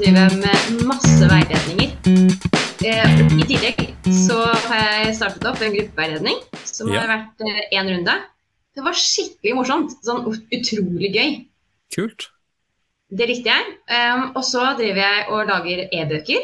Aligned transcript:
driver 0.00 0.26
jeg 0.26 0.40
med 0.40 0.82
masse 0.88 1.28
veiledninger. 1.28 1.90
Eh, 2.88 3.22
I 3.36 3.46
tillegg 3.48 3.80
så 4.26 4.38
har 4.70 4.80
jeg 5.04 5.14
startet 5.18 5.44
opp 5.50 5.60
en 5.62 5.74
gruppeveiledning 5.74 6.38
som 6.64 6.88
Ja. 6.92 7.00
har 7.00 7.08
vært 7.12 7.72
én 7.72 7.90
runde. 7.90 8.14
Det 8.74 8.84
var 8.84 8.92
skikkelig 8.96 9.54
morsomt. 9.54 9.90
Sånn 10.04 10.24
utrolig 10.26 11.10
gøy. 11.14 11.46
Kult. 11.94 12.28
Det 13.10 13.26
likte 13.28 13.50
jeg. 13.50 13.66
Um, 13.90 14.32
og 14.36 14.44
så 14.44 14.76
driver 14.78 15.02
jeg 15.02 15.26
og 15.28 15.46
lager 15.48 15.88
e-bøker. 15.92 16.40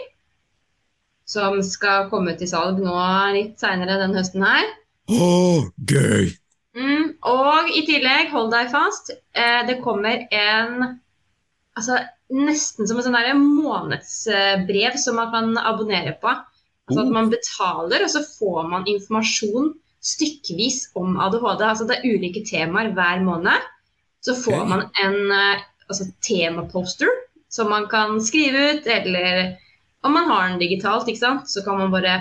Som 1.27 1.63
skal 1.63 2.11
komme 2.11 2.37
til 2.39 2.49
salg 2.49 2.79
nå 2.79 2.97
litt 3.35 3.59
seinere 3.59 3.99
den 4.03 4.15
høsten 4.15 4.43
her. 4.45 4.67
Å, 5.09 5.71
gøy! 5.87 6.35
Mm, 6.77 7.15
og 7.25 7.71
i 7.73 7.87
tillegg, 7.87 8.29
hold 8.31 8.51
deg 8.53 8.69
fast, 8.71 9.11
eh, 9.35 9.63
det 9.67 9.81
kommer 9.83 10.27
en 10.31 11.01
Altså 11.77 11.99
nesten 12.33 12.89
som 12.89 12.99
en 12.99 13.07
sånn 13.07 13.43
månedsbrev 13.57 14.97
som 15.01 15.19
man 15.21 15.33
kan 15.35 15.59
abonnere 15.61 16.17
på. 16.21 16.33
Altså 16.87 17.03
at 17.03 17.13
man 17.15 17.31
betaler, 17.33 18.05
og 18.07 18.13
så 18.13 18.23
får 18.23 18.69
man 18.71 18.87
informasjon 18.91 19.73
stykkevis 20.07 20.93
om 20.99 21.17
ADHD. 21.19 21.65
Altså 21.67 21.87
det 21.89 21.99
er 21.99 22.15
ulike 22.15 22.45
temaer 22.47 22.93
hver 22.95 23.23
måned. 23.27 23.67
Så 24.23 24.37
får 24.39 24.61
okay. 24.61 24.71
man 24.71 24.85
en 25.03 25.19
eh, 25.35 25.65
altså, 25.89 26.07
temaposter 26.23 27.11
som 27.51 27.71
man 27.71 27.87
kan 27.91 28.19
skrive 28.23 28.71
ut, 28.73 28.87
eller 28.91 29.57
om 30.07 30.15
man 30.15 30.31
har 30.31 30.49
den 30.49 30.59
digitalt, 30.63 31.09
ikke 31.09 31.23
sant, 31.23 31.51
så 31.51 31.63
kan 31.65 31.79
man 31.79 31.95
bare 31.95 32.19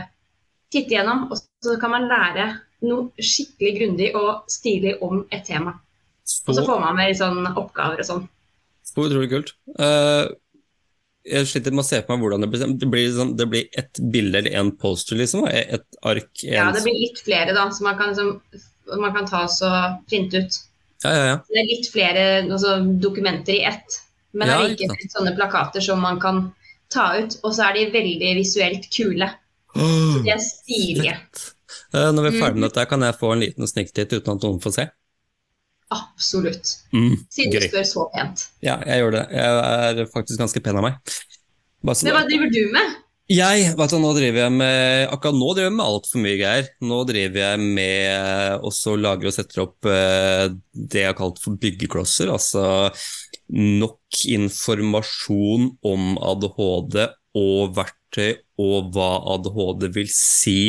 titte 0.73 0.95
gjennom, 0.95 1.27
og 1.31 1.37
så 1.37 1.75
kan 1.81 1.93
man 1.93 2.07
lære 2.09 2.45
noe 2.85 3.09
skikkelig 3.21 3.73
grundig 3.79 4.11
og 4.17 4.45
stilig 4.51 4.95
om 5.05 5.23
et 5.33 5.45
tema. 5.47 5.75
Og 6.47 6.57
så 6.57 6.63
får 6.65 6.81
man 6.81 6.97
med 6.97 7.17
sånn 7.17 7.45
oppgaver 7.51 8.01
og 8.01 8.07
sånn. 8.07 8.23
Så 8.95 9.09
utrolig 9.09 9.29
kult. 9.31 9.53
Uh, 9.79 10.31
jeg 11.25 11.47
sliter 11.49 11.73
med 11.73 11.81
å 11.81 11.87
se 11.87 11.99
på 12.05 12.13
meg 12.13 12.21
hvordan 12.21 12.43
det 12.45 12.49
blir. 12.51 12.65
Det 12.79 12.89
blir, 12.91 13.07
sånn, 13.15 13.33
det 13.39 13.47
blir 13.49 13.79
et 13.81 14.01
bilde 14.13 14.43
eller 14.43 14.57
en 14.59 14.71
poster, 14.77 15.17
liksom? 15.17 15.47
Et 15.49 15.99
ark? 16.05 16.31
En... 16.45 16.53
Ja, 16.53 16.65
det 16.75 16.83
blir 16.85 16.97
litt 17.01 17.21
flere, 17.25 17.55
da, 17.57 17.65
så 17.73 17.85
man 17.87 17.97
kan, 17.97 18.13
liksom, 18.13 18.61
man 19.01 19.15
kan 19.15 19.29
ta 19.29 19.45
og 19.49 20.03
printe 20.09 20.43
ut. 20.43 20.59
ja, 21.03 21.13
ja, 21.15 21.23
ja. 21.31 21.39
Det 21.49 21.61
er 21.61 21.71
litt 21.71 21.89
flere 21.93 22.25
altså, 22.43 22.77
dokumenter 23.01 23.57
i 23.57 23.63
ett, 23.71 23.97
men 24.37 24.51
Ja, 24.51 24.59
er 24.61 24.75
ikke 24.75 25.09
sånne 25.15 25.33
plakater 25.37 25.81
som 25.81 26.03
man 26.03 26.21
kan 26.21 26.45
ta 26.93 27.07
ut. 27.17 27.39
Og 27.43 27.55
så 27.57 27.69
er 27.71 27.79
de 27.79 27.87
veldig 27.95 28.35
visuelt 28.37 28.85
kule. 28.93 29.31
Åh, 29.75 30.21
De 30.21 30.33
er 30.35 30.41
stilige. 30.43 31.17
Eh, 31.95 32.09
når 32.11 32.25
vi 32.25 32.29
er 32.29 32.41
ferdig 32.41 32.55
Mm. 32.55 32.59
med 32.59 32.69
dette, 32.69 32.83
kan 32.89 33.03
jeg 33.03 33.15
få 33.19 33.29
en 33.31 33.39
liten 33.39 33.67
sniktitt 33.67 34.11
uten 34.13 34.33
at 34.35 34.43
noen 34.43 34.57
får 34.63 34.73
se? 34.75 34.83
Absolutt. 35.93 36.71
Mm, 36.95 37.15
Siden 37.29 37.53
du 37.53 37.67
spør 37.67 37.87
så 37.87 38.05
pent. 38.13 38.47
Ja, 38.65 38.79
jeg 38.89 39.03
gjør 39.03 39.17
det. 39.19 39.25
Jeg 39.37 39.65
er 40.01 40.11
faktisk 40.13 40.41
ganske 40.41 40.61
pen 40.65 40.79
av 40.79 40.87
meg. 40.87 41.17
Bare 41.85 41.97
så 41.99 42.07
Men 42.07 42.17
hva 42.17 42.23
driver 42.27 42.49
du 42.53 42.61
med? 42.73 42.95
Jeg, 43.25 43.71
vet 43.73 43.89
du, 43.89 43.97
nå 43.97 44.11
driver 44.13 44.43
jeg 44.43 44.53
med 44.53 45.07
Akkurat 45.09 45.33
nå 45.33 45.47
driver 45.55 45.71
jeg 45.71 45.75
med 45.79 45.85
altfor 45.85 46.21
mye 46.21 46.37
greier. 46.37 46.67
Nå 46.85 46.99
driver 47.09 47.41
jeg 47.41 47.69
med 47.77 48.65
også 48.69 48.93
lager 49.01 49.31
og 49.31 49.33
setter 49.37 49.63
opp 49.63 49.89
eh, 49.89 50.45
det 50.73 51.01
jeg 51.01 51.09
har 51.09 51.17
kalt 51.17 51.41
for 51.41 51.57
byggeklosser. 51.61 52.29
Altså 52.33 52.65
nok 53.53 54.25
informasjon 54.29 55.71
om 55.85 56.15
ADHD 56.17 56.99
og 57.37 57.75
verktøy 57.77 58.37
og 58.61 58.93
hva 58.95 59.09
ADHD 59.35 59.89
vil 59.97 60.09
si 60.09 60.59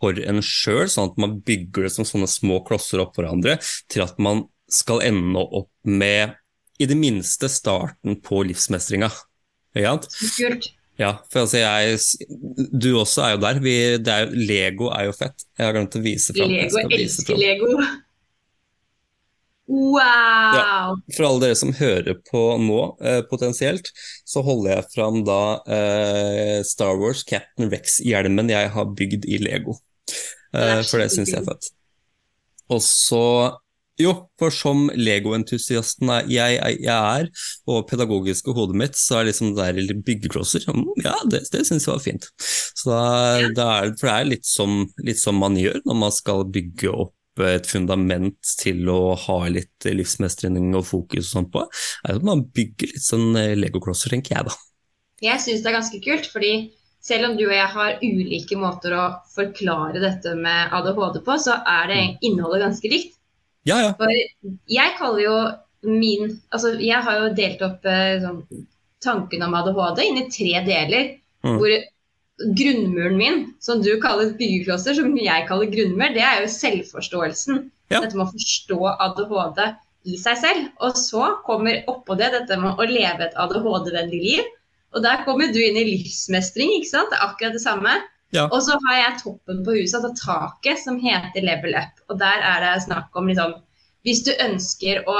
for 0.00 0.18
en 0.30 0.42
sjøl, 0.44 0.86
sånn 0.90 1.12
at 1.12 1.20
man 1.20 1.38
bygger 1.46 1.88
det 1.88 1.94
som 1.94 2.06
sånne 2.08 2.28
små 2.30 2.60
klosser 2.66 3.02
opp 3.02 3.18
hverandre, 3.18 3.58
til 3.90 4.04
at 4.06 4.18
man 4.22 4.46
skal 4.70 5.02
ende 5.06 5.42
opp 5.42 5.72
med 5.82 6.36
i 6.78 6.86
det 6.86 6.96
minste 6.98 7.50
starten 7.50 8.18
på 8.22 8.44
livsmestringa. 8.46 9.10
Ikke 9.74 9.94
sant? 9.94 10.10
Kult. 10.36 10.68
Ja, 10.98 11.12
for 11.30 11.44
altså 11.44 11.60
jeg 11.60 11.98
Du 12.82 12.88
også 12.98 13.22
er 13.22 13.36
jo 13.36 13.40
der. 13.44 13.60
Vi, 13.62 13.74
det 14.02 14.14
er, 14.14 14.32
Lego 14.34 14.90
er 14.90 15.06
jo 15.06 15.14
fett. 15.14 15.46
Jeg 15.54 15.68
har 15.68 15.76
glemt 15.76 15.94
å 15.94 16.02
vise 16.02 16.34
fram. 16.34 16.50
Lego. 16.50 16.82
Jeg 16.82 17.00
elsker. 17.04 17.38
Lego. 17.38 17.72
Wow! 19.68 20.96
For 21.12 21.26
alle 21.28 21.42
dere 21.42 21.56
som 21.60 21.74
hører 21.76 22.16
på 22.30 22.40
nå, 22.62 22.78
eh, 23.04 23.20
potensielt, 23.28 23.90
så 24.26 24.40
holder 24.46 24.78
jeg 24.78 24.86
fram 24.94 25.20
da 25.28 25.42
eh, 25.68 26.60
Star 26.64 26.96
Wars 26.98 27.20
Captain 27.28 27.68
Rex-hjelmen 27.70 28.48
jeg 28.50 28.72
har 28.72 28.94
bygd 28.96 29.28
i 29.28 29.42
Lego. 29.44 29.76
Er 30.56 30.78
Eh, 30.78 30.84
for 30.88 31.02
det 31.02 31.10
syns 31.12 31.32
jeg 31.32 31.42
er 31.42 31.48
fett. 31.48 31.72
Og 32.72 32.80
så 32.84 33.24
Jo, 33.98 34.12
for 34.38 34.54
som 34.54 34.84
Lego-entusiasten 34.94 36.06
jeg, 36.30 36.58
jeg, 36.62 36.86
er, 36.86 37.24
og 37.66 37.88
pedagogiske 37.90 38.52
hodet 38.54 38.76
mitt, 38.78 38.94
så 38.94 39.18
er 39.18 39.24
liksom 39.26 39.56
det 39.56 39.72
der 39.74 39.98
byggeklosser 40.06 40.62
mm, 40.70 40.84
Ja, 41.02 41.16
det, 41.26 41.40
det 41.50 41.64
syns 41.66 41.88
jeg 41.88 41.96
var 41.96 42.04
fint. 42.04 42.28
Så 42.38 42.92
da, 42.92 43.00
Ja. 43.42 43.48
da 43.56 43.66
er, 43.80 43.90
for 43.98 44.06
det 44.06 44.14
er 44.14 44.30
litt 44.30 44.46
som, 44.46 44.84
litt 45.02 45.18
som 45.18 45.34
man 45.42 45.58
gjør 45.58 45.80
når 45.84 45.98
man 46.04 46.14
skal 46.14 46.46
bygge 46.46 46.92
opp 46.94 47.14
et 47.42 47.66
fundament 47.70 48.38
til 48.58 48.86
å 48.90 49.14
ha 49.18 49.40
litt 49.50 49.86
livsmestring 49.86 50.72
og 50.74 50.86
fokus 50.86 51.28
og 51.28 51.32
sånt 51.32 51.52
på, 51.54 51.66
er 52.06 52.16
at 52.18 52.24
man 52.26 52.46
bygger 52.54 52.94
litt 52.94 53.04
sånn 53.04 53.34
eh, 53.38 53.56
legoklosser, 53.58 54.14
tenker 54.14 54.36
jeg 54.36 54.48
da. 54.48 54.56
Jeg 55.22 55.42
syns 55.42 55.62
det 55.64 55.72
er 55.72 55.78
ganske 55.80 55.98
kult, 56.06 56.26
fordi 56.30 56.52
selv 57.08 57.30
om 57.30 57.36
du 57.38 57.46
og 57.46 57.54
jeg 57.54 57.68
har 57.74 58.02
ulike 58.04 58.58
måter 58.60 58.94
å 58.96 59.04
forklare 59.32 60.02
dette 60.02 60.34
med 60.36 60.74
ADHD 60.76 61.22
på, 61.24 61.36
så 61.40 61.56
er 61.64 61.88
det 61.90 62.00
innholdet 62.26 62.66
ganske 62.66 62.92
likt. 62.92 63.14
Ja, 63.68 63.78
ja. 63.82 63.94
For 63.98 64.12
jeg 64.70 64.96
kaller 64.98 65.22
jo 65.24 65.38
min 65.86 66.32
Altså, 66.50 66.72
jeg 66.82 66.98
har 67.06 67.20
jo 67.20 67.34
delt 67.38 67.60
opp 67.62 67.84
eh, 67.86 68.18
sånn, 68.22 68.40
tanken 69.04 69.44
om 69.46 69.54
ADHD 69.54 70.02
inn 70.08 70.20
i 70.24 70.28
tre 70.32 70.62
deler. 70.66 71.12
Mm. 71.46 71.58
Hvor 71.60 71.74
grunnmuren 72.58 73.18
min, 73.18 73.38
som 73.62 73.82
du 73.82 73.92
kaller 74.02 74.34
byggeklosser, 74.38 74.96
som 74.98 75.14
jeg 75.18 75.46
kaller 75.48 75.70
grunnmur, 75.70 76.14
det 76.14 76.24
er 76.26 76.42
jo 76.42 76.50
selvforståelsen. 76.54 77.68
Ja. 77.92 78.02
Dette 78.02 78.18
med 78.18 78.26
å 78.26 78.32
forstå 78.34 78.80
ADHD 79.06 79.62
i 80.12 80.18
seg 80.20 80.40
selv. 80.42 80.68
Og 80.84 80.98
så 80.98 81.32
kommer 81.46 81.84
oppå 81.90 82.18
det 82.18 82.32
dette 82.34 82.58
med 82.60 82.78
å 82.78 82.88
leve 82.88 83.28
et 83.28 83.38
ADHD-vennlig 83.38 84.22
liv. 84.24 84.52
Og 84.96 85.02
der 85.04 85.24
kommer 85.26 85.50
du 85.52 85.58
inn 85.60 85.76
i 85.76 85.84
livsmestring, 85.84 86.70
ikke 86.78 86.88
sant? 86.90 87.10
Det 87.12 87.18
er 87.18 87.26
akkurat 87.28 87.56
det 87.56 87.64
samme. 87.64 87.96
Ja. 88.36 88.46
Og 88.52 88.60
så 88.64 88.76
har 88.86 88.96
jeg 88.98 89.18
toppen 89.22 89.62
på 89.64 89.74
huset, 89.76 89.98
altså 89.98 90.12
taket, 90.16 90.80
som 90.82 90.98
heter 91.00 91.44
level 91.44 91.76
up. 91.76 92.00
Og 92.08 92.18
der 92.20 92.42
er 92.44 92.64
det 92.64 92.82
snakk 92.84 93.16
om 93.16 93.28
liksom 93.30 93.56
Hvis 94.06 94.22
du 94.24 94.30
ønsker 94.40 95.02
å 95.10 95.16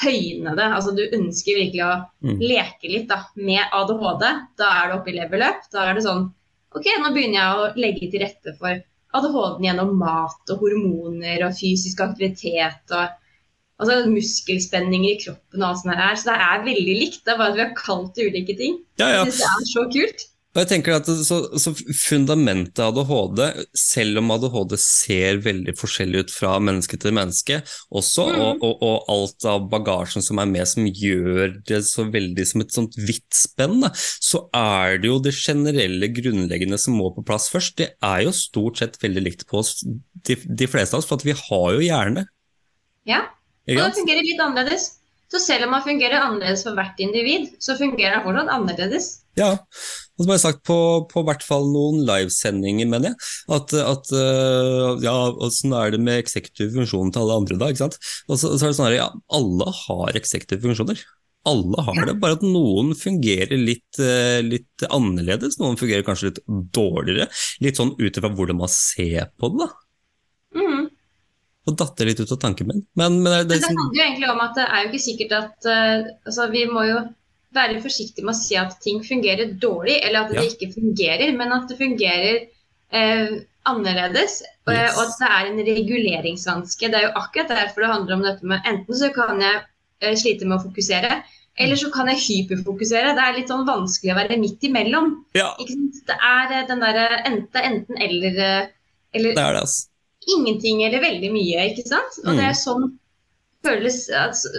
høyne 0.00 0.54
det, 0.56 0.64
altså 0.64 0.92
du 0.96 1.02
ønsker 1.12 1.58
virkelig 1.58 1.82
å 1.84 1.94
Mm. 2.22 2.38
leke 2.40 2.88
litt 2.88 3.08
da, 3.08 3.18
med 3.34 3.60
ADHD, 3.72 4.22
da 4.56 4.68
er 4.78 4.88
du 4.88 4.94
oppe 4.94 5.10
i 5.10 5.16
level 5.18 5.42
up. 5.42 5.66
Da 5.72 5.88
er 5.90 5.94
det 5.94 6.04
sånn 6.06 6.30
OK, 6.74 6.86
nå 7.02 7.10
begynner 7.12 7.36
jeg 7.36 7.56
å 7.58 7.72
legge 7.76 8.10
til 8.10 8.22
rette 8.22 8.54
for 8.58 8.78
ADHD-en 9.12 9.66
gjennom 9.66 9.98
mat 9.98 10.52
og 10.54 10.62
hormoner 10.62 11.44
og 11.44 11.52
fysisk 11.58 12.00
aktivitet 12.00 12.94
og 12.96 13.10
altså 13.82 14.10
muskelspenninger 14.10 15.14
i 15.14 15.20
kroppen 15.24 15.62
og 15.64 15.70
alt 15.70 15.82
sånt 15.82 15.98
her. 15.98 16.18
Så 16.18 16.30
det 16.30 16.36
er 16.48 16.66
veldig 16.68 16.98
likt. 17.04 17.22
Det 17.26 17.34
er 17.34 17.40
bare 17.40 17.54
at 17.54 17.58
vi 17.58 17.66
har 17.66 17.78
kalt 17.78 18.12
det 18.16 18.28
ulike 18.30 18.58
ting. 18.58 18.78
ja, 19.02 19.08
ja. 19.08 19.24
Jeg 19.24 19.32
syns 19.32 19.42
det 19.42 19.50
er 19.50 19.72
så 19.72 19.88
kult. 19.96 20.28
Og 20.52 20.60
jeg 20.60 20.68
tenker 20.68 20.98
at 20.98 21.06
så, 21.24 21.38
så 21.56 21.70
Fundamentet 21.96 22.82
ADHD, 22.84 23.40
selv 23.78 24.20
om 24.20 24.34
ADHD 24.34 24.74
ser 24.80 25.40
veldig 25.46 25.72
forskjellig 25.78 26.26
ut 26.26 26.34
fra 26.34 26.58
menneske 26.60 26.98
til 27.00 27.14
menneske, 27.16 27.62
også, 27.88 28.26
mm. 28.28 28.42
og, 28.42 28.66
og, 28.68 28.84
og 28.84 29.08
alt 29.14 29.46
av 29.48 29.64
bagasjen 29.72 30.24
som 30.24 30.42
er 30.42 30.50
med 30.50 30.68
som 30.68 30.84
gjør 30.84 31.56
det 31.68 31.80
så 31.88 32.04
veldig 32.12 32.46
som 32.50 32.64
et 32.66 32.76
sånt 32.76 33.00
vidt 33.00 33.32
spenn, 33.32 33.88
så 33.96 34.44
er 34.52 35.00
det 35.00 35.08
jo 35.08 35.22
det 35.24 35.32
generelle 35.38 36.12
grunnleggende 36.12 36.76
som 36.80 37.00
må 37.00 37.08
på 37.16 37.24
plass 37.24 37.48
først. 37.52 37.78
Det 37.80 37.94
er 38.04 38.26
jo 38.26 38.36
stort 38.36 38.82
sett 38.82 39.00
veldig 39.00 39.24
likt 39.24 39.48
på 39.48 39.62
oss, 39.62 39.78
de, 39.80 40.36
de 40.36 40.68
fleste 40.68 40.98
av 40.98 41.00
oss, 41.00 41.08
for 41.08 41.24
vi 41.24 41.32
har 41.32 41.68
jo 41.78 41.80
hjerne. 41.80 42.28
Ja. 43.08 43.24
Og 43.68 43.78
det 43.78 43.94
fungerer 44.00 44.26
litt 44.26 44.42
annerledes. 44.42 44.90
Så 45.32 45.40
selv 45.40 45.64
om 45.64 45.72
man 45.72 45.84
fungerer 45.84 46.20
annerledes 46.20 46.64
for 46.66 46.76
hvert 46.76 46.98
individ, 47.00 47.54
så 47.62 47.76
fungerer 47.78 48.18
det 48.18 48.24
fortsatt 48.26 48.50
annerledes. 48.52 49.06
Ja, 49.40 49.54
og 49.56 50.26
som 50.26 50.28
jeg 50.28 50.36
har 50.36 50.42
sagt 50.42 50.60
på, 50.68 50.76
på 51.08 51.22
hvert 51.24 51.44
fall 51.46 51.70
noen 51.72 52.02
livesendinger, 52.04 52.90
mener 52.90 53.12
jeg, 53.12 53.30
at, 53.56 53.72
at 53.80 54.12
øh, 54.12 55.00
ja, 55.00 55.14
åssen 55.46 55.72
er 55.78 55.94
det 55.94 56.02
med 56.04 56.20
eksekutiv 56.20 56.74
funksjon 56.76 57.14
til 57.14 57.24
alle 57.24 57.38
andre 57.40 57.56
da, 57.62 57.70
ikke 57.72 57.84
sant? 57.86 57.96
Og 58.28 58.36
så, 58.36 58.52
så 58.58 58.66
er 58.66 58.74
det 58.74 58.76
sånn 58.76 58.90
at 58.90 58.98
ja, 58.98 59.08
alle 59.38 59.72
har 59.78 60.20
eksekutive 60.20 60.66
funksjoner. 60.66 61.00
Alle 61.48 61.86
har 61.88 62.04
det, 62.06 62.18
bare 62.22 62.36
at 62.36 62.44
noen 62.44 62.92
fungerer 62.94 63.56
litt, 63.56 63.88
øh, 64.04 64.42
litt 64.44 64.84
annerledes, 64.92 65.56
noen 65.62 65.80
fungerer 65.80 66.04
kanskje 66.06 66.28
litt 66.28 66.42
dårligere, 66.76 67.30
litt 67.64 67.80
sånn 67.80 67.96
ut 67.96 68.20
ifra 68.20 68.30
hvordan 68.36 68.60
man 68.60 68.70
ser 68.70 69.32
på 69.40 69.50
det 69.54 69.64
da. 69.64 69.72
Og 71.70 71.76
datter 71.78 72.08
litt 72.08 72.18
ut 72.20 72.32
av 72.34 72.40
tanken 72.42 72.66
min. 72.72 72.80
Men, 72.98 73.20
men 73.22 73.32
det, 73.32 73.42
Men 73.44 73.48
det, 73.52 73.58
det 73.62 73.68
handler 73.70 73.98
jo 73.98 74.04
egentlig 74.06 74.30
om 74.32 74.40
at 74.42 74.56
det 74.58 74.64
er 74.66 74.80
jo 74.82 74.88
ikke 74.90 75.04
sikkert 75.04 75.32
at 75.38 75.68
uh, 75.70 76.08
altså 76.26 76.48
Vi 76.50 76.64
må 76.66 76.82
jo 76.88 76.96
være 77.54 77.82
forsiktige 77.84 78.24
med 78.26 78.34
å 78.34 78.40
si 78.40 78.56
at 78.56 78.78
ting 78.82 79.02
fungerer 79.04 79.52
dårlig, 79.60 79.98
eller 80.02 80.24
at 80.24 80.30
det 80.32 80.40
Ja. 80.40 80.48
ikke 80.50 80.72
fungerer, 80.74 81.34
men 81.36 81.52
at 81.52 81.68
det 81.68 81.76
fungerer 81.78 82.38
uh, 82.96 83.34
annerledes. 83.68 84.40
Og, 84.66 84.72
Yes. 84.74 84.96
og 84.96 85.02
at 85.04 85.14
det 85.20 85.28
er 85.36 85.50
en 85.50 85.60
reguleringsvanske. 85.68 86.88
Det 86.90 86.98
er 86.98 87.06
jo 87.08 87.12
akkurat 87.20 87.48
derfor 87.52 87.84
det 87.84 87.92
handler 87.92 88.14
om 88.16 88.22
dette 88.26 88.46
med 88.46 88.66
Enten 88.66 88.94
så 88.98 89.12
kan 89.14 89.40
jeg 89.42 89.60
eh, 90.02 90.16
slite 90.18 90.46
med 90.46 90.58
å 90.58 90.64
fokusere, 90.66 91.22
Eller 91.60 91.76
så 91.76 91.90
kan 91.92 92.08
jeg 92.08 92.16
hyperfokusere. 92.24 93.12
Det 93.14 93.22
er 93.22 93.34
litt 93.36 93.50
sånn 93.52 93.66
vanskelig 93.68 94.14
å 94.14 94.16
være 94.16 94.38
midt 94.40 94.62
imellom. 94.64 95.10
Ja, 95.36 95.50
Ikke 95.60 95.74
sant? 95.76 95.98
Det 96.08 96.16
er 96.16 96.54
eh, 96.56 96.66
den 96.70 96.80
derre 96.80 97.08
enten, 97.28 97.60
enten 97.70 97.98
eller, 98.00 98.38
eh, 98.40 98.70
eller 99.12 99.34
det 99.36 99.42
er 99.44 99.52
det, 99.58 99.64
altså. 99.66 99.91
Ingenting 100.36 100.82
eller 100.86 101.02
veldig 101.02 101.30
mye, 101.34 101.68
ikke 101.72 101.86
sant? 101.88 102.20
Og 102.24 102.36
det 102.38 102.50
er 102.50 102.58
sånn 102.58 102.90
føles 103.62 103.98
altså, 104.14 104.50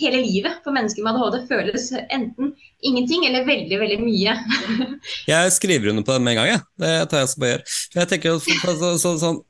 Hele 0.00 0.22
livet 0.24 0.62
for 0.64 0.74
mennesker 0.74 1.04
med 1.06 1.18
ADHD 1.18 1.48
føles 1.50 1.90
enten 2.08 2.54
ingenting 2.86 3.26
eller 3.26 3.46
veldig, 3.46 3.78
veldig 3.80 3.98
mye. 4.02 4.34
Jeg 5.32 5.52
skriver 5.56 5.92
under 5.92 6.06
på 6.06 6.14
det 6.14 6.24
med 6.24 6.34
en 6.34 6.40
gang, 6.40 6.50
jeg. 6.52 6.64
Det 6.78 6.94
tar 7.10 7.24
jeg 7.24 7.30
skal 7.32 7.42
bare 7.42 7.52
gjøre. 7.52 7.76
Jeg 7.96 8.10
tenker 8.12 8.38
så, 8.38 8.56
så, 8.62 8.90
så, 9.02 9.12
sånn 9.22 9.40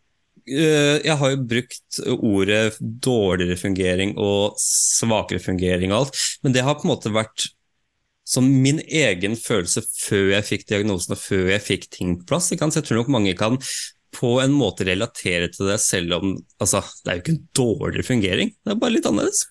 øh, 0.49 0.97
Jeg 1.05 1.17
har 1.20 1.35
jo 1.35 1.43
brukt 1.50 2.00
ordet 2.17 2.62
dårligere 2.81 3.61
fungering 3.61 4.17
og 4.17 4.56
svakere 4.62 5.43
fungering 5.44 5.93
og 5.93 6.06
alt, 6.06 6.25
men 6.44 6.56
det 6.56 6.64
har 6.64 6.79
på 6.79 6.88
en 6.88 6.94
måte 6.94 7.12
vært 7.12 7.50
som 8.29 8.49
min 8.64 8.81
egen 8.85 9.37
følelse 9.41 9.82
før 9.88 10.35
jeg 10.35 10.49
fikk 10.50 10.67
diagnosen 10.69 11.14
og 11.14 11.21
før 11.21 11.47
jeg 11.49 11.64
fikk 11.64 11.87
ting 11.93 12.17
på 12.19 12.35
plass. 12.35 12.50
Jeg 12.53 12.61
tror 12.61 13.00
nok 13.00 13.12
mange 13.12 13.32
kan 13.37 13.56
på 14.19 14.32
en 14.43 14.55
måte 14.56 14.87
relatere 14.88 15.50
til 15.55 15.70
det, 15.70 15.79
selv 15.82 16.19
om 16.19 16.35
altså, 16.59 16.82
det 17.05 17.11
er 17.11 17.19
jo 17.19 17.25
ikke 17.25 17.37
en 17.37 17.47
dårligere 17.61 18.06
fungering, 18.06 18.53
det 18.59 18.75
er 18.75 18.82
bare 18.82 18.97
litt 18.97 19.06
annerledes. 19.09 19.44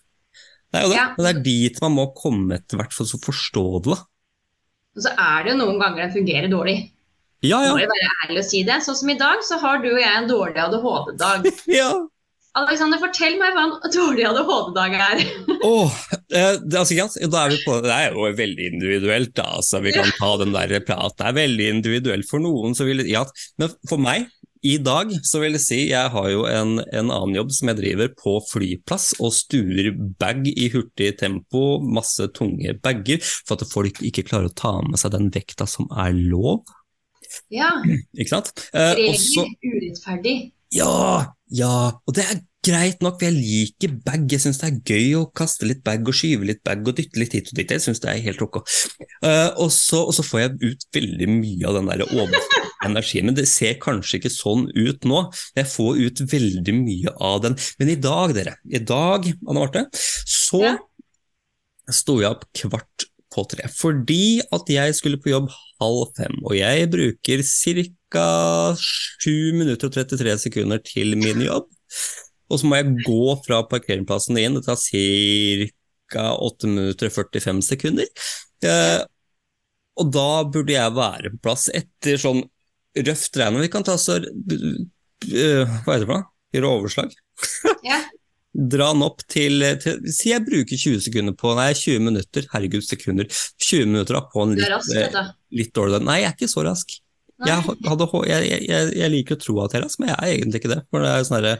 Det 0.67 0.79
er 0.79 0.83
jo 0.83 0.91
det. 0.91 0.99
Ja. 0.99 1.07
Det 1.15 1.31
er 1.31 1.41
dit 1.45 1.81
man 1.83 1.95
må 1.95 2.09
komme 2.17 2.59
etter 2.59 2.81
hvert 2.81 2.95
for 2.95 3.07
å 3.07 3.21
forstå 3.23 3.65
det. 3.77 3.95
da. 3.95 3.99
Og 4.97 5.05
så 5.05 5.13
er 5.13 5.45
det 5.45 5.53
jo 5.53 5.61
noen 5.61 5.79
ganger 5.79 6.03
den 6.03 6.13
fungerer 6.15 6.51
dårlig. 6.51 6.77
Ja, 7.45 7.61
ja. 7.61 7.71
Må 7.71 7.79
jeg 7.79 7.89
være 7.91 8.13
ærlig 8.25 8.41
å 8.41 8.49
si 8.49 8.63
det. 8.65 8.81
Sånn 8.83 8.97
som 8.97 9.09
i 9.13 9.17
dag, 9.19 9.41
så 9.45 9.59
har 9.61 9.81
du 9.83 9.91
og 9.91 9.99
jeg 10.01 10.09
en 10.09 10.29
dårlig 10.29 10.61
ADHD-dag. 10.63 11.49
ja. 11.79 11.91
Alexander, 12.57 12.97
fortell 12.97 13.35
meg 13.37 13.53
hva 13.53 13.67
en 13.67 13.75
dårlig 13.93 14.25
ADHD-dag 14.25 14.95
er. 14.97 15.21
Åh, 15.67 15.99
eh, 16.33 16.55
det, 16.63 16.79
altså, 16.81 17.27
da 17.29 17.43
er 17.43 17.53
vi 17.53 17.59
på, 17.61 17.77
det 17.85 17.93
er 17.93 18.17
jo 18.17 18.31
veldig 18.39 18.71
individuelt, 18.71 19.35
da. 19.37 19.45
Altså, 19.59 19.83
vi 19.85 19.93
kan 19.93 20.09
ta 20.17 20.31
den 20.41 20.55
der 20.55 20.73
praten. 20.87 21.19
Det 21.21 21.29
er 21.29 21.37
veldig 21.37 21.69
individuelt 21.75 22.29
for 22.29 22.41
noen. 22.41 22.73
Så 22.77 22.89
vil, 22.89 23.05
ja, 23.11 23.21
men 23.61 23.77
for 23.89 24.01
meg, 24.01 24.25
i 24.65 24.77
dag, 24.83 25.11
så 25.27 25.41
vil 25.43 25.57
jeg 25.57 25.63
si 25.63 25.79
jeg 25.89 26.11
har 26.13 26.29
jo 26.31 26.45
en, 26.49 26.79
en 26.81 27.11
annen 27.13 27.35
jobb 27.37 27.53
som 27.55 27.71
jeg 27.71 27.79
driver 27.81 28.11
på 28.17 28.37
flyplass 28.49 29.11
og 29.19 29.33
stuer 29.35 29.91
bag 30.19 30.47
i 30.49 30.69
hurtig 30.73 31.13
tempo, 31.21 31.77
masse 31.83 32.29
tunge 32.37 32.75
bager, 32.83 33.21
for 33.47 33.57
at 33.57 33.69
folk 33.69 34.01
ikke 34.05 34.25
klarer 34.27 34.51
å 34.51 34.57
ta 34.57 34.73
med 34.85 34.99
seg 35.01 35.15
den 35.15 35.31
vekta 35.33 35.67
som 35.69 35.89
er 35.93 36.15
lov. 36.17 36.63
Ja, 37.51 37.73
Ikke 38.15 38.31
sant? 38.37 38.53
Eh, 38.73 38.91
og 38.91 39.01
regler, 39.01 39.23
så- 39.23 39.49
urettferdig. 39.63 40.37
Ja, 40.75 41.33
ja, 41.47 41.73
og 42.05 42.15
det 42.15 42.25
er 42.27 42.41
greit 42.67 43.03
nok, 43.03 43.19
for 43.19 43.29
jeg 43.29 43.37
liker 43.37 43.93
bag. 44.03 44.25
Jeg 44.31 44.43
syns 44.43 44.59
det 44.59 44.67
er 44.67 44.79
gøy 44.91 45.13
å 45.21 45.27
kaste 45.31 45.67
litt 45.67 45.83
bag 45.85 46.07
og 46.07 46.15
skyve 46.17 46.47
litt 46.49 46.63
bag 46.67 46.87
og 46.87 46.97
dytte 46.97 47.19
litt 47.21 47.35
hit 47.37 47.51
og 47.51 47.59
dit. 47.59 47.69
Jeg 47.77 47.83
syns 47.83 48.01
det 48.03 48.11
er 48.11 48.23
helt 48.25 48.41
ok. 48.43 48.59
Eh, 49.23 49.49
og, 49.55 49.71
så, 49.71 50.03
får 50.11 50.41
jeg 50.43 50.73
ut 50.73 50.87
veldig 50.97 51.29
mye 51.31 51.69
av 51.69 51.79
den 51.79 51.91
der 51.91 52.03
overførte 52.07 52.65
energien. 52.85 53.25
Men 53.29 53.37
det 53.37 53.47
ser 53.49 53.79
kanskje 53.81 54.19
ikke 54.19 54.33
sånn 54.33 54.67
ut 54.75 55.07
nå. 55.07 55.23
Jeg 55.57 55.69
får 55.71 56.01
ut 56.05 56.23
veldig 56.33 56.75
mye 56.77 57.13
av 57.19 57.41
den. 57.45 57.57
Men 57.79 57.89
i 57.93 57.99
dag, 58.01 58.33
dere, 58.37 58.57
i 58.69 58.79
dag, 58.83 59.25
Anne 59.47 59.59
Marte, 59.59 59.85
så 60.27 60.61
Ja. 60.63 60.77
sto 61.89 62.19
jeg 62.19 62.29
opp 62.31 62.45
kvart 62.53 63.07
på 63.33 63.47
tre. 63.49 63.67
Fordi 63.69 64.41
at 64.51 64.67
jeg 64.71 64.95
skulle 64.95 65.19
på 65.21 65.31
jobb 65.33 65.49
halv 65.81 66.13
fem, 66.17 66.39
og 66.43 66.55
jeg 66.57 66.89
bruker 66.89 67.43
ca. 67.43 68.75
7 68.77 69.53
minutter 69.53 69.89
og 69.89 69.93
33 69.93 70.37
sekunder 70.47 70.79
til 70.83 71.15
min 71.19 71.41
jobb. 71.43 71.67
Og 72.49 72.59
så 72.61 72.69
må 72.69 72.77
jeg 72.79 73.03
gå 73.03 73.43
fra 73.45 73.61
parkeringsplassen 73.67 74.37
inn, 74.39 74.55
det 74.55 74.63
tar 74.65 74.79
ca. 74.79 76.29
8 76.39 76.67
minutter 76.71 77.09
og 77.09 77.13
45 77.17 77.61
sekunder. 77.67 78.07
Eh, 78.63 79.01
og 79.99 80.11
da 80.13 80.43
burde 80.47 80.71
jeg 80.71 80.93
være 80.95 81.33
på 81.33 81.41
plass 81.43 81.67
etter 81.73 82.17
sånn 82.21 82.45
røft 83.05 83.37
regn. 83.39 83.61
Vi 83.61 83.71
kan 83.73 83.85
ta 83.85 83.97
så 84.01 84.17
eh, 84.17 84.27
Hva 85.25 85.93
heter 85.93 86.03
det 86.03 86.07
for 86.07 86.13
noe? 86.15 86.27
Gjøre 86.55 86.75
overslag? 86.77 87.17
Ja. 87.85 88.01
Dra 88.57 88.87
den 88.89 89.03
opp 89.05 89.19
til, 89.29 89.61
til 89.83 89.99
Si 90.09 90.31
jeg 90.31 90.41
bruker 90.47 90.79
20 90.79 91.03
sekunder 91.05 91.35
på 91.37 91.51
Nei, 91.59 91.69
20 91.77 92.07
minutter. 92.07 92.47
Herregud, 92.53 92.85
sekunder. 92.87 93.27
20 93.61 93.91
minutter 93.91 94.17
på 94.31 94.45
en 94.47 94.55
litt, 94.57 94.71
rask, 94.71 94.95
eh, 94.97 95.29
litt 95.59 95.75
dårlig. 95.77 96.01
Nei, 96.07 96.23
jeg 96.23 96.31
er 96.31 96.39
ikke 96.39 96.49
så 96.49 96.65
rask. 96.65 96.95
Jeg, 97.45 97.61
hadde, 97.61 98.07
jeg, 98.25 98.61
jeg, 98.65 98.91
jeg, 98.97 99.11
liker 99.13 99.37
å 99.37 99.41
tro 99.43 99.59
at 99.61 99.75
jeg 99.75 99.83
er 99.83 99.85
rask, 99.85 99.99
men 100.01 100.09
jeg 100.09 100.17
er 100.17 100.31
egentlig 100.33 100.61
ikke 100.63 100.73
det. 100.73 100.79
For 100.89 101.05
det 101.05 101.11
er 101.13 101.27
sånn 101.27 101.37
herre 101.37 101.53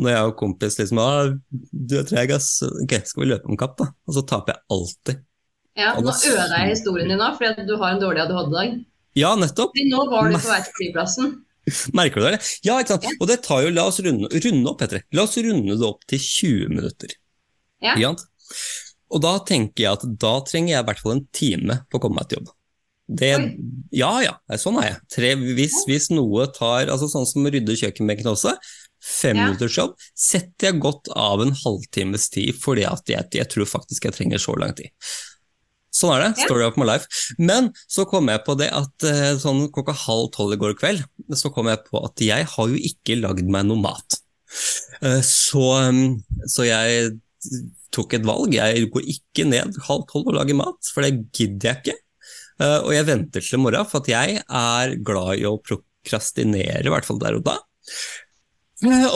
Når 0.00 0.12
jeg 0.14 0.30
og 0.30 0.34
kompis 0.40 0.78
liksom 0.80 1.00
ah, 1.04 1.34
'Du 1.50 1.94
er 2.00 2.08
treg, 2.08 2.32
ass'. 2.32 2.64
Ok, 2.84 2.96
skal 3.04 3.24
vi 3.24 3.30
løpe 3.34 3.52
om 3.52 3.60
kapp, 3.60 3.76
da? 3.82 3.90
Og 4.08 4.16
så 4.16 4.24
taper 4.24 4.54
jeg 4.54 4.64
alltid. 4.76 5.24
Ja, 5.76 5.92
nå 6.00 6.08
ødela 6.08 6.62
jeg 6.62 6.72
historien 6.72 7.12
din 7.12 7.20
nå, 7.20 7.28
fordi 7.36 7.66
du 7.68 7.76
har 7.76 7.92
en 7.92 8.00
dårlig 8.00 8.24
ADHD-dag. 8.24 8.78
Ja, 9.16 9.34
nettopp. 9.38 9.74
Men 9.78 9.92
Nå 9.94 10.06
var 10.12 10.30
du 10.30 10.36
på 10.36 10.50
vei 10.50 10.62
til 10.66 10.74
flyplassen. 10.80 11.34
Merker 11.98 12.20
du 12.20 12.26
det? 12.26 12.32
eller? 12.34 12.50
Ja, 12.66 12.78
ikke 12.82 12.94
sant. 12.96 13.06
Og 13.18 13.30
det 13.30 13.40
tar 13.46 13.64
jo 13.64 13.72
La 13.74 13.86
oss 13.90 14.00
runde, 14.04 14.28
runde 14.30 14.70
opp, 14.70 14.78
Petre. 14.82 15.02
La 15.16 15.24
oss 15.26 15.38
runde 15.40 15.78
det 15.78 15.88
opp 15.88 16.04
til 16.10 16.20
20 16.22 16.74
minutter. 16.76 17.16
Ja. 17.82 17.96
Ikke 17.96 18.12
sant? 18.12 18.26
Og 19.16 19.22
da 19.22 19.36
tenker 19.46 19.84
jeg 19.84 19.98
at 19.98 20.04
da 20.20 20.36
trenger 20.46 20.74
jeg 20.74 20.82
i 20.82 20.86
hvert 20.88 21.02
fall 21.02 21.16
en 21.16 21.26
time 21.34 21.80
på 21.90 21.98
å 21.98 22.02
komme 22.02 22.18
meg 22.20 22.30
til 22.30 22.40
jobb. 22.40 22.52
Det, 23.06 23.28
ja, 23.94 24.10
ja, 24.24 24.32
sånn 24.58 24.80
er 24.82 24.88
jeg. 24.88 24.96
Tre, 25.14 25.28
hvis, 25.54 25.76
hvis 25.86 26.08
noe 26.10 26.48
tar 26.50 26.88
altså 26.90 27.06
Sånn 27.06 27.28
som 27.30 27.46
å 27.46 27.52
rydde 27.54 27.76
kjøkkenbenken 27.78 28.32
også. 28.32 28.56
Fem 29.06 29.38
Ja. 29.38 29.52
setter 30.18 30.66
jeg 30.66 30.80
godt 30.82 31.12
av 31.14 31.42
en 31.44 31.52
halvtimes 31.54 32.26
tid, 32.34 32.56
fordi 32.58 32.82
at 32.88 33.06
jeg, 33.06 33.28
jeg 33.38 33.46
tror 33.52 33.68
faktisk 33.70 34.08
jeg 34.08 34.16
trenger 34.16 34.42
så 34.42 34.56
lang 34.58 34.74
tid. 34.74 34.90
Sånn 35.96 36.12
er 36.12 36.24
det. 36.26 36.44
Story 36.44 36.64
of 36.66 36.76
my 36.80 36.84
life. 36.88 37.06
Men 37.40 37.70
så 37.88 38.04
kom 38.08 38.28
jeg 38.28 38.42
på 38.44 38.56
det 38.60 38.68
at 38.76 39.06
eh, 39.08 39.34
sånn 39.40 39.66
klokka 39.72 39.94
halv 40.06 40.28
tolv 40.34 40.56
i 40.56 40.60
går 40.60 40.74
kveld, 40.76 41.04
så 41.32 41.48
kom 41.54 41.70
jeg 41.72 41.80
på 41.86 42.02
at 42.04 42.20
jeg 42.24 42.48
har 42.52 42.72
jo 42.72 42.80
ikke 42.90 43.16
lagd 43.22 43.46
meg 43.52 43.68
noe 43.70 43.80
mat. 43.80 44.18
Eh, 45.00 45.22
Så, 45.24 45.62
um, 45.88 46.18
så 46.52 46.66
jeg 46.68 47.14
tok 47.94 48.18
et 48.18 48.26
valg. 48.28 48.52
Jeg 48.58 48.90
går 48.92 49.08
ikke 49.14 49.46
ned 49.48 49.78
halv 49.88 50.04
tolv 50.10 50.28
og 50.32 50.36
lager 50.36 50.58
mat, 50.58 50.92
for 50.92 51.06
det 51.06 51.14
gidder 51.36 51.70
jeg 51.70 51.80
ikke. 51.82 51.96
Eh, 52.60 52.78
Og 52.84 52.92
jeg 52.96 53.08
venter 53.08 53.44
til 53.44 53.58
i 53.58 53.62
morgen, 53.64 53.88
for 53.88 54.04
at 54.04 54.12
jeg 54.12 54.42
er 54.44 54.94
glad 55.00 55.40
i 55.40 55.48
å 55.48 55.56
prokrastinere, 55.64 56.84
i 56.84 56.92
hvert 56.92 57.08
fall 57.08 57.22
der 57.22 57.40
og 57.40 57.46
da. 57.48 57.56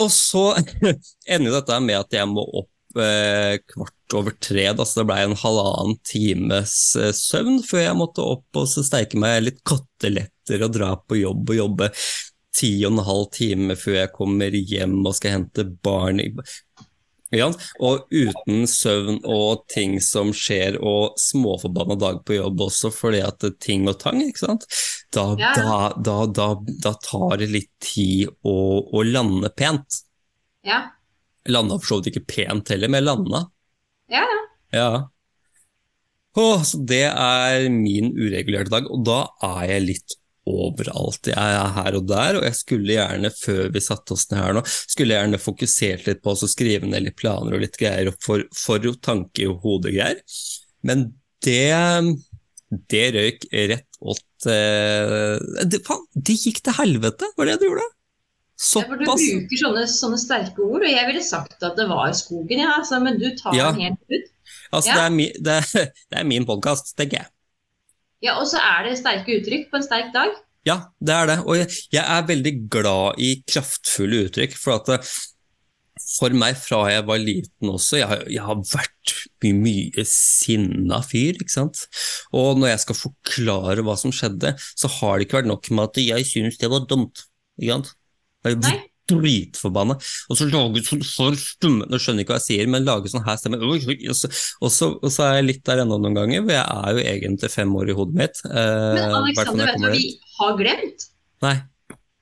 Og 0.01 0.07
så 0.09 0.47
ender 1.37 1.59
dette 1.59 1.79
med 1.85 1.99
at 2.01 2.17
jeg 2.17 2.29
må 2.31 2.41
opp 2.63 2.69
kvart 2.91 3.93
over 4.17 4.35
tre, 4.43 4.67
da, 4.75 4.85
så 4.85 5.01
det 5.01 5.07
ble 5.09 5.19
en 5.25 5.37
halvannen 5.39 5.97
times 6.07 6.75
eh, 6.99 7.13
søvn 7.15 7.61
før 7.67 7.85
jeg 7.85 7.99
måtte 7.99 8.25
opp 8.25 8.61
og 8.61 8.67
så 8.69 8.83
steike 8.85 9.19
meg 9.21 9.43
litt 9.45 9.61
koteletter 9.67 10.65
og 10.67 10.75
dra 10.75 10.93
på 10.99 11.21
jobb 11.21 11.53
og 11.53 11.59
jobbe 11.61 11.91
ti 12.55 12.73
og 12.85 12.91
en 12.93 13.05
halv 13.07 13.29
time 13.35 13.77
før 13.79 14.01
jeg 14.01 14.13
kommer 14.15 14.55
hjem 14.57 14.97
og 15.05 15.15
skal 15.15 15.37
hente 15.37 15.67
barn. 15.85 16.19
i 16.19 16.31
ja, 17.31 17.45
og 17.79 18.09
uten 18.11 18.65
søvn 18.67 19.21
og 19.23 19.61
ting 19.71 19.93
som 20.03 20.33
skjer, 20.35 20.75
og 20.83 21.15
småforbanna 21.19 21.95
dag 21.95 22.17
på 22.27 22.35
jobb 22.35 22.65
også, 22.67 22.91
fordi 22.91 23.21
at 23.23 23.37
det 23.39 23.53
er 23.53 23.59
ting 23.63 23.87
og 23.87 24.01
tang, 24.01 24.19
ikke 24.25 24.43
sant. 24.43 24.65
Da, 25.15 25.29
Ja. 25.39 25.53
da, 25.55 25.77
da, 25.95 26.17
da, 26.27 26.47
da 26.83 26.93
tar 26.99 27.37
det 27.39 27.47
litt 27.53 27.71
tid 27.79 28.27
å, 28.43 28.57
å 28.83 29.03
lande 29.07 29.47
pent. 29.55 30.01
Ja. 30.67 30.89
Landa 31.47 31.79
for 31.79 31.87
så 31.87 32.01
vidt 32.01 32.11
ikke 32.11 32.27
pent 32.35 32.73
heller, 32.75 32.91
men 32.91 32.99
jeg 32.99 33.07
landa. 33.07 33.45
Ja, 34.11 34.25
ja. 34.75 34.89
Åh, 36.37 36.63
så 36.63 36.79
det 36.87 37.05
er 37.11 37.67
min 37.73 38.13
uregulerte 38.15 38.71
dag, 38.71 38.87
og 38.87 39.03
da 39.07 39.21
er 39.47 39.73
jeg 39.73 39.87
litt 39.89 40.15
overalt. 40.47 41.27
Jeg 41.29 41.57
er 41.57 41.73
her 41.75 41.97
og 41.99 42.07
der, 42.09 42.39
og 42.39 42.45
jeg 42.47 42.57
skulle 42.57 42.95
gjerne, 42.95 43.31
før 43.35 43.69
vi 43.73 43.83
satte 43.83 44.15
oss 44.15 44.27
ned 44.31 44.39
her 44.41 44.55
nå, 44.57 44.63
skulle 44.65 45.17
gjerne 45.17 45.41
fokusert 45.41 46.07
litt 46.07 46.23
på 46.23 46.33
å 46.33 46.49
skrive 46.49 46.89
ned 46.89 47.05
litt 47.05 47.19
planer 47.19 47.55
og 47.55 47.63
litt 47.63 47.77
greier 47.79 48.11
for, 48.23 48.43
for 48.57 48.91
tanke 49.03 49.45
i 49.45 49.51
hodet 49.51 49.95
greier. 49.95 50.21
Men 50.87 51.09
det, 51.45 51.75
det 52.91 53.05
røyk 53.15 53.47
rett 53.51 54.01
åt 54.01 54.49
eh, 54.49 55.35
det, 55.67 55.81
faen, 55.85 56.07
det 56.15 56.39
gikk 56.39 56.63
til 56.65 56.79
helvete, 56.79 57.31
var 57.37 57.49
det 57.49 57.59
det 57.61 57.69
gjorde? 57.69 57.89
Ja, 58.61 58.83
for 58.85 58.99
du 58.99 59.05
bruker 59.07 59.57
sånne, 59.63 59.83
sånne 59.89 60.19
sterke 60.21 60.61
ord, 60.61 60.83
og 60.85 60.91
jeg 60.91 61.07
ville 61.09 61.23
sagt 61.25 61.63
at 61.65 61.75
det 61.79 61.87
var 61.89 62.11
skogen, 62.13 62.59
ja, 62.61 62.75
altså, 62.77 62.99
men 63.01 63.17
du 63.19 63.29
tar 63.39 63.55
Ja. 63.57 63.71
den 63.71 63.81
helt 63.81 63.99
ut. 64.11 64.27
Altså, 64.71 64.91
Ja. 64.91 64.95
det, 64.95 65.03
er 65.07 65.15
mi, 65.15 65.25
det, 65.33 65.57
det 66.11 66.19
er 66.21 66.27
min 66.29 66.45
podkast, 66.45 66.93
tenker 66.97 67.23
jeg. 67.23 67.27
Ja, 68.21 68.35
og 68.39 68.45
så 68.51 68.59
er 68.61 68.85
det 68.85 68.99
sterke 68.99 69.39
uttrykk 69.39 69.69
på 69.71 69.79
en 69.79 69.83
sterk 69.87 70.11
dag. 70.13 70.35
Ja, 70.69 70.75
det 71.01 71.13
er 71.15 71.25
det. 71.31 71.39
Og 71.49 71.55
jeg, 71.57 71.71
jeg 71.91 72.05
er 72.05 72.27
veldig 72.29 72.53
glad 72.69 73.17
i 73.17 73.31
kraftfulle 73.49 74.27
uttrykk. 74.27 74.53
For 74.61 74.77
at 74.77 75.07
for 76.19 76.33
meg 76.37 76.53
fra 76.59 76.83
jeg 76.91 77.05
var 77.07 77.17
liten 77.21 77.69
også, 77.71 77.97
jeg, 77.97 78.07
har- 78.11 78.27
jeg 78.29 78.41
har 78.45 78.59
vært 78.61 79.13
mye, 79.43 79.53
mye 79.63 80.05
sinna 80.05 80.99
fyr, 81.05 81.33
ikke 81.41 81.49
sant. 81.53 81.81
Og 82.33 82.59
når 82.61 82.75
jeg 82.75 82.83
skal 82.85 82.99
forklare 82.99 83.81
hva 83.85 83.97
som 83.97 84.13
skjedde, 84.13 84.53
så 84.77 84.87
har 84.99 85.17
det 85.17 85.27
ikke 85.27 85.39
vært 85.41 85.49
nok 85.51 85.71
med 85.73 85.89
at 85.89 85.99
jeg 86.03 86.29
syns 86.29 86.57
det 86.61 86.69
var 86.69 86.85
dumt. 86.89 87.25
Ikke 87.59 87.73
sant? 87.79 87.91
Jeg 88.45 88.57
er 88.57 88.79
dritforbanna. 89.11 89.97
Og 90.31 90.37
så 90.39 90.47
lager 90.49 90.85
sånn 90.85 91.01
for 91.05 91.37
stumme 91.39 91.87
Nå 91.89 91.99
skjønner 92.01 92.21
jeg 92.21 92.27
ikke 92.27 92.35
hva 92.35 92.39
jeg 92.41 92.47
sier, 92.47 92.69
men 92.71 92.85
lager 92.87 93.11
sånn 93.11 93.25
her 93.25 93.39
stemme. 93.39 93.59
Og 93.61 94.15
så, 94.17 94.29
og, 94.61 94.71
så, 94.73 94.91
og 94.97 95.11
så 95.13 95.27
er 95.27 95.39
jeg 95.39 95.49
litt 95.49 95.65
der 95.67 95.83
ennå 95.83 95.97
noen 96.01 96.17
ganger, 96.17 96.45
for 96.45 96.55
jeg 96.55 96.63
er 96.63 96.95
jo 96.95 97.03
egentlig 97.15 97.51
fem 97.53 97.75
år 97.77 97.91
i 97.91 97.97
hodet 97.97 98.19
mitt. 98.21 98.43
Eh, 98.47 98.87
men 98.97 99.17
Alexander, 99.21 99.71
vet 99.71 99.81
du 99.81 99.85
hva 99.85 99.93
vi 99.95 100.05
har 100.39 100.57
glemt? 100.61 101.07
Nei. 101.45 101.55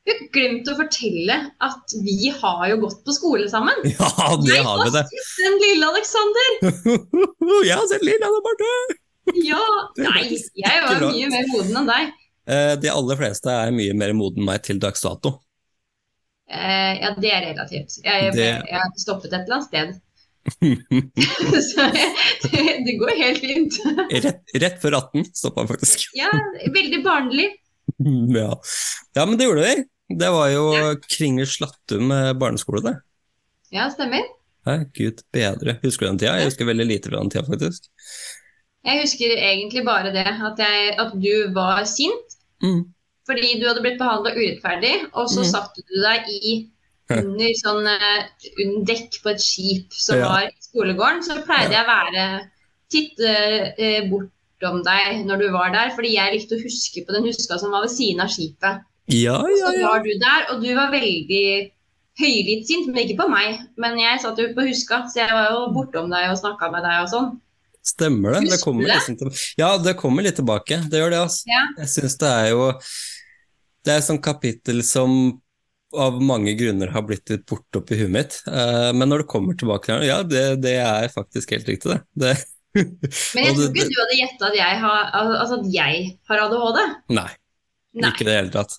Vi 0.08 0.16
har 0.16 0.22
glemt 0.34 0.70
å 0.72 0.78
fortelle 0.80 1.36
at 1.68 1.94
vi 2.06 2.32
har 2.34 2.64
jo 2.72 2.80
gått 2.86 3.04
på 3.06 3.14
skole 3.14 3.50
sammen. 3.52 3.84
Ja, 3.94 4.32
det 4.42 4.56
jeg 4.56 4.66
har 4.66 4.82
vi 4.86 4.96
det. 4.96 5.04
Jeg 5.06 5.20
har 5.20 5.28
sett 5.28 5.44
den 5.44 5.60
lille 5.66 5.92
Alexander. 5.92 6.56
jeg 7.68 7.76
har 7.76 7.86
sett 7.92 8.08
lille 8.08 8.32
Anna 8.32 8.42
Marte. 8.48 8.72
ja, 9.46 9.62
nei, 10.02 10.24
jeg 10.34 10.82
var 10.88 11.06
mye 11.06 11.30
mer 11.30 11.52
moden 11.54 11.84
enn 11.84 11.92
deg. 11.92 12.16
Eh, 12.50 12.74
de 12.82 12.90
aller 12.90 13.20
fleste 13.20 13.54
er 13.54 13.76
mye 13.76 13.94
mer 13.94 14.16
moden 14.18 14.42
enn 14.42 14.50
meg 14.50 14.64
til 14.66 14.82
dags 14.82 15.06
dato. 15.06 15.36
Eh, 16.50 16.94
ja, 17.02 17.14
det 17.22 17.32
er 17.32 17.44
relativt. 17.52 18.00
Jeg, 18.04 18.32
det... 18.34 18.48
jeg 18.66 18.80
har 18.82 18.94
stoppet 18.98 19.34
et 19.34 19.44
eller 19.44 19.60
annet 19.60 19.70
sted. 19.70 19.98
så 21.70 21.86
det, 21.92 22.64
det, 22.86 22.96
går 22.98 23.12
helt 23.20 23.44
fint. 23.44 23.78
rett, 24.26 24.56
rett, 24.64 24.80
før 24.82 24.98
18 25.04 25.28
stoppa 25.38 25.68
faktisk. 25.70 26.08
ja, 26.18 26.32
veldig 26.74 27.04
barnlig. 27.06 27.52
ja. 28.40 28.50
ja. 29.14 29.26
men 29.26 29.38
det 29.38 29.50
gjorde 29.50 29.68
vi. 29.68 29.86
Det 30.20 30.34
var 30.34 30.50
jo 30.50 30.66
ja. 30.74 30.94
Kringle 31.06 31.46
Slattum 31.46 32.10
barneskole, 32.42 32.82
det. 32.88 32.96
Ja, 33.76 33.86
stemmer. 33.94 34.26
Hei, 34.66 34.80
Gud 34.98 35.22
bedre. 35.34 35.78
Husker 35.84 36.08
du 36.08 36.16
den 36.16 36.22
tida? 36.24 36.38
Jeg 36.40 36.50
husker 36.50 36.68
veldig 36.68 36.88
lite 36.90 37.12
fra 37.12 37.22
den 37.22 37.30
tida, 37.30 37.46
faktisk. 37.46 37.92
Jeg 38.88 39.04
husker 39.04 39.36
egentlig 39.38 39.84
bare 39.86 40.10
det, 40.16 40.26
at, 40.26 40.62
jeg, 40.64 40.96
at 40.98 41.14
du 41.14 41.54
var 41.54 41.84
sint. 41.90 42.38
Mm. 42.64 42.88
Fordi 43.30 43.56
du 43.62 43.68
hadde 43.70 43.84
blitt 43.86 44.00
behandla 44.02 44.34
urettferdig, 44.34 44.94
og 45.14 45.30
så 45.30 45.44
mm. 45.44 45.50
satte 45.52 45.86
du 45.86 46.00
deg 46.02 46.30
i 46.34 46.54
under, 47.10 47.54
sånn, 47.58 47.88
uh, 47.90 48.50
under 48.64 48.86
dekk 48.90 49.20
på 49.24 49.32
et 49.34 49.42
skip 49.42 49.96
som 49.98 50.20
ja. 50.20 50.30
var 50.30 50.48
i 50.50 50.66
skolegården. 50.70 51.24
Så 51.26 51.40
pleide 51.46 51.76
jeg 51.76 51.86
å 51.86 51.90
være 51.90 52.26
titte 52.90 53.34
eh, 53.78 54.06
bortom 54.10 54.80
deg 54.86 55.26
når 55.30 55.44
du 55.44 55.50
var 55.54 55.74
der, 55.74 55.92
fordi 55.94 56.16
jeg 56.16 56.36
likte 56.36 56.58
å 56.58 56.64
huske 56.64 57.04
på 57.06 57.14
den 57.14 57.28
huska 57.30 57.60
som 57.62 57.74
var 57.74 57.86
ved 57.86 57.94
siden 57.94 58.24
av 58.26 58.32
skipet. 58.34 58.86
Ja, 59.10 59.38
ja, 59.42 59.58
ja. 59.58 59.74
Så 59.74 59.84
var 59.86 60.02
du 60.06 60.10
der, 60.22 60.48
og 60.54 60.64
du 60.66 60.70
var 60.78 60.94
veldig 60.94 61.44
høylytt 62.20 62.66
sint, 62.70 62.90
men 62.90 63.04
ikke 63.04 63.20
på 63.24 63.30
meg. 63.32 63.62
Men 63.82 63.98
jeg 64.02 64.24
satt 64.24 64.42
jo 64.42 64.50
på 64.58 64.66
huska, 64.68 65.04
så 65.10 65.24
jeg 65.24 65.34
var 65.34 65.54
jo 65.54 65.70
bortom 65.78 66.10
deg 66.14 66.32
og 66.34 66.42
snakka 66.42 66.72
med 66.74 66.86
deg 66.86 67.06
og 67.06 67.14
sånn. 67.14 67.30
Stemmer 67.90 68.36
det. 68.36 68.52
det 68.52 68.60
kommer 68.62 68.90
liksom. 68.90 69.32
Ja, 69.58 69.72
det 69.82 69.96
kommer 69.98 70.26
litt 70.26 70.38
tilbake. 70.38 70.82
Det 70.92 71.00
gjør 71.00 71.14
det, 71.14 71.22
altså. 71.26 71.48
Ja. 71.50 71.64
Jeg 71.80 71.94
syns 71.94 72.18
det 72.22 72.30
er 72.30 72.50
jo 72.52 72.66
Det 73.90 73.96
er 73.96 74.04
et 74.04 74.06
sånt 74.06 74.22
kapittel 74.22 74.84
som 74.86 75.40
av 75.98 76.20
mange 76.22 76.54
grunner 76.54 76.92
har 76.94 77.02
blitt 77.08 77.32
litt 77.32 77.48
borte 77.50 77.80
oppi 77.82 77.98
huet 77.98 78.14
mitt. 78.14 78.36
Uh, 78.46 78.92
men 78.94 79.10
når 79.10 79.24
det 79.24 79.32
kommer 79.32 79.58
tilbake 79.58 79.90
til 79.90 80.06
ja, 80.06 80.20
det, 80.22 80.44
det 80.62 80.76
er 80.84 81.10
faktisk 81.10 81.56
helt 81.56 81.72
riktig, 81.72 81.96
det. 81.96 82.04
det. 82.14 82.36
men 82.78 83.48
jeg 83.48 83.56
tror 83.58 83.72
ikke 83.72 83.88
du 83.90 83.98
hadde 83.98 84.20
gjetta 84.20 84.52
at, 84.54 84.84
altså 85.26 85.58
at 85.58 85.72
jeg 85.74 86.04
har 86.30 86.44
ADHD? 86.44 86.84
Nei, 87.18 87.26
Nei. 87.98 88.12
ikke 88.14 88.28
i 88.28 88.30
det 88.30 88.38
hele 88.38 88.54
tatt. 88.54 88.78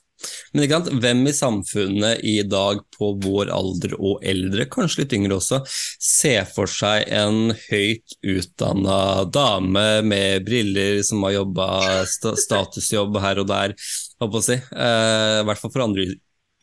Men 0.53 0.65
ikke 0.65 0.79
sant, 0.79 0.91
hvem 1.03 1.23
i 1.27 1.35
samfunnet 1.37 2.25
i 2.27 2.37
dag 2.49 2.83
på 2.97 3.13
vår 3.25 3.53
alder 3.55 3.95
og 3.99 4.25
eldre, 4.27 4.67
kanskje 4.73 5.05
litt 5.05 5.15
yngre 5.17 5.39
også, 5.39 5.61
ser 5.67 6.49
for 6.51 6.71
seg 6.71 7.07
en 7.09 7.55
høyt 7.69 8.17
utdanna 8.21 9.01
dame 9.33 9.87
med 10.07 10.47
briller 10.49 11.01
som 11.07 11.25
har 11.27 11.39
jobba 11.41 11.71
st 12.09 12.35
statusjobb 12.45 13.21
her 13.23 13.43
og 13.43 13.51
der, 13.51 13.77
hva 14.21 14.29
på 14.29 14.41
å 14.43 14.45
si. 14.45 14.59
Eh, 14.59 15.39
I 15.41 15.47
hvert 15.49 15.63
fall 15.63 15.75
for 15.75 15.87
andre 15.87 16.09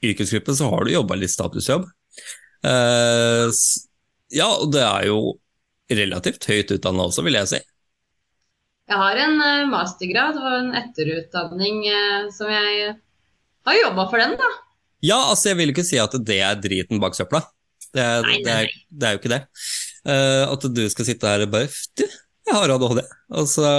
yrkesgrupper 0.06 0.58
så 0.58 0.70
har 0.72 0.86
du 0.86 0.94
jobba 0.94 1.18
litt 1.18 1.34
statusjobb. 1.34 1.88
Eh, 2.68 3.50
ja, 4.36 4.52
og 4.52 4.72
det 4.76 4.84
er 4.84 5.10
jo 5.10 5.20
relativt 5.88 6.48
høyt 6.50 6.74
utdanna 6.76 7.08
også, 7.08 7.24
vil 7.26 7.40
jeg 7.40 7.52
si. 7.56 7.64
Jeg 8.88 9.02
har 9.02 9.20
en 9.20 9.42
eh, 9.44 9.68
mastergrad 9.68 10.38
og 10.40 10.48
en 10.62 10.72
etterutdanning 10.80 11.82
eh, 11.92 12.28
som 12.36 12.52
jeg 12.52 12.94
har 13.68 13.82
jobba 13.82 14.08
for 14.12 14.24
den, 14.24 14.38
da. 14.40 14.54
Ja, 15.06 15.18
altså 15.30 15.52
jeg 15.52 15.60
vil 15.60 15.74
ikke 15.74 15.86
si 15.86 16.00
at 16.02 16.16
det 16.26 16.40
er 16.42 16.60
driten 16.62 17.02
bak 17.04 17.18
søpla. 17.18 17.44
Det 17.94 18.04
er, 18.04 18.24
nei, 18.26 18.38
nei, 18.38 18.40
nei. 18.40 18.46
Det, 18.46 18.54
er, 18.54 18.80
det 18.90 19.08
er, 19.08 19.16
jo 19.16 19.22
ikke 19.22 19.34
det. 19.34 19.44
Uh, 20.08 20.44
at 20.54 20.66
du 20.78 20.82
skal 20.92 21.08
sitte 21.08 21.30
her 21.30 21.44
og 21.44 21.52
bare 21.52 21.70
Du, 22.00 22.06
jeg 22.48 22.56
har 22.56 22.72
ADHD. 22.72 23.02
Altså, 23.38 23.70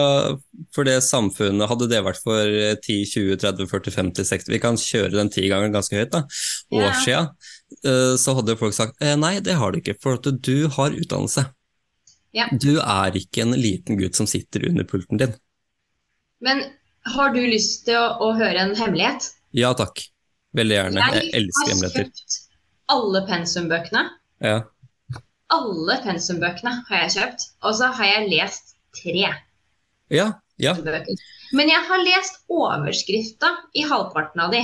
for 0.76 0.88
det 0.88 0.98
samfunnet, 1.06 1.68
hadde 1.70 1.88
det 1.88 2.02
vært 2.04 2.20
for 2.20 2.56
10, 2.84 2.98
20, 3.08 3.38
30, 3.40 3.68
40, 3.70 3.94
50, 3.96 4.28
60 4.28 4.52
Vi 4.52 4.60
kan 4.60 4.76
kjøre 4.80 5.14
den 5.14 5.32
ti 5.32 5.46
ganger 5.48 5.72
ganske 5.72 5.96
høyt, 5.96 6.12
da. 6.12 6.24
År 6.76 6.84
yeah. 6.84 6.98
siden. 7.04 7.30
Uh, 7.84 8.14
så 8.20 8.36
hadde 8.36 8.58
folk 8.60 8.76
sagt 8.76 9.00
eh, 9.04 9.16
nei, 9.20 9.38
det 9.44 9.56
har 9.60 9.72
du 9.72 9.80
ikke, 9.80 9.96
for 10.02 10.20
at 10.20 10.28
du 10.44 10.68
har 10.76 10.92
utdannelse. 10.92 11.46
Yeah. 12.36 12.52
Du 12.52 12.76
er 12.82 13.16
ikke 13.16 13.46
en 13.46 13.56
liten 13.56 13.96
gutt 14.00 14.20
som 14.20 14.28
sitter 14.28 14.68
under 14.68 14.84
pulten 14.88 15.20
din. 15.20 15.32
Men 16.44 16.60
har 17.08 17.32
du 17.32 17.40
lyst 17.40 17.86
til 17.88 17.96
å, 17.96 18.18
å 18.20 18.34
høre 18.36 18.66
en 18.66 18.76
hemmelighet? 18.76 19.30
Ja 19.56 19.72
takk. 19.78 20.04
Veldig 20.56 20.76
gjerne. 20.76 21.00
Jeg, 21.00 21.24
jeg 21.24 21.42
elsker 21.42 21.72
hemmeligheter. 21.72 22.04
Jeg 22.04 22.12
har 22.12 22.22
kjøpt 22.24 22.44
alle 22.92 23.22
pensumbøkene. 23.28 24.04
Ja. 24.44 24.58
Alle 25.52 25.96
pensumbøkene 26.04 26.74
har 26.88 27.04
jeg 27.04 27.14
kjøpt, 27.16 27.46
og 27.64 27.76
så 27.78 27.90
har 27.96 28.10
jeg 28.12 28.28
lest 28.32 28.76
tre. 28.96 29.32
Ja, 30.12 30.28
ja. 30.60 30.74
Men 31.56 31.70
jeg 31.70 31.80
har 31.88 32.04
lest 32.04 32.42
overskrifta 32.52 33.54
i 33.76 33.84
halvparten 33.88 34.44
av 34.44 34.52
de. 34.52 34.62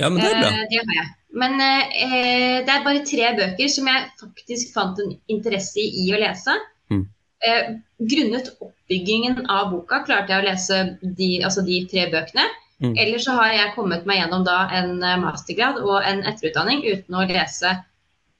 Ja, 0.00 0.08
men 0.08 0.20
det 0.20 0.30
er 0.30 0.38
bra. 0.40 0.50
Eh, 0.50 0.68
det 0.70 0.82
har 0.82 0.94
jeg. 0.96 1.08
Men 1.40 1.60
eh, 1.62 2.58
det 2.66 2.72
er 2.72 2.84
bare 2.86 3.04
tre 3.06 3.32
bøker 3.36 3.70
som 3.70 3.88
jeg 3.90 4.06
faktisk 4.20 4.72
fant 4.74 5.00
en 5.02 5.12
interesse 5.30 5.82
i 5.84 6.08
å 6.14 6.20
lese. 6.20 6.56
Mm. 6.90 7.04
Eh, 7.46 7.68
grunnet 8.12 8.48
oppbyggingen 8.56 9.44
av 9.52 9.70
boka 9.74 10.02
klarte 10.08 10.32
jeg 10.32 10.42
å 10.42 10.48
lese 10.48 10.80
de, 11.02 11.30
altså 11.44 11.64
de 11.66 11.84
tre 11.92 12.08
bøkene. 12.12 12.48
Mm. 12.80 12.96
Eller 12.96 13.20
så 13.20 13.36
har 13.36 13.52
jeg 13.52 13.72
kommet 13.76 14.06
meg 14.08 14.22
gjennom 14.22 14.44
da 14.46 14.64
en 14.72 14.98
eh, 15.04 15.18
mastergrad 15.20 15.80
og 15.84 15.98
en 16.00 16.22
etterutdanning 16.28 16.80
uten 16.86 17.16
å 17.16 17.26
lese 17.28 17.74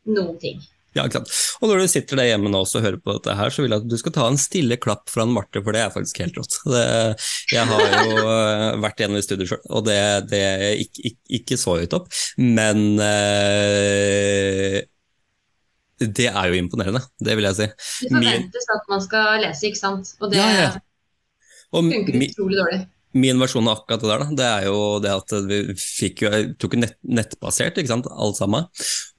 noen 0.09 0.38
ting. 0.40 0.62
Ja, 0.97 1.04
ikke 1.06 1.20
sant. 1.20 1.30
Og 1.62 1.70
når 1.70 1.85
du 1.85 1.90
sitter 1.92 2.18
der 2.18 2.32
hjemme 2.32 2.50
nå 2.50 2.64
og 2.64 2.82
hører 2.82 2.99
på 2.99 3.14
dette 3.14 3.37
her, 3.38 3.52
så 3.54 3.62
vil 3.62 3.70
jeg 3.70 3.85
at 3.85 3.90
du 3.92 3.97
skal 4.00 4.14
ta 4.16 4.25
en 4.26 4.40
stille 4.40 4.78
klapp 4.82 5.12
fra 5.12 5.23
en 5.23 5.35
Marte, 5.37 5.62
for 5.62 5.76
det 5.76 5.85
er 5.85 5.92
faktisk 5.94 6.23
helt 6.25 6.40
rått. 6.40 6.56
Det, 6.66 6.87
jeg 7.52 7.68
har 7.70 7.85
jo 8.09 8.25
eh, 8.25 8.80
vært 8.82 9.04
gjennom 9.04 9.20
i 9.20 9.25
studiet 9.26 9.52
sjøl, 9.52 9.62
og 9.70 9.85
det, 9.87 10.00
det 10.32 10.44
ikke, 10.87 11.04
ikke, 11.12 11.23
ikke, 11.38 11.61
så 11.61 11.76
høyt 11.78 11.94
opp, 12.00 12.11
men 12.42 12.87
eh, 13.06 14.80
det 16.00 16.30
er 16.32 16.50
jo 16.50 16.59
imponerende, 16.59 17.04
det 17.23 17.37
vil 17.38 17.47
jeg 17.52 17.61
si. 17.61 17.68
Det 18.09 18.14
forventes 18.16 18.70
at 18.75 18.90
man 18.90 19.04
skal 19.04 19.44
lese, 19.44 19.68
ikke 19.68 19.82
sant. 19.85 20.14
Og 20.18 20.32
det 20.32 20.40
ja, 20.40 20.49
ja. 20.56 20.70
Og 21.70 21.87
funker 21.87 22.18
utrolig 22.18 22.59
dårlig 22.59 22.80
min 23.17 23.43
versjon 23.43 23.67
av 23.69 23.81
akkurat 23.81 24.05
det 24.05 24.11
der, 24.11 24.23
da, 24.23 24.38
det 24.38 24.49
er 24.49 24.69
jo 24.69 24.81
det 25.02 25.12
at 25.17 25.37
vi 25.49 25.61
fikk 25.81 26.25
jo, 26.26 26.33
tok 26.62 26.79
nett, 26.79 26.97
nettbasert, 27.02 27.81
ikke 27.81 27.90
sant, 27.90 28.09
alle 28.11 28.37
sammen. 28.38 28.69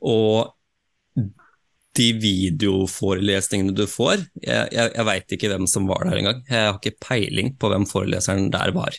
Og 0.08 0.52
de 1.98 2.08
videoforelesningene 2.24 3.76
du 3.76 3.84
får, 3.90 4.24
jeg, 4.40 4.72
jeg, 4.72 4.92
jeg 4.96 5.08
veit 5.08 5.34
ikke 5.36 5.52
hvem 5.52 5.68
som 5.68 5.90
var 5.90 6.06
der 6.08 6.22
engang. 6.22 6.44
Jeg 6.48 6.68
har 6.70 6.78
ikke 6.80 7.04
peiling 7.04 7.56
på 7.60 7.72
hvem 7.72 7.88
foreleseren 7.90 8.52
der 8.54 8.72
var. 8.76 8.96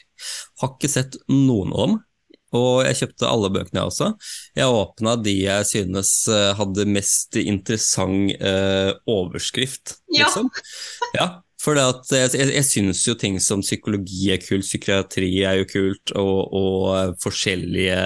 Har 0.60 0.74
ikke 0.74 0.90
sett 0.92 1.16
noen 1.32 1.72
av 1.72 1.86
dem. 1.86 2.00
Og 2.52 2.82
jeg 2.84 2.98
kjøpte 2.98 3.30
alle 3.30 3.48
bøkene, 3.54 3.80
jeg 3.80 3.88
også. 3.88 4.10
Jeg 4.58 4.74
åpna 4.76 5.14
de 5.24 5.32
jeg 5.38 5.68
synes 5.70 6.10
eh, 6.28 6.50
hadde 6.58 6.84
mest 6.92 7.38
interessant 7.40 8.34
eh, 8.36 8.90
overskrift, 9.08 9.96
liksom. 10.12 10.52
Ja. 11.16 11.16
ja. 11.22 11.28
For 11.62 11.78
jeg, 11.78 12.34
jeg, 12.34 12.50
jeg 12.56 12.66
syns 12.68 13.06
jo 13.06 13.16
ting 13.18 13.38
som 13.42 13.62
psykologi 13.62 14.32
er 14.34 14.42
kult, 14.42 14.66
psykiatri 14.66 15.32
er 15.46 15.60
jo 15.62 15.68
kult, 15.70 16.14
og, 16.18 16.38
og 16.58 16.86
eh, 16.96 17.12
forskjellige 17.22 17.98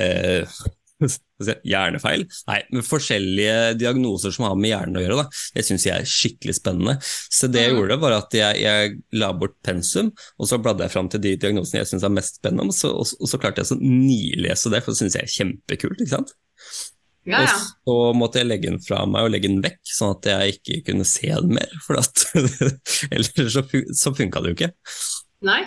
eh, 0.00 0.58
Hjernefeil? 1.68 2.24
Nei, 2.48 2.58
men 2.72 2.86
forskjellige 2.86 3.74
diagnoser 3.80 4.34
som 4.34 4.46
har 4.46 4.56
med 4.58 4.70
hjernen 4.70 5.00
å 5.00 5.02
gjøre. 5.02 5.24
Da. 5.24 5.42
Det 5.56 5.64
syns 5.66 5.86
jeg 5.88 5.96
er 5.96 6.08
skikkelig 6.08 6.56
spennende. 6.60 6.96
Så 7.02 7.50
det 7.52 7.64
jeg 7.64 7.74
mm. 7.74 7.80
gjorde, 7.80 8.00
var 8.04 8.16
at 8.20 8.36
jeg, 8.38 8.62
jeg 8.62 8.94
la 9.20 9.32
bort 9.36 9.56
pensum, 9.66 10.12
og 10.38 10.50
så 10.50 10.60
bladde 10.62 10.86
jeg 10.86 10.94
fram 10.94 11.10
til 11.12 11.24
de 11.24 11.36
diagnosene 11.40 11.82
jeg 11.82 11.92
syns 11.92 12.06
er 12.06 12.14
mest 12.14 12.40
spennende, 12.40 12.70
og 12.70 12.78
så, 12.78 12.92
og, 12.94 13.14
og 13.18 13.30
så 13.30 13.40
klarte 13.42 13.64
jeg 13.64 13.76
å 13.76 13.80
nilese 13.82 14.72
det, 14.72 14.84
for 14.84 14.94
det 14.94 15.02
syns 15.02 15.18
jeg 15.18 15.28
er 15.28 15.38
kjempekult. 15.38 16.04
ikke 16.04 16.14
sant? 16.14 16.36
Ja, 17.24 17.40
ja. 17.46 17.52
Og 17.88 18.10
så 18.12 18.16
måtte 18.18 18.42
jeg 18.42 18.50
legge 18.50 18.68
den 18.68 18.82
fra 18.84 19.04
meg 19.08 19.26
og 19.26 19.32
legge 19.32 19.48
den 19.48 19.62
vekk, 19.64 19.80
sånn 19.88 20.12
at 20.16 20.28
jeg 20.28 20.58
ikke 20.58 20.80
kunne 20.90 21.06
se 21.08 21.30
den 21.30 21.56
mer. 21.56 21.72
For 21.86 22.00
at, 22.00 22.26
ellers 23.12 23.32
så, 23.54 23.64
så 23.96 24.14
funka 24.16 24.44
det 24.44 24.52
jo 24.52 24.58
ikke. 24.58 24.70
Nei. 25.48 25.62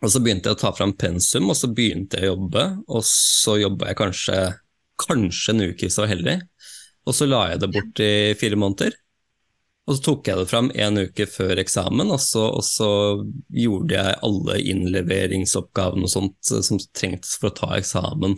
Og 0.00 0.12
så 0.14 0.22
begynte 0.24 0.48
jeg 0.48 0.56
å 0.56 0.62
ta 0.62 0.72
fram 0.72 0.94
pensum, 0.96 1.50
og 1.52 1.58
så 1.58 1.68
begynte 1.74 2.20
jeg 2.20 2.30
å 2.30 2.34
jobbe. 2.34 2.64
Og 2.88 3.04
så 3.06 3.58
jobba 3.60 3.90
jeg 3.90 4.00
kanskje, 4.00 4.38
kanskje 5.02 5.54
en 5.54 5.66
uke 5.66 5.84
hvis 5.84 5.98
jeg 5.98 6.04
var 6.06 6.14
heldig. 6.14 6.38
Og 7.08 7.16
så 7.16 7.28
la 7.28 7.44
jeg 7.50 7.62
det 7.62 7.70
bort 7.74 8.02
i 8.04 8.12
fire 8.38 8.58
måneder. 8.60 8.96
Og 9.90 9.96
så 9.96 10.04
tok 10.06 10.28
jeg 10.28 10.38
det 10.38 10.46
fram 10.46 10.68
en 10.70 11.00
uke 11.02 11.26
før 11.26 11.58
eksamen, 11.58 12.12
og 12.14 12.20
så, 12.22 12.44
og 12.54 12.62
så 12.62 12.90
gjorde 13.50 13.96
jeg 13.96 14.18
alle 14.28 14.58
innleveringsoppgavene 14.70 16.06
og 16.06 16.12
sånt 16.12 16.50
som 16.68 16.78
trengtes 16.94 17.34
for 17.40 17.50
å 17.50 17.56
ta 17.56 17.70
eksamen 17.80 18.36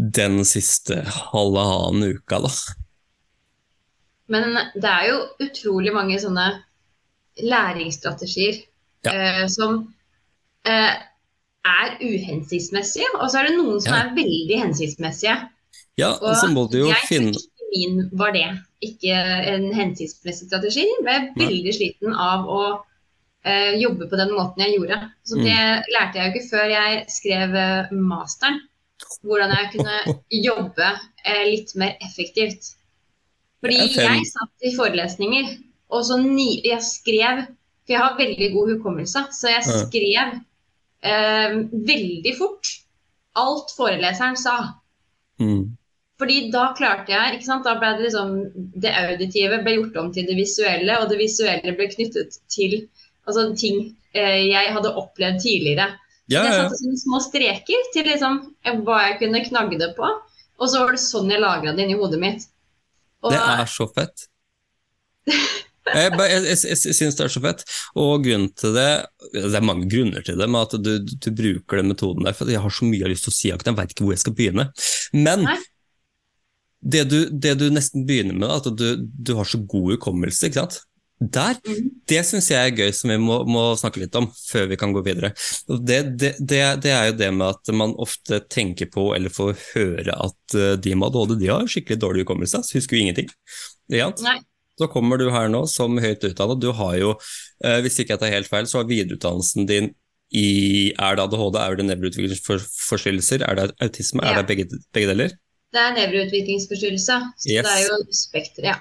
den 0.00 0.44
siste 0.48 1.02
halvannen 1.32 2.14
uka, 2.16 2.38
da. 2.44 2.50
Men 4.30 4.54
det 4.78 4.90
er 4.90 5.06
jo 5.10 5.20
utrolig 5.42 5.92
mange 5.94 6.18
sånne 6.22 6.48
læringsstrategier 7.40 8.60
Ja. 9.04 9.12
eh, 9.12 9.46
som 9.48 9.94
eh, 10.68 10.94
er 11.64 11.94
uhensiktsmessige, 12.00 13.08
og 13.20 13.30
så 13.30 13.38
er 13.40 13.48
det 13.48 13.56
noen 13.56 13.80
som 13.80 13.94
Ja. 13.94 14.00
er 14.04 14.14
veldig 14.14 14.58
hensiktsmessige. 14.60 15.36
Ja, 15.96 16.12
og 16.20 16.36
så 16.36 16.48
må 16.52 16.66
du 16.70 16.78
jo 16.78 16.88
jeg 16.88 17.06
finne 17.08 17.32
Jeg 17.32 17.88
min 17.88 18.10
var 18.18 18.32
det, 18.32 18.58
ikke 18.82 19.14
en 19.14 19.72
hensiktsmessig 19.74 20.48
strategi. 20.48 20.80
Jeg 20.80 21.04
ble 21.04 21.18
Nei. 21.36 21.46
veldig 21.46 21.74
sliten 21.74 22.14
av 22.14 22.46
å 22.48 22.62
eh, 23.44 23.78
jobbe 23.80 24.08
på 24.10 24.16
den 24.18 24.32
måten 24.36 24.58
jeg 24.60 24.74
gjorde. 24.76 25.10
Så 25.24 25.36
Mm. 25.38 25.44
det 25.44 25.84
lærte 25.94 26.14
jeg 26.18 26.26
jo 26.26 26.32
ikke 26.34 26.50
før 26.50 26.66
jeg 26.68 27.04
skrev 27.08 27.54
eh, 27.54 27.86
masteren. 27.92 28.60
Hvordan 29.22 29.54
jeg 29.56 29.70
kunne 29.74 30.18
jobbe 30.32 30.90
eh, 31.24 31.46
litt 31.48 31.74
mer 31.80 31.96
effektivt. 32.04 32.74
Fordi 33.60 33.80
jeg 33.92 34.28
satt 34.28 34.68
i 34.68 34.74
forelesninger, 34.76 35.50
og 35.92 36.04
så 36.08 36.16
ni, 36.20 36.62
jeg 36.64 36.80
skrev 36.86 37.42
For 37.84 37.96
jeg 37.96 38.04
har 38.04 38.16
veldig 38.18 38.48
god 38.54 38.70
hukommelse, 38.74 39.24
så 39.34 39.50
jeg 39.50 39.64
skrev 39.66 40.38
eh, 41.02 41.58
veldig 41.90 42.34
fort 42.38 42.70
alt 43.40 43.74
foreleseren 43.76 44.38
sa. 44.38 44.56
mm, 45.40 45.76
Fordi 46.20 46.38
da 46.52 46.70
klarte 46.76 47.12
jeg, 47.12 47.36
ikke 47.36 47.48
sant, 47.48 47.66
da 47.66 47.76
ble 47.80 47.92
det 47.96 48.08
liksom 48.08 48.32
Det 48.82 48.92
auditive 49.02 49.60
ble 49.64 49.76
gjort 49.78 49.98
om 50.02 50.12
til 50.14 50.28
det 50.28 50.36
visuelle, 50.38 50.98
og 51.00 51.10
det 51.10 51.20
visuelle 51.20 51.76
ble 51.76 51.88
knyttet 51.92 52.40
til 52.52 52.82
altså 53.26 53.50
ting 53.54 53.82
eh, 54.14 54.46
jeg 54.50 54.72
hadde 54.74 54.94
opplevd 54.96 55.42
tidligere. 55.42 55.90
Ja, 56.30 56.44
ja, 56.44 56.50
Jeg 56.50 56.58
satte 56.62 56.78
sånne 56.78 57.00
små 57.00 57.20
streker 57.24 57.88
til 57.94 58.06
liksom 58.06 58.36
eh, 58.62 58.76
hva 58.86 59.00
jeg 59.08 59.16
kunne 59.24 59.42
knagge 59.48 59.80
det 59.80 59.90
på, 59.96 60.10
og 60.60 60.68
så 60.70 60.84
var 60.84 60.94
det 60.94 61.02
sånn 61.02 61.32
jeg 61.32 61.42
lagra 61.42 61.74
det 61.74 61.86
inni 61.86 61.98
hodet 61.98 62.20
mitt. 62.22 62.46
Og, 63.24 63.32
Det 63.34 63.40
er 63.40 63.66
så 63.70 63.88
fett. 63.90 64.28
Jeg, 65.90 66.12
jeg, 66.12 66.42
jeg, 66.44 66.58
jeg 66.70 66.94
syns 66.94 67.16
det 67.18 67.24
er 67.24 67.32
så 67.32 67.40
fett. 67.42 67.64
Og 67.98 68.22
grunnen 68.22 68.50
til 68.54 68.76
det 68.76 68.90
Det 69.32 69.56
er 69.58 69.64
mange 69.64 69.88
grunner 69.90 70.22
til 70.22 70.38
det, 70.38 70.46
med 70.46 70.68
at 70.68 70.76
du, 70.84 70.92
du 71.02 71.28
bruker 71.34 71.80
den 71.80 71.90
metoden 71.90 72.28
der. 72.28 72.36
For 72.36 72.52
jeg 72.52 72.62
har 72.62 72.74
så 72.76 72.86
mye 72.86 73.00
jeg 73.00 73.08
har 73.08 73.14
lyst 73.14 73.26
til 73.26 73.32
å 73.32 73.36
si, 73.36 73.50
akkurat, 73.50 73.72
jeg 73.72 73.78
veit 73.80 73.94
ikke 73.96 74.06
hvor 74.06 74.14
jeg 74.14 74.22
skal 74.22 74.36
begynne. 74.38 74.68
Men 75.16 75.48
det 76.80 77.02
du, 77.10 77.18
det 77.32 77.56
du 77.60 77.66
nesten 77.72 78.06
begynner 78.08 78.38
med, 78.38 78.52
at 78.54 78.70
du, 78.76 78.86
du 79.00 79.34
har 79.36 79.48
så 79.48 79.60
god 79.68 79.96
hukommelse, 79.96 80.48
ikke 80.48 80.62
sant. 80.62 80.78
Der, 81.20 81.54
Mhm. 81.68 81.90
Det 82.08 82.24
syns 82.24 82.48
jeg 82.50 82.70
er 82.72 82.76
gøy, 82.76 82.92
som 82.96 83.10
vi 83.10 83.16
må, 83.20 83.44
må 83.46 83.76
snakke 83.76 84.00
litt 84.00 84.14
om 84.16 84.26
før 84.32 84.66
vi 84.70 84.76
kan 84.80 84.92
gå 84.92 85.02
videre. 85.04 85.34
Det, 85.68 86.16
det, 86.16 86.30
det, 86.40 86.60
det 86.82 86.90
er 86.96 87.10
jo 87.10 87.16
det 87.18 87.28
med 87.36 87.46
at 87.54 87.72
man 87.76 87.92
ofte 88.00 88.40
tenker 88.48 88.88
på 88.90 89.14
eller 89.14 89.28
får 89.30 89.52
høre 89.74 90.14
at 90.16 90.54
eh, 90.56 90.76
de 90.80 90.94
med 90.96 91.10
ADHD 91.10 91.36
de 91.42 91.50
har 91.52 91.68
skikkelig 91.68 92.00
dårlig 92.00 92.24
hukommelse, 92.24 92.62
så 92.64 92.78
husker 92.78 92.96
jo 92.96 93.02
ingenting. 93.04 93.28
Så 94.80 94.88
kommer 94.88 95.18
du 95.20 95.26
her 95.30 95.48
nå 95.52 95.66
som 95.68 95.98
høyt 96.00 96.24
utdannet. 96.24 96.60
Du 96.62 96.70
har 96.72 96.96
jo, 96.96 97.12
eh, 97.64 97.80
hvis 97.84 98.00
ikke 98.00 98.14
jeg 98.16 98.22
tar 98.24 98.32
helt 98.32 98.48
feil, 98.48 98.64
så 98.66 98.80
har 98.80 98.88
videreutdannelsen 98.88 99.66
din 99.68 99.90
i 100.32 100.92
Er 100.96 101.16
det 101.18 101.24
ADHD, 101.26 101.56
er 101.58 101.74
det 101.76 101.84
nevroutviklingsforstyrrelser, 101.90 103.42
er 103.44 103.54
det 103.58 103.72
autisme, 103.82 104.22
Ja. 104.24 104.30
er 104.32 104.42
det 104.42 104.46
begge, 104.48 104.68
begge 104.94 105.08
deler? 105.12 105.28
Det 105.74 105.80
er 105.84 105.92
nevroutviklingsforstyrrelse. 106.00 107.16
Så 107.36 107.50
Yes. 107.50 107.66
det 107.66 107.74
er 107.76 107.88
jo 107.90 107.98
spekter, 108.10 108.62
ja. 108.64 108.74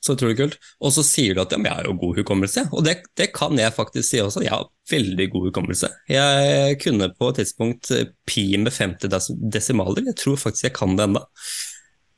Så 0.00 0.14
utrolig 0.16 0.36
kult. 0.38 0.54
Og 0.80 0.94
så 0.96 1.02
sier 1.04 1.34
du 1.36 1.42
at 1.42 1.52
ja, 1.52 1.58
jeg 1.60 1.74
har 1.76 1.84
jo 1.84 1.92
god 2.00 2.16
hukommelse, 2.22 2.62
og 2.72 2.84
det, 2.86 2.94
det 3.20 3.26
kan 3.36 3.58
jeg 3.60 3.72
faktisk 3.76 4.08
si 4.08 4.20
også. 4.24 4.40
Jeg 4.46 4.54
har 4.54 4.64
veldig 4.90 5.26
god 5.34 5.48
hukommelse. 5.50 5.90
Jeg 6.08 6.78
kunne 6.80 7.10
på 7.18 7.28
et 7.28 7.40
tidspunkt 7.42 7.90
eh, 7.92 8.06
pi 8.26 8.46
med 8.56 8.72
50 8.72 9.10
des- 9.12 9.30
desimaler. 9.52 10.06
Jeg 10.08 10.16
tror 10.22 10.36
faktisk 10.40 10.64
jeg 10.70 10.72
kan 10.78 10.96
det 10.96 11.04
ennå, 11.10 11.20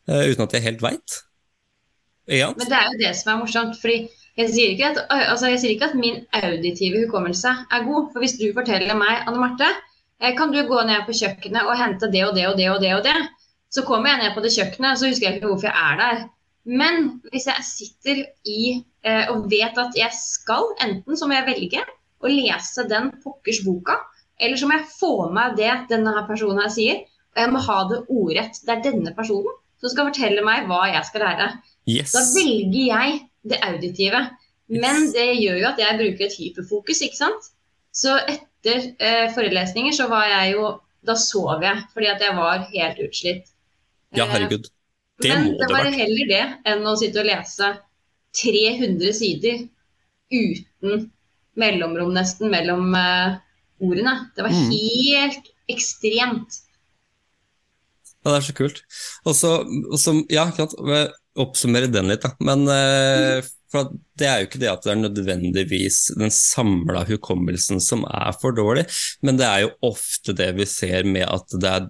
uten 0.08 0.44
at 0.46 0.54
jeg 0.54 0.62
helt 0.68 0.82
veit. 0.82 1.16
Ja. 2.30 2.52
Men 2.54 2.68
det 2.70 2.78
er 2.78 2.86
jo 2.92 2.98
det 3.02 3.14
som 3.18 3.32
er 3.34 3.40
morsomt. 3.42 3.78
fordi 3.80 3.96
jeg 4.38 4.48
sier, 4.54 4.78
at, 4.88 5.00
altså 5.10 5.50
jeg 5.50 5.58
sier 5.60 5.74
ikke 5.74 5.90
at 5.90 5.96
min 5.98 6.22
auditive 6.38 7.02
hukommelse 7.04 7.50
er 7.66 7.82
god. 7.88 8.12
For 8.12 8.22
hvis 8.22 8.38
du 8.38 8.46
forteller 8.56 8.94
meg, 8.96 9.24
Anne 9.26 9.42
Marte, 9.42 9.68
eh, 10.22 10.36
kan 10.38 10.54
du 10.54 10.62
gå 10.70 10.84
ned 10.86 11.02
på 11.08 11.16
kjøkkenet 11.18 11.66
og 11.66 11.74
hente 11.82 12.08
det 12.14 12.22
og 12.28 12.36
det 12.38 12.46
og 12.48 12.56
det 12.62 12.70
og 12.70 12.78
det, 12.84 12.94
og 12.94 13.02
det, 13.10 13.16
så 13.74 13.82
kommer 13.88 14.12
jeg 14.14 14.22
ned 14.22 14.36
på 14.38 14.44
det 14.46 14.54
kjøkkenet, 14.54 14.98
så 15.02 15.10
husker 15.10 15.26
jeg 15.28 15.40
ikke 15.40 15.50
hvorfor 15.50 15.68
jeg 15.68 15.90
er 15.90 16.00
der. 16.04 16.22
Men 16.68 17.08
hvis 17.32 17.48
jeg 17.50 17.66
sitter 17.66 18.20
i 18.46 18.62
eh, 19.02 19.30
og 19.32 19.48
vet 19.50 19.78
at 19.80 19.96
jeg 19.98 20.14
skal, 20.14 20.70
enten 20.84 21.18
så 21.18 21.26
må 21.26 21.34
jeg 21.38 21.48
velge 21.48 21.82
å 22.22 22.30
lese 22.30 22.84
den 22.90 23.10
pokkers 23.24 23.62
boka, 23.66 23.98
eller 24.42 24.58
så 24.58 24.68
må 24.68 24.78
jeg 24.78 24.92
få 24.94 25.14
med 25.34 25.56
det 25.58 25.72
denne 25.90 26.14
her 26.14 26.28
personen 26.28 26.62
her 26.62 26.70
sier, 26.72 27.02
og 27.32 27.42
jeg 27.42 27.52
må 27.52 27.62
ha 27.66 27.78
det 27.90 28.00
ordrett. 28.12 28.60
Det 28.62 28.74
er 28.74 28.84
denne 28.84 29.14
personen 29.16 29.58
som 29.82 29.90
skal 29.90 30.08
fortelle 30.10 30.44
meg 30.46 30.68
hva 30.70 30.84
jeg 30.92 31.08
skal 31.08 31.24
lære. 31.26 31.48
Yes. 31.90 32.14
Da 32.14 32.22
velger 32.36 32.86
jeg 32.92 33.18
det 33.50 33.58
auditive. 33.66 34.22
Men 34.72 35.08
det 35.12 35.26
gjør 35.40 35.58
jo 35.58 35.68
at 35.72 35.80
jeg 35.82 35.98
bruker 35.98 36.28
et 36.28 36.36
hyperfokus, 36.38 37.02
ikke 37.04 37.18
sant. 37.18 37.48
Så 37.92 38.14
etter 38.20 38.92
eh, 39.02 39.26
forelesninger 39.34 39.94
så 39.96 40.08
var 40.12 40.30
jeg 40.30 40.56
jo 40.56 40.78
Da 41.02 41.16
sov 41.18 41.64
jeg 41.66 41.80
fordi 41.90 42.06
at 42.06 42.20
jeg 42.22 42.34
var 42.36 42.60
helt 42.70 42.98
utslitt. 43.02 43.48
Ja, 44.14 44.28
herregud. 44.30 44.68
Det 45.22 45.30
Men 45.32 45.52
det 45.60 45.68
var 45.70 45.88
heller 45.94 46.28
det 46.30 46.42
enn 46.72 46.86
å 46.88 46.96
sitte 46.98 47.22
og 47.22 47.28
lese 47.28 47.70
300 48.42 49.12
sider 49.16 49.64
uten 50.32 51.08
mellomrom 51.60 52.12
nesten 52.16 52.50
mellom 52.52 52.94
uh, 52.96 53.38
ordene. 53.82 54.14
Det 54.36 54.44
var 54.46 54.54
Mm. 54.56 54.70
helt 54.72 55.50
ekstremt. 55.70 56.60
Ja, 58.22 58.30
det 58.30 58.36
er 58.38 58.46
så 58.46 58.54
kult. 58.54 58.82
Og 59.26 59.34
så, 59.34 59.52
ja, 60.30 60.46
oppsummere 61.42 61.90
den 61.90 62.08
litt, 62.12 62.22
da. 62.22 62.30
Men 62.44 62.62
eh, 62.70 63.42
for 63.72 63.92
det 64.20 64.26
er 64.28 64.40
jo 64.40 64.48
ikke 64.48 64.60
det 64.60 64.68
at 64.68 64.84
det 64.84 64.92
er 64.92 65.00
nødvendigvis 65.00 65.98
den 66.20 66.32
samla 66.34 67.06
hukommelsen 67.08 67.80
som 67.82 68.04
er 68.04 68.34
for 68.38 68.54
dårlig, 68.56 68.84
men 69.24 69.38
det 69.40 69.46
er 69.48 69.64
jo 69.64 69.72
ofte 69.88 70.34
det 70.36 70.50
vi 70.58 70.66
ser 70.68 71.08
med 71.08 71.24
at 71.24 71.56
det 71.56 71.70
er, 71.70 71.88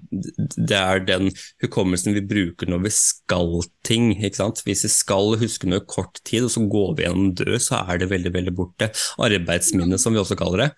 det 0.55 0.79
er 0.79 1.03
den 1.09 1.33
hukommelsen 1.65 2.15
vi 2.17 2.25
bruker 2.25 2.71
når 2.71 2.85
vi 2.87 2.95
skal 2.95 3.61
ting. 3.87 4.13
Hvis 4.23 4.87
vi 4.87 4.93
skal 4.93 5.37
huske 5.41 5.69
noe 5.69 5.83
kort 5.89 6.23
tid, 6.23 6.47
og 6.47 6.55
så 6.55 6.65
går 6.71 6.97
vi 6.97 7.07
gjennom 7.07 7.35
død, 7.43 7.55
så 7.63 7.83
er 7.83 8.03
det 8.03 8.11
veldig, 8.13 8.33
veldig 8.35 8.55
borte. 8.57 8.93
Arbeidsminne, 9.23 9.99
som 10.01 10.15
vi 10.15 10.23
også 10.23 10.39
kaller 10.39 10.67
det, 10.67 10.71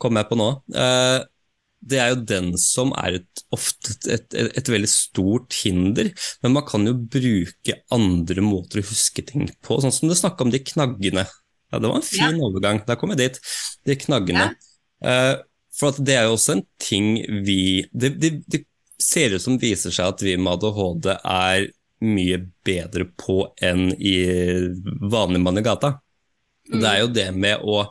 kommer 0.00 0.22
jeg 0.22 0.30
på 0.30 0.40
nå. 0.40 0.50
Eh, 0.76 1.18
det 1.80 2.00
er 2.00 2.10
jo 2.12 2.22
den 2.28 2.50
som 2.60 2.92
er 3.00 3.20
et, 3.20 3.42
ofte 3.56 3.94
et, 4.12 4.34
et, 4.36 4.50
et 4.60 4.70
veldig 4.72 4.90
stort 4.90 5.56
hinder, 5.62 6.10
men 6.44 6.56
man 6.56 6.66
kan 6.68 6.84
jo 6.86 6.94
bruke 6.94 7.78
andre 7.94 8.44
måter 8.44 8.82
å 8.82 8.88
huske 8.90 9.24
ting 9.26 9.48
på, 9.64 9.80
sånn 9.80 9.94
som 9.94 10.10
du 10.10 10.16
snakka 10.18 10.44
om 10.44 10.52
de 10.52 10.60
knaggene. 10.64 11.24
Ja, 11.70 11.78
Det 11.78 11.88
var 11.88 12.00
en 12.00 12.06
fin 12.06 12.40
overgang, 12.42 12.82
der 12.86 12.98
kom 13.00 13.14
jeg 13.14 13.22
dit. 13.22 13.40
De 13.86 13.96
knaggene. 13.96 14.50
Eh, 15.00 15.36
for 15.78 15.94
at 15.94 16.00
det 16.04 16.18
er 16.18 16.28
jo 16.28 16.34
også 16.36 16.58
en 16.58 16.64
ting 16.82 17.14
vi 17.46 17.86
det, 17.94 18.16
det, 18.20 18.32
det 18.50 18.64
ser 19.00 19.36
ut 19.36 19.42
som 19.42 19.58
viser 19.60 19.94
seg 19.94 20.12
at 20.12 20.24
vi 20.24 20.34
med 20.36 20.58
ADHD 20.58 21.14
er 21.16 21.70
mye 22.04 22.40
bedre 22.66 23.06
på 23.20 23.42
enn 23.64 23.90
i 23.96 24.16
vanlig 25.12 25.40
mann 25.44 25.60
i 25.60 25.64
gata. 25.64 25.94
Det 26.70 26.86
er 26.86 27.00
jo 27.02 27.10
det 27.12 27.28
med 27.34 27.64
å 27.64 27.82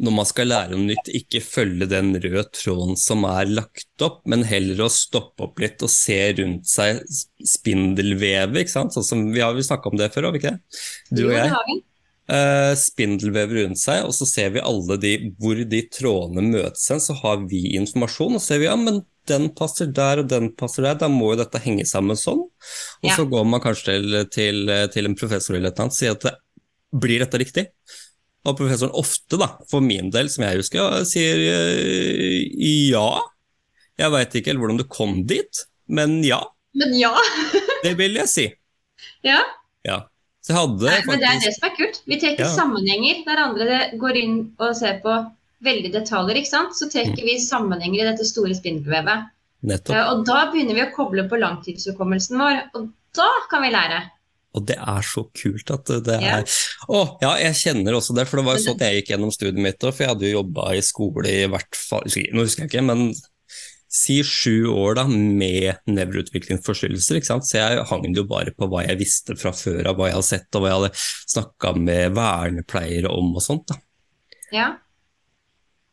når 0.00 0.14
man 0.16 0.28
skal 0.28 0.48
lære 0.48 0.72
noe 0.72 0.86
nytt, 0.88 1.10
ikke 1.12 1.42
følge 1.44 1.86
den 1.90 2.14
røde 2.16 2.46
tråden 2.56 2.96
som 2.96 3.26
er 3.28 3.50
lagt 3.52 4.04
opp, 4.06 4.22
men 4.30 4.46
heller 4.48 4.86
å 4.86 4.88
stoppe 4.92 5.44
opp 5.44 5.60
litt 5.60 5.82
og 5.84 5.92
se 5.92 6.16
rundt 6.38 6.68
seg 6.70 7.02
spindelvevet, 7.46 8.62
ikke 8.62 8.72
sant? 8.72 8.96
Sånn 8.96 9.06
som 9.06 9.26
vi 9.34 9.42
har 9.44 9.56
snakka 9.60 9.92
om 9.92 10.00
det 10.00 10.10
før, 10.14 10.28
har 10.30 10.36
vi 10.36 10.40
ikke 10.42 10.54
det? 10.56 10.82
Du 11.12 11.24
og 11.28 11.34
jeg. 11.36 11.52
har. 11.52 11.70
Eh, 12.30 12.72
spindelvev 12.78 13.52
rundt 13.58 13.80
seg, 13.80 14.04
og 14.06 14.14
så 14.14 14.26
ser 14.28 14.52
vi 14.54 14.62
alle 14.62 14.96
de 15.02 15.12
hvor 15.42 15.58
de 15.66 15.80
trådene 15.90 16.44
møtes 16.46 16.84
hen, 16.92 17.00
så 17.02 17.16
har 17.24 17.40
vi 17.50 17.64
informasjon, 17.80 18.36
og 18.38 18.42
så 18.42 18.52
ser 18.54 18.62
vi 18.62 18.68
ja, 18.70 18.76
men 18.78 19.02
den 19.30 19.48
passer 19.54 19.90
der 19.94 20.22
og 20.22 20.28
den 20.30 20.52
passer 20.58 20.86
der, 20.86 20.96
da 21.02 21.08
må 21.10 21.32
jo 21.34 21.40
dette 21.42 21.60
henge 21.62 21.84
sammen 21.86 22.18
sånn. 22.18 22.44
Og 23.02 23.08
Ja. 23.10 23.16
så 23.18 23.26
går 23.30 23.44
man 23.50 23.60
kanskje 23.62 23.98
til, 23.98 24.20
til, 24.30 24.70
til 24.94 25.10
en 25.10 25.18
professor 25.18 25.58
eller 25.58 25.74
noe 25.76 25.90
og 25.90 25.96
sier 25.96 26.16
at 26.16 26.38
blir 26.90 27.20
dette 27.22 27.38
riktig? 27.38 27.66
Og 28.48 28.56
professoren 28.56 28.94
ofte, 28.96 29.36
da, 29.36 29.50
for 29.68 29.84
min 29.84 30.08
del, 30.14 30.30
som 30.32 30.46
jeg 30.46 30.62
husker, 30.62 31.02
sier 31.08 31.42
eh, 31.44 32.46
ja. 32.90 33.20
Jeg 34.00 34.12
veit 34.14 34.34
ikke 34.38 34.52
helt 34.54 34.62
hvordan 34.62 34.78
du 34.80 34.86
kom 34.88 35.18
dit, 35.28 35.64
men 35.92 36.22
ja, 36.24 36.38
Men 36.78 36.94
ja. 36.96 37.10
det 37.84 37.96
vil 37.98 38.14
jeg 38.20 38.28
si. 38.32 38.46
ja. 39.26 39.42
Ja. 39.84 40.02
Så 40.40 40.54
jeg 40.54 40.56
hadde 40.56 40.86
Nei, 40.88 41.00
men 41.04 41.18
det 41.20 41.26
er 41.28 41.40
det 41.42 41.50
som 41.52 41.66
er 41.68 41.72
kult. 41.76 41.98
Vi 42.08 42.16
trekker 42.20 42.46
Ja. 42.46 42.52
sammenhenger 42.54 43.18
der 43.26 43.40
andre 43.42 43.78
går 44.00 44.16
inn 44.16 44.36
og 44.56 44.70
ser 44.78 45.02
på 45.04 45.12
veldig 45.66 45.90
detaljer. 45.92 46.38
ikke 46.40 46.48
sant? 46.48 46.72
Så 46.78 46.88
trekker 46.88 47.20
vi 47.26 47.34
sammenhenger 47.44 48.00
i 48.00 48.06
dette 48.08 48.24
store 48.24 48.54
spindelvevet. 48.56 49.26
nettopp. 49.68 49.98
Og 50.14 50.22
da 50.24 50.46
begynner 50.52 50.78
vi 50.78 50.86
å 50.86 50.94
koble 50.96 51.26
på 51.28 51.36
langtidshukommelsen 51.42 52.40
vår, 52.40 52.62
og 52.72 52.88
da 53.18 53.28
kan 53.50 53.60
vi 53.66 53.68
lære. 53.74 53.98
Og 54.58 54.64
det 54.66 54.76
er 54.82 55.04
så 55.06 55.22
kult 55.30 55.70
at 55.70 55.90
det 56.06 56.16
er. 56.26 56.46
Å, 56.90 57.00
ja, 57.22 57.34
jeg 57.44 57.58
kjenner 57.60 57.94
også 57.94 58.16
det, 58.18 58.24
for 58.26 58.40
det 58.40 58.46
var 58.48 58.56
jo 58.58 58.64
sånn 58.64 58.80
jeg 58.82 59.00
gikk 59.00 59.12
gjennom 59.12 59.34
studiet 59.34 59.60
mitt 59.62 59.84
òg, 59.84 59.92
for 59.94 60.04
jeg 60.04 60.10
hadde 60.10 60.26
jo 60.26 60.38
jobba 60.40 60.72
i 60.74 60.80
skole 60.82 61.34
i 61.44 61.50
hvert 61.50 61.78
fall 61.78 62.08
Nå 62.10 62.42
husker 62.42 62.66
jeg 62.66 62.72
ikke, 62.72 62.82
men 62.88 63.12
si 63.90 64.20
sju 64.26 64.70
år 64.70 65.00
da, 65.00 65.04
med 65.10 65.80
nevroutviklingsforstyrrelser. 65.90 67.18
ikke 67.18 67.30
sant? 67.30 67.46
Så 67.46 67.58
jeg 67.58 67.86
hang 67.90 68.06
jo 68.14 68.26
bare 68.30 68.54
på 68.54 68.68
hva 68.70 68.84
jeg 68.86 69.00
visste 69.00 69.34
fra 69.38 69.50
før 69.54 69.90
av, 69.90 69.98
hva 69.98 70.10
jeg 70.10 70.18
hadde 70.18 70.28
sett 70.28 70.58
og 70.58 70.62
hva 70.62 70.70
jeg 70.70 70.78
hadde 70.78 70.92
snakka 71.34 71.72
med 71.78 72.14
vernepleiere 72.18 73.10
om 73.10 73.32
og 73.34 73.44
sånt. 73.44 73.66
da. 73.70 73.80
Ja. 74.54 74.68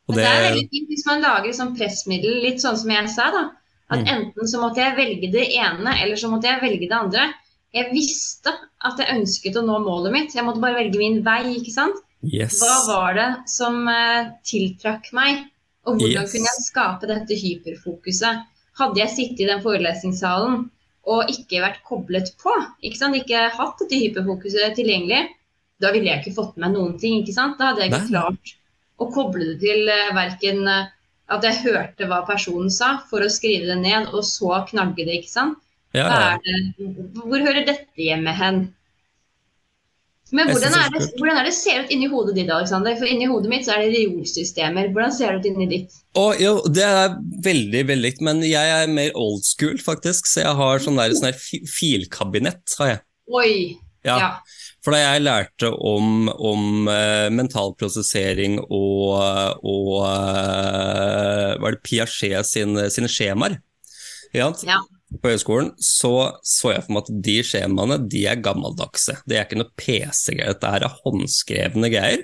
Og 0.08 0.16
det... 0.16 0.24
det 0.24 0.30
er 0.30 0.46
veldig 0.52 0.68
fint 0.74 0.94
hvis 0.94 1.08
man 1.10 1.26
lager 1.26 1.58
sånn 1.58 1.74
pressmiddel, 1.78 2.38
litt 2.46 2.62
sånn 2.64 2.78
som 2.80 2.94
jeg 2.94 3.10
sa. 3.14 3.32
da. 3.34 3.44
At 3.88 4.04
mm. 4.04 4.14
enten 4.14 4.52
så 4.52 4.62
måtte 4.62 4.84
jeg 4.84 4.98
velge 4.98 5.32
det 5.34 5.50
ene, 5.58 5.98
eller 5.98 6.20
så 6.20 6.30
måtte 6.32 6.52
jeg 6.52 6.64
velge 6.64 6.90
det 6.90 6.98
andre. 6.98 7.28
Jeg 7.76 7.92
visste 7.92 8.54
at 8.88 9.00
jeg 9.02 9.12
ønsket 9.20 9.58
å 9.60 9.64
nå 9.66 9.78
målet 9.84 10.14
mitt, 10.14 10.36
jeg 10.36 10.46
måtte 10.48 10.64
bare 10.64 10.80
velge 10.80 11.00
min 11.02 11.20
vei. 11.26 11.42
ikke 11.60 11.74
sant? 11.74 12.00
Yes. 12.26 12.58
Hva 12.62 12.78
var 12.88 13.18
det 13.18 13.28
som 13.52 13.84
uh, 13.86 14.32
tiltrakk 14.48 15.12
meg? 15.14 15.44
Og 15.88 16.00
hvordan 16.00 16.24
Yes. 16.26 16.32
kunne 16.34 16.50
jeg 16.50 16.64
skape 16.66 17.10
dette 17.10 17.38
hyperfokuset? 17.38 18.42
Hadde 18.78 19.00
jeg 19.02 19.14
sittet 19.14 19.44
i 19.46 19.50
den 19.50 19.62
forelesningssalen 19.64 20.66
og 21.08 21.30
ikke 21.32 21.62
vært 21.64 21.84
koblet 21.88 22.34
på, 22.42 22.52
ikke 22.84 23.00
sant? 23.00 23.16
ikke 23.16 23.46
hatt 23.56 23.80
dette 23.80 23.96
hyperfokuset 23.96 24.76
tilgjengelig, 24.76 25.30
da 25.80 25.94
ville 25.96 26.10
jeg 26.10 26.24
ikke 26.24 26.36
fått 26.36 26.58
med 26.60 26.74
noen 26.76 26.98
ting. 27.00 27.22
ikke 27.22 27.36
sant? 27.36 27.56
Da 27.60 27.72
hadde 27.72 27.86
jeg 27.86 27.94
ikke 27.94 28.10
klart 28.12 28.56
å 28.98 29.08
koble 29.14 29.54
det 29.54 29.60
til 29.62 29.88
uh, 29.88 30.16
verken 30.18 30.66
uh, 30.68 30.90
at 31.32 31.44
jeg 31.46 31.62
hørte 31.68 32.08
hva 32.10 32.24
personen 32.28 32.72
sa, 32.74 32.98
for 33.10 33.24
å 33.24 33.32
skrive 33.32 33.70
det 33.70 33.80
ned, 33.84 34.10
og 34.16 34.26
så 34.26 34.64
knagge 34.72 35.06
det. 35.06 35.22
ikke 35.22 35.32
sant? 35.36 35.60
Ja, 35.96 36.08
ja. 36.08 36.34
det, 36.44 36.98
hvor 37.24 37.40
hører 37.40 37.64
dette 37.66 38.02
hjemme 38.02 38.34
hen? 38.36 38.66
Men 40.36 40.50
hvordan 40.52 40.74
er, 40.76 40.90
det 40.92 41.06
hvordan 41.16 41.38
er 41.40 41.46
det 41.48 41.54
ser 41.56 41.86
ut 41.86 41.92
inni 41.94 42.10
hodet 42.12 42.34
ditt, 42.36 42.50
Alexander? 42.52 42.98
For 43.00 43.08
inni 43.08 43.30
hodet 43.30 43.48
mitt 43.52 43.64
så 43.64 43.78
er 43.78 43.86
det 43.86 43.94
reolsystemer. 43.96 44.90
Hvordan 44.92 45.14
ser 45.16 45.32
det 45.32 45.40
ut 45.40 45.50
inni 45.54 45.68
ditt? 45.72 45.96
Og, 46.20 46.42
jo, 46.44 46.58
det 46.68 46.84
er 46.84 47.16
veldig 47.46 47.84
veldig 47.88 48.04
likt, 48.04 48.24
men 48.28 48.44
jeg 48.44 48.74
er 48.76 48.92
mer 48.92 49.16
old 49.16 49.46
school, 49.48 49.78
faktisk. 49.80 50.28
Så 50.28 50.44
jeg 50.44 50.60
har 50.60 50.84
sånn 50.84 51.00
der, 51.00 51.16
sånn 51.16 51.30
der 51.30 51.70
filkabinett. 51.72 52.76
har 52.82 52.92
jeg. 52.92 53.04
Oi! 53.32 53.54
Ja. 54.08 54.18
Ja. 54.20 54.30
For 54.84 54.96
da 54.96 55.02
jeg 55.02 55.24
lærte 55.24 55.72
om, 55.72 56.28
om 56.32 56.88
uh, 56.88 57.28
mental 57.34 57.74
prosessering 57.80 58.60
og, 58.64 59.18
og 59.68 59.90
uh, 60.06 61.56
Var 61.60 61.76
det 61.76 61.82
Piaget 61.84 62.48
sin, 62.48 62.78
sine 62.94 63.12
skjemaer? 63.12 63.58
Ja. 64.36 64.52
Ja. 65.08 65.20
På 65.24 65.32
høyskolen 65.32 65.70
så 65.80 66.14
så 66.46 66.74
jeg 66.74 66.84
for 66.86 66.94
meg 66.96 67.06
at 67.06 67.20
de 67.28 67.36
skjemaene 67.48 67.98
de 68.12 68.24
er 68.28 68.42
gammeldagse. 68.44 69.18
Det 69.28 69.38
er 69.38 69.46
ikke 69.48 69.60
noe 69.62 69.72
PC-greier, 69.80 70.54
dette 70.54 70.72
her 70.74 70.86
er 70.88 70.98
håndskrevne 71.04 71.92
greier. 71.94 72.24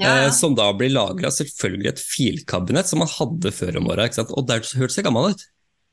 Ja, 0.00 0.06
ja. 0.06 0.14
Eh, 0.26 0.30
som 0.34 0.56
da 0.58 0.68
blir 0.76 0.94
lagra 0.94 1.30
selvfølgelig 1.32 1.92
et 1.92 2.02
filkabinett 2.02 2.90
som 2.90 3.02
man 3.04 3.12
hadde 3.12 3.54
før 3.54 3.80
om 3.80 3.92
åra. 3.94 4.08
Og 4.26 4.48
der 4.48 4.64
hørtes 4.80 4.98
jeg 4.98 5.06
gammel 5.06 5.34
ut. 5.34 5.44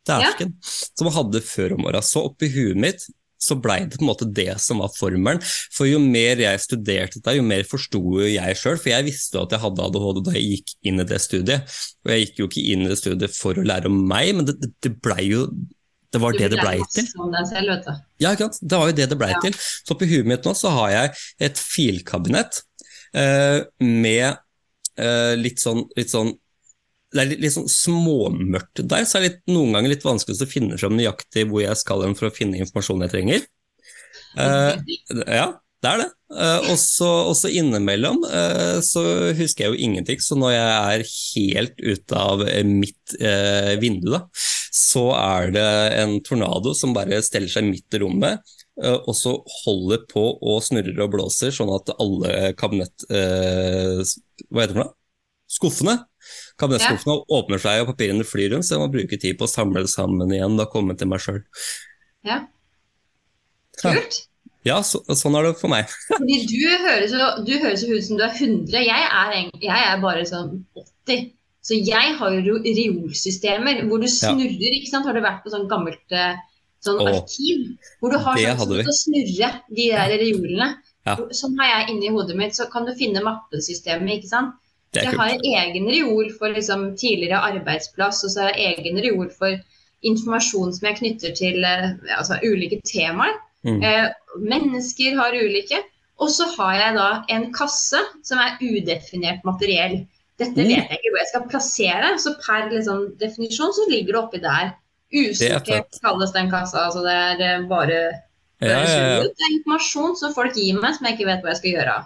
Dæsken. 0.10 0.56
Som 0.64 1.08
man 1.08 1.16
hadde 1.20 1.44
før 1.46 1.78
om 1.78 1.86
åra. 1.92 2.02
Så 2.04 2.26
oppi 2.28 2.50
huet 2.52 2.82
mitt 2.82 3.06
så 3.44 3.58
blei 3.60 3.82
det 3.84 4.00
på 4.00 4.06
en 4.06 4.12
måte 4.12 4.28
det 4.32 4.56
som 4.64 4.80
var 4.80 4.92
formelen. 4.96 5.42
For 5.74 5.88
jo 5.90 6.00
mer 6.00 6.40
jeg 6.40 6.64
studerte 6.64 7.20
dette, 7.20 7.36
jo 7.38 7.46
mer 7.46 7.66
forsto 7.68 8.02
jeg 8.24 8.60
sjøl. 8.60 8.80
For 8.80 8.94
jeg 8.94 9.08
visste 9.10 9.38
jo 9.38 9.46
at 9.46 9.56
jeg 9.56 9.64
hadde 9.66 9.88
ADHD 9.88 10.22
da 10.24 10.36
jeg 10.38 10.50
gikk 10.54 10.76
inn 10.90 11.04
i 11.04 11.08
det 11.10 11.22
studiet. 11.24 11.80
Og 12.06 12.14
jeg 12.14 12.26
gikk 12.26 12.42
jo 12.42 12.50
ikke 12.50 12.68
inn 12.74 12.86
i 12.86 12.92
det 12.92 13.00
studiet 13.02 13.36
for 13.36 13.60
å 13.60 13.66
lære 13.68 13.92
om 13.92 14.04
meg, 14.08 14.32
men 14.38 14.48
det, 14.48 14.58
det, 14.64 14.72
det 14.86 14.94
blei 15.04 15.28
jo 15.32 15.48
Det 16.14 16.22
var 16.22 16.36
det 16.38 16.52
det 16.54 16.60
blei 16.62 16.78
til. 16.94 17.08
Ja, 18.22 18.32
ikke 18.36 18.46
sant? 18.52 18.60
Det 18.62 18.78
var 18.80 18.92
jo 18.92 18.96
det 19.00 19.10
det 19.10 19.18
blei 19.18 19.32
Ja. 19.34 19.40
til. 19.42 19.56
Så 19.58 19.98
på 19.98 20.06
huet 20.10 20.30
mitt 20.30 20.46
nå 20.46 20.54
så 20.56 20.70
har 20.76 20.92
jeg 20.94 21.14
et 21.50 21.58
filkabinett 21.58 22.62
eh, 23.18 23.64
med 23.82 24.38
eh, 24.98 25.34
litt 25.42 25.60
sånn, 25.64 25.84
litt 25.98 26.14
sånn 26.14 26.36
det 27.14 27.22
er 27.22 27.28
litt, 27.30 27.42
litt 27.46 27.54
sånn 27.54 27.68
småmørkt 27.70 28.80
der, 28.90 29.04
så 29.06 29.20
er 29.20 29.22
det 29.22 29.28
litt, 29.30 29.42
noen 29.54 29.76
ganger 29.76 29.92
litt 29.92 30.06
vanskelig 30.06 30.40
å 30.42 30.48
finne 30.50 30.80
fram 30.82 30.96
nøyaktig 30.98 31.44
hvor 31.50 31.62
jeg 31.62 31.78
skal 31.78 32.02
hen 32.08 32.16
for 32.18 32.30
å 32.30 32.34
finne 32.34 32.58
informasjonen 32.58 33.06
jeg 33.06 33.14
trenger. 33.14 33.44
Eh, 34.34 34.80
ja, 35.30 35.52
det 35.84 35.92
er 35.92 36.02
det. 36.02 36.08
Eh, 36.34 36.72
og 36.72 36.78
så- 36.82 37.52
innimellom 37.54 38.24
eh, 38.26 38.80
så 38.82 39.04
husker 39.38 39.66
jeg 39.68 39.74
jo 39.76 39.84
ingenting, 39.86 40.18
så 40.26 40.34
når 40.42 40.56
jeg 40.56 40.74
er 40.74 41.06
helt 41.36 41.86
ute 41.86 42.18
av 42.18 42.42
eh, 42.48 42.64
mitt 42.66 43.14
eh, 43.22 43.76
vindu, 43.78 44.10
da, 44.16 44.24
så 44.74 45.04
er 45.14 45.52
det 45.54 45.68
en 46.02 46.16
tornado 46.26 46.74
som 46.74 46.96
bare 46.96 47.22
steller 47.22 47.52
seg 47.52 47.68
midt 47.68 47.94
i 47.94 48.00
rommet, 48.02 48.56
eh, 48.82 48.96
og 48.96 49.14
så 49.18 49.36
holder 49.64 50.08
på 50.10 50.24
og 50.42 50.64
snurrer 50.66 51.04
og 51.06 51.12
blåser, 51.14 51.54
sånn 51.54 51.70
at 51.76 51.94
alle 52.00 52.54
kabinett... 52.58 53.06
Eh, 53.06 54.02
hva 54.50 54.64
heter 54.64 54.74
det 54.74 54.74
for 54.74 54.82
noe? 54.82 54.96
Skuffene. 55.54 55.98
Kabinettskuffene 56.58 57.20
åpner 57.38 57.62
seg, 57.62 57.84
og 57.84 57.92
papirene 57.92 58.26
flyr 58.26 58.56
rundt, 58.56 58.66
så 58.66 58.76
jeg 58.76 58.82
må 58.82 58.90
bruke 58.96 59.20
tid 59.22 59.38
på 59.38 59.46
å 59.46 59.52
samle 59.52 59.86
det 59.86 59.94
sammen 59.94 60.34
igjen 60.34 60.58
og 60.58 60.72
komme 60.74 60.98
til 60.98 61.12
meg 61.12 61.22
sjøl. 61.22 61.44
Ja. 62.26 62.42
Kult. 63.78 64.24
Ja, 64.64 64.80
så, 64.88 65.04
sånn 65.20 65.36
er 65.38 65.50
det 65.52 65.58
for 65.60 65.70
meg. 65.70 65.92
Fordi 66.10 66.40
du 66.50 66.60
høres 66.88 67.14
jo 67.14 67.30
du 67.46 67.54
høres 67.60 67.84
jo 67.86 67.94
ut 67.94 68.06
som 68.08 68.18
du 68.18 68.26
er 68.26 68.34
100. 68.34 68.74
Jeg 68.88 69.08
er, 69.22 69.40
jeg 69.62 69.88
er 69.92 70.02
bare 70.02 70.26
sånn 70.26 70.62
80. 71.06 71.26
Så 71.64 71.78
jeg 71.80 72.16
har 72.20 72.34
jo 72.44 72.58
reolsystemer 72.60 73.86
hvor 73.88 74.02
du 74.04 74.10
snurrer. 74.12 74.74
ikke 74.80 74.92
sant? 74.92 75.08
Har 75.08 75.16
du 75.16 75.24
vært 75.24 75.46
på 75.46 75.54
sånn 75.54 75.70
gammelt 75.72 76.16
eh, 76.16 76.36
sånn 76.84 77.00
Åh, 77.00 77.12
arkiv? 77.14 77.70
Hvor 78.02 78.12
du 78.12 78.18
har 78.20 78.42
sånn 78.42 78.74
til 78.74 78.82
vi. 78.82 78.98
snurre 79.00 79.52
de 79.70 79.86
der 79.94 80.18
reolene. 80.20 80.74
Ja. 81.08 81.16
Sånn 81.36 81.56
har 81.60 81.72
jeg 81.72 81.94
inni 81.94 82.12
hodet 82.12 82.36
mitt. 82.40 82.58
Så 82.58 82.68
kan 82.72 82.88
du 82.88 82.92
finne 83.00 83.24
mappesystemet. 83.24 84.20
ikke 84.20 84.32
sant? 84.34 84.60
Så 84.94 85.08
jeg 85.08 85.18
har 85.18 85.32
egen 85.64 85.88
reol 85.90 86.28
for 86.38 86.54
liksom, 86.54 86.92
tidligere 87.00 87.40
arbeidsplass, 87.48 88.20
og 88.28 88.30
så 88.30 88.44
har 88.44 88.52
jeg 88.54 88.76
egen 88.76 89.00
reol 89.02 89.32
for 89.34 89.56
informasjon 90.06 90.76
som 90.76 90.86
jeg 90.86 91.00
knytter 91.00 91.34
til 91.38 91.64
eh, 91.66 91.96
altså, 92.18 92.38
ulike 92.44 92.82
temaer. 92.86 93.40
Mm. 93.64 93.80
Eh, 93.80 94.12
mennesker 94.44 95.16
har 95.18 95.34
ulike. 95.40 95.80
Og 96.22 96.30
så 96.30 96.46
har 96.58 96.76
jeg 96.78 96.98
da 97.00 97.08
en 97.34 97.48
kasse 97.56 98.00
som 98.28 98.42
er 98.44 98.60
udefinert 98.62 99.42
materiell. 99.48 100.04
Dette 100.40 100.58
Mm. 100.58 100.68
vet 100.68 100.90
jeg 100.90 101.00
ikke 101.00 101.12
hvor 101.14 101.22
jeg 101.22 101.30
skal 101.30 101.48
plassere, 101.50 102.08
så 102.20 102.32
per 102.42 102.70
liksom, 102.72 103.18
definisjon 103.20 103.74
så 103.74 103.88
ligger 103.90 104.14
det 104.14 104.22
oppi 104.24 104.40
der. 104.42 104.74
Er 105.14 105.60
fett. 105.62 106.00
kalles 106.02 106.32
den 106.34 106.50
kassa. 106.50 106.88
altså 106.88 107.04
Det 107.04 107.46
er 107.46 107.68
bare 107.70 108.00
Ja, 108.62 108.68
ja, 108.82 108.86
ja. 108.88 109.20
det 109.22 109.30
er 109.30 109.60
informasjon 109.60 110.16
som 110.18 110.34
folk 110.34 110.56
gir 110.56 110.74
meg 110.82 110.96
som 110.96 111.06
jeg 111.06 111.18
ikke 111.20 111.28
vet 111.28 111.44
hva 111.44 111.50
jeg 111.54 111.58
skal 111.58 111.72
gjøre 111.76 111.94
av. 111.98 112.04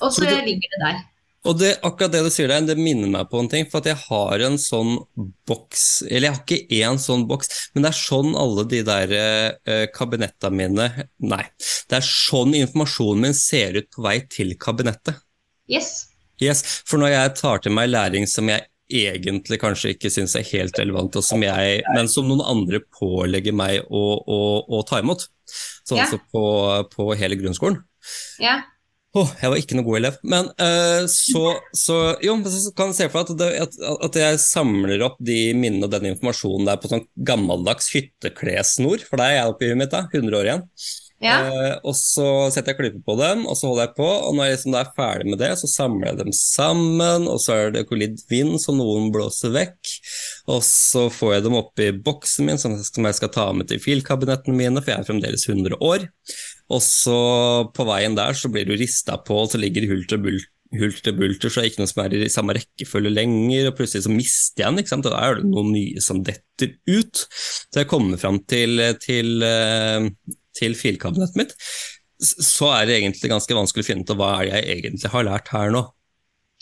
Og 0.00 0.10
så 0.12 0.16
Så 0.16 0.20
det- 0.24 0.44
ligger 0.46 0.68
det 0.72 0.80
der. 0.80 1.04
Og 1.44 1.58
det, 1.58 1.78
akkurat 1.82 2.10
det 2.10 2.24
du 2.24 2.30
sier 2.30 2.48
der, 2.48 2.60
det 2.62 2.76
minner 2.78 3.06
meg 3.06 3.28
på 3.30 3.38
en 3.38 3.48
ting. 3.48 3.66
For 3.70 3.78
at 3.78 3.84
jeg 3.84 3.96
har 3.96 4.40
en 4.40 4.56
sånn 4.56 5.06
boks 5.46 6.02
Eller 6.10 6.28
jeg 6.28 6.34
har 6.34 6.42
ikke 6.44 6.68
én 6.70 6.98
sånn 6.98 7.28
boks, 7.28 7.70
men 7.74 7.82
det 7.82 7.90
er 7.90 8.00
sånn 8.00 8.34
alle 8.34 8.64
de 8.66 8.82
der 8.82 9.12
eh, 9.66 9.86
kabinettene 9.94 10.50
mine 10.52 11.08
Nei. 11.20 11.44
Det 11.88 11.92
er 11.98 12.00
sånn 12.00 12.54
informasjonen 12.54 13.20
min 13.20 13.34
ser 13.34 13.76
ut 13.76 13.90
på 13.90 14.02
vei 14.02 14.20
til 14.28 14.54
kabinettet. 14.56 15.20
Yes. 15.68 16.08
Yes, 16.42 16.62
For 16.86 17.00
når 17.00 17.14
jeg 17.14 17.34
tar 17.40 17.62
til 17.64 17.74
meg 17.76 17.90
læring 17.92 18.26
som 18.30 18.48
jeg 18.52 18.66
egentlig 18.86 19.58
kanskje 19.58 19.94
ikke 19.96 20.12
syns 20.14 20.36
er 20.38 20.46
helt 20.52 20.78
relevant, 20.78 21.16
som 21.24 21.42
jeg, 21.42 21.82
men 21.96 22.06
som 22.10 22.28
noen 22.28 22.44
andre 22.46 22.82
pålegger 22.94 23.56
meg 23.56 23.82
å, 23.90 24.04
å, 24.22 24.38
å 24.62 24.84
ta 24.86 25.00
imot, 25.02 25.26
sånn 25.86 26.04
Ja. 26.04 26.06
som 26.10 26.22
på, 26.32 26.46
på 26.92 27.10
hele 27.18 27.38
grunnskolen 27.40 27.82
Ja. 28.42 28.60
Oh, 29.16 29.30
jeg 29.40 29.48
var 29.48 29.56
ikke 29.56 29.76
noe 29.78 29.86
god 29.86 29.96
elev. 29.96 30.16
Men 30.28 30.48
uh, 30.60 31.06
så, 31.08 31.54
så 31.72 31.94
Jo, 32.20 32.34
så 32.52 32.72
kan 32.76 32.90
jeg 32.92 32.98
se 32.98 33.06
for 33.08 33.30
deg 33.38 33.54
at, 33.62 33.78
at, 34.04 34.18
jeg 34.20 34.42
samler 34.42 35.04
opp 35.06 35.16
de 35.24 35.54
minnene 35.56 35.88
og 35.88 35.94
den 35.94 36.10
informasjonen 36.10 36.68
der 36.68 36.80
på 36.82 36.90
sånn 36.92 37.06
gammeldags 37.24 37.88
hytteklessnor, 37.94 39.06
for 39.08 39.16
det 39.20 39.30
er 39.30 39.38
jeg 39.38 39.54
oppi 39.54 39.70
huet 39.70 39.80
mitt, 39.80 39.94
da. 39.94 40.04
100 40.12 40.36
år 40.36 40.50
igjen. 40.50 40.66
Ja. 41.22 41.36
Eh, 41.48 41.74
og 41.86 41.94
så 41.96 42.26
setter 42.52 42.74
jeg 42.74 42.80
klype 42.80 43.02
på 43.06 43.16
dem, 43.20 43.44
og 43.48 43.56
så 43.56 43.70
holder 43.70 43.86
jeg 43.86 43.96
på. 43.96 44.08
Og 44.08 44.36
når 44.36 44.48
jeg 44.48 44.56
liksom 44.56 44.76
er 44.76 44.90
ferdig 44.98 45.30
med 45.32 45.40
det, 45.40 45.52
så 45.60 45.70
samler 45.70 46.10
jeg 46.10 46.20
dem 46.20 46.32
sammen, 46.36 47.28
og 47.30 47.40
så 47.42 47.56
er 47.56 47.72
det 47.74 47.86
litt 47.96 48.24
vind, 48.30 48.58
så 48.62 48.74
noen 48.76 49.08
blåser 49.14 49.54
vekk. 49.54 49.94
Og 50.52 50.60
så 50.66 51.06
får 51.12 51.36
jeg 51.36 51.46
dem 51.46 51.60
oppi 51.60 51.92
boksen 52.08 52.50
min, 52.50 52.60
som 52.60 52.76
jeg 52.76 53.18
skal 53.20 53.32
ta 53.32 53.46
med 53.56 53.70
til 53.70 53.80
filkabinettene 53.82 54.58
mine, 54.58 54.82
for 54.82 54.92
jeg 54.92 55.04
er 55.04 55.08
fremdeles 55.08 55.48
100 55.48 55.80
år. 55.80 56.08
Og 56.66 56.82
så 56.82 57.20
på 57.72 57.86
veien 57.86 58.18
der 58.18 58.36
så 58.36 58.50
blir 58.52 58.68
du 58.68 58.76
rista 58.76 59.16
på, 59.22 59.44
og 59.44 59.52
så 59.52 59.62
ligger 59.62 59.86
det 59.86 60.12
og 60.16 60.22
bulter 60.26 60.52
hulter 60.74 61.14
bulter, 61.14 61.50
så 61.50 61.60
er 61.60 61.66
det 61.66 61.72
ikke 61.72 61.82
noe 61.84 61.90
som 61.90 62.02
er 62.02 62.14
i 62.16 62.32
samme 62.32 62.56
rekkefølge 62.56 63.12
lenger, 63.12 63.68
og 63.70 63.76
plutselig 63.78 64.06
så 64.06 64.12
mister 64.12 64.64
jeg 64.64 64.72
den, 64.72 64.82
ikke 64.82 64.92
sant? 64.92 65.06
og 65.08 65.14
da 65.14 65.20
er 65.22 65.38
det 65.38 65.50
noen 65.50 65.70
nye 65.74 66.02
som 66.02 66.22
detter 66.26 66.74
ut. 66.90 67.22
Så 67.70 67.82
jeg 67.82 67.90
kommer 67.90 68.20
fram 68.20 68.40
til, 68.50 68.82
til, 69.02 69.46
eh, 69.46 70.08
til 70.56 70.76
filkabinettet 70.78 71.38
mitt, 71.38 71.56
så 72.20 72.70
er 72.78 72.88
det 72.88 73.00
egentlig 73.00 73.30
ganske 73.32 73.58
vanskelig 73.58 73.84
å 73.84 73.88
finne 73.90 74.06
ut 74.06 74.12
av 74.14 74.20
hva 74.20 74.30
er 74.38 74.48
det 74.48 74.60
jeg 74.62 74.78
egentlig 74.80 75.12
har 75.12 75.28
lært 75.28 75.52
her 75.52 75.74
nå. 75.74 75.82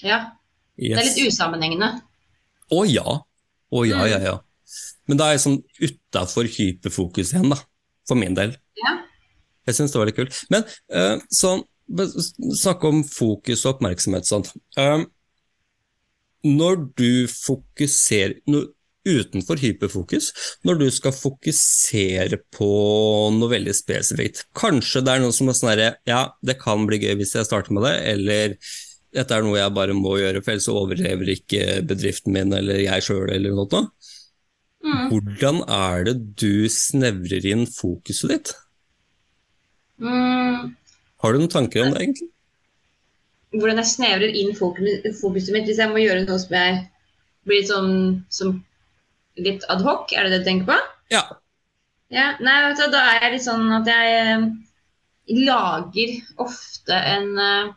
ja. 0.02 0.24
Det 0.74 0.98
er 0.98 1.06
litt 1.06 1.28
usammenhengende. 1.30 1.88
Å 2.74 2.80
ja. 2.88 3.20
Å 3.74 3.84
ja, 3.86 4.00
ja, 4.10 4.18
ja. 4.24 4.34
Men 5.06 5.20
da 5.20 5.28
er 5.28 5.36
jeg 5.36 5.44
sånn 5.44 5.60
utafor 5.78 6.48
hyperfokus 6.50 7.30
igjen, 7.34 7.52
da. 7.52 7.60
For 8.08 8.18
min 8.18 8.34
del. 8.34 8.56
Ja. 8.80 8.96
Jeg 9.68 9.78
syns 9.78 9.94
det 9.94 10.00
var 10.00 10.10
litt 10.10 10.18
kult. 10.18 10.40
Men 10.50 10.66
uh, 10.90 11.22
sånn, 11.32 11.62
snakke 12.58 12.90
om 12.90 13.04
fokus 13.06 13.64
og 13.64 13.76
oppmerksomhet 13.76 14.26
og 14.26 14.30
sånt. 14.30 14.50
Eh, 14.80 15.04
når 16.44 16.80
du 16.98 17.26
fokuserer 17.30 18.38
når, 18.50 18.70
utenfor 19.04 19.60
hyperfokus 19.60 20.30
når 20.64 20.80
du 20.80 20.86
skal 20.94 21.14
fokusere 21.16 22.40
på 22.56 22.70
noe 23.36 23.52
veldig 23.52 23.74
spesifikt. 23.76 24.44
Kanskje 24.56 25.04
det 25.04 25.14
er 25.14 25.22
noe 25.24 25.36
som 25.36 25.50
er 25.50 25.58
sånn 25.58 25.72
herre 25.74 25.92
Ja, 26.08 26.24
det 26.44 26.58
kan 26.62 26.86
bli 26.88 27.00
gøy 27.02 27.18
hvis 27.20 27.36
jeg 27.36 27.48
starter 27.48 27.76
med 27.76 27.86
det, 27.86 27.94
eller 28.14 28.58
dette 29.14 29.36
er 29.36 29.46
noe 29.46 29.60
jeg 29.60 29.74
bare 29.76 29.94
må 29.96 30.16
gjøre, 30.18 30.42
for 30.42 30.54
ellers 30.54 30.70
overlever 30.72 31.30
ikke 31.36 31.80
bedriften 31.86 32.34
min 32.34 32.54
eller 32.56 32.82
jeg 32.82 33.06
sjøl 33.06 33.30
eller 33.30 33.54
noe. 33.54 33.84
Mm. 34.84 35.04
Hvordan 35.12 35.62
er 35.70 36.08
det 36.08 36.16
du 36.40 36.66
snevrer 36.68 37.46
inn 37.48 37.64
fokuset 37.70 38.32
ditt? 38.34 38.54
Mm. 40.02 40.74
Har 41.22 41.32
du 41.32 41.40
noen 41.40 41.52
tanker 41.52 41.84
om 41.84 41.94
det, 41.94 42.02
egentlig? 42.02 42.28
Hvordan 43.54 43.80
jeg 43.80 43.92
snevrer 43.92 44.34
inn 44.34 44.52
fokuset 44.58 45.54
mitt 45.54 45.70
hvis 45.70 45.80
jeg 45.80 45.92
må 45.92 46.02
gjøre 46.02 46.26
noe 46.26 46.40
som 46.42 46.56
jeg 46.58 46.82
blir 47.46 47.66
sånn 47.68 47.92
som 48.32 48.58
litt 49.40 49.64
adhoc, 49.72 50.12
er 50.14 50.26
det 50.26 50.36
det 50.36 50.42
du 50.44 50.50
tenker 50.50 50.72
på? 50.72 50.78
Ja. 51.14 51.24
Ja, 52.12 52.34
nei, 52.44 52.58
vet 52.68 52.82
du, 52.82 52.88
da 52.92 53.00
er 53.10 53.24
jeg 53.24 53.36
litt 53.36 53.46
sånn 53.46 53.64
at 53.74 53.88
jeg 53.90 54.18
eh, 54.20 54.44
lager 55.46 56.18
ofte 56.44 56.98
en 57.14 57.32
eh, 57.40 57.72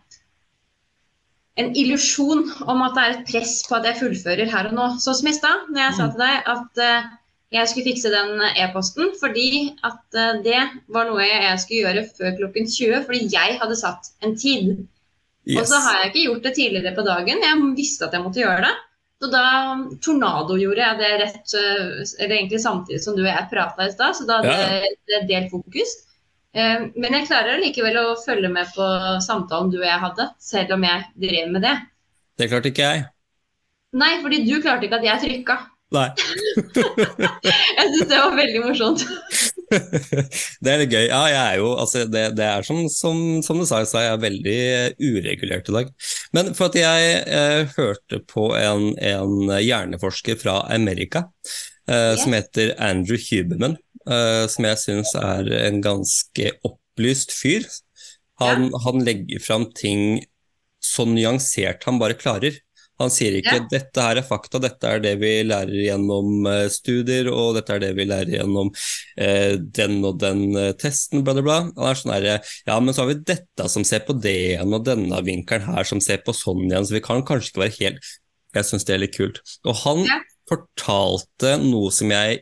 en 1.57 1.71
illusjon 1.73 2.43
om 2.69 2.83
at 2.85 2.95
det 2.95 3.03
er 3.03 3.15
et 3.15 3.29
press 3.31 3.53
på 3.67 3.77
at 3.77 3.87
jeg 3.89 3.99
fullfører 4.01 4.51
her 4.51 4.69
og 4.69 4.75
nå. 4.77 4.89
Sånn 5.01 5.17
som 5.19 5.29
i 5.31 5.35
stad, 5.35 5.69
når 5.71 5.83
jeg 5.83 5.95
sa 5.97 6.09
til 6.11 6.21
deg 6.21 6.51
at 6.53 6.81
uh, 6.85 7.07
jeg 7.55 7.71
skulle 7.71 7.87
fikse 7.87 8.11
den 8.13 8.43
e-posten 8.51 9.13
fordi 9.17 9.49
at 9.87 10.03
uh, 10.19 10.37
det 10.45 10.59
var 10.93 11.09
noe 11.09 11.25
jeg 11.25 11.63
skulle 11.63 11.87
gjøre 11.87 12.05
før 12.19 12.35
klokken 12.41 12.69
20, 12.69 13.07
fordi 13.07 13.23
jeg 13.33 13.57
hadde 13.63 13.79
satt 13.79 14.11
en 14.21 14.37
tid. 14.37 14.75
Og 15.55 15.63
så 15.65 15.79
har 15.81 16.01
jeg 16.01 16.11
ikke 16.11 16.25
gjort 16.27 16.45
det 16.45 16.53
tidligere 16.59 16.93
på 16.93 17.07
dagen. 17.07 17.41
Jeg 17.41 17.73
visste 17.77 18.05
at 18.05 18.13
jeg 18.13 18.25
måtte 18.25 18.43
gjøre 18.43 18.67
det. 18.67 18.73
Så 19.17 19.27
da 19.33 19.43
tornado 20.05 20.57
gjorde 20.61 20.83
jeg 20.83 20.97
det 20.99 21.07
rett 21.23 21.53
eh, 21.57 22.01
Eller 22.21 22.35
egentlig 22.35 22.59
samtidig 22.61 22.99
som 23.01 23.15
du 23.17 23.23
og 23.23 23.29
jeg 23.31 23.47
prata 23.49 23.87
i 23.87 23.93
stad, 23.95 24.13
så 24.19 24.27
da 24.29 24.35
hadde 24.43 24.51
Ja. 24.53 24.91
jeg 25.15 25.27
delt 25.31 25.49
fokus. 25.51 25.93
Eh, 26.53 26.85
Men 26.95 27.13
jeg 27.17 27.27
klarer 27.27 27.57
likevel 27.61 27.97
å 27.97 28.15
følge 28.21 28.49
med 28.53 28.69
på 28.75 28.85
samtalen 29.25 29.71
du 29.73 29.79
og 29.79 29.87
jeg 29.89 29.99
hadde, 30.05 30.29
selv 30.39 30.75
om 30.77 30.83
jeg 30.85 31.05
drev 31.17 31.49
med 31.55 31.61
det. 31.65 31.75
Det 32.37 32.49
klarte 32.51 32.69
ikke 32.69 32.85
jeg. 32.91 33.05
Nei, 33.97 34.11
fordi 34.21 34.43
du 34.45 34.61
klarte 34.61 34.85
ikke 34.85 34.99
at 35.01 35.07
jeg 35.09 35.23
trykka. 35.25 35.57
Nei. 35.95 36.09
Jeg 37.47 37.91
syns 37.93 38.09
det 38.11 38.17
var 38.19 38.33
veldig 38.35 38.61
morsomt. 38.65 39.05
det 39.69 40.71
er 40.71 40.81
litt 40.81 40.93
gøy. 40.93 41.07
Ja, 41.09 41.21
jeg 41.31 41.39
er 41.41 41.55
jo 41.59 41.71
altså, 41.75 42.03
det, 42.07 42.23
det 42.37 42.45
er 42.47 42.67
som, 42.67 42.83
som, 42.91 43.17
som 43.45 43.59
du 43.59 43.65
sa, 43.67 43.81
jeg 43.83 44.11
er 44.13 44.21
veldig 44.21 44.59
uregulert 45.03 45.71
i 45.71 45.75
dag. 45.75 45.91
Men 46.35 46.53
for 46.57 46.69
at 46.69 46.77
jeg 46.79 47.17
eh, 47.25 47.73
hørte 47.77 48.21
på 48.29 48.49
en, 48.57 48.93
en 48.95 49.51
hjerneforsker 49.57 50.39
fra 50.39 50.61
Amerika 50.73 51.25
eh, 51.89 52.13
som 52.19 52.35
heter 52.37 52.75
Andrew 52.83 53.19
Huberman, 53.29 53.77
eh, 54.07 54.45
som 54.51 54.69
jeg 54.69 54.83
syns 54.83 55.13
er 55.19 55.51
en 55.65 55.83
ganske 55.83 56.55
opplyst 56.67 57.35
fyr. 57.35 57.67
Han, 58.41 58.69
han 58.85 59.03
legger 59.05 59.41
fram 59.41 59.67
ting 59.75 60.21
så 60.83 61.07
nyansert 61.09 61.83
han 61.87 61.99
bare 61.99 62.17
klarer. 62.19 62.59
Han 62.99 63.11
sier 63.13 63.35
ikke 63.37 63.57
Ja. 63.59 63.65
'dette 63.69 64.01
her 64.01 64.17
er 64.17 64.25
fakta, 64.25 64.59
dette 64.59 64.83
er 64.89 64.99
det 65.03 65.11
vi 65.21 65.43
lærer 65.45 65.69
gjennom 65.85 66.47
eh, 66.49 66.65
studier', 66.73 67.29
og 67.29 67.55
'dette 67.55 67.75
er 67.75 67.79
det 67.83 67.91
vi 67.95 68.05
lærer 68.09 68.31
gjennom 68.39 68.71
eh, 69.17 69.53
den 69.59 69.99
og 70.03 70.17
den 70.23 70.55
eh, 70.57 70.71
testen', 70.73 71.21
bla, 71.23 71.33
bla, 71.37 71.43
bla. 71.45 71.57
Han 71.77 71.91
er 71.91 71.99
sånn 71.99 72.13
herre 72.15 72.37
Ja, 72.65 72.79
men 72.79 72.93
så 72.95 73.03
har 73.05 73.11
vi 73.13 73.19
dette 73.21 73.67
som 73.69 73.83
ser 73.85 74.01
på 74.07 74.15
det 74.19 74.33
igjen, 74.55 74.73
og 74.73 74.85
denne 74.87 75.21
vinkelen 75.23 75.67
her 75.75 75.83
som 75.85 76.01
ser 76.01 76.23
på 76.25 76.33
sånn 76.33 76.65
igjen, 76.65 76.85
så 76.89 76.97
vi 76.97 77.03
kan 77.05 77.21
kanskje 77.27 77.51
ikke 77.53 77.65
være 77.67 77.77
helt 77.81 78.09
Jeg 78.55 78.65
syns 78.65 78.85
det 78.87 78.95
er 78.95 79.03
litt 79.03 79.13
kult. 79.17 79.41
Og 79.67 79.75
han 79.83 80.03
Ja. 80.07 80.17
fortalte 80.49 81.57
noe 81.61 81.91
som 81.91 82.09
jeg 82.09 82.41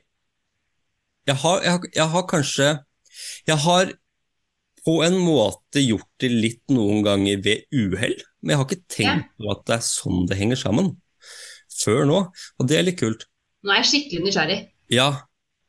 jeg 1.28 1.36
har, 1.42 1.62
jeg, 1.64 1.72
har, 1.72 1.82
jeg 1.96 2.08
har 2.14 2.24
kanskje 2.30 2.68
Jeg 3.48 3.58
har 3.58 3.92
på 4.86 5.00
en 5.06 5.16
måte 5.18 5.82
gjort 5.82 6.08
det 6.22 6.30
litt 6.32 6.62
noen 6.74 7.02
ganger 7.06 7.40
ved 7.46 7.66
uhell, 7.74 8.16
men 8.42 8.54
jeg 8.54 8.60
har 8.62 8.68
ikke 8.70 8.94
tenkt 8.96 9.32
på 9.42 9.52
at 9.54 9.64
det 9.68 9.78
er 9.80 9.86
sånn 9.88 10.28
det 10.30 10.38
henger 10.40 10.60
sammen 10.62 10.92
før 11.76 12.06
nå, 12.08 12.20
og 12.62 12.68
det 12.70 12.78
er 12.80 12.86
litt 12.88 13.00
kult. 13.02 13.26
Nå 13.66 13.74
er 13.74 13.82
jeg 13.82 13.90
skikkelig 13.90 14.28
nysgjerrig. 14.28 14.60
Ja, 14.94 15.08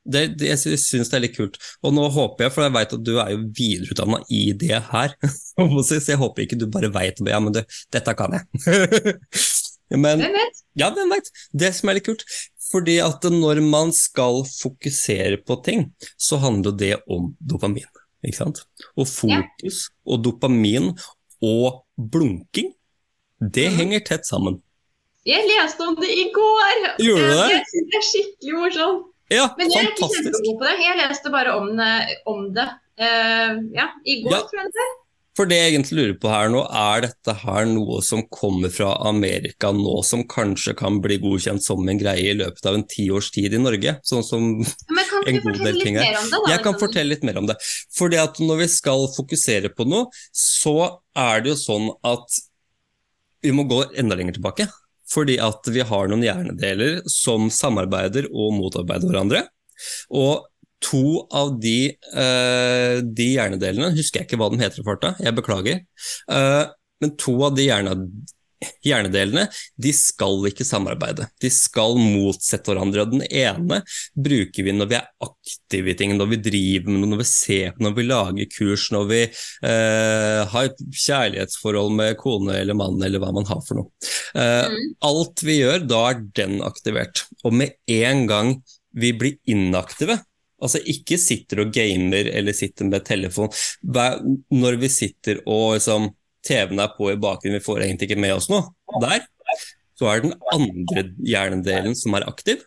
det, 0.07 0.21
det, 0.39 0.51
jeg 0.53 0.61
sy- 0.61 0.77
syns 0.79 1.09
det 1.11 1.17
er 1.19 1.25
litt 1.25 1.35
kult. 1.35 1.57
Og 1.83 1.95
nå 1.97 2.05
håper 2.15 2.47
jeg, 2.47 2.53
for 2.55 2.63
jeg 2.67 2.75
vet 2.77 2.93
at 2.95 3.03
du 3.09 3.15
er 3.19 3.33
jo 3.33 3.41
videreutdanna 3.57 4.21
i 4.31 4.43
det 4.61 4.79
her, 4.93 5.17
så 5.89 5.99
jeg 5.99 6.21
håper 6.21 6.45
ikke 6.45 6.59
du 6.61 6.69
bare 6.71 6.93
veit 6.95 7.19
ja, 7.27 7.41
men 7.43 7.57
du, 7.57 7.63
dette 7.97 8.15
kan 8.21 8.37
jeg. 8.37 9.17
men 10.05 10.23
Hvem 10.23 10.37
vet? 10.37 10.63
ja, 10.79 10.93
hvem 10.95 11.17
vet. 11.17 11.33
Det 11.57 11.73
som 11.75 11.91
er 11.91 11.99
litt 11.99 12.07
kult. 12.07 12.23
Fordi 12.67 12.97
at 13.03 13.23
når 13.31 13.61
man 13.63 13.93
skal 13.95 14.41
fokusere 14.51 15.39
på 15.47 15.59
ting, 15.67 15.89
så 16.19 16.39
handler 16.43 16.75
det 16.79 16.95
om 17.07 17.33
dopamin. 17.39 17.87
Ikke 18.27 18.41
sant? 18.43 18.63
Og 18.99 19.07
fokus 19.09 19.85
og 20.07 20.23
dopamin 20.27 20.93
og 21.45 21.83
blunking, 21.97 22.73
det 23.41 23.69
henger 23.77 24.03
tett 24.09 24.27
sammen. 24.29 24.61
Jeg 25.27 25.43
leste 25.49 25.83
om 25.83 25.97
det 25.99 26.09
i 26.11 26.29
går! 26.35 26.83
Gjorde 27.03 27.25
du 27.27 27.33
det? 27.35 27.47
Jeg 27.51 27.65
synes 27.71 27.89
det 27.93 27.99
er 28.01 28.07
skikkelig 28.11 28.59
morsomt. 28.61 29.07
Ja, 29.35 29.49
Men 29.59 29.73
jeg 29.73 29.81
er 29.83 29.89
ikke 29.91 30.05
fantastisk. 30.05 30.29
kjempegod 30.29 30.59
på 30.61 30.67
det. 30.69 30.75
Jeg 30.85 30.99
leste 31.01 31.33
bare 31.35 31.55
om 31.59 31.73
om 32.31 32.45
det. 32.55 32.69
uh, 32.97 33.57
ja, 33.75 33.89
i 34.07 34.23
går, 34.23 34.33
Ja. 34.33 34.39
tror 34.47 34.61
jeg 34.63 34.71
det. 34.77 34.87
For 35.37 35.45
det 35.51 35.57
jeg 35.59 35.73
egentlig 35.75 35.97
lurer 35.99 36.15
på 36.23 36.29
her 36.33 36.49
nå, 36.49 36.63
er 36.73 37.01
dette 37.05 37.33
her 37.43 37.67
noe 37.69 37.99
som 38.01 38.23
kommer 38.33 38.71
fra 38.73 38.95
Amerika 39.05 39.69
nå, 39.77 39.99
som 40.07 40.23
kanskje 40.25 40.73
kan 40.79 41.03
bli 41.05 41.19
godkjent 41.21 41.61
som 41.61 41.83
en 41.89 41.99
greie 42.01 42.31
i 42.31 42.39
løpet 42.39 42.65
av 42.65 42.79
en 42.79 42.87
tiårs 42.89 43.29
tid 43.35 43.53
i 43.53 43.59
Norge? 43.61 43.99
Sånn 44.07 44.25
som 44.25 44.47
En 45.27 45.39
god 45.45 45.61
del 45.63 45.81
ting 45.83 45.99
her. 45.99 46.17
det? 46.17 46.33
da? 46.33 46.43
Jeg 46.53 46.63
kan 46.65 46.79
fortelle 46.81 47.15
litt 47.15 47.27
mer 47.27 47.41
om 47.41 47.49
det. 47.51 47.59
Fordi 47.97 48.21
at 48.23 48.41
når 48.43 48.63
vi 48.65 48.69
skal 48.73 49.07
fokusere 49.17 49.73
på 49.75 49.87
noe, 49.89 50.11
så 50.33 50.77
er 51.17 51.45
det 51.45 51.55
jo 51.55 51.61
sånn 51.61 51.89
at 52.07 52.41
vi 53.45 53.55
må 53.55 53.67
gå 53.69 53.83
enda 53.99 54.19
lenger 54.19 54.39
tilbake. 54.39 54.69
Fordi 55.11 55.39
at 55.43 55.69
vi 55.71 55.85
har 55.87 56.11
noen 56.11 56.25
hjernedeler 56.27 57.01
som 57.11 57.51
samarbeider 57.53 58.27
og 58.33 58.57
motarbeider 58.57 59.11
hverandre. 59.11 59.45
Og 60.15 60.47
to 60.83 61.27
av 61.35 61.55
de, 61.63 61.95
uh, 62.15 63.03
de 63.03 63.29
hjernedelene, 63.37 63.95
husker 63.97 64.23
jeg 64.23 64.29
ikke 64.29 64.41
hva 64.41 64.51
de 64.53 64.61
heter 64.61 64.83
i 64.83 64.87
farta, 64.87 65.15
jeg 65.23 65.37
beklager. 65.37 65.85
Uh, 66.31 66.67
men 67.03 67.15
to 67.21 67.37
av 67.47 67.57
de 67.57 67.69
hjerne, 67.69 67.95
hjernedelene 68.85 69.47
de 69.83 69.93
skal 69.97 70.47
ikke 70.49 70.65
samarbeide. 70.67 71.27
De 71.43 71.51
skal 71.53 71.97
motsette 72.01 72.71
hverandre. 72.73 73.05
og 73.05 73.15
Den 73.15 73.27
ene 73.29 73.83
bruker 74.15 74.67
vi 74.67 74.75
når 74.77 74.91
vi 74.91 74.99
er 74.99 75.09
aktive 75.27 75.93
i 75.93 75.97
ting, 75.99 76.15
når 76.17 76.31
vi 76.33 76.41
driver 76.49 76.93
med 76.93 77.03
noe, 77.03 77.13
når 77.15 77.23
vi 77.23 77.29
ser 77.31 77.75
på, 77.77 77.85
når 77.87 77.97
vi 77.99 78.07
lager 78.07 78.51
kurs, 78.57 78.89
når 78.95 79.09
vi 79.11 79.23
eh, 79.27 80.41
har 80.53 80.71
et 80.71 80.85
kjærlighetsforhold 81.07 81.93
med 81.99 82.17
kone 82.21 82.57
eller 82.61 82.79
mann 82.79 83.03
eller 83.03 83.23
hva 83.23 83.33
man 83.37 83.49
har 83.49 83.63
for 83.67 83.83
noe. 83.83 83.91
Eh, 84.35 84.55
Mm. 84.67 84.95
Alt 85.07 85.43
vi 85.45 85.59
gjør, 85.61 85.85
da 85.87 85.99
er 86.11 86.23
den 86.37 86.59
aktivert. 86.65 87.25
Og 87.47 87.55
med 87.55 87.77
en 87.93 88.25
gang 88.27 88.55
vi 88.97 89.13
blir 89.17 89.37
inaktive, 89.53 90.19
altså 90.63 90.81
ikke 90.89 91.19
sitter 91.21 91.65
og 91.65 91.73
gamer 91.75 92.31
eller 92.33 92.57
sitter 92.57 92.89
med 92.89 93.05
telefon, 93.07 93.51
når 93.85 94.79
vi 94.81 94.91
sitter 94.93 95.43
og 95.45 95.77
liksom 95.77 96.09
TV-en 96.47 96.83
er 96.83 96.95
på 96.97 97.11
i 97.13 97.19
bakgrunnen, 97.21 97.59
vi 97.59 97.67
får 97.67 97.85
egentlig 97.85 98.11
ikke 98.11 98.23
med 98.23 98.37
oss 98.37 98.49
noe, 98.53 98.71
der, 99.03 99.27
så 99.97 100.11
er 100.11 100.21
det 100.21 100.31
den 100.31 100.49
andre 100.53 101.05
hjernedelen 101.27 101.97
som 101.99 102.17
er 102.19 102.27
aktiv. 102.29 102.65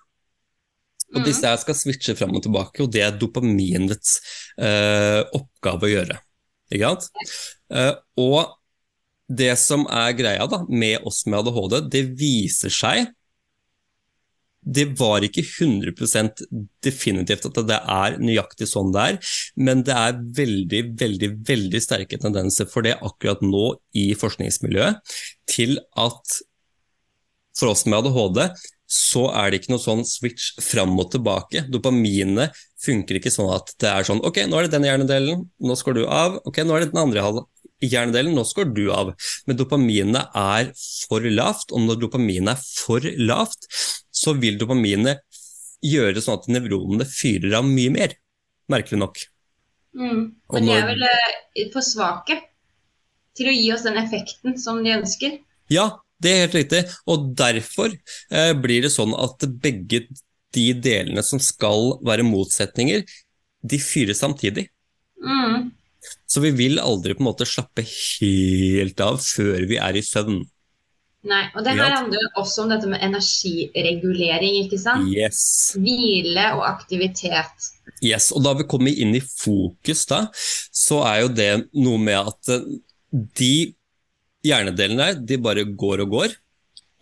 Og 1.15 1.25
disse 1.25 1.45
her 1.45 1.57
skal 1.57 1.77
switche 1.77 2.13
fram 2.17 2.35
og 2.37 2.43
tilbake, 2.45 2.83
og 2.85 2.91
det 2.93 3.01
er 3.01 3.15
dopaminets 3.17 4.19
eh, 4.61 5.21
oppgave 5.33 5.87
å 5.87 5.93
gjøre. 5.93 6.17
Ikke 6.69 6.91
sant? 6.91 7.07
Eh, 7.73 7.95
og 8.21 8.53
det 9.29 9.53
som 9.61 9.85
er 9.93 10.13
greia 10.17 10.45
da, 10.49 10.61
med 10.69 11.05
oss 11.07 11.23
med 11.29 11.41
ADHD, 11.41 11.79
det 11.93 12.03
viser 12.17 12.73
seg 12.73 13.09
det 14.61 14.85
var 14.99 15.23
ikke 15.23 15.43
100 15.43 15.93
definitivt 16.83 17.47
at 17.47 17.59
det 17.69 17.77
er 17.79 18.17
nøyaktig 18.19 18.67
sånn 18.67 18.91
det 18.95 19.05
er, 19.05 19.19
men 19.55 19.85
det 19.87 19.95
er 19.95 20.19
veldig, 20.39 20.81
veldig, 20.99 21.29
veldig 21.47 21.81
sterke 21.83 22.19
tendenser 22.19 22.67
for 22.69 22.85
det 22.85 22.97
akkurat 22.99 23.41
nå 23.45 23.71
i 23.95 24.11
forskningsmiljøet 24.19 25.15
til 25.49 25.79
at 25.95 26.39
for 27.59 27.71
oss 27.71 27.85
med 27.87 27.99
ADHD 27.99 28.43
så 28.89 29.27
er 29.37 29.51
det 29.51 29.59
ikke 29.59 29.75
noe 29.75 29.83
sånn 29.83 30.01
switch 30.07 30.55
fram 30.65 30.95
og 30.97 31.11
tilbake. 31.13 31.61
Dopaminet 31.69 32.55
funker 32.81 33.19
ikke 33.19 33.31
sånn 33.33 33.51
at 33.53 33.69
det 33.81 33.89
er 33.91 34.07
sånn 34.07 34.23
Ok, 34.25 34.41
nå 34.49 34.57
er 34.57 34.65
det 34.65 34.73
den 34.73 34.87
hjernedelen, 34.87 35.43
nå 35.61 35.77
skal 35.77 35.99
du 35.99 36.05
av. 36.07 36.39
Ok, 36.49 36.63
nå 36.65 36.73
er 36.73 36.85
det 36.85 36.93
den 36.95 37.03
andre 37.03 37.43
hjernedelen, 37.85 38.33
nå 38.33 38.45
skal 38.49 38.71
du 38.73 38.87
av. 38.93 39.13
Men 39.45 39.59
dopaminet 39.59 40.33
er 40.33 40.71
for 41.05 41.25
lavt, 41.29 41.69
og 41.69 41.85
når 41.85 42.01
dopaminet 42.01 42.55
er 42.55 42.65
for 42.65 43.05
lavt, 43.21 43.69
så 44.19 44.35
vil 44.39 44.59
dopaminet 44.59 45.23
gjøre 45.85 46.21
sånn 46.23 46.39
at 46.41 46.49
nevronene 46.51 47.07
fyrer 47.07 47.59
av 47.61 47.67
mye 47.67 47.91
mer. 47.93 48.15
Merkelig 48.69 48.99
nok. 48.99 49.21
Mm. 49.97 50.23
Men 50.53 50.67
de 50.67 50.75
er 50.75 50.87
vel 50.91 51.05
eh, 51.07 51.69
for 51.73 51.85
svake 51.85 52.37
til 53.37 53.49
å 53.49 53.55
gi 53.55 53.69
oss 53.73 53.85
den 53.87 53.97
effekten 54.01 54.57
som 54.59 54.83
de 54.83 54.93
ønsker. 54.97 55.39
Ja, 55.71 55.87
det 56.19 56.33
er 56.33 56.43
helt 56.43 56.57
riktig. 56.59 56.83
Og 57.09 57.31
derfor 57.39 57.93
eh, 57.93 58.51
blir 58.59 58.83
det 58.85 58.93
sånn 58.93 59.15
at 59.17 59.47
begge 59.63 60.05
de 60.55 60.67
delene 60.81 61.23
som 61.25 61.41
skal 61.41 61.99
være 62.05 62.25
motsetninger, 62.27 63.05
de 63.59 63.79
fyrer 63.81 64.17
samtidig. 64.17 64.67
Mm. 65.23 65.69
Så 66.29 66.41
vi 66.43 66.51
vil 66.55 66.79
aldri 66.81 67.15
på 67.15 67.23
en 67.23 67.29
måte 67.29 67.47
slappe 67.47 67.83
helt 67.85 69.03
av 69.03 69.19
før 69.23 69.67
vi 69.69 69.79
er 69.81 69.99
i 69.99 70.05
søvn. 70.05 70.41
Nei, 71.27 71.41
og 71.51 71.65
det 71.65 71.73
her 71.75 71.97
handler 71.97 72.21
jo 72.21 72.29
også 72.39 72.63
om 72.63 72.69
dette 72.71 72.87
med 72.87 73.01
energiregulering, 73.03 74.61
ikke 74.61 74.77
sant? 74.79 75.09
Yes. 75.11 75.41
Hvile 75.75 76.45
og 76.55 76.63
aktivitet. 76.69 77.71
yes. 77.99 78.29
Og 78.31 78.45
da 78.45 78.53
vi 78.55 78.67
kommer 78.71 78.95
inn 78.95 79.17
i 79.17 79.23
fokus, 79.23 80.05
da, 80.07 80.21
så 80.71 81.01
er 81.09 81.25
jo 81.25 81.33
det 81.35 81.49
noe 81.75 81.99
med 81.99 82.31
at 82.31 82.53
eh, 82.55 82.69
de 83.35 83.53
hjernedelene 84.47 85.09
der, 85.09 85.19
de 85.27 85.41
bare 85.43 85.67
går 85.67 86.05
og 86.05 86.15
går. 86.15 86.37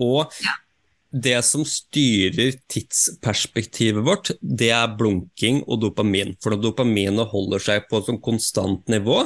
Og 0.01 0.39
det 1.13 1.37
som 1.45 1.63
styrer 1.67 2.57
tidsperspektivet 2.69 4.03
vårt, 4.05 4.33
det 4.41 4.71
er 4.75 4.95
blunking 4.97 5.61
og 5.67 5.81
dopamin. 5.85 6.33
For 6.41 6.53
når 6.53 6.63
dopaminet 6.65 7.31
holder 7.31 7.63
seg 7.63 7.85
på 7.89 8.01
et 8.01 8.09
sånn 8.09 8.21
konstant 8.23 8.89
nivå, 8.91 9.23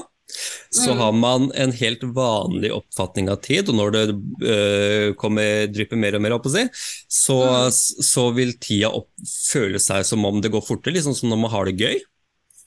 så 0.72 0.92
Mm. 0.94 0.98
har 0.98 1.12
man 1.14 1.52
en 1.56 1.72
helt 1.72 2.02
vanlig 2.02 2.72
oppfatning 2.72 3.30
av 3.30 3.42
tid, 3.42 3.70
og 3.70 3.76
når 3.76 3.92
det 3.92 4.04
øh, 4.48 5.14
kommer, 5.16 5.68
drypper 5.68 5.98
mer 5.98 6.16
og 6.16 6.22
mer, 6.22 6.32
opp 6.38 6.46
å 6.46 6.52
si, 6.54 6.64
så, 7.10 7.38
Mm. 7.42 7.72
så 8.12 8.34
vil 8.36 8.54
tida 8.60 8.90
opp, 8.94 9.10
føle 9.52 9.80
seg 9.80 10.06
som 10.06 10.26
om 10.26 10.42
det 10.42 10.52
går 10.52 10.62
fortere, 10.66 10.94
liksom 10.96 11.16
som 11.16 11.30
når 11.30 11.42
man 11.46 11.52
har 11.52 11.66
det 11.66 11.78
gøy. 11.78 12.00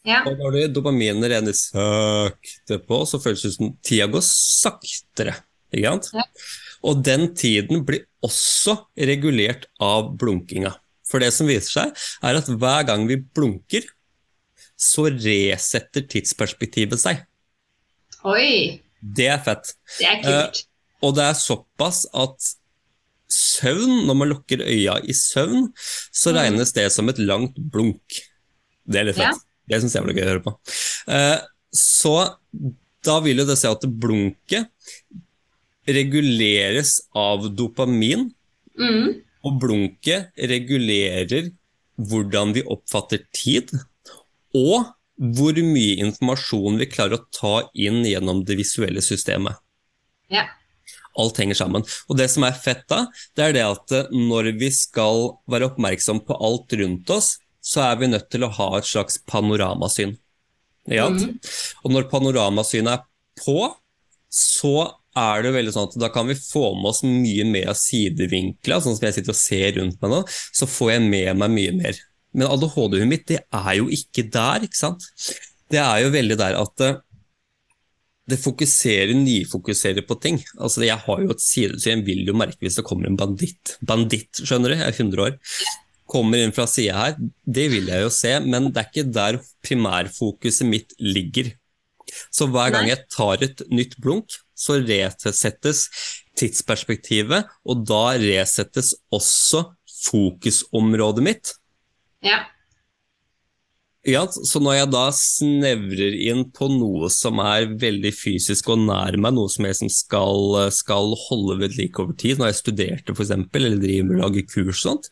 Ja. 0.05 0.23
Og 0.29 0.37
når 0.37 0.53
det 0.53 0.75
dopaminet 0.75 1.31
renner 1.33 1.57
sakte 1.57 2.79
på, 2.87 3.03
så 3.09 3.21
føles 3.23 3.43
det 3.47 3.55
som 3.57 3.73
tida 3.83 4.07
går 4.13 4.21
saktere. 4.21 5.35
Ikke 5.73 5.91
sant? 5.91 6.11
Ja. 6.15 6.25
Og 6.85 7.03
den 7.03 7.31
tiden 7.35 7.85
blir 7.87 8.05
også 8.23 8.77
regulert 8.99 9.65
av 9.81 10.13
blunkinga. 10.21 10.75
For 11.09 11.21
det 11.21 11.33
som 11.33 11.47
viser 11.49 11.71
seg, 11.71 12.03
er 12.23 12.37
at 12.37 12.47
hver 12.47 12.85
gang 12.87 13.07
vi 13.09 13.17
blunker, 13.17 13.85
så 14.77 15.07
resetter 15.09 16.03
tidsperspektivet 16.11 16.99
seg. 17.01 17.25
Oi, 18.25 18.81
Det 19.15 19.27
er 19.29 19.39
fett. 19.45 19.75
det 19.99 20.07
er 20.09 20.23
kult. 20.25 20.63
Og 21.05 21.15
det 21.17 21.25
er 21.25 21.35
såpass 21.37 22.07
at 22.15 22.55
søvn, 23.29 24.07
når 24.07 24.17
man 24.17 24.29
lukker 24.31 24.63
øya 24.65 24.99
i 25.05 25.13
søvn, 25.13 25.73
så 26.13 26.33
Mm. 26.33 26.37
regnes 26.39 26.73
det 26.73 26.91
som 26.93 27.09
et 27.09 27.19
langt 27.19 27.55
blunk. 27.71 28.01
Det 28.89 29.01
er 29.01 29.05
litt 29.05 29.17
Ja. 29.17 29.33
fett. 29.33 29.43
Det 29.69 29.81
syns 29.83 29.95
jeg 29.95 30.05
blir 30.05 30.15
gøy 30.15 30.25
å 30.25 30.33
høre 30.33 30.45
på. 30.45 30.57
Uh, 31.09 31.41
så 31.75 32.37
da 33.03 33.21
vil 33.21 33.37
jo 33.39 33.45
det 33.45 33.59
si 33.59 33.67
at 33.69 33.81
blunket 33.81 34.69
reguleres 35.87 37.01
av 37.15 37.43
dopamin, 37.55 38.33
Mm. 38.79 39.23
og 39.45 39.61
blunket 39.61 40.33
regulerer 40.39 41.53
hvordan 42.01 42.53
vi 42.55 42.63
oppfatter 42.63 43.21
tid, 43.33 43.71
og 44.55 44.87
hvor 45.21 45.55
mye 45.63 45.99
informasjon 46.03 46.79
vi 46.81 46.89
klarer 46.91 47.21
å 47.21 47.27
ta 47.35 47.55
inn 47.75 48.03
gjennom 48.05 48.43
det 48.47 48.57
visuelle 48.59 49.03
systemet 49.05 49.57
Ja. 50.33 50.47
alt 51.17 51.37
henger 51.39 51.55
sammen. 51.55 51.85
Og 52.11 52.17
det 52.19 52.27
som 52.33 52.43
er 52.43 52.53
fett 52.59 52.83
da, 52.91 53.05
det 53.37 53.45
er 53.45 53.53
det 53.55 53.63
at 53.69 53.93
eh, 53.95 54.09
når 54.11 54.53
vi 54.59 54.71
skal 54.75 55.29
være 55.47 55.71
oppmerksom 55.71 56.25
på 56.27 56.35
alt 56.43 56.73
rundt 56.81 57.11
oss, 57.15 57.37
så 57.63 57.85
er 57.93 58.01
vi 58.01 58.09
nødt 58.11 58.27
til 58.31 58.43
å 58.45 58.51
ha 58.53 58.67
et 58.79 58.89
slags 58.89 59.21
panoramasyn. 59.31 60.17
Ja? 60.91 61.07
Mhm. 61.09 61.39
Og 61.85 61.95
når 61.95 62.11
panoramasynet 62.11 62.99
er 62.99 63.05
på, 63.41 63.71
så 64.29 64.75
er 65.15 65.43
det 65.43 65.53
jo 65.53 65.55
veldig 65.55 65.73
sånn 65.77 65.87
at 65.89 66.01
da 66.03 66.09
kan 66.11 66.27
vi 66.27 66.35
få 66.35 66.75
med 66.75 66.91
oss 66.91 67.05
mye 67.07 67.45
mer 67.47 67.71
av 67.71 67.79
sidevinkler. 67.79 68.83
Sånn 68.83 68.99
som 68.99 69.07
jeg 69.07 69.15
sitter 69.21 69.31
og 69.31 69.39
ser 69.39 69.79
rundt 69.79 70.03
meg 70.03 70.11
nå, 70.11 70.19
så 70.29 70.67
får 70.67 70.91
jeg 70.97 71.05
med 71.07 71.39
meg 71.39 71.55
mye 71.55 71.77
mer. 71.79 72.01
Men 72.35 72.51
ADHD-et 72.51 73.09
mitt, 73.09 73.27
det 73.31 73.41
er 73.45 73.73
jo 73.79 73.89
ikke 73.93 74.27
der, 74.35 74.67
ikke 74.67 74.79
sant? 74.79 75.07
Det 75.71 75.81
er 75.81 76.05
jo 76.05 76.13
veldig 76.15 76.39
der 76.39 76.59
at 76.59 76.85
eh, 76.85 76.99
det 78.31 78.41
fokuserer, 78.41 79.13
nyfokuserer 79.19 80.05
på 80.09 80.17
ting. 80.21 80.41
Altså, 80.57 80.83
jeg 80.87 80.97
har 80.97 81.23
jo 81.23 81.33
et 81.35 81.45
sidesyn, 81.45 81.99
jeg 81.99 82.07
vil 82.07 82.23
jo 82.29 82.37
merke 82.37 82.65
hvis 82.65 82.79
det 82.81 82.87
kommer 82.89 83.11
en 83.11 83.19
banditt. 83.21 83.77
Banditt, 83.85 84.41
skjønner 84.41 84.73
du, 84.73 84.79
jeg 84.79 84.87
er 84.87 84.97
100 84.97 85.25
år. 85.27 85.37
Kommer 86.11 86.41
inn 86.41 86.55
fra 86.57 86.67
sida 86.69 86.97
her, 86.97 87.19
det 87.45 87.69
vil 87.73 87.89
jeg 87.89 88.05
jo 88.05 88.11
se, 88.13 88.33
men 88.45 88.71
det 88.71 88.81
er 88.81 88.91
ikke 88.91 89.13
der 89.13 89.39
primærfokuset 89.65 90.69
mitt 90.69 90.97
ligger. 91.01 91.53
Så 92.33 92.47
hver 92.53 92.73
gang 92.73 92.89
jeg 92.91 93.07
tar 93.13 93.43
et 93.45 93.63
nytt 93.73 93.97
blunk, 94.03 94.37
så 94.55 94.79
resettes 94.81 95.87
tidsperspektivet, 96.39 97.49
og 97.65 97.85
da 97.89 98.17
resettes 98.21 98.93
også 99.13 99.65
fokusområdet 100.05 101.25
mitt. 101.25 101.55
Ja. 102.25 102.43
Ja, 104.05 104.27
så 104.29 104.61
når 104.61 104.77
jeg 104.77 104.89
da 104.93 105.05
snevrer 105.17 106.17
inn 106.27 106.43
på 106.53 106.69
noe 106.69 107.09
som 107.13 107.39
er 107.41 107.71
veldig 107.81 108.11
fysisk 108.13 108.69
og 108.75 108.83
nær 108.85 109.17
meg, 109.17 109.33
noe 109.33 109.49
som 109.49 109.65
jeg 109.65 109.79
som 109.79 109.91
skal, 109.93 110.59
skal 110.77 111.15
holde 111.23 111.57
ved 111.63 111.79
like 111.79 112.03
over 112.03 112.17
tid, 112.21 112.37
når 112.37 112.53
jeg 112.53 112.59
studerte 112.59 113.15
f.eks., 113.17 113.33
eller 113.33 113.81
driver 113.81 114.09
med 114.11 114.19
å 114.19 114.23
lage 114.27 114.45
kurs 114.45 114.75
og 114.75 114.83
sånt, 114.83 115.09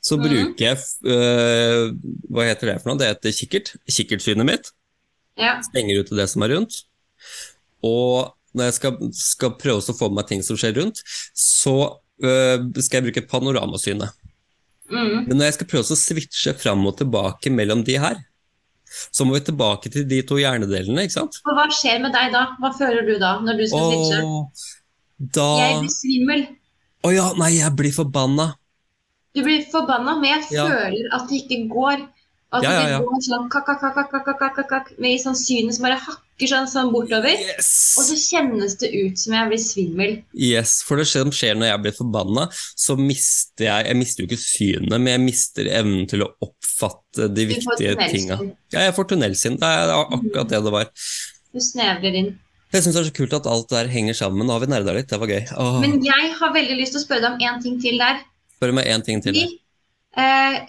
så 0.00 0.16
mm. 0.16 0.22
bruker 0.24 0.64
jeg 0.64 0.78
øh, 1.12 1.90
Hva 2.32 2.46
heter 2.48 2.70
det 2.70 2.78
for 2.80 2.88
noe? 2.88 3.00
Det 3.02 3.10
heter 3.10 3.34
kikkert. 3.36 3.74
Kikkertsynet 3.84 4.48
mitt. 4.48 4.70
Ja. 5.36 5.58
Stenger 5.66 6.00
ute 6.00 6.16
det 6.16 6.24
som 6.32 6.46
er 6.46 6.54
rundt. 6.54 6.78
Og 7.84 8.32
når 8.56 8.70
jeg 8.70 8.76
skal, 8.78 9.10
skal 9.14 9.52
prøve 9.60 9.84
å 9.84 9.98
få 9.98 10.08
med 10.08 10.22
meg 10.22 10.30
ting 10.30 10.40
som 10.46 10.56
skjer 10.58 10.78
rundt, 10.80 11.04
så 11.36 11.76
øh, 12.24 12.64
skal 12.80 12.98
jeg 13.02 13.10
bruke 13.10 13.26
panoramasynet. 13.28 14.16
Mm. 14.90 15.26
Men 15.28 15.36
når 15.38 15.44
jeg 15.50 15.54
skal 15.58 15.68
prøve 15.70 15.94
å 15.94 15.98
switche 15.98 16.54
fram 16.58 16.84
og 16.90 16.96
tilbake 16.98 17.52
mellom 17.54 17.84
de 17.86 17.96
her, 18.02 18.18
så 19.14 19.24
må 19.26 19.36
vi 19.36 19.44
tilbake 19.46 19.90
til 19.94 20.06
de 20.10 20.20
to 20.26 20.38
hjernedelene, 20.40 21.04
ikke 21.06 21.14
sant? 21.20 21.36
Og 21.46 21.54
hva 21.54 21.68
skjer 21.70 22.00
med 22.02 22.12
deg 22.16 22.32
da? 22.34 22.46
Hva 22.58 22.72
føler 22.74 23.06
du 23.06 23.12
da, 23.22 23.36
når 23.44 23.60
du 23.60 23.66
skal 23.70 23.92
switche? 23.92 24.22
Da 25.36 25.46
Jeg 25.60 25.76
blir 25.84 25.92
svimmel. 25.94 26.46
Å 27.06 27.12
ja, 27.14 27.26
nei, 27.38 27.52
jeg 27.58 27.76
blir 27.76 27.92
forbanna. 27.94 28.54
Du 29.36 29.44
blir 29.46 29.62
forbanna, 29.70 30.16
men 30.18 30.40
jeg 30.40 30.56
Ja. 30.58 30.66
føler 30.66 31.06
at 31.14 31.28
det 31.28 31.42
ikke 31.44 31.68
går. 31.70 32.08
At 32.52 32.62
Ja, 32.64 32.70
ja, 32.72 32.88
ja. 32.88 32.98
det 32.98 33.06
går 33.06 33.20
sånn 33.22 33.48
kakk, 33.48 33.66
kakk, 33.66 33.80
kakk, 33.94 34.10
kakk, 34.10 34.24
kakk, 34.26 34.56
kakk, 34.56 34.68
kakk, 34.68 34.98
med 34.98 35.20
sånn 35.22 35.38
synet 35.38 35.74
som 35.74 35.84
bare 35.86 36.00
hakker 36.02 36.29
sånn, 36.48 36.68
sånn 36.70 36.88
bortover. 36.94 37.36
Og 37.60 38.04
så 38.06 38.16
kjennes 38.16 38.76
det 38.80 38.88
ut 38.94 39.18
som 39.20 39.34
jeg 39.36 39.48
blir 39.50 39.60
svimmel. 39.60 40.12
yes! 40.32 40.78
For 40.86 40.96
det 40.96 41.06
som 41.10 41.30
skjer 41.34 41.58
når 41.60 41.72
jeg 41.74 41.82
blir 41.84 41.96
forbanna, 41.98 42.46
så 42.78 42.96
mister 42.96 43.66
jeg 43.66 43.86
Jeg 43.90 43.96
mister 44.00 44.22
jo 44.24 44.28
ikke 44.30 44.40
synet, 44.40 44.94
men 44.96 45.06
jeg 45.12 45.20
mister 45.26 45.66
evnen 45.68 46.06
til 46.08 46.22
å 46.24 46.30
oppfatte 46.40 47.28
de 47.28 47.46
Du 47.50 47.54
viktige 47.54 47.96
tinga. 48.08 48.38
Ja, 48.72 48.86
jeg 48.88 48.94
får 48.96 49.10
tunnelsyn. 49.12 49.58
Det 49.60 49.66
er 49.66 49.92
akkurat 49.98 50.48
det 50.48 50.62
det 50.64 50.72
var. 50.72 50.90
Du 51.52 51.60
snevrer 51.60 52.14
inn. 52.22 52.32
Jeg 52.70 52.84
syns 52.84 52.94
det 52.94 53.00
er 53.02 53.08
så 53.10 53.14
kult 53.16 53.32
at 53.34 53.46
alt 53.50 53.68
der 53.72 53.88
henger 53.90 54.14
sammen. 54.14 54.46
Nå 54.46 54.54
har 54.54 54.60
vi 54.62 54.68
nerda 54.70 54.92
litt, 54.94 55.08
det 55.10 55.18
var 55.18 55.26
gøy. 55.26 55.42
Åh, 55.58 55.80
Men 55.82 55.98
jeg 56.06 56.34
har 56.38 56.52
veldig 56.54 56.76
lyst 56.78 56.94
til 56.94 57.00
å 57.00 57.04
spørre 57.04 57.24
deg 57.26 57.32
om 57.34 57.40
én 57.42 57.62
ting 57.64 57.80
til 57.82 57.98
der. 57.98 58.20
Spør 58.56 58.72
meg 58.76 58.86
én 58.86 59.02
ting 59.02 59.18
til. 59.24 59.34
Fordi, 59.34 59.58
eh, 60.22 60.60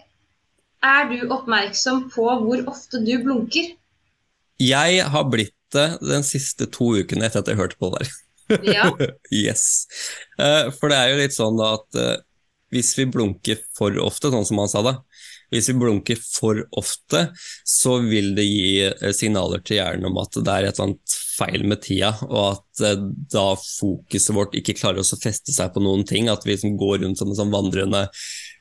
er 0.82 1.10
du 1.12 1.28
oppmerksom 1.30 2.08
på 2.10 2.26
hvor 2.42 2.64
ofte 2.72 3.04
du 3.06 3.12
blunker? 3.22 3.70
Jeg 4.62 5.04
har 5.14 5.24
blitt 5.30 5.54
det 5.76 5.88
den 6.04 6.26
siste 6.28 6.68
to 6.72 6.94
ukene 7.02 7.28
etter 7.28 7.44
at 7.44 7.52
jeg 7.52 7.60
hørte 7.60 7.80
på 7.80 7.92
det 7.94 8.04
der. 8.04 8.18
Ja. 8.74 8.90
Yes. 9.32 9.86
Eh, 10.40 10.68
For 10.76 10.92
det 10.92 10.98
er 10.98 11.14
jo 11.14 11.22
litt 11.22 11.36
sånn 11.36 11.60
at 11.64 12.00
eh, 12.00 12.18
hvis 12.72 12.94
vi 12.98 13.06
blunker 13.12 13.62
for 13.78 13.96
ofte, 14.04 14.32
sånn 14.32 14.48
som 14.48 14.60
han 14.60 14.72
sa 14.72 14.82
da, 14.84 14.94
hvis 15.52 15.68
vi 15.72 15.76
blunker 15.80 16.20
for 16.24 16.60
ofte, 16.80 17.26
så 17.68 17.98
vil 18.04 18.34
det 18.36 18.46
gi 18.48 18.66
eh, 18.88 19.14
signaler 19.16 19.64
til 19.64 19.80
hjernen 19.80 20.10
om 20.12 20.20
at 20.20 20.36
det 20.40 20.52
er 20.52 20.68
et 20.68 20.76
eller 20.76 20.90
annet 20.90 21.16
feil 21.38 21.64
med 21.68 21.82
tida, 21.84 22.12
og 22.28 22.58
at 22.58 22.84
da 23.32 23.46
fokuset 23.60 24.36
vårt 24.36 24.56
ikke 24.60 24.76
klarer 24.80 25.04
å 25.04 25.22
feste 25.24 25.56
seg 25.56 25.72
på 25.76 25.84
noen 25.84 26.04
ting, 26.08 26.28
at 26.32 26.44
vi 26.48 26.56
liksom 26.56 26.76
går 26.80 27.02
rundt 27.06 27.20
som 27.24 27.32
en 27.32 27.40
sånn 27.40 27.54
vandrende 27.54 28.06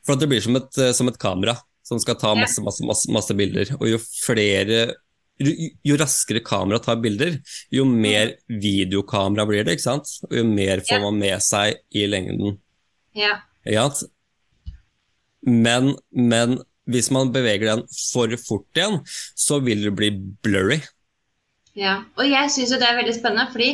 For 0.07 0.15
at 0.15 0.23
det 0.23 0.31
blir 0.31 0.43
som 0.43 0.57
et, 0.59 0.81
som 0.97 1.11
et 1.11 1.19
kamera 1.21 1.59
som 1.91 1.99
skal 1.99 2.15
ta 2.15 2.35
masse, 2.39 2.63
masse, 2.63 2.85
masse, 2.87 3.11
masse 3.11 3.35
bilder. 3.35 3.73
Og 3.81 3.89
jo 3.91 3.99
flere 3.99 4.93
jo, 5.41 5.97
raskere 6.01 6.43
kamera 6.45 6.79
tar 6.85 6.97
bilder, 7.03 7.39
jo 7.73 7.85
mer 7.89 8.35
videokamera 8.49 9.47
blir 9.49 9.65
det, 9.65 9.79
ikke 9.79 9.87
sant? 9.89 10.11
Og 10.29 10.37
jo 10.41 10.45
mer 10.45 10.83
får 10.85 11.01
man 11.07 11.19
med 11.23 11.41
seg 11.43 11.81
i 11.97 12.07
lengden. 12.11 12.59
ja. 13.17 13.39
Ja. 13.69 13.89
Men, 15.47 15.95
men 16.13 16.59
hvis 16.91 17.11
man 17.15 17.31
beveger 17.33 17.71
den 17.71 17.83
for 18.13 18.33
fort 18.41 18.77
igjen, 18.77 18.99
så 19.39 19.61
vil 19.65 19.87
det 19.87 19.93
bli 19.97 20.11
blurry. 20.45 20.81
Ja, 21.79 22.03
og 22.19 22.27
jeg 22.29 22.51
syns 22.53 22.73
jo 22.75 22.79
det 22.81 22.89
er 22.89 22.99
veldig 22.99 23.15
spennende, 23.17 23.47
fordi 23.53 23.71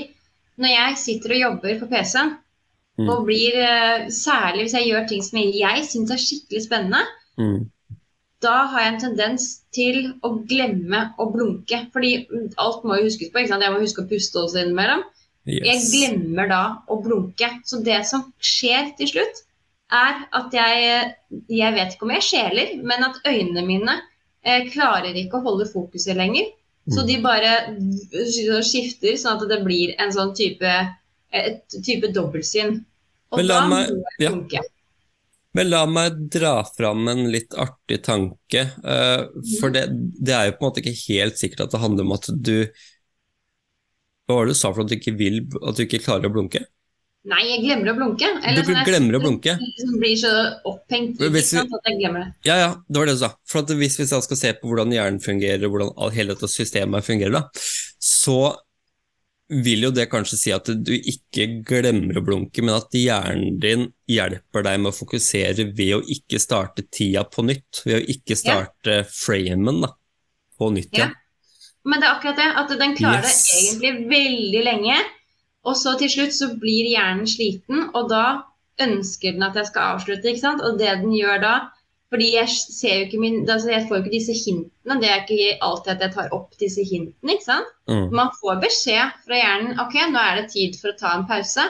når 0.63 0.73
jeg 0.73 0.99
sitter 1.01 1.35
og 1.37 1.41
jobber 1.45 1.79
på 1.83 1.89
PC-en, 1.95 2.37
Mm. 2.97 3.11
og 3.13 3.27
blir 3.27 3.53
eh, 3.61 4.07
Særlig 4.09 4.63
hvis 4.63 4.73
jeg 4.73 4.87
gjør 4.89 5.03
ting 5.09 5.21
som 5.21 5.37
jeg 5.39 5.83
syns 5.85 6.11
er 6.15 6.17
skikkelig 6.17 6.63
spennende, 6.65 7.03
Mm. 7.37 7.67
Da 8.47 8.55
har 8.71 8.85
jeg 8.85 8.93
en 8.95 9.01
tendens 9.03 9.47
til 9.75 9.99
å 10.25 10.31
glemme 10.49 11.03
å 11.19 11.27
blunke. 11.35 11.83
Fordi 11.93 12.13
alt 12.63 12.85
må 12.87 12.97
jo 13.01 13.09
huskes 13.09 13.33
på. 13.35 13.43
ikke 13.43 13.53
sant? 13.53 13.67
Jeg 13.67 13.75
må 13.75 13.83
huske 13.83 14.05
å 14.05 14.09
puste 14.11 14.39
også 14.45 14.63
innimellom. 14.63 15.03
Jeg 15.47 15.83
glemmer 15.93 16.49
da 16.51 16.63
å 16.91 16.97
blunke. 17.05 17.51
Så 17.67 17.83
det 17.87 18.01
som 18.09 18.25
skjer 18.43 18.93
til 18.99 19.11
slutt, 19.13 19.43
er 19.95 20.25
at 20.35 20.51
jeg 20.55 21.15
Jeg 21.49 21.75
vet 21.77 21.93
ikke 21.95 22.07
om 22.09 22.11
jeg 22.17 22.25
skjeler, 22.27 22.73
men 22.83 23.05
at 23.07 23.21
øynene 23.27 23.63
mine 23.67 23.93
eh, 24.43 24.65
klarer 24.73 25.15
ikke 25.15 25.39
å 25.39 25.45
holde 25.45 25.67
fokuset 25.71 26.17
lenger. 26.19 26.49
Så 26.91 27.03
Mm. 27.03 27.07
de 27.07 27.17
bare 27.23 27.53
skifter, 28.63 29.17
sånn 29.19 29.41
at 29.43 29.49
det 29.51 29.61
blir 29.65 29.95
en 29.99 30.13
sånn 30.15 30.35
type 30.39 30.73
et 31.35 31.65
type 31.85 32.11
dobbeltsyn. 32.15 32.85
Og 33.33 33.43
da 33.49 33.67
meg- 33.67 33.91
må 33.91 34.03
jeg 34.21 34.31
ja. 34.53 34.61
Men 35.57 35.71
la 35.73 35.83
meg 35.89 36.19
dra 36.33 36.59
fram 36.77 37.07
en 37.09 37.25
litt 37.33 37.55
artig 37.57 38.03
tanke. 38.05 38.67
eh, 38.85 39.23
for 39.61 39.73
det, 39.73 39.87
det 40.21 40.35
er 40.37 40.51
jo 40.51 40.57
på 40.59 40.65
en 40.67 40.69
måte 40.71 40.83
ikke 40.85 40.97
helt 41.09 41.41
sikkert 41.41 41.65
at 41.67 41.75
det 41.75 41.81
handler 41.83 42.05
om 42.07 42.17
at 42.19 42.29
du 42.37 42.57
Hva 44.27 44.37
var 44.41 44.49
det 44.49 44.57
du 44.57 44.59
sa 44.59 44.73
for 44.73 44.83
at 44.85 44.91
du 44.91 44.97
ikke 44.99 45.15
vil 45.17 45.45
At 45.63 45.79
du 45.79 45.85
ikke 45.87 46.03
klarer 46.03 46.29
å 46.29 46.35
blunke? 46.35 46.65
Nei, 47.27 47.41
jeg 47.43 47.63
glemmer 47.65 47.91
å 47.91 47.97
blunke. 47.97 48.29
Du 48.55 48.61
sånn 48.63 48.77
jeg 48.77 48.87
glemmer 48.87 49.17
å 49.19 49.21
blunke? 49.25 49.57
liksom 49.59 49.97
blir 49.99 50.13
så 50.21 50.31
opphengt 50.71 51.17
ikke 51.17 51.31
hvis 51.35 51.49
vi- 51.51 51.59
sant, 51.59 51.73
at 51.75 51.89
jeg 51.91 51.99
glemmer 51.99 52.23
det. 52.23 52.35
Ja, 52.47 52.57
ja, 52.61 52.69
det 52.87 53.01
var 53.01 53.07
det 53.09 53.17
du 53.17 53.23
sa. 53.25 53.31
For 53.51 53.63
hvis 53.81 53.97
vi 53.99 54.07
da 54.07 54.21
skal 54.23 54.39
se 54.39 54.53
på 54.61 54.71
hvordan 54.71 54.93
hjernen 54.95 55.19
fungerer, 55.25 55.67
hvordan 55.67 56.13
hele 56.15 56.37
dette 56.37 56.47
systemet 56.53 57.03
fungerer, 57.03 57.33
da, 57.35 57.43
så 57.99 58.55
vil 59.49 59.87
jo 59.87 59.93
det 59.95 60.09
kanskje 60.11 60.39
si 60.41 60.53
at 60.55 60.67
du 60.67 60.93
ikke 60.97 61.47
glemmer 61.67 62.19
å 62.19 62.25
blunke, 62.27 62.65
men 62.65 62.75
at 62.75 62.95
hjernen 62.97 63.61
din 63.63 63.85
hjelper 64.11 64.67
deg 64.67 64.81
med 64.83 64.91
å 64.91 64.97
fokusere 64.97 65.69
ved 65.77 65.93
å 65.99 66.01
ikke 66.17 66.41
starte 66.43 66.87
tida 66.91 67.23
på 67.31 67.45
nytt. 67.47 67.83
Ved 67.87 68.01
å 68.01 68.09
ikke 68.17 68.39
starte 68.39 69.05
framen 69.11 69.85
da, 69.85 69.93
på 70.59 70.71
nytt 70.75 70.91
igjen. 70.91 71.15
Ja. 71.15 71.23
Men 71.87 72.03
det 72.03 72.09
er 72.09 72.17
akkurat 72.17 72.41
det, 72.41 72.49
at 72.59 72.75
den 72.81 72.97
klarer 72.99 73.29
Yes. 73.29 73.45
det 73.47 73.61
egentlig 73.63 74.11
veldig 74.11 74.65
lenge. 74.67 74.99
Og 75.67 75.77
så 75.79 75.95
til 75.99 76.11
slutt 76.11 76.35
så 76.35 76.51
blir 76.59 76.91
hjernen 76.91 77.27
sliten, 77.31 77.89
og 77.95 78.11
da 78.11 78.27
ønsker 78.83 79.35
den 79.35 79.47
at 79.47 79.57
jeg 79.59 79.71
skal 79.71 79.95
avslutte. 79.97 80.27
ikke 80.27 80.43
sant? 80.43 80.63
Og 80.67 80.79
det 80.79 80.91
den 81.03 81.15
gjør 81.15 81.41
da 81.43 81.55
fordi 82.13 82.29
jeg 82.37 82.51
ser 82.53 82.93
jo 83.01 83.07
ikke 83.07 83.19
min, 83.19 83.41
altså 83.51 83.73
jeg 83.73 83.87
får 83.89 83.97
jo 83.97 84.03
ikke 84.05 84.15
disse 84.15 84.35
hintene. 84.39 84.99
Det 85.03 85.09
er 85.11 85.25
ikke 85.25 85.57
alltid 85.67 85.93
at 85.97 86.05
jeg 86.05 86.15
tar 86.15 86.37
opp 86.37 86.55
disse 86.61 86.85
hintene. 86.87 87.35
ikke 87.35 87.49
sant? 87.49 87.73
Mm. 87.91 88.07
Man 88.15 88.31
får 88.39 88.61
beskjed 88.63 89.17
fra 89.27 89.41
hjernen 89.41 89.81
ok, 89.83 89.97
nå 90.13 90.23
er 90.23 90.41
det 90.41 90.47
tid 90.55 90.79
for 90.79 90.93
å 90.93 90.99
ta 91.01 91.17
en 91.17 91.27
pause. 91.29 91.67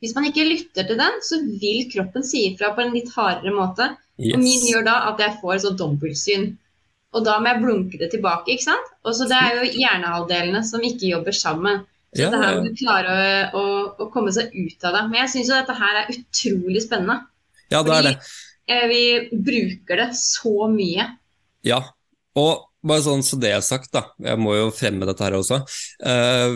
Hvis 0.00 0.14
man 0.16 0.28
ikke 0.30 0.46
lytter 0.46 0.86
til 0.88 0.96
den, 1.00 1.18
så 1.26 1.40
vil 1.60 1.84
kroppen 1.90 2.24
si 2.24 2.46
ifra 2.48 2.70
på 2.76 2.84
en 2.84 2.94
litt 2.94 3.10
hardere 3.16 3.52
måte. 3.52 3.90
Og 4.20 4.40
min 4.40 4.66
gjør 4.68 4.86
da 4.86 4.96
at 5.10 5.20
jeg 5.20 5.38
får 5.42 5.62
sånn 5.64 5.78
dobbeltsyn. 5.80 6.50
Og 7.16 7.24
da 7.26 7.38
må 7.42 7.50
jeg 7.50 7.62
blunke 7.64 7.98
det 8.00 8.12
tilbake, 8.12 8.54
ikke 8.54 8.68
sant? 8.68 8.92
Og 9.02 9.16
så 9.18 9.26
det 9.28 9.36
er 9.36 9.58
jo 9.58 9.70
hjernehalvdelene 9.82 10.62
som 10.66 10.84
ikke 10.86 11.10
jobber 11.10 11.34
sammen. 11.34 11.82
Så 12.14 12.22
Ja, 12.24 12.30
det 12.30 12.40
her 12.42 12.56
må 12.58 12.68
du 12.68 12.78
klare 12.78 13.16
å, 13.16 13.24
å, 13.58 13.64
å 14.02 14.06
komme 14.14 14.32
seg 14.34 14.54
ut 14.54 14.86
av 14.86 14.94
det. 14.96 15.02
Men 15.10 15.24
jeg 15.24 15.32
syns 15.34 15.50
jo 15.50 15.58
dette 15.58 15.76
her 15.78 15.98
er 16.00 16.14
utrolig 16.14 16.84
spennende. 16.86 17.18
Ja, 17.70 17.82
det 17.86 17.96
er 17.96 18.06
det. 18.08 18.14
Eh, 18.70 18.86
Vi 18.90 19.04
bruker 19.34 20.04
det 20.04 20.10
så 20.18 20.68
mye. 20.70 21.06
Ja, 21.66 21.82
og 22.38 22.66
bare 22.86 23.02
sånn 23.04 23.24
så 23.26 23.36
det 23.40 23.50
er 23.52 23.64
sagt, 23.64 23.90
da. 23.92 24.06
Jeg 24.22 24.40
må 24.40 24.54
jo 24.56 24.70
fremme 24.72 25.04
dette 25.08 25.26
her 25.26 25.36
også. 25.36 25.60
Eh, 26.00 26.54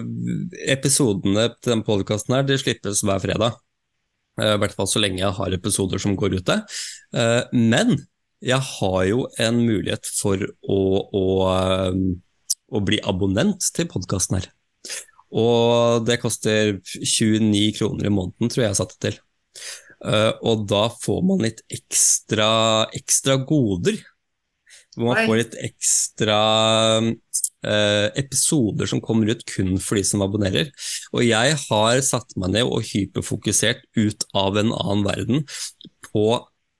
episodene 0.73 1.51
til 1.59 1.75
den 1.75 1.85
podkasten 1.85 2.39
her, 2.39 2.47
de 2.49 2.57
slippes 2.61 3.03
hver 3.05 3.21
fredag. 3.21 3.59
Eh, 4.41 4.55
I 4.55 4.61
hvert 4.62 4.75
fall 4.79 4.89
så 4.91 5.03
lenge 5.03 5.21
jeg 5.21 5.37
har 5.37 5.57
episoder 5.59 6.01
som 6.03 6.17
går 6.19 6.39
ute. 6.41 6.61
Eh, 7.15 7.43
men 7.53 7.99
jeg 8.45 8.61
har 8.61 9.01
jo 9.09 9.27
en 9.41 9.61
mulighet 9.67 10.09
for 10.17 10.41
å, 10.69 10.81
å, 11.12 11.25
eh, 11.53 12.01
å 12.75 12.85
bli 12.85 13.01
abonnent 13.05 13.69
til 13.77 13.89
podkasten 13.91 14.41
her. 14.41 14.49
Og 15.35 16.05
det 16.07 16.21
koster 16.23 16.77
29 16.95 17.73
kroner 17.79 18.07
i 18.09 18.12
måneden, 18.15 18.51
tror 18.51 18.65
jeg 18.65 18.71
jeg 18.71 18.81
satte 18.81 19.01
til. 19.03 19.17
Eh, 20.05 20.32
og 20.44 20.66
da 20.70 20.86
får 20.92 21.22
man 21.26 21.44
litt 21.44 21.62
ekstra, 21.72 22.48
ekstra 22.96 23.38
goder. 23.48 24.00
Hvor 24.94 25.11
man 25.11 25.22
Oi. 25.22 25.26
får 25.26 25.40
litt 25.40 25.57
ekstra 25.66 26.40
eh, 27.02 28.09
episoder 28.20 28.90
som 28.90 29.02
kommer 29.02 29.32
ut 29.34 29.42
kun 29.48 29.74
for 29.82 29.98
de 29.98 30.05
som 30.07 30.22
abonnerer. 30.26 30.70
Og 31.14 31.24
jeg 31.26 31.59
har 31.66 32.02
satt 32.07 32.36
meg 32.38 32.55
ned 32.55 32.68
og 32.68 32.86
hyperfokusert 32.92 33.86
ut 33.98 34.26
av 34.36 34.61
en 34.61 34.74
annen 34.74 35.07
verden 35.09 35.46
på 36.12 36.28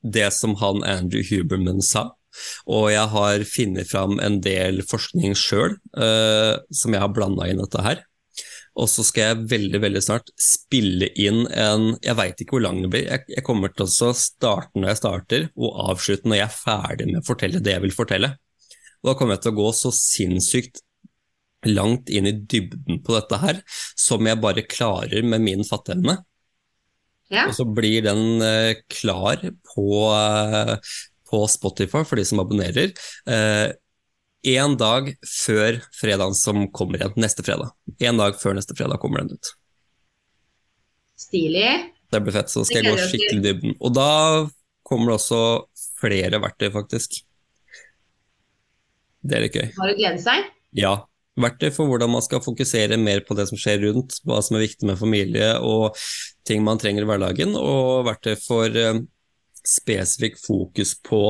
det 0.05 0.29
som 0.37 0.55
han 0.61 0.85
Andrew 0.87 1.25
Huberman 1.27 1.83
sa. 1.83 2.13
Og 2.71 2.91
jeg 2.93 3.11
har 3.15 3.45
funnet 3.47 3.91
fram 3.91 4.19
en 4.23 4.41
del 4.45 4.83
forskning 4.87 5.37
sjøl 5.39 5.77
eh, 5.97 6.55
som 6.75 6.95
jeg 6.95 7.03
har 7.03 7.15
blanda 7.15 7.49
inn 7.51 7.63
dette 7.63 7.83
her. 7.83 8.03
Og 8.75 8.89
så 8.91 9.05
skal 9.07 9.29
jeg 9.29 9.49
veldig 9.53 9.81
veldig 9.85 10.01
snart 10.03 10.33
spille 10.41 11.07
inn 11.21 11.45
en 11.47 11.93
Jeg 12.03 12.19
veit 12.19 12.41
ikke 12.43 12.57
hvor 12.57 12.65
lang 12.65 12.81
det 12.83 12.91
blir. 12.91 13.05
Jeg, 13.07 13.27
jeg 13.37 13.45
kommer 13.47 13.71
til 13.71 13.87
å 13.87 14.15
starte 14.19 14.75
når 14.75 14.91
jeg 14.91 15.01
starter, 15.01 15.47
og 15.55 15.79
avslutte 15.93 16.31
når 16.31 16.41
jeg 16.41 16.49
er 16.49 16.57
ferdig 16.57 17.07
med 17.13 17.21
å 17.21 17.29
fortelle 17.29 17.63
det 17.63 17.77
jeg 17.77 17.85
vil 17.87 17.95
fortelle. 17.95 18.33
Og 19.05 19.11
da 19.11 19.17
kommer 19.19 19.37
jeg 19.37 19.45
til 19.45 19.55
å 19.55 19.61
gå 19.61 19.71
så 19.79 19.93
sinnssykt 19.95 20.83
langt 21.69 22.11
inn 22.13 22.29
i 22.29 22.35
dybden 22.35 23.01
på 23.05 23.15
dette 23.17 23.41
her 23.41 23.61
som 23.97 24.27
jeg 24.27 24.41
bare 24.43 24.67
klarer 24.69 25.25
med 25.25 25.45
min 25.45 25.65
fatteevne. 25.65 26.19
Ja. 27.33 27.47
Og 27.49 27.57
så 27.57 27.65
blir 27.69 28.05
den 28.05 28.43
eh, 28.45 28.81
klar 28.91 29.41
på, 29.75 29.87
eh, 30.13 30.75
på 31.31 31.41
Spotify 31.51 32.05
for 32.05 32.21
de 32.21 32.27
som 32.29 32.43
abonnerer. 32.43 32.93
Eh, 33.29 33.71
en 34.45 34.77
dag 34.81 35.11
før 35.25 35.81
fredagen 35.97 36.37
som 36.37 36.67
kommer 36.75 37.01
igjen, 37.01 37.15
neste 37.21 37.45
fredag. 37.47 37.73
Én 38.01 38.21
dag 38.21 38.37
før 38.41 38.59
neste 38.59 38.77
fredag 38.77 39.01
kommer 39.03 39.23
den 39.23 39.39
ut. 39.39 39.53
Stilig. 41.21 41.71
Det 42.13 42.21
blir 42.23 42.35
fett, 42.37 42.53
så 42.53 42.65
skal 42.67 42.83
jeg 42.83 42.93
gå 42.93 43.07
skikkelig 43.09 43.41
i 43.41 43.45
dybden. 43.47 43.77
Og 43.81 43.95
da 43.97 44.11
kommer 44.87 45.11
det 45.11 45.17
også 45.19 45.41
flere 46.01 46.41
verktøy, 46.43 46.69
faktisk. 46.75 47.23
Det 49.25 49.39
er 49.39 49.47
litt 49.47 49.57
gøy. 49.57 49.71
Har 49.79 49.93
å 49.95 49.99
glede 49.99 50.21
seg. 50.23 50.51
Ja. 50.77 50.95
Verktøy 51.41 51.73
for 51.75 51.91
hvordan 51.91 52.13
man 52.13 52.23
skal 52.23 52.45
fokusere 52.45 52.99
mer 53.01 53.25
på 53.27 53.35
det 53.35 53.49
som 53.51 53.59
skjer 53.59 53.81
rundt, 53.89 54.21
hva 54.23 54.39
som 54.45 54.59
er 54.59 54.67
viktig 54.69 54.87
med 54.87 55.01
familie 55.01 55.49
og 55.67 55.97
ting 56.47 56.63
man 56.63 56.79
trenger 56.79 57.03
i 57.03 57.09
hverdagen, 57.09 57.57
og 57.59 58.05
verktøy 58.07 58.37
for 58.39 58.79
eh, 58.79 59.01
spesifikk 59.67 60.39
fokus 60.39 60.95
på 61.03 61.25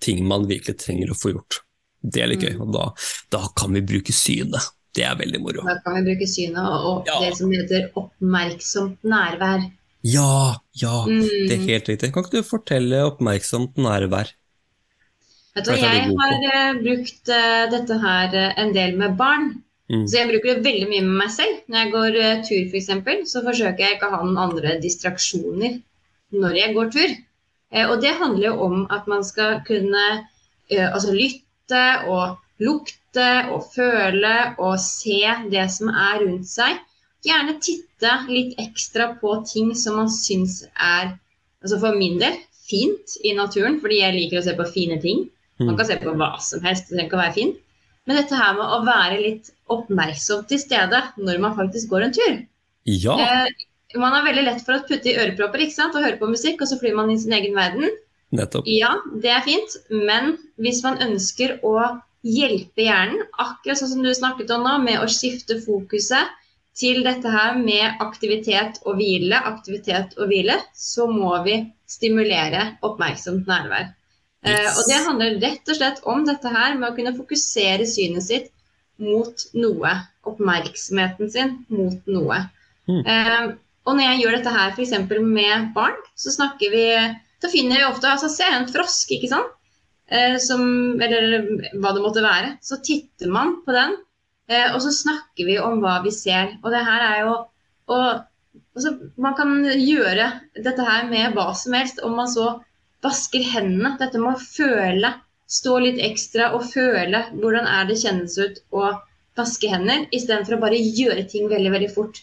ting 0.00 0.22
man 0.28 0.46
virkelig 0.48 0.78
trenger 0.80 1.12
å 1.12 1.18
få 1.18 1.34
gjort. 1.34 1.60
Det 2.02 2.22
er 2.22 2.30
litt 2.32 2.40
gøy, 2.40 2.54
Mm. 2.56 2.62
og 2.62 2.72
da, 2.72 2.84
da 3.30 3.40
kan 3.56 3.72
vi 3.74 3.80
bruke 3.82 4.12
synet. 4.12 4.70
Det 4.94 5.04
er 5.04 5.14
veldig 5.16 5.40
moro. 5.40 5.62
Da 5.66 5.76
kan 5.84 5.94
vi 6.00 6.02
bruke 6.14 6.26
synet 6.26 6.58
og, 6.58 6.86
og 6.90 7.06
Ja. 7.06 7.20
det 7.20 7.36
som 7.38 7.50
heter 7.52 7.90
oppmerksomt 7.94 8.98
nærvær. 9.04 9.70
Ja, 10.02 10.56
ja, 10.80 11.04
Mm. 11.06 11.20
det 11.48 11.52
er 11.52 11.66
helt 11.68 11.88
riktig. 11.88 12.12
Kan 12.12 12.24
ikke 12.24 12.40
du 12.40 12.42
fortelle 12.42 13.02
oppmerksomt 13.04 13.76
nærvær? 13.76 14.32
Vet 15.54 15.64
du, 15.66 15.72
jeg 15.72 16.14
har 16.16 16.32
eh, 16.54 16.78
brukt 16.82 17.28
eh, 17.28 17.66
dette 17.70 17.98
her 18.00 18.34
eh, 18.34 18.54
en 18.56 18.72
del 18.72 18.96
med 18.96 19.16
barn. 19.18 19.62
Mm. 19.90 20.06
Så 20.06 20.16
jeg 20.20 20.28
bruker 20.30 20.54
det 20.54 20.64
veldig 20.64 20.88
mye 20.88 21.02
med 21.02 21.16
meg 21.24 21.30
selv. 21.34 21.56
Når 21.68 21.78
jeg 21.82 21.92
går 21.92 22.18
tur 22.46 22.62
f.eks., 22.70 23.30
så 23.32 23.42
forsøker 23.42 23.78
jeg 23.82 23.96
ikke 23.98 24.06
å 24.08 24.14
ha 24.14 24.22
noen 24.24 24.38
andre 24.38 24.76
distraksjoner 24.80 25.80
når 26.32 26.54
jeg 26.56 26.74
går 26.76 26.90
tur. 26.94 27.16
Og 27.90 28.00
det 28.02 28.14
handler 28.18 28.46
jo 28.46 28.54
om 28.66 28.86
at 28.90 29.06
man 29.10 29.22
skal 29.26 29.60
kunne 29.66 30.26
altså 30.70 31.10
lytte 31.14 31.42
og 32.10 32.38
lukte 32.60 33.28
og 33.54 33.64
føle 33.74 34.34
og 34.58 34.76
se 34.82 35.22
det 35.52 35.66
som 35.72 35.90
er 35.92 36.20
rundt 36.24 36.48
seg. 36.50 36.78
Gjerne 37.24 37.58
titte 37.60 38.12
litt 38.30 38.56
ekstra 38.60 39.10
på 39.20 39.34
ting 39.48 39.74
som 39.76 39.98
man 40.00 40.08
syns 40.12 40.62
er, 40.74 41.14
altså 41.60 41.80
for 41.82 41.96
min 41.96 42.20
del, 42.20 42.38
fint 42.70 43.16
i 43.26 43.34
naturen, 43.36 43.80
fordi 43.82 44.00
jeg 44.00 44.16
liker 44.16 44.40
å 44.40 44.44
se 44.46 44.54
på 44.56 44.68
fine 44.72 45.00
ting. 45.02 45.26
Man 45.60 45.76
kan 45.76 45.88
se 45.90 45.98
på 46.00 46.14
hva 46.16 46.30
som 46.40 46.62
helst, 46.64 46.88
det 46.88 46.96
trenger 46.96 47.10
ikke 47.10 47.18
å 47.18 47.24
være 47.24 47.36
fint. 47.36 47.58
Men 48.08 48.16
dette 48.16 48.38
her 48.38 48.54
med 48.56 48.64
å 48.72 48.78
være 48.86 49.18
litt 49.20 49.50
oppmerksom 49.70 50.46
til 50.48 50.62
stede 50.62 51.02
når 51.20 51.42
man 51.42 51.56
faktisk 51.58 51.92
går 51.92 52.06
en 52.06 52.14
tur. 52.16 52.38
Ja, 52.88 53.16
Eh, 53.20 53.98
man 54.00 54.14
har 54.14 54.24
veldig 54.24 54.46
lett 54.46 54.62
for 54.64 54.78
å 54.78 54.84
putte 54.86 55.10
i 55.10 55.16
ørepropper 55.18 55.64
ikke 55.64 55.76
sant? 55.76 55.96
og 55.98 56.04
høre 56.06 56.18
på 56.20 56.30
musikk, 56.30 56.62
og 56.62 56.70
så 56.70 56.78
flyr 56.80 56.96
man 56.96 57.10
i 57.12 57.18
sin 57.20 57.34
egen 57.36 57.56
verden. 57.58 57.90
Nettopp. 58.36 58.68
Ja, 58.70 58.94
det 59.22 59.30
er 59.34 59.44
fint, 59.46 59.76
men 59.90 60.36
hvis 60.60 60.82
man 60.86 61.00
ønsker 61.02 61.58
å 61.66 61.76
hjelpe 62.26 62.84
hjernen, 62.84 63.22
akkurat 63.40 63.80
sånn 63.80 63.94
som 63.94 64.04
du 64.04 64.12
snakket 64.14 64.50
om 64.52 64.66
nå, 64.66 64.74
med 64.84 65.00
å 65.00 65.08
skifte 65.08 65.56
fokuset 65.64 66.36
til 66.76 67.02
dette 67.04 67.28
her 67.32 67.56
med 67.58 68.00
aktivitet 68.00 68.78
og 68.84 68.98
hvile, 69.00 69.36
aktivitet 69.50 70.14
og 70.18 70.28
hvile, 70.30 70.58
så 70.76 71.08
må 71.10 71.32
vi 71.44 71.56
stimulere 71.90 72.76
oppmerksomt 72.86 73.48
nærvær. 73.50 73.90
Eh, 74.44 74.52
Yes. 74.52 74.78
og 74.78 74.86
det 74.88 75.00
handler 75.04 75.40
rett 75.40 75.68
og 75.68 75.76
slett 75.76 75.98
om 76.08 76.24
dette 76.24 76.48
her 76.48 76.76
med 76.78 76.90
å 76.90 76.94
kunne 76.96 77.16
fokusere 77.16 77.84
synet 77.88 78.24
sitt 78.24 78.52
mot 79.00 79.42
noe. 79.54 79.90
Oppmerksomheten 80.24 81.30
sin 81.32 81.58
mot 81.68 82.06
noe. 82.06 82.38
Mm. 82.88 83.02
Eh, 83.06 83.50
og 83.86 83.96
når 83.96 84.04
jeg 84.06 84.22
gjør 84.22 84.36
dette 84.38 84.54
her 84.54 84.72
f.eks. 84.76 84.94
med 85.20 85.74
barn, 85.74 85.96
så 86.16 86.32
snakker 86.32 86.72
vi 86.72 86.86
Da 87.40 87.48
finner 87.48 87.80
vi 87.80 87.88
ofte 87.88 88.10
altså 88.10 88.28
Se 88.32 88.46
en 88.46 88.68
frosk, 88.70 89.12
ikke 89.16 89.30
sant? 89.30 89.56
Eh, 90.10 90.36
som, 90.42 90.62
eller 91.02 91.44
hva 91.78 91.92
det 91.94 92.02
måtte 92.02 92.24
være. 92.24 92.56
Så 92.66 92.80
titter 92.84 93.30
man 93.30 93.60
på 93.66 93.74
den, 93.76 93.94
eh, 94.50 94.72
og 94.74 94.80
så 94.82 94.90
snakker 94.94 95.46
vi 95.46 95.60
om 95.62 95.78
hva 95.84 96.00
vi 96.04 96.12
ser. 96.14 96.56
Og 96.64 96.74
det 96.74 96.82
her 96.86 97.06
er 97.06 97.20
jo 97.24 97.36
og, 97.90 98.24
altså, 98.76 98.92
Man 99.16 99.34
kan 99.38 99.54
gjøre 99.64 100.26
dette 100.54 100.86
her 100.86 101.06
med 101.10 101.34
hva 101.34 101.50
som 101.58 101.74
helst, 101.78 102.02
om 102.06 102.16
man 102.18 102.30
så 102.30 102.52
vasker 103.02 103.46
hendene. 103.54 103.96
Dette 103.98 104.20
med 104.20 104.34
å 104.34 104.42
føle, 104.42 105.14
stå 105.50 105.78
litt 105.82 106.02
ekstra 106.02 106.52
og 106.54 106.66
føle 106.70 107.24
hvordan 107.38 107.66
er 107.66 107.88
det 107.88 107.98
kjennes 108.02 108.36
ut 108.38 108.60
å 108.70 108.90
vaske 109.38 109.70
hender, 109.70 110.04
istedenfor 110.14 110.58
å 110.58 110.62
bare 110.62 110.78
gjøre 110.78 111.24
ting 111.30 111.48
veldig, 111.50 111.72
veldig 111.74 111.90
fort. 111.94 112.20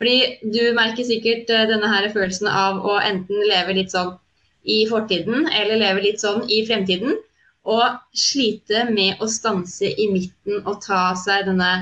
Fordi 0.00 0.16
du 0.42 0.72
merker 0.76 1.06
sikkert 1.06 1.50
eh, 1.52 1.66
denne 1.70 1.88
her 1.92 2.08
følelsen 2.12 2.48
av 2.50 2.80
å 2.82 2.98
enten 2.98 3.44
leve 3.48 3.76
litt 3.76 3.94
sånn 3.94 4.16
i 4.64 4.84
fortiden, 4.88 5.48
eller 5.48 5.80
leve 5.80 6.04
litt 6.04 6.22
sånn 6.22 6.44
i 6.48 6.62
fremtiden. 6.66 7.18
Og 7.64 7.98
slite 8.12 8.84
med 8.90 9.22
å 9.24 9.28
stanse 9.30 9.88
i 9.88 10.08
midten 10.12 10.64
og 10.66 10.82
ta 10.84 11.14
seg 11.16 11.46
denne 11.48 11.72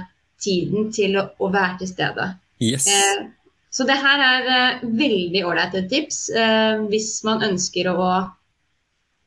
tiden 0.43 0.91
til 0.95 1.16
å, 1.18 1.26
å 1.43 1.49
være 1.51 1.80
til 1.80 1.91
stede. 1.91 2.28
Yes. 2.62 2.87
Eh, 2.87 3.24
så 3.72 3.87
det 3.89 3.97
her 3.99 4.22
er 4.22 4.49
eh, 4.53 4.85
veldig 5.01 5.43
ålreite 5.49 5.83
tips 5.91 6.26
eh, 6.37 6.85
hvis 6.93 7.16
man 7.26 7.45
ønsker 7.51 7.91
å 7.93 8.12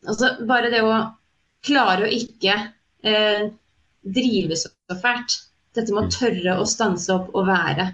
Altså 0.05 0.35
bare 0.45 0.69
det 0.69 0.83
å 0.85 0.91
klare 1.65 2.05
å 2.05 2.09
ikke 2.13 2.53
eh, 3.01 3.47
drive 4.05 4.57
så 4.61 4.69
fælt. 5.01 5.39
Dette 5.73 5.95
med 5.95 6.05
å 6.05 6.13
tørre 6.13 6.59
å 6.61 6.67
stanse 6.69 7.09
opp 7.15 7.31
og 7.33 7.47
være. 7.47 7.87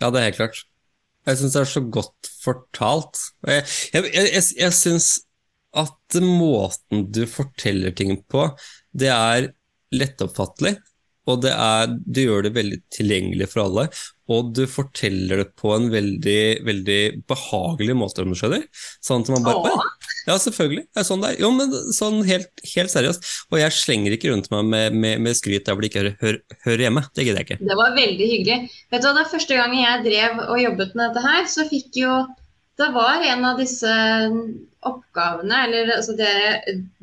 Ja, 0.00 0.08
det 0.08 0.22
er 0.22 0.24
helt 0.30 0.38
klart. 0.38 0.62
Jeg 1.28 1.38
syns 1.38 1.54
det 1.54 1.60
er 1.60 1.70
så 1.70 1.82
godt 1.94 2.30
fortalt. 2.42 3.20
Jeg, 3.46 3.66
jeg, 3.94 4.08
jeg, 4.14 4.46
jeg, 4.58 4.74
syns 4.74 5.10
at 5.78 6.22
måten 6.22 7.06
du 7.14 7.22
forteller 7.30 7.94
ting 7.96 8.16
på, 8.30 8.48
det 8.92 9.12
er 9.14 9.52
lettoppfattelig. 9.94 10.76
Og 11.30 11.38
det 11.44 11.52
er, 11.54 11.92
du 12.02 12.18
gjør 12.24 12.48
det 12.48 12.56
veldig 12.56 12.80
tilgjengelig 12.90 13.46
for 13.52 13.62
alle. 13.68 13.86
Og 14.32 14.50
du 14.56 14.64
forteller 14.70 15.44
det 15.44 15.52
på 15.58 15.70
en 15.76 15.86
veldig, 15.92 16.42
veldig 16.66 17.02
behagelig 17.30 17.94
måte, 17.98 18.24
om 18.24 18.34
du 18.34 18.38
skjønner. 18.38 18.66
Sånn 19.04 19.22
at 19.22 19.30
man 19.36 19.46
bare 19.46 19.76
Åh. 19.76 19.84
«Oi, 20.22 20.30
Ja, 20.30 20.38
selvfølgelig. 20.38 20.84
Det 20.86 21.02
er 21.02 21.06
sånn 21.06 21.22
det 21.22 21.30
er. 21.32 21.38
Jo, 21.42 21.50
men 21.56 21.72
sånn 21.94 22.20
helt, 22.28 22.50
helt 22.74 22.92
seriøst. 22.92 23.30
Og 23.50 23.58
jeg 23.58 23.74
slenger 23.74 24.14
ikke 24.16 24.30
rundt 24.30 24.50
meg 24.52 24.68
med, 24.70 24.98
med, 25.04 25.22
med 25.24 25.38
skryt 25.38 25.66
der 25.66 25.74
hvor 25.74 25.82
det 25.82 25.90
ikke 25.90 26.04
hører, 26.04 26.16
hører, 26.22 26.58
hører 26.66 26.84
hjemme. 26.86 27.02
Det 27.10 27.26
gidder 27.26 27.42
jeg 27.42 27.48
ikke. 27.48 27.70
Det 27.70 27.78
var 27.80 27.96
veldig 27.96 28.28
hyggelig. 28.34 28.76
Vet 28.92 29.02
du 29.02 29.08
hva, 29.08 29.16
Da 29.18 29.24
første 29.32 29.58
gangen 29.58 29.82
jeg 29.82 30.04
drev 30.06 30.44
og 30.46 30.62
jobbet 30.62 30.94
med 30.98 31.10
dette 31.10 31.24
her, 31.26 31.48
så 31.50 31.66
fikk 31.70 31.98
jo 32.02 32.20
Det 32.80 32.88
var 32.94 33.20
en 33.28 33.44
av 33.44 33.58
disse 33.60 33.94
oppgavene, 34.88 35.58
eller 35.66 35.90
altså 35.98 36.14
det, 36.16 36.30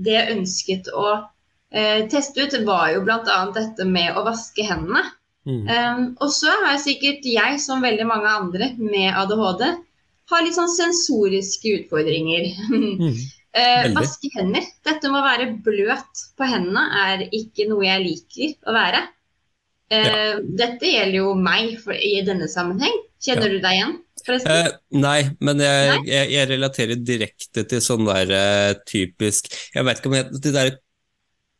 det 0.01 0.15
jeg 0.15 0.33
ønsket 0.33 0.89
å 0.97 1.05
eh, 1.13 2.07
teste 2.11 2.41
ut, 2.41 2.55
var 2.65 2.89
jo 2.95 3.03
bl.a. 3.05 3.37
dette 3.55 3.85
med 3.87 4.17
å 4.17 4.25
vaske 4.25 4.65
hendene. 4.65 5.03
Mm. 5.47 5.61
Um, 5.69 6.01
og 6.19 6.33
så 6.35 6.51
har 6.65 6.81
sikkert 6.81 7.23
jeg, 7.25 7.61
som 7.63 7.85
veldig 7.85 8.07
mange 8.09 8.33
andre 8.41 8.73
med 8.81 9.13
ADHD, 9.13 9.63
har 10.29 10.45
litt 10.45 10.57
sånn 10.57 10.71
sensoriske 10.71 11.81
utfordringer. 11.81 12.49
Mm. 12.99 13.15
Eh, 13.59 13.87
vaske 13.95 14.29
hender. 14.35 14.65
Dette 14.85 15.09
med 15.09 15.23
å 15.23 15.25
være 15.25 15.45
bløt 15.65 16.19
på 16.37 16.45
hendene 16.45 16.83
er 17.01 17.23
ikke 17.33 17.65
noe 17.65 17.81
jeg 17.81 18.03
liker 18.03 18.51
å 18.69 18.75
være. 18.75 18.99
Eh, 19.89 20.35
Dette 20.59 20.91
gjelder 20.91 21.17
jo 21.17 21.31
meg 21.33 21.79
for, 21.81 21.97
i 21.97 22.19
denne 22.27 22.45
sammenheng. 22.51 22.93
Kjenner 23.19 23.49
du 23.49 23.57
deg 23.63 23.79
igjen? 23.79 23.95
Eh, 24.37 24.69
nei, 25.01 25.19
men 25.41 25.63
jeg, 25.63 25.89
Nei? 25.89 26.03
jeg, 26.11 26.29
jeg 26.35 26.49
relaterer 26.51 27.01
direkte 27.01 27.65
til 27.71 27.81
sånn 27.81 28.05
der 28.05 28.31
uh, 28.35 28.71
typisk 28.87 29.47
Jeg 29.73 29.85
vet 29.87 30.01
ikke 30.01 30.11
om 30.11 30.15
jeg, 30.17 30.41
de 30.43 30.53
der 30.53 30.71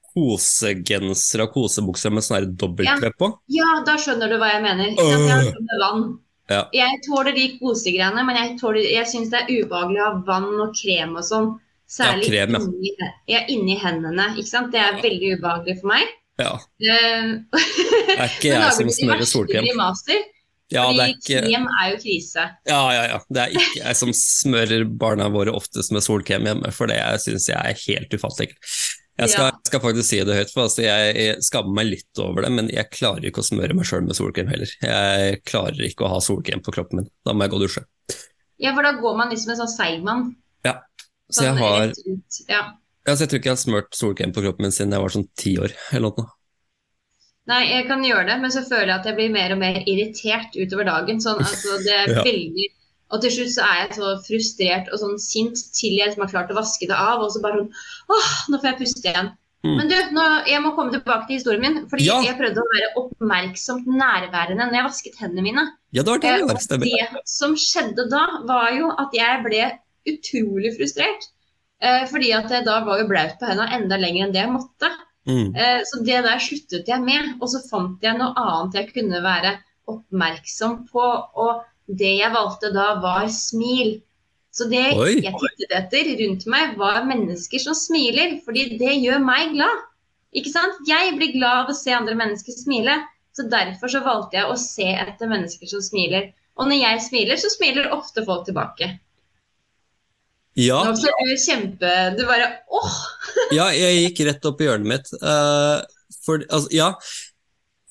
kosegensere 0.10 1.48
og 1.48 1.54
kosebukser 1.56 2.14
med 2.14 2.26
sånn 2.26 2.40
her 2.40 2.48
dobbelt-V 2.50 3.12
på. 3.18 3.30
Ja, 3.54 3.80
da 3.88 3.96
skjønner 4.02 4.32
du 4.32 4.40
hva 4.42 4.54
jeg 4.56 4.64
mener. 4.66 4.94
Uh. 4.98 5.14
Jeg 5.14 5.30
har 5.30 5.52
med 5.56 5.84
vann. 5.84 6.10
Ja. 6.50 6.64
Jeg 6.74 7.02
tåler 7.06 7.36
de 7.36 7.46
kosegreiene, 7.60 8.24
men 8.26 8.38
jeg, 8.40 8.56
tåler, 8.62 8.86
jeg 8.90 9.10
syns 9.10 9.30
det 9.34 9.44
er 9.44 9.52
ubehagelig 9.52 10.02
å 10.02 10.08
ha 10.08 10.14
vann 10.28 10.50
og 10.64 10.74
krem 10.78 11.18
og 11.20 11.26
sånn. 11.28 11.52
Særlig 11.90 12.30
krem, 12.30 12.54
ja. 12.54 12.62
inni, 12.62 13.12
ja, 13.32 13.44
inni 13.50 13.76
hendene. 13.82 14.32
Ikke 14.38 14.52
sant? 14.52 14.74
Det 14.74 14.82
er 14.82 15.00
veldig 15.02 15.38
ubehagelig 15.40 15.80
for 15.82 15.94
meg. 15.94 16.12
Ja, 16.40 16.54
Eh, 16.80 17.32
det 17.52 18.16
er 18.16 18.28
ikke 18.30 18.52
jeg 18.54 18.76
som 18.78 18.92
smører 18.96 19.28
solkrem. 19.28 19.66
Ja, 20.70 20.84
det 20.94 21.02
er 21.02 21.10
fordi 21.10 21.16
ikke, 21.16 21.40
krem 21.48 21.66
er 21.82 21.88
jo 21.90 21.98
krise. 22.04 22.46
ja, 22.70 22.82
ja, 22.94 23.04
ja. 23.10 23.20
Det 23.26 23.42
er 23.42 23.56
ikke 23.58 23.80
jeg 23.82 23.98
som 23.98 24.12
smører 24.14 24.86
barna 25.02 25.30
våre 25.34 25.54
oftest 25.58 25.94
med 25.96 26.06
solkrem 26.06 26.46
hjemme, 26.46 26.72
for 26.76 26.92
det 26.92 27.00
syns 27.26 27.50
jeg 27.50 27.58
er 27.58 27.82
helt 27.88 28.14
ufattelig. 28.14 28.54
Jeg 29.20 29.30
skal, 29.34 29.46
Ja. 29.52 29.60
skal 29.68 29.82
faktisk 29.84 30.08
si 30.10 30.20
det 30.24 30.36
høyt, 30.38 30.52
for 30.54 30.64
altså 30.64 30.84
jeg, 30.86 31.16
jeg 31.20 31.44
skammer 31.44 31.74
meg 31.82 31.90
litt 31.92 32.22
over 32.24 32.46
det, 32.46 32.52
men 32.56 32.70
jeg 32.72 32.90
klarer 32.96 33.26
ikke 33.28 33.42
å 33.44 33.48
smøre 33.50 33.76
meg 33.76 33.86
sjøl 33.90 34.06
med 34.08 34.16
solkrem 34.16 34.48
heller. 34.52 34.72
Jeg 34.82 35.42
klarer 35.50 35.82
ikke 35.90 36.06
å 36.08 36.14
ha 36.14 36.20
solkrem 36.24 36.62
på 36.64 36.72
kroppen 36.76 37.02
min. 37.04 37.10
Da 37.28 37.34
må 37.36 37.44
jeg 37.44 37.52
gå 37.52 37.60
og 37.60 37.66
dusje. 37.68 37.84
Ja, 38.60 38.74
for 38.76 38.84
da 38.88 38.94
går 39.00 39.18
man 39.20 39.30
liksom 39.34 39.52
en 39.54 39.62
sånn 39.64 39.74
seigmann. 39.76 40.30
Så 41.30 41.44
jeg 41.46 41.60
har. 41.62 41.92
Ja. 42.50 42.62
Altså, 43.06 43.22
jeg 43.24 43.30
tror 43.30 43.38
ikke 43.40 43.50
jeg 43.52 43.54
har 43.54 43.62
smurt 43.62 43.94
solkrem 43.94 44.32
på 44.34 44.42
kroppen 44.42 44.66
min 44.66 44.72
siden 44.74 44.96
jeg 44.96 45.04
var 45.04 45.14
sånn 45.14 45.28
ti 45.38 45.52
år. 45.62 45.76
eller 45.94 46.10
noe. 46.18 46.26
Nei, 47.50 47.64
jeg 47.70 47.86
kan 47.90 48.02
gjøre 48.06 48.26
det, 48.30 48.38
men 48.42 48.52
så 48.54 48.64
føler 48.66 48.90
jeg 48.92 48.96
at 49.00 49.06
jeg 49.10 49.18
blir 49.18 49.30
mer 49.34 49.54
og 49.54 49.60
mer 49.62 49.78
irritert 49.90 50.58
utover 50.58 50.86
dagen. 50.90 51.22
Sånn, 51.22 51.38
altså, 51.46 51.78
det 51.86 51.94
er 51.96 52.12
Ja. 52.16 52.24
veldig... 52.26 52.68
Og 53.12 53.22
til 53.24 53.32
slutt 53.34 53.54
så 53.56 53.66
er 53.66 53.78
jeg 53.88 53.96
så 53.98 54.10
frustrert 54.28 54.90
og 54.94 55.00
sånn 55.02 55.16
sint 55.22 55.58
til 55.74 55.96
jeg 55.98 56.08
liksom 56.12 56.22
har 56.28 56.30
klart 56.34 56.52
å 56.54 56.58
vaske 56.60 56.86
det 56.88 56.96
av, 56.98 57.24
og 57.26 57.32
så 57.34 57.42
bare 57.42 57.64
sånn 57.64 57.72
Åh, 58.14 58.28
nå 58.52 58.60
får 58.62 58.70
jeg 58.72 58.78
puste 58.84 59.10
igjen. 59.10 59.32
Mm. 59.66 59.74
Men 59.76 59.90
du, 59.92 59.96
nå, 60.16 60.26
jeg 60.48 60.62
må 60.64 60.70
komme 60.78 60.94
tilbake 60.94 61.26
til 61.28 61.36
historien 61.36 61.62
min. 61.66 61.80
Fordi 61.92 62.06
Ja. 62.06 62.22
jeg 62.24 62.38
prøvde 62.40 62.62
å 62.62 62.70
være 62.76 62.92
oppmerksomt 63.02 63.90
nærværende 63.92 64.70
når 64.70 64.78
jeg 64.78 64.86
vasket 64.88 65.18
hendene 65.20 65.44
mine. 65.44 65.66
Ja, 65.92 66.04
det 66.04 66.14
var 66.14 66.20
det 66.24 66.30
Eh, 66.30 66.38
det 66.38 66.48
var. 66.48 66.62
Stemmer. 66.64 66.86
det 66.86 67.24
som 67.28 67.56
skjedde 67.60 68.06
da, 68.14 68.24
var 68.48 68.70
jo 68.78 68.92
at 68.98 69.12
jeg 69.18 69.44
ble 69.44 69.66
utrolig 70.08 70.72
frustrert. 70.78 71.28
Eh, 71.82 72.06
fordi 72.08 72.32
at 72.36 72.50
jeg 72.52 72.64
da 72.66 72.80
var 72.86 73.00
jo 73.02 73.08
blaut 73.10 73.36
på 73.40 73.48
hendene 73.50 73.74
enda 73.82 73.98
lenger 74.00 74.26
enn 74.28 74.34
det 74.34 74.42
jeg 74.46 74.54
måtte. 74.54 74.90
Mm. 75.28 75.56
Eh, 75.56 75.82
Så 75.84 76.04
det 76.06 76.24
der 76.24 76.40
sluttet 76.40 76.88
jeg 76.88 77.02
med, 77.02 77.36
og 77.42 77.50
så 77.50 77.60
fant 77.70 78.00
jeg 78.02 78.18
noe 78.18 78.32
annet 78.38 78.74
jeg 78.80 78.94
kunne 78.94 79.22
være 79.24 79.58
oppmerksom 79.92 80.88
på, 80.92 81.04
og 81.36 81.64
det 81.98 82.14
jeg 82.20 82.34
valgte 82.34 82.72
da 82.76 82.94
var 83.02 83.28
smil. 83.34 83.98
Så 84.54 84.66
det 84.70 84.86
Oi. 84.98 85.20
jeg 85.24 85.34
tittet 85.38 85.76
etter 85.78 86.10
rundt 86.24 86.46
meg 86.50 86.76
var 86.80 87.04
mennesker 87.08 87.62
som 87.62 87.78
smiler, 87.78 88.40
fordi 88.46 88.80
det 88.82 88.98
gjør 88.98 89.22
meg 89.24 89.54
glad. 89.54 89.86
Ikke 90.36 90.52
sant? 90.54 90.82
Jeg 90.90 91.16
blir 91.18 91.34
glad 91.36 91.66
av 91.66 91.72
å 91.74 91.78
se 91.78 91.94
andre 91.96 92.18
mennesker 92.18 92.54
smile, 92.54 92.98
så 93.34 93.46
derfor 93.50 93.92
så 93.94 94.02
valgte 94.06 94.38
jeg 94.40 94.50
å 94.50 94.58
se 94.60 94.88
etter 94.90 95.30
mennesker 95.30 95.70
som 95.70 95.84
smiler. 95.86 96.32
Og 96.60 96.70
når 96.70 96.82
jeg 96.82 97.06
smiler, 97.08 97.40
så 97.40 97.52
smiler 97.54 97.94
ofte 97.96 98.26
folk 98.28 98.46
tilbake. 98.50 98.98
Ja, 100.60 100.82
Nå 100.84 100.96
ser 100.98 101.14
du 101.24 101.36
kjempe 101.40 101.90
Du 102.18 102.24
bare 102.28 102.48
åh! 102.74 102.96
ja, 103.56 103.70
jeg 103.72 104.02
gikk 104.02 104.24
rett 104.28 104.48
opp 104.50 104.60
i 104.60 104.66
hjørnet 104.68 104.90
mitt. 104.92 105.12
Uh, 105.22 105.80
for, 106.26 106.42
altså, 106.50 106.68
ja, 106.76 106.90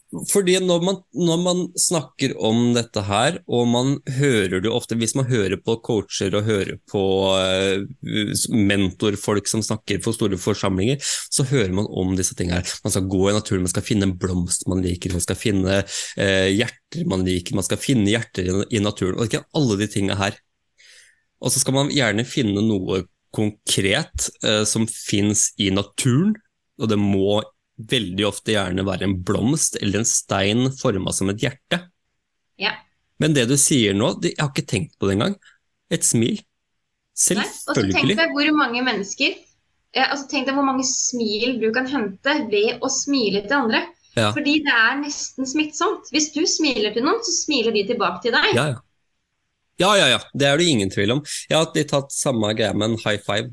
fordi 0.09 0.55
når 0.65 0.85
man, 0.87 0.97
når 1.13 1.41
man 1.43 1.59
snakker 1.77 2.33
om 2.41 2.71
dette 2.73 3.03
her, 3.05 3.39
og 3.45 3.67
man 3.69 3.91
hører 4.17 4.63
det 4.65 4.71
ofte 4.73 4.97
Hvis 4.97 5.13
man 5.19 5.29
hører 5.29 5.59
på 5.61 5.75
coacher 5.85 6.33
og 6.39 6.47
hører 6.47 6.79
på 6.89 7.03
eh, 7.37 7.85
mentorfolk 8.49 9.51
som 9.51 9.63
snakker 9.65 10.01
for 10.05 10.17
store 10.17 10.39
forsamlinger, 10.41 10.97
så 11.05 11.45
hører 11.51 11.75
man 11.77 11.91
om 11.93 12.15
disse 12.17 12.37
tingene 12.39 12.63
her. 12.63 12.73
Man 12.85 12.95
skal 12.95 13.11
gå 13.13 13.21
i 13.29 13.37
naturen, 13.37 13.67
man 13.67 13.75
skal 13.75 13.85
finne 13.85 14.09
en 14.09 14.17
blomst 14.19 14.65
man 14.71 14.81
liker, 14.85 15.13
man 15.13 15.25
skal 15.25 15.39
finne 15.39 15.83
eh, 15.83 16.49
hjerter 16.57 17.05
man 17.09 17.27
liker, 17.29 17.59
man 17.59 17.69
skal 17.69 17.83
finne 17.83 18.09
hjerter 18.09 18.49
i, 18.49 18.81
naturen. 18.81 19.19
Og 19.19 19.29
ikke 19.29 19.45
alle 19.61 19.77
de 19.83 19.91
tingene 19.93 20.17
her. 20.17 20.41
Og 21.45 21.53
så 21.53 21.61
skal 21.61 21.77
man 21.77 21.93
gjerne 21.93 22.25
finne 22.27 22.65
noe 22.65 23.05
konkret 23.37 24.31
eh, 24.41 24.65
som 24.65 24.89
fins 24.89 25.51
i 25.61 25.69
naturen, 25.75 26.33
og 26.81 26.89
det 26.89 26.97
må 26.97 27.43
veldig 27.79 28.26
ofte 28.26 28.55
gjerne 28.55 28.85
være 28.87 29.07
en 29.07 29.16
blomst 29.24 29.79
eller 29.81 30.03
en 30.03 30.09
stein 30.09 30.68
forma 30.79 31.14
som 31.14 31.31
et 31.33 31.43
hjerte. 31.45 31.81
Ja. 32.59 32.74
Men 33.22 33.35
det 33.37 33.49
du 33.51 33.57
sier 33.59 33.95
nå, 33.95 34.14
det, 34.22 34.35
jeg 34.35 34.43
har 34.43 34.53
ikke 34.53 34.70
tenkt 34.70 34.99
på 34.99 35.09
det 35.09 35.18
engang. 35.18 35.37
Et 35.95 36.05
smil. 36.05 36.41
Nei. 37.35 37.45
Og 37.45 37.74
så 37.74 37.85
tenk 37.91 38.14
deg 38.14 38.35
hvor 38.35 38.51
mange 38.55 38.83
mennesker 38.87 39.39
altså 39.97 40.29
Tenk 40.31 40.49
deg 40.49 40.55
hvor 40.55 40.66
mange 40.66 40.85
smil 40.87 41.57
du 41.62 41.70
kan 41.74 41.89
hente 41.89 42.35
ved 42.53 42.83
å 42.85 42.91
smile 42.93 43.43
til 43.47 43.57
andre. 43.62 43.81
Ja. 44.18 44.33
Fordi 44.35 44.59
det 44.66 44.74
er 44.74 44.99
nesten 45.01 45.49
smittsomt. 45.49 46.11
Hvis 46.14 46.31
du 46.35 46.43
smiler 46.49 46.93
til 46.95 47.07
noen, 47.07 47.22
så 47.24 47.35
smiler 47.35 47.74
de 47.74 47.85
tilbake 47.89 48.22
til 48.24 48.35
deg. 48.35 48.53
Ja, 48.57 48.68
ja. 48.74 48.85
Ja, 49.79 49.93
ja, 49.95 50.07
ja. 50.11 50.18
Det 50.35 50.47
er 50.49 50.59
det 50.59 50.66
ingen 50.66 50.91
tvil 50.91 51.14
om. 51.14 51.20
Jeg 51.49 51.55
har 51.55 51.91
tatt 51.91 52.14
samme 52.14 52.51
greia 52.59 52.74
med 52.74 52.93
en 52.93 53.01
high 53.05 53.20
five. 53.22 53.53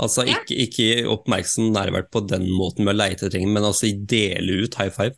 Altså 0.00 0.24
Ja. 0.26 0.40
ikke, 0.40 0.56
ikke 0.66 0.86
oppmerksom 1.06 1.68
nærvær 1.74 2.08
på 2.10 2.24
den 2.26 2.48
måten 2.50 2.84
med 2.84 2.96
å 2.96 2.98
leite 2.98 3.26
etter 3.26 3.36
ting, 3.38 3.52
men 3.52 3.62
altså 3.62 3.92
dele 4.06 4.64
ut 4.64 4.74
high 4.80 4.90
five. 4.90 5.14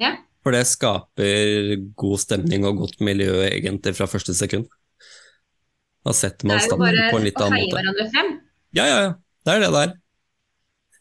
Ja. 0.00 0.16
For 0.44 0.52
det 0.56 0.64
skaper 0.68 1.74
god 1.96 2.20
stemning 2.20 2.64
og 2.68 2.78
godt 2.80 3.00
miljø 3.04 3.42
egentlig 3.48 3.94
fra 3.96 4.08
første 4.08 4.34
sekund. 4.36 4.66
Da 6.04 6.12
setter 6.12 6.44
Det 6.44 6.48
man 6.48 6.56
er 6.56 6.64
jo 6.64 6.68
standen 6.68 6.88
bare 6.88 7.12
på 7.12 7.18
en 7.20 7.24
litt 7.28 7.40
å 7.40 7.50
heie 7.52 7.70
hverandre 7.72 8.08
frem. 8.12 8.32
Ja, 8.76 8.86
ja, 8.88 8.98
ja. 9.06 9.12
Det 9.44 9.52
er 9.54 9.60
det 9.60 9.70
der. 9.72 9.94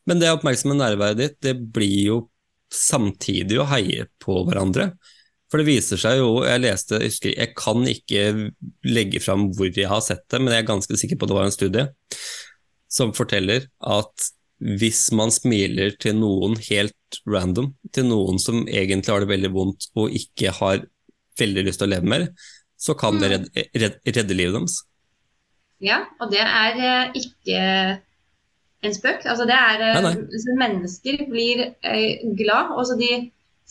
Men 0.08 0.20
det 0.20 0.32
oppmerksomme 0.36 0.76
nærværet 0.76 1.20
ditt, 1.20 1.38
det 1.44 1.56
blir 1.76 2.00
jo 2.08 2.18
samtidig 2.74 3.60
å 3.60 3.68
heie 3.72 4.08
på 4.24 4.44
hverandre. 4.48 4.92
For 5.52 5.62
det 5.62 5.68
viser 5.68 6.00
seg 6.02 6.18
jo, 6.18 6.44
jeg 6.48 6.64
leste, 6.64 6.98
jeg 7.00 7.12
husker, 7.12 7.36
jeg 7.38 7.52
kan 7.56 7.84
ikke 7.88 8.24
legge 8.90 9.22
fram 9.24 9.52
hvor 9.54 9.70
jeg 9.70 9.88
har 9.92 10.02
sett 10.04 10.24
det, 10.32 10.40
men 10.42 10.56
jeg 10.56 10.64
er 10.64 10.72
ganske 10.72 10.98
sikker 10.98 11.20
på 11.20 11.28
at 11.28 11.32
det 11.32 11.38
var 11.38 11.48
en 11.48 11.56
studie 11.56 11.86
som 12.94 13.14
forteller 13.18 13.68
at 13.82 14.32
hvis 14.64 15.08
man 15.16 15.34
smiler 15.34 15.96
til 16.00 16.16
noen 16.20 16.56
helt 16.70 17.20
random, 17.28 17.74
til 17.92 18.08
noen 18.08 18.40
som 18.40 18.64
egentlig 18.68 19.12
har 19.12 19.24
det 19.24 19.32
veldig 19.34 19.52
vondt 19.54 19.90
og 20.00 20.14
ikke 20.16 20.54
har 20.62 20.86
veldig 21.40 21.66
lyst 21.68 21.82
til 21.82 21.90
å 21.90 21.94
leve 21.96 22.12
mer, 22.14 22.28
så 22.80 22.96
kan 23.00 23.20
det 23.20 23.32
redde, 23.34 23.68
redde, 23.74 24.16
redde 24.18 24.38
livet 24.38 24.58
deres. 24.58 24.80
Ja, 25.84 26.04
og 26.22 26.32
det 26.32 26.44
er 26.44 26.80
eh, 26.80 27.18
ikke 27.20 27.62
en 28.84 28.96
spøk. 28.96 29.26
Altså 29.28 29.48
det 29.50 29.56
er 29.58 29.84
Nei, 29.84 30.04
nei. 30.06 30.14
altså 30.24 30.58
Mennesker 30.60 31.26
blir 31.32 31.66
eh, 31.84 32.24
glad, 32.40 32.76
og 32.78 32.88
så 32.88 32.98
de 33.00 33.12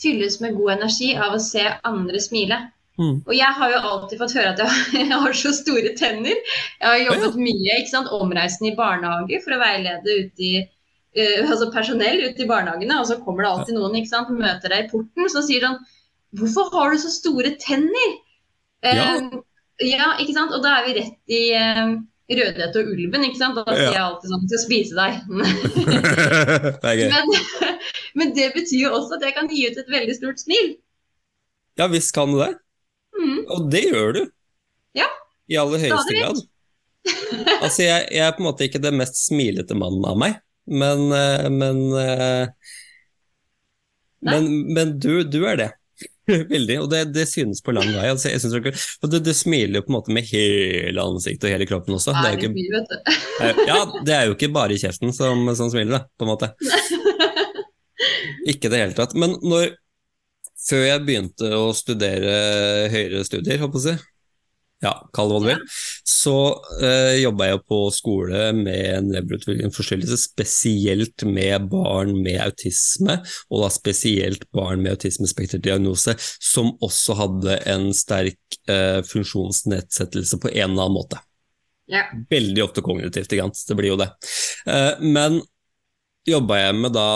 fylles 0.02 0.38
med 0.42 0.56
god 0.58 0.76
energi 0.78 1.12
av 1.16 1.36
å 1.36 1.42
se 1.42 1.64
andre 1.88 2.20
smile. 2.20 2.58
Mm. 3.00 3.22
Og 3.24 3.32
jeg 3.32 3.56
har 3.56 3.70
jo 3.72 3.78
alltid 3.88 4.20
fått 4.20 4.34
høre 4.36 4.52
at 4.52 4.60
jeg, 4.60 5.06
har 5.12 5.36
så 5.38 5.52
store 5.56 5.94
tenner. 5.98 6.36
Jeg 6.80 6.88
har 6.88 7.00
jobbet 7.06 7.38
mye 7.40 7.78
ikke 7.80 7.92
sant, 7.94 8.12
omreisende 8.12 8.72
i 8.72 8.76
barnehage 8.78 9.40
for 9.44 9.56
å 9.56 9.60
veilede 9.62 10.18
ut 10.20 10.44
i 10.44 10.52
uh, 10.60 11.48
altså 11.48 11.70
personell 11.72 12.20
ute 12.26 12.44
i 12.44 12.50
barnehagene, 12.50 13.00
og 13.00 13.08
så 13.08 13.18
kommer 13.24 13.46
det 13.46 13.52
alltid 13.52 13.78
noen 13.78 13.96
ikke 14.00 14.12
sant, 14.12 14.32
møter 14.36 14.74
deg 14.74 14.86
i 14.86 14.92
porten 14.92 15.32
som 15.32 15.44
sier 15.46 15.64
sånn 15.64 15.80
Hvorfor 16.32 16.70
har 16.72 16.94
du 16.94 16.96
så 16.96 17.10
store 17.12 17.50
tenner? 17.60 18.12
Ja. 18.84 19.18
Uh, 19.20 19.42
ja, 19.84 20.14
ikke 20.22 20.32
sant? 20.36 20.54
Og 20.56 20.62
da 20.64 20.78
er 20.78 20.86
vi 20.86 20.94
rett 20.96 21.32
i 21.36 21.42
uh, 21.52 21.98
Rødhette 22.32 22.80
og 22.80 22.92
ulven, 22.94 23.26
ikke 23.26 23.40
sant? 23.40 23.58
Da 23.58 23.66
sier 23.68 23.82
Ja. 23.82 23.92
jeg 23.92 24.04
alltid 24.06 24.32
sånn 24.32 24.46
Skal 24.48 24.62
spise 24.62 24.96
deg. 24.96 25.12
det 26.82 26.92
er 26.92 27.00
gøy. 27.02 27.08
men, 27.12 27.76
men 28.16 28.32
det 28.36 28.48
betyr 28.56 28.86
jo 28.86 28.94
også 28.96 29.18
at 29.18 29.26
jeg 29.28 29.36
kan 29.36 29.50
gi 29.52 29.66
ut 29.68 29.80
et 29.82 29.92
veldig 29.92 30.16
stort 30.16 30.40
smil. 30.40 30.72
Ja 31.80 31.88
visst 31.92 32.14
kan 32.16 32.32
du 32.32 32.40
det. 32.40 32.54
Mm. 33.18 33.42
Og 33.52 33.68
det 33.72 33.82
gjør 33.88 34.16
du. 34.16 34.22
Ja. 34.98 35.08
I 35.50 35.58
aller 35.62 35.86
høyeste 35.88 36.18
grad. 36.18 36.42
Altså, 37.62 37.82
jeg, 37.82 38.04
jeg 38.14 38.22
er 38.22 38.34
på 38.36 38.44
en 38.44 38.46
måte 38.46 38.66
ikke 38.68 38.78
den 38.78 38.94
mest 39.00 39.16
smilete 39.18 39.74
mannen 39.74 40.04
av 40.06 40.14
meg, 40.20 40.36
men 40.70 41.00
eh, 41.16 41.48
Men, 41.50 41.80
eh, 41.98 42.74
men, 44.22 44.46
men 44.70 44.92
du, 45.02 45.24
du 45.26 45.40
er 45.50 45.58
det. 45.58 45.68
Veldig, 46.52 46.76
og 46.84 46.88
det, 46.92 47.02
det 47.14 47.26
synes 47.30 47.62
på 47.64 47.74
lang 47.74 47.88
vei. 47.90 48.06
Altså, 48.12 48.30
er 48.30 48.38
og 49.02 49.10
du, 49.10 49.18
du 49.18 49.32
smiler 49.34 49.80
jo 49.80 49.84
på 49.86 49.92
en 49.92 49.96
måte 49.98 50.14
med 50.14 50.28
hele 50.30 51.02
ansiktet 51.02 51.48
og 51.48 51.54
hele 51.56 51.66
kroppen 51.68 51.98
også. 51.98 52.14
Det 52.14 52.28
er 52.28 52.36
jo 52.36 52.52
ikke, 52.52 53.00
eh, 53.42 53.62
ja, 53.66 53.78
det 54.06 54.16
er 54.16 54.28
jo 54.28 54.36
ikke 54.36 54.52
bare 54.54 54.78
kjeften 54.78 55.14
som, 55.16 55.42
som 55.58 55.72
smiler, 55.72 55.96
da, 55.98 56.04
på 56.18 56.26
en 56.26 56.32
måte. 56.34 56.52
Ikke 58.50 58.66
i 58.66 58.72
det 58.72 58.80
hele 58.80 58.94
tatt. 58.96 59.12
Men 59.18 59.36
når, 59.42 59.76
før 60.68 60.86
jeg 60.86 61.04
begynte 61.06 61.52
å 61.56 61.68
studere 61.76 62.34
høyere 62.92 63.24
studier, 63.26 63.60
håper 63.62 63.78
jeg 63.78 63.82
å 63.82 63.86
si, 63.90 64.12
ja, 64.82 64.92
kall 65.14 65.30
det 65.30 65.36
hva 65.36 65.42
du 65.42 65.46
vil, 65.46 65.60
så 66.08 66.36
uh, 66.82 67.12
jobba 67.14 67.52
jeg 67.52 67.60
på 67.70 67.78
skole 67.94 68.48
med 68.56 68.80
en 68.96 69.10
nevroutviklingsforstyrrelse, 69.14 70.18
spesielt 70.24 71.22
med 71.28 71.68
barn 71.70 72.16
med 72.24 72.40
autisme, 72.42 73.20
og 73.50 73.62
da 73.62 73.70
spesielt 73.72 74.48
barn 74.54 74.82
med 74.82 74.96
autismespekterdiagnose, 74.96 76.16
som 76.18 76.72
også 76.82 77.18
hadde 77.20 77.60
en 77.70 77.90
sterk 77.96 78.58
uh, 78.70 79.00
funksjonsnedsettelse 79.06 80.40
på 80.42 80.50
en 80.50 80.72
eller 80.72 80.88
annen 80.88 80.98
måte. 80.98 81.22
Ja. 81.90 82.08
Veldig 82.30 82.66
ofte 82.66 82.82
kognitivt, 82.82 83.30
det 83.30 83.78
blir 83.78 83.92
jo 83.92 84.00
det. 84.00 84.10
Uh, 84.66 84.98
men 84.98 85.42
jobba 86.28 86.58
jeg 86.60 86.74
med 86.78 86.94
da 86.94 87.06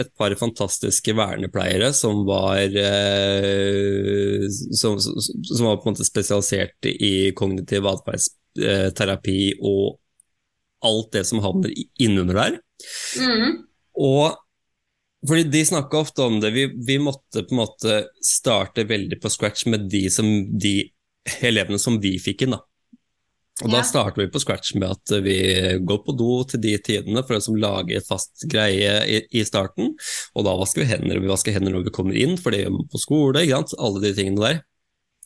et 0.00 0.10
par 0.16 0.34
fantastiske 0.40 1.14
vernepleiere 1.16 1.90
som 1.96 2.22
var, 2.28 2.62
eh, 2.64 4.46
som, 4.72 4.96
som, 5.00 5.66
var 5.66 5.80
på 5.80 5.88
en 5.88 5.92
måte 5.92 6.06
spesialisert 6.06 6.88
i 6.88 7.32
kognitiv 7.36 7.88
atferdsterapi 7.90 9.40
og 9.60 9.98
alt 10.84 11.12
det 11.16 11.24
som 11.28 11.42
havner 11.44 11.74
innunder 12.00 12.40
der. 12.40 12.58
Mm. 13.20 13.60
Og 14.04 14.40
fordi 15.24 15.46
de 15.48 15.62
snakka 15.64 16.02
ofte 16.04 16.24
om 16.24 16.40
det, 16.40 16.50
vi, 16.52 16.66
vi 16.86 16.98
måtte 17.00 17.46
på 17.46 17.54
en 17.54 17.62
måte 17.62 18.00
starte 18.24 18.84
veldig 18.88 19.20
på 19.22 19.32
scratch 19.32 19.66
med 19.72 19.88
de, 19.92 20.06
som, 20.12 20.26
de 20.60 20.76
elevene 21.40 21.80
som 21.80 21.96
vi 22.00 22.18
fikk 22.20 22.44
inn. 22.44 22.56
da. 22.56 22.60
Og 23.62 23.70
da 23.70 23.78
Ja. 23.78 23.86
starter 23.86 24.18
vi 24.24 24.30
på 24.34 24.40
scratch 24.42 24.74
med 24.74 24.90
at 24.90 25.22
vi 25.22 25.78
går 25.78 26.00
på 26.04 26.16
do 26.18 26.42
til 26.42 26.60
de 26.60 26.76
tidene 26.78 27.22
for 27.22 27.36
å 27.36 27.38
liksom 27.38 27.60
lage 27.62 28.00
fast 28.02 28.48
greie 28.50 28.96
i, 29.06 29.20
i 29.30 29.44
starten. 29.46 29.92
Og 30.34 30.44
da 30.44 30.56
vasker 30.58 30.82
vi 30.82 30.90
hender, 30.90 31.20
vi 31.22 31.30
vasker 31.30 31.54
hender 31.54 31.70
når 31.76 31.84
vi 31.86 31.94
kommer 31.94 32.18
inn, 32.18 32.34
for 32.36 32.50
det 32.50 32.64
gjør 32.64 32.72
man 32.80 32.88
på 32.90 32.98
skole. 32.98 33.44
Alle 33.46 34.00
de 34.02 34.14
tingene 34.16 34.42
der. 34.42 34.62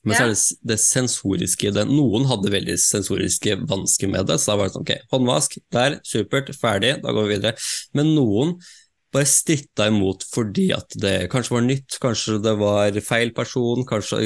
Men 0.04 0.14
så 0.14 0.24
er 0.26 0.32
det 0.34 0.58
det 0.70 0.78
sensoriske 0.78 1.72
det. 1.74 1.86
Noen 1.88 2.26
hadde 2.28 2.52
veldig 2.52 2.76
sensoriske 2.78 3.56
vansker 3.68 4.10
med 4.12 4.28
det, 4.28 4.36
så 4.40 4.52
da 4.52 4.58
var 4.60 4.68
det 4.68 4.76
sånn 4.76 4.84
ok, 4.86 4.92
håndvask, 5.14 5.56
der, 5.74 5.96
supert, 6.06 6.52
ferdig, 6.54 6.98
da 7.02 7.14
går 7.16 7.26
vi 7.26 7.34
videre. 7.34 7.54
Men 7.98 8.12
noen 8.14 8.58
bare 9.14 9.28
stritta 9.28 9.88
imot 9.88 10.26
fordi 10.28 10.68
at 10.76 10.92
det 11.00 11.30
kanskje 11.32 11.54
var 11.56 11.64
nytt, 11.64 11.96
kanskje 12.02 12.36
det 12.44 12.54
var 12.60 13.00
feil 13.04 13.32
person, 13.36 13.86
kanskje? 13.88 14.20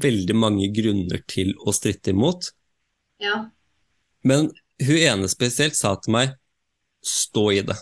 Veldig 0.00 0.36
mange 0.38 0.68
grunner 0.72 1.22
til 1.28 1.52
å 1.66 1.74
stritte 1.74 2.14
imot. 2.14 2.50
Ja. 3.20 3.36
Men 4.26 4.50
hun 4.80 4.98
ene 4.98 5.28
spesielt 5.32 5.76
sa 5.78 5.94
til 6.00 6.14
meg, 6.16 6.34
stå 7.04 7.46
i 7.56 7.62
det. 7.64 7.76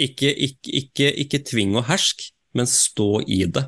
Ikke, 0.00 0.30
ikke, 0.32 0.72
ikke, 0.80 1.12
ikke 1.24 1.42
tving 1.50 1.76
og 1.76 1.86
hersk, 1.90 2.24
men 2.56 2.68
stå 2.68 3.20
i 3.28 3.44
det. 3.52 3.66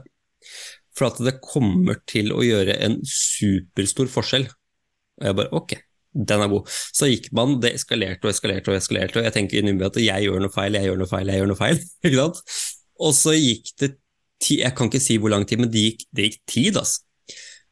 For 0.96 1.08
at 1.08 1.20
det 1.24 1.38
kommer 1.44 2.00
til 2.08 2.32
å 2.34 2.42
gjøre 2.44 2.76
en 2.84 2.98
superstor 3.08 4.10
forskjell. 4.12 4.48
Og 5.20 5.28
jeg 5.28 5.38
bare, 5.38 5.52
ok, 5.56 5.76
den 6.12 6.44
er 6.44 6.50
god. 6.52 6.68
Så 6.92 7.08
gikk 7.08 7.30
man, 7.36 7.56
det 7.62 7.74
eskalerte 7.78 8.28
og 8.28 8.32
eskalerte 8.32 8.72
og 8.72 8.78
eskalerte, 8.78 9.20
og 9.20 9.28
jeg 9.28 9.36
tenker 9.36 9.60
innimellom 9.60 9.92
at 9.92 10.00
jeg 10.02 10.26
gjør 10.26 10.44
noe 10.44 10.52
feil, 10.52 10.76
jeg 10.76 10.88
gjør 10.88 11.00
noe 11.00 11.12
feil, 11.12 11.32
jeg 11.32 11.42
gjør 11.42 11.52
noe 11.52 11.60
feil. 11.60 11.80
ikke 12.04 12.18
sant? 12.18 12.42
Og 13.02 13.16
så 13.16 13.36
gikk 13.36 13.72
det 13.80 13.94
ti, 14.42 14.60
jeg 14.60 14.76
kan 14.76 14.90
ikke 14.90 15.02
si 15.02 15.16
hvor 15.20 15.32
lang 15.32 15.46
tid, 15.48 15.62
men 15.62 15.72
det 15.72 15.86
gikk, 15.86 16.06
det 16.12 16.28
gikk 16.28 16.44
tid, 16.50 16.80
altså. 16.80 17.04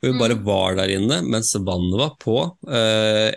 Vi 0.01 0.13
bare 0.17 0.37
Mm. 0.39 0.45
var 0.45 0.77
der 0.77 0.89
inne 0.95 1.21
mens 1.23 1.55
vannet 1.55 1.99
var 1.99 2.17
på. 2.23 2.37
Uh, 2.67 3.31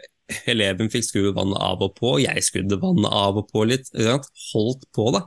eleven 0.47 0.89
fikk 0.89 1.03
skru 1.03 1.33
vannet 1.35 1.59
av 1.59 1.81
og 1.83 1.95
på, 1.97 2.15
jeg 2.23 2.43
skrudde 2.45 2.79
vannet 2.81 3.11
av 3.11 3.37
og 3.37 3.49
på 3.51 3.65
litt. 3.67 3.89
Holdt 4.53 4.87
på, 4.95 5.11
da. 5.11 5.25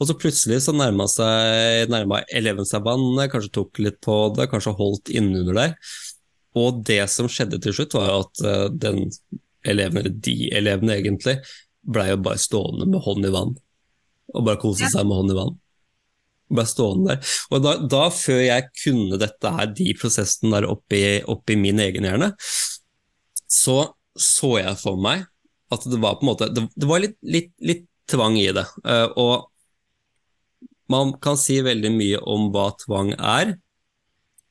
Og 0.00 0.08
så 0.08 0.16
plutselig 0.18 0.64
så 0.64 0.74
nærma 0.74 1.06
seg, 1.08 1.86
nærma 1.92 2.24
eleven 2.34 2.66
seg 2.66 2.82
vannet, 2.84 3.30
kanskje 3.32 3.52
tok 3.54 3.78
litt 3.78 4.00
på 4.02 4.16
det, 4.34 4.48
kanskje 4.50 4.74
holdt 4.74 5.12
innunder 5.14 5.54
der. 5.54 5.76
Og 6.58 6.82
det 6.86 7.02
som 7.10 7.30
skjedde 7.30 7.60
til 7.62 7.74
slutt, 7.74 7.94
var 7.94 8.10
at 8.18 8.42
eh, 8.42 8.66
den 8.70 9.06
eleven, 9.64 10.02
eller 10.02 10.16
de 10.26 10.36
elevene 10.54 10.98
egentlig, 10.98 11.38
blei 11.86 12.10
jo 12.10 12.18
bare 12.26 12.42
stående 12.42 12.88
med 12.90 13.02
hånd 13.06 13.26
i 13.26 13.32
vann. 13.34 13.54
Og 14.34 14.46
bare 14.46 14.60
kose 14.62 14.90
seg 14.90 15.06
med 15.06 15.18
hånd 15.20 15.34
i 15.34 15.38
vann. 15.38 15.54
Bare 16.52 16.68
stående 16.68 17.14
der. 17.14 17.34
Og 17.50 17.62
da, 17.64 17.76
da, 17.90 18.04
før 18.12 18.42
jeg 18.44 18.68
kunne 18.82 19.18
dette 19.20 19.52
her, 19.56 19.70
de 19.72 19.90
prosessene 19.98 20.52
der 20.58 20.68
oppi, 20.68 21.02
oppi 21.30 21.56
min 21.56 21.80
egen 21.82 22.08
hjerne, 22.08 22.34
så 23.48 23.94
så 24.14 24.58
jeg 24.60 24.76
for 24.78 25.00
meg 25.00 25.24
at 25.74 25.86
det 25.90 25.98
var 25.98 26.20
på 26.20 26.22
en 26.22 26.28
måte 26.28 26.46
Det, 26.54 26.62
det 26.78 26.86
var 26.86 27.02
litt, 27.02 27.16
litt, 27.26 27.50
litt 27.58 27.84
tvang 28.10 28.36
i 28.38 28.50
det. 28.54 28.64
Eh, 28.86 29.08
og 29.18 29.50
man 30.92 31.14
kan 31.24 31.38
si 31.40 31.56
veldig 31.64 31.90
mye 31.94 32.20
om 32.30 32.50
hva 32.54 32.68
tvang 32.84 33.14
er, 33.16 33.54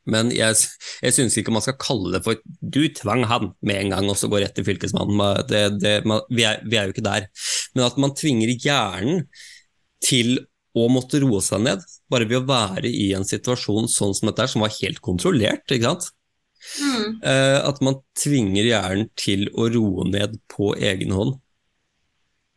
men 0.09 0.33
jeg, 0.35 0.57
jeg 1.05 1.15
syns 1.15 1.37
ikke 1.39 1.53
man 1.53 1.63
skal 1.63 1.77
kalle 1.79 2.11
det 2.15 2.23
for 2.25 2.35
'du 2.59 2.89
tvang 2.91 3.23
han' 3.29 3.53
med 3.63 3.77
en 3.79 3.93
gang 3.93 4.09
og 4.11 4.17
så 4.19 4.27
gå 4.27 4.41
rett 4.41 4.55
til 4.57 4.65
fylkesmannen. 4.67 5.21
Det, 5.47 5.61
det, 5.79 5.93
man, 6.09 6.25
vi, 6.27 6.43
er, 6.43 6.59
vi 6.67 6.75
er 6.75 6.89
jo 6.89 6.95
ikke 6.95 7.05
der. 7.05 7.29
Men 7.75 7.85
at 7.85 7.99
man 8.01 8.15
tvinger 8.17 8.51
hjernen 8.51 9.23
til 10.03 10.41
å 10.73 10.87
måtte 10.89 11.21
roe 11.21 11.41
seg 11.45 11.63
ned, 11.67 11.83
bare 12.09 12.27
ved 12.29 12.41
å 12.41 12.47
være 12.49 12.89
i 12.89 13.11
en 13.17 13.25
situasjon 13.27 13.89
sånn 13.91 14.15
som 14.17 14.29
dette, 14.29 14.47
som 14.49 14.65
var 14.65 14.73
helt 14.79 15.01
kontrollert. 15.05 15.65
ikke 15.69 15.91
sant? 15.91 16.09
Mm. 16.79 17.07
Eh, 17.27 17.59
at 17.67 17.81
man 17.83 17.99
tvinger 18.17 18.69
hjernen 18.69 19.09
til 19.19 19.49
å 19.53 19.67
roe 19.73 20.07
ned 20.09 20.37
på 20.51 20.73
egen 20.79 21.13
hånd. 21.13 21.39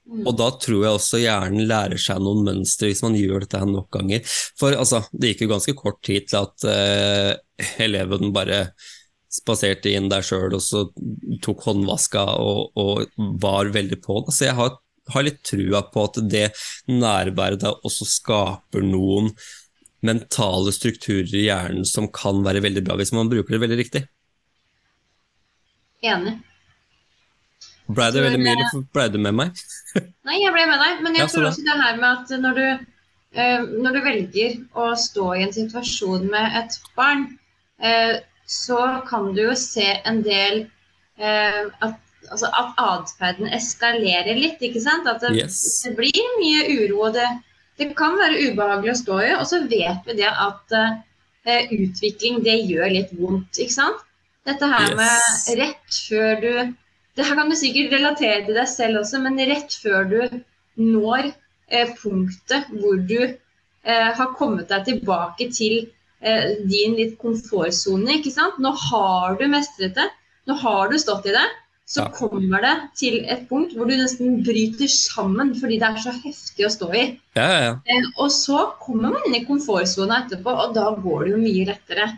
Mm. 0.07 0.23
Og 0.23 0.37
da 0.39 0.53
tror 0.63 0.85
jeg 0.85 0.99
også 1.01 1.19
hjernen 1.19 1.67
lærer 1.67 1.99
seg 1.99 2.21
noen 2.23 2.45
mønstre 2.47 2.93
hvis 2.93 3.03
man 3.03 3.17
gjør 3.19 3.43
dette 3.43 3.59
her 3.59 3.71
nok 3.71 3.91
ganger. 3.97 4.23
For 4.59 4.77
altså, 4.79 5.03
det 5.13 5.33
gikk 5.33 5.47
jo 5.47 5.53
ganske 5.57 5.75
kort 5.79 5.99
tid 6.07 6.29
til 6.31 6.45
at 6.45 6.69
eh, 6.71 7.33
eleven 7.89 8.31
bare 8.37 8.69
spaserte 9.37 9.91
inn 9.93 10.07
der 10.09 10.25
sjøl 10.25 10.55
og 10.57 10.63
så 10.65 10.87
tok 11.45 11.67
håndvaska 11.67 12.23
og, 12.41 12.79
og 12.79 13.33
var 13.43 13.73
veldig 13.75 13.99
på 14.05 14.23
det. 14.25 14.37
Så 14.37 14.47
jeg 14.47 14.57
har, 14.57 14.77
har 15.15 15.27
litt 15.27 15.43
trua 15.47 15.83
på 15.93 16.05
at 16.09 16.19
det 16.31 16.49
nærværet 16.91 17.63
da 17.63 17.75
også 17.87 18.09
skaper 18.09 18.85
noen 18.85 19.33
mentale 20.07 20.73
strukturer 20.75 21.33
i 21.35 21.47
hjernen 21.47 21.87
som 21.89 22.09
kan 22.13 22.43
være 22.47 22.63
veldig 22.65 22.83
bra 22.87 22.99
hvis 23.01 23.15
man 23.17 23.31
bruker 23.33 23.57
det 23.57 23.63
veldig 23.65 23.79
riktig. 23.81 24.05
Enig. 26.07 26.37
Blei 27.87 28.11
det 28.13 28.23
veldig 28.25 28.43
mye, 28.43 28.53
eller 28.57 28.85
blei 28.95 29.07
du 29.15 29.19
med 29.23 29.35
meg? 29.39 29.65
Nei, 30.27 30.41
jeg 30.43 30.53
ble 30.55 30.67
med 30.69 30.81
deg, 30.83 31.03
men 31.07 31.17
jeg 31.17 31.25
Ja, 31.25 31.33
tror 31.33 31.49
også 31.53 31.67
det 31.67 31.77
her 31.81 31.99
med 32.03 32.09
at 32.11 32.33
når 32.43 32.59
du 32.59 32.65
eh, 32.67 33.67
når 33.85 33.97
du 33.97 34.01
velger 34.07 34.57
å 34.75 34.89
stå 34.99 35.27
i 35.37 35.45
en 35.47 35.55
situasjon 35.55 36.27
med 36.33 36.59
et 36.63 36.79
barn, 36.99 37.29
eh, 37.79 38.19
så 38.47 38.81
kan 39.07 39.31
du 39.37 39.45
jo 39.49 39.55
se 39.59 39.87
en 40.07 40.21
del 40.27 40.65
eh, 41.19 41.63
at, 41.83 42.01
altså 42.31 42.51
at 42.53 42.79
atferden 42.83 43.51
eskalerer 43.57 44.39
litt, 44.39 44.63
ikke 44.63 44.83
sant? 44.83 45.07
At 45.11 45.21
det, 45.25 45.35
Yes. 45.37 45.61
det 45.85 45.95
blir 45.99 46.31
mye 46.41 46.65
uro, 46.81 47.11
det, 47.15 47.27
det 47.79 47.91
kan 47.99 48.17
være 48.19 48.51
ubehagelig 48.51 48.95
å 48.95 49.01
stå 49.03 49.21
i. 49.25 49.31
Og 49.39 49.47
så 49.51 49.61
vet 49.71 50.07
vi 50.09 50.17
det 50.23 50.31
at 50.33 50.77
uh, 50.77 50.97
utvikling, 51.77 52.43
det 52.47 52.59
gjør 52.67 52.91
litt 52.95 53.15
vondt, 53.19 53.59
ikke 53.63 53.77
sant? 53.79 54.03
Dette 54.47 54.67
her 54.71 54.93
Yes. 54.93 54.99
med 55.01 55.59
rett 55.63 56.03
før 56.09 56.41
du 56.43 56.53
Det 57.17 57.25
her 57.25 57.35
kan 57.39 57.49
du 57.49 57.57
sikkert 57.57 57.95
relatere 57.97 58.43
til 58.45 58.55
deg 58.59 58.69
selv 58.69 58.99
også, 59.01 59.19
men 59.25 59.39
rett 59.49 59.73
før 59.81 60.03
du 60.11 60.19
når 60.77 61.31
eh, 61.73 61.89
punktet 61.97 62.67
hvor 62.77 62.99
du 63.09 63.23
eh, 63.25 64.11
har 64.19 64.35
kommet 64.37 64.69
deg 64.69 64.85
tilbake 64.85 65.47
til 65.57 65.87
eh, 66.21 66.59
din 66.69 66.93
litt 66.99 67.15
komfortsone, 67.23 68.19
ikke 68.19 68.35
sant. 68.35 68.59
Nå 68.61 68.75
har 68.91 69.39
du 69.41 69.47
mestret 69.49 69.97
det, 69.97 70.05
nå 70.47 70.59
har 70.61 70.93
du 70.93 70.99
stått 71.01 71.31
i 71.31 71.33
det. 71.33 71.47
Så 71.87 72.01
Ja. 72.03 72.09
kommer 72.19 72.61
det 72.63 72.91
til 72.99 73.25
et 73.31 73.49
punkt 73.49 73.73
hvor 73.77 73.87
du 73.87 73.95
nesten 73.97 74.43
bryter 74.45 74.89
sammen 74.91 75.55
fordi 75.55 75.79
det 75.79 75.87
er 75.87 76.01
så 76.03 76.11
heftig 76.11 76.67
å 76.67 76.71
stå 76.75 76.89
i. 76.95 77.05
Ja, 77.37 77.47
ja, 77.47 77.61
ja. 77.63 77.75
Eh, 77.87 78.09
og 78.19 78.31
så 78.35 78.73
kommer 78.83 79.13
man 79.13 79.23
inn 79.27 79.37
i 79.39 79.45
komfortsona 79.47 80.25
etterpå, 80.27 80.51
og 80.51 80.75
da 80.75 80.91
går 80.97 81.25
det 81.25 81.31
jo 81.31 81.39
mye 81.45 81.67
lettere. 81.71 82.09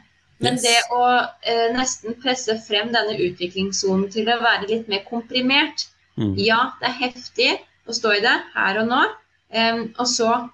Men 0.41 0.55
Yes. 0.55 0.63
det 0.63 0.79
å 0.95 1.29
eh, 1.43 1.73
nesten 1.77 2.15
presse 2.23 2.57
frem 2.67 2.93
denne 2.93 3.19
utviklingssonen 3.19 4.11
til 4.11 4.25
å 4.27 4.41
være 4.41 4.69
litt 4.69 4.89
mer 4.89 5.05
komprimert 5.11 5.87
Mm. 6.19 6.35
Ja, 6.37 6.73
det 6.81 6.89
er 6.89 6.99
heftig 7.07 7.59
å 7.87 7.93
stå 7.95 8.17
i 8.17 8.21
det 8.21 8.41
her 8.55 8.79
og 8.81 8.89
nå. 8.89 9.05
Em, 9.53 9.95
og 10.01 10.07
så 10.07 10.51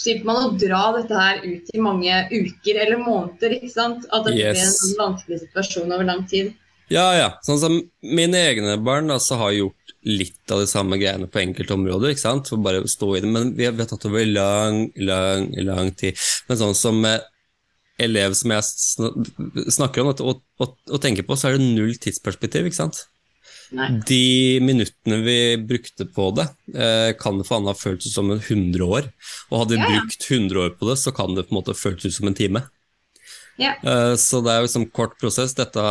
slipper 0.00 0.24
man 0.24 0.36
å 0.46 0.58
dra 0.58 0.92
dette 0.96 1.18
her 1.20 1.42
ut 1.44 1.68
i 1.74 1.78
mange 1.78 2.28
uker 2.32 2.78
eller 2.80 2.96
måneder. 3.04 3.50
ikke 3.58 3.70
sant? 3.74 4.06
At 4.10 4.24
det 4.24 4.32
blir 4.34 4.46
en 4.48 4.54
Yes. 4.56 4.94
vanskelig 4.98 5.40
situasjon 5.42 5.92
over 5.92 6.04
lang 6.04 6.26
tid. 6.26 6.54
Ja, 6.92 7.06
ja. 7.18 7.28
Sånn 7.46 7.58
som 7.58 7.78
mine 8.06 8.40
egne 8.52 8.76
barn 8.78 9.10
altså, 9.10 9.38
har 9.40 9.54
gjort 9.56 9.94
litt 10.06 10.52
av 10.54 10.60
de 10.62 10.68
samme 10.70 10.98
greiene 11.00 11.26
på 11.26 11.40
enkelte 11.42 11.74
områder. 11.74 12.12
ikke 12.12 12.22
sant? 12.22 12.50
For 12.50 12.62
bare 12.62 12.84
å 12.84 12.90
stå 12.90 13.08
i 13.16 13.22
det. 13.24 13.30
Men 13.32 13.54
vi 13.58 13.66
har, 13.66 13.74
vi 13.74 13.82
har 13.82 13.90
tatt 13.90 14.06
over 14.06 14.26
lang, 14.28 14.84
lang, 15.02 15.48
lang 15.66 15.90
tid. 15.98 16.18
Men 16.46 16.60
sånn 16.60 16.76
som 16.78 17.00
eh, 17.08 17.18
elev 18.06 18.36
som 18.38 18.54
jeg 18.54 19.72
snakker 19.74 20.04
om 20.04 20.12
og, 20.12 20.22
og, 20.62 20.78
og 20.92 21.02
tenker 21.02 21.26
på, 21.26 21.34
så 21.38 21.50
er 21.50 21.58
det 21.58 21.66
null 21.66 21.96
tidsperspektiv. 21.98 22.68
ikke 22.70 22.78
sant? 22.84 23.02
Nei. 23.74 23.88
De 24.06 24.22
minuttene 24.62 25.18
vi 25.24 25.38
brukte 25.58 26.06
på 26.14 26.28
det, 26.38 26.46
eh, 26.70 27.10
kan 27.18 27.40
det 27.40 27.48
for 27.48 27.58
annet 27.58 27.72
ha 27.74 27.80
føltes 27.80 28.14
som 28.14 28.30
en 28.30 28.38
100 28.38 28.86
år. 28.86 29.10
Og 29.50 29.64
hadde 29.64 29.74
vi 29.74 29.82
Ja, 29.82 29.90
ja. 29.90 30.04
brukt 30.04 30.30
100 30.30 30.62
år 30.68 30.76
på 30.78 30.90
det, 30.92 30.98
så 31.02 31.10
kan 31.16 31.34
det 31.34 31.48
på 31.48 31.56
en 31.56 31.58
måte 31.58 31.74
føltes 31.74 32.12
ut 32.14 32.18
som 32.20 32.30
en 32.30 32.38
time. 32.38 32.62
Ja. 33.60 33.74
Eh, 33.80 34.14
Så 34.20 34.42
det 34.44 34.52
er 34.52 34.60
jo 34.60 34.66
liksom 34.68 34.88
kort 34.92 35.16
prosess. 35.20 35.54
Dette 35.56 35.82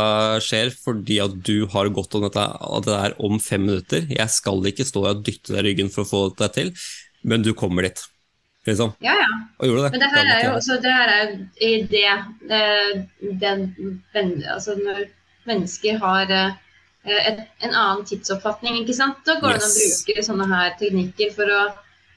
skjer 0.44 0.70
fordi 0.74 1.20
at 1.24 1.34
du 1.46 1.66
har 1.72 1.90
gått 1.94 2.14
om 2.14 2.26
dette, 2.26 2.42
at 2.42 2.86
det 2.86 2.98
er 2.98 3.16
om 3.26 3.40
fem 3.42 3.66
minutter. 3.66 4.06
Jeg 4.10 4.30
skal 4.30 4.62
ikke 4.70 4.86
stå 4.86 5.06
og 5.10 5.24
dytte 5.26 5.54
deg 5.54 5.64
i 5.64 5.66
ryggen 5.70 5.90
for 5.92 6.04
å 6.04 6.10
få 6.10 6.22
deg 6.38 6.54
til, 6.54 6.70
men 7.26 7.42
du 7.42 7.52
kommer 7.58 7.88
dit. 7.88 8.04
Liksom. 8.66 8.92
Ja, 9.04 9.14
ja. 9.14 9.26
Og 9.60 9.68
gjorde 9.68 9.86
det. 9.86 9.90
Men 9.94 10.02
det 10.02 10.12
her 10.12 10.30
er 10.34 10.44
jo 10.44 10.54
også 10.58 10.78
det 10.82 10.92
her 10.92 11.12
er 11.14 11.34
i 11.62 11.72
det 11.86 12.14
det, 12.50 12.62
den, 13.42 13.66
den, 14.14 14.32
Altså 14.50 14.74
når 14.80 15.04
mennesker 15.46 16.00
har 16.02 16.32
eh, 16.34 16.56
et, 17.06 17.44
en 17.62 17.70
annen 17.74 18.02
tidsoppfatning, 18.08 18.80
ikke 18.82 18.96
sant. 18.98 19.22
Da 19.26 19.38
går 19.38 19.54
det 19.54 19.62
an 19.62 19.70
å 19.70 19.76
bruke 19.76 20.26
sånne 20.26 20.48
her 20.50 20.74
teknikker 20.80 21.30
for, 21.36 21.52
å, 21.54 21.62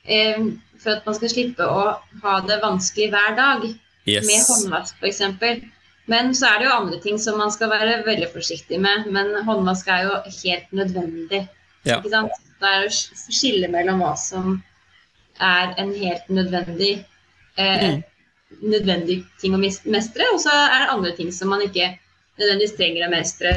eh, 0.09 0.41
for 0.81 0.95
at 0.97 1.05
man 1.05 1.19
skal 1.19 1.33
slippe 1.35 1.69
å 1.69 1.85
ha 2.23 2.39
det 2.49 2.57
vanskelig 2.65 3.11
hver 3.13 3.37
dag. 3.37 3.69
Jeg- 4.05 4.25
med 4.25 4.35
yes. 4.39 4.47
håndvask 4.47 4.95
f.eks. 5.01 5.21
Men 6.07 6.31
så 6.33 6.47
er 6.47 6.59
det 6.59 6.65
jo 6.65 6.71
andre 6.73 6.99
ting 7.01 7.19
som 7.19 7.37
man 7.37 7.51
skal 7.51 7.69
være 7.69 8.03
veldig 8.05 8.31
forsiktig 8.33 8.79
med. 8.81 9.05
Men 9.11 9.33
håndvask 9.45 9.87
er 9.87 10.03
jo 10.07 10.13
helt 10.43 10.71
nødvendig. 10.73 11.47
Ja. 11.85 11.99
Ikke 11.99 12.09
sant? 12.09 12.31
Det 12.59 12.67
er 12.67 12.87
sk- 12.89 13.31
skille 13.31 13.67
mellom 13.71 13.99
hva 14.01 14.15
som 14.17 14.63
er 15.39 15.73
en 15.77 15.93
helt 15.95 16.27
nødvendig 16.29 17.05
eh, 17.57 17.91
Mm. 17.91 18.03
nødvendig 18.63 19.25
ting 19.39 19.53
å 19.53 19.59
mestre, 19.59 20.23
og 20.33 20.39
så 20.39 20.49
er 20.49 20.79
det 20.85 20.89
andre 20.89 21.11
ting 21.15 21.31
som 21.31 21.49
man 21.49 21.61
ikke 21.61 21.97
nødvendigvis 22.39 22.75
trenger 22.77 23.07
å 23.07 23.11
mestre 23.11 23.53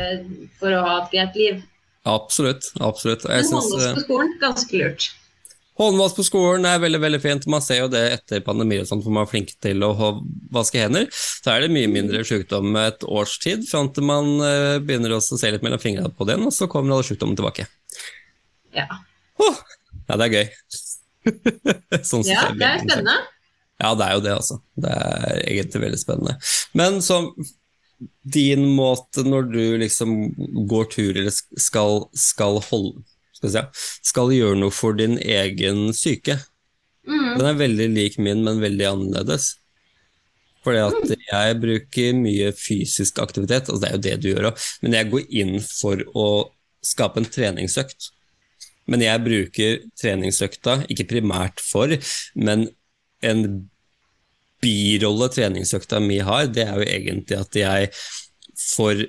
for 0.59 0.68
å 0.74 0.82
ha 0.84 1.03
et 1.05 1.11
greit 1.11 1.36
liv. 1.36 1.62
Absolutt. 2.05 2.64
absolutt. 2.80 3.22
Jeg 3.22 3.45
Men 3.45 3.53
håndvask 3.53 3.88
eh, 3.88 3.95
på 3.95 4.01
skolen, 4.05 4.32
ganske 4.40 4.72
lurt. 4.78 5.11
Håndvask 5.83 6.18
på 6.18 6.24
skolen 6.26 6.66
er 6.68 6.80
veldig 6.83 7.01
veldig 7.03 7.20
fint. 7.22 7.47
Man 7.51 7.64
ser 7.64 7.83
jo 7.83 7.91
det 7.93 8.03
etter 8.14 8.43
pandemi, 8.47 8.78
og 8.83 8.89
sånt, 8.89 9.05
for 9.05 9.14
man 9.14 9.26
er 9.26 9.30
flink 9.33 9.53
til 9.62 9.83
å 9.87 9.93
vaske 10.55 10.80
hender. 10.83 11.09
Så 11.12 11.53
er 11.53 11.64
det 11.64 11.72
mye 11.74 11.91
mindre 11.91 12.22
sykdom 12.26 12.76
et 12.80 13.07
års 13.09 13.39
tid, 13.43 13.66
fram 13.68 13.91
til 13.95 14.07
man 14.09 14.35
eh, 14.47 14.78
begynner 14.83 15.16
også 15.18 15.37
å 15.37 15.43
se 15.43 15.53
litt 15.53 15.64
mellom 15.66 15.83
fingrene 15.83 16.12
på 16.14 16.28
den, 16.28 16.47
og 16.49 16.55
så 16.55 16.70
kommer 16.70 16.95
alle 16.97 17.09
sykdommen 17.09 17.39
tilbake. 17.39 17.66
Ja, 18.76 18.89
Åh, 19.43 19.62
ja, 20.09 20.18
det 20.18 20.26
er 20.26 20.37
gøy. 20.37 20.47
sånn 22.09 22.24
ja 22.26 22.49
det 22.57 22.66
er 22.66 22.83
spennende. 22.83 23.16
Ja, 23.83 23.95
det 23.99 24.07
er 24.07 24.14
jo 24.14 24.22
det, 24.22 24.37
altså. 24.37 24.61
Det 24.78 24.93
er 24.95 25.41
egentlig 25.43 25.83
veldig 25.87 26.01
spennende. 26.01 26.37
Men 26.78 27.01
som 27.03 27.33
din 28.35 28.66
måte 28.76 29.24
når 29.26 29.49
du 29.51 29.62
liksom 29.83 30.14
går 30.70 30.89
tur 30.91 31.16
eller 31.16 31.35
skal, 31.35 32.07
skal 32.18 32.61
holde 32.68 33.03
skal, 33.51 34.32
gjøre 34.32 34.59
noe 34.61 34.70
for 34.74 34.95
din 34.99 35.18
egen 35.18 35.93
syke, 35.97 36.38
Mm. 37.03 37.34
den 37.34 37.47
er 37.49 37.57
veldig 37.59 37.88
lik 37.90 38.16
min, 38.22 38.45
men 38.47 38.61
veldig 38.62 38.84
annerledes. 38.86 39.57
Fordi 40.62 40.78
at 40.78 41.14
jeg 41.18 41.57
bruker 41.59 42.12
mye 42.14 42.53
fysisk 42.55 43.18
aktivitet, 43.18 43.66
altså 43.66 43.80
det 43.82 43.88
er 43.88 43.97
jo 43.97 44.03
det 44.05 44.12
du 44.22 44.28
gjør 44.30 44.47
òg, 44.53 44.61
men 44.84 44.93
jeg 44.95 45.11
går 45.11 45.24
inn 45.43 45.57
for 45.66 46.05
å 46.14 46.26
skape 46.86 47.18
en 47.18 47.26
treningsøkt. 47.26 48.12
Men 48.86 49.03
jeg 49.03 49.24
bruker 49.24 49.80
treningsøkta 49.99 50.84
ikke 50.95 51.09
primært 51.11 51.59
for, 51.59 51.90
men 52.38 52.68
en 53.22 53.68
birolle 54.62 55.26
treningsøkta 55.34 55.99
mi 56.03 56.20
har, 56.22 56.47
det 56.55 56.68
er 56.68 56.78
jo 56.78 56.86
egentlig 56.86 57.40
at 57.40 57.59
jeg 57.59 57.90
får 58.62 59.09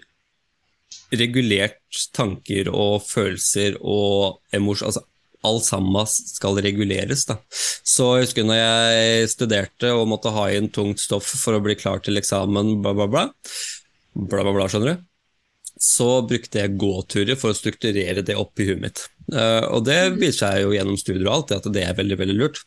regulert 1.19 2.05
tanker 2.15 2.69
og 2.73 3.03
følelser 3.05 3.77
og 3.79 4.39
emosjon, 4.55 4.89
altså 4.91 5.05
alt 5.43 5.65
sammen 5.67 6.07
skal 6.07 6.59
reguleres. 6.63 7.25
Da. 7.27 7.37
Så 7.51 8.09
jeg 8.15 8.27
husker 8.27 8.47
når 8.47 8.59
jeg 8.59 9.31
studerte 9.33 9.91
og 9.95 10.07
måtte 10.11 10.31
ha 10.33 10.47
inn 10.55 10.69
tungt 10.73 11.03
stoff 11.03 11.27
for 11.41 11.57
å 11.57 11.63
bli 11.63 11.75
klar 11.79 12.03
til 12.03 12.19
eksamen, 12.19 12.77
bla, 12.83 12.95
bla, 12.95 13.09
bla, 13.11 13.25
bla, 14.13 14.43
bla, 14.43 14.53
bla 14.55 14.69
skjønner 14.71 14.93
du, 14.93 15.07
så 15.83 16.09
brukte 16.27 16.61
jeg 16.61 16.77
gåturer 16.79 17.39
for 17.39 17.51
å 17.51 17.57
strukturere 17.57 18.23
det 18.25 18.37
opp 18.39 18.61
i 18.61 18.69
huet 18.69 18.83
mitt. 18.83 19.03
Eh, 19.33 19.65
og 19.67 19.83
det 19.87 19.99
viser 20.15 20.39
seg 20.45 20.61
jo 20.63 20.75
gjennom 20.77 20.99
studier 20.99 21.27
og 21.27 21.35
alt, 21.35 21.55
at 21.57 21.71
det 21.75 21.83
er 21.83 21.97
veldig, 21.97 22.19
veldig 22.23 22.37
lurt. 22.39 22.63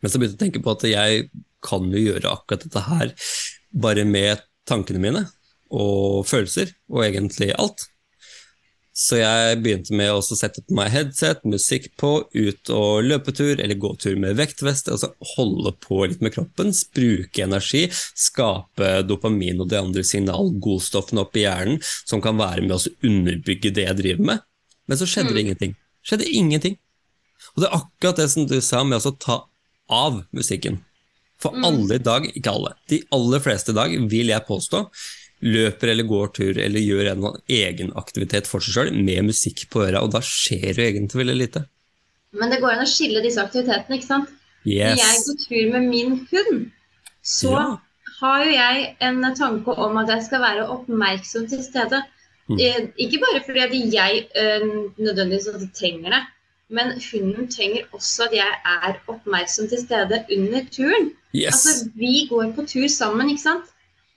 Men 0.00 0.12
så 0.12 0.20
begynte 0.20 0.36
jeg 0.36 0.40
å 0.40 0.44
tenke 0.46 0.64
på 0.64 0.76
at 0.76 0.86
jeg 0.88 1.28
kan 1.66 1.90
jo 1.92 2.00
gjøre 2.00 2.30
akkurat 2.32 2.64
dette 2.64 2.84
her 2.86 3.12
bare 3.84 4.04
med 4.08 4.44
tankene 4.68 5.02
mine 5.02 5.24
og 5.70 6.26
følelser, 6.28 6.74
og 6.92 7.06
egentlig 7.06 7.52
alt. 7.58 7.88
Så 8.98 9.20
jeg 9.20 9.60
begynte 9.62 9.94
med 9.94 10.10
å 10.10 10.22
sette 10.26 10.64
på 10.66 10.74
meg 10.74 10.90
headset, 10.90 11.44
musikk 11.46 11.84
på, 12.00 12.10
ut 12.34 12.70
og 12.74 13.04
løpetur 13.06 13.60
eller 13.62 13.78
gåtur 13.78 14.16
med 14.18 14.34
vektvest. 14.40 14.90
Altså 14.90 15.12
holde 15.36 15.70
på 15.84 16.00
litt 16.10 16.24
med 16.24 16.34
kroppen, 16.34 16.72
bruke 16.96 17.44
energi, 17.44 17.84
skape 18.18 19.04
dopamin 19.06 19.62
og 19.62 19.70
de 19.70 19.78
andre 19.78 20.02
signalgodstoffene 20.02 21.22
opp 21.22 21.38
i 21.38 21.46
hjernen 21.46 21.78
som 21.84 22.24
kan 22.24 22.40
være 22.40 22.66
med 22.66 22.74
å 22.74 22.96
underbygge 23.06 23.70
det 23.76 23.86
jeg 23.86 24.00
driver 24.02 24.30
med. 24.32 24.44
Men 24.90 24.98
så 24.98 25.06
skjedde 25.06 25.36
det 25.36 25.46
ingenting. 25.46 25.78
Skjedde 26.02 26.30
ingenting. 26.40 26.74
Og 27.54 27.62
det 27.62 27.70
er 27.70 27.78
akkurat 27.78 28.18
det 28.18 28.28
som 28.34 28.50
du 28.50 28.58
sa 28.64 28.82
med 28.82 28.98
å 28.98 29.14
ta 29.14 29.44
av 29.94 30.24
musikken. 30.34 30.82
For 31.38 31.54
alle 31.62 32.00
i 32.00 32.02
dag, 32.02 32.26
ikke 32.34 32.50
alle, 32.50 32.74
de 32.90 32.98
aller 33.14 33.42
fleste 33.44 33.70
i 33.70 33.78
dag, 33.78 33.94
vil 34.10 34.32
jeg 34.32 34.46
påstå, 34.48 34.82
løper 35.44 35.92
eller 35.92 36.06
går 36.08 36.30
tur 36.34 36.58
eller 36.58 36.80
gjør 36.82 37.10
en 37.12 37.26
egen 37.48 37.92
aktivitet 38.00 38.46
for 38.50 38.60
seg 38.64 38.74
sjøl 38.74 38.90
med 38.96 39.28
musikk 39.28 39.66
på 39.70 39.84
øra, 39.86 40.02
og 40.02 40.10
da 40.14 40.20
skjer 40.24 40.72
jo 40.74 40.86
egentlig 40.86 41.20
veldig 41.22 41.36
lite. 41.38 41.64
Men 42.38 42.50
det 42.52 42.60
går 42.60 42.74
an 42.74 42.84
å 42.84 42.88
skille 42.90 43.22
disse 43.24 43.40
aktivitetene, 43.40 43.96
ikke 43.98 44.08
sant? 44.08 44.28
Yes. 44.66 44.98
Når 44.98 45.04
jeg 45.04 45.20
går 45.26 45.38
tur 45.44 45.70
med 45.72 45.88
min 45.88 46.16
hund, 46.32 46.64
så 47.22 47.52
Ja. 47.54 47.66
har 48.20 48.44
jo 48.44 48.50
jeg 48.52 48.96
en 49.00 49.22
tanke 49.34 49.68
om 49.78 49.96
at 49.96 50.08
jeg 50.08 50.24
skal 50.26 50.40
være 50.40 50.66
oppmerksom 50.68 51.46
til 51.48 51.62
stede. 51.62 52.02
Mm. 52.48 52.58
Eh, 52.60 52.88
Ikke 52.98 53.20
bare 53.20 53.42
fordi 53.46 53.60
at 53.60 53.72
jeg 53.94 54.26
eh, 54.34 54.60
nødvendigvis 54.98 55.46
at 55.54 55.60
jeg 55.60 55.70
trenger 55.74 56.10
det, 56.16 56.22
men 56.70 56.92
hunden 57.12 57.48
trenger 57.48 57.82
også 57.92 58.24
at 58.26 58.32
jeg 58.32 58.52
er 58.64 58.98
oppmerksom 59.08 59.68
til 59.68 59.78
stede 59.78 60.24
under 60.36 60.64
turen. 60.72 61.12
Yes. 61.34 61.54
Altså, 61.66 61.90
Vi 61.96 62.26
går 62.30 62.52
på 62.56 62.66
tur 62.66 62.88
sammen, 62.88 63.28
ikke 63.30 63.42
sant? 63.42 63.64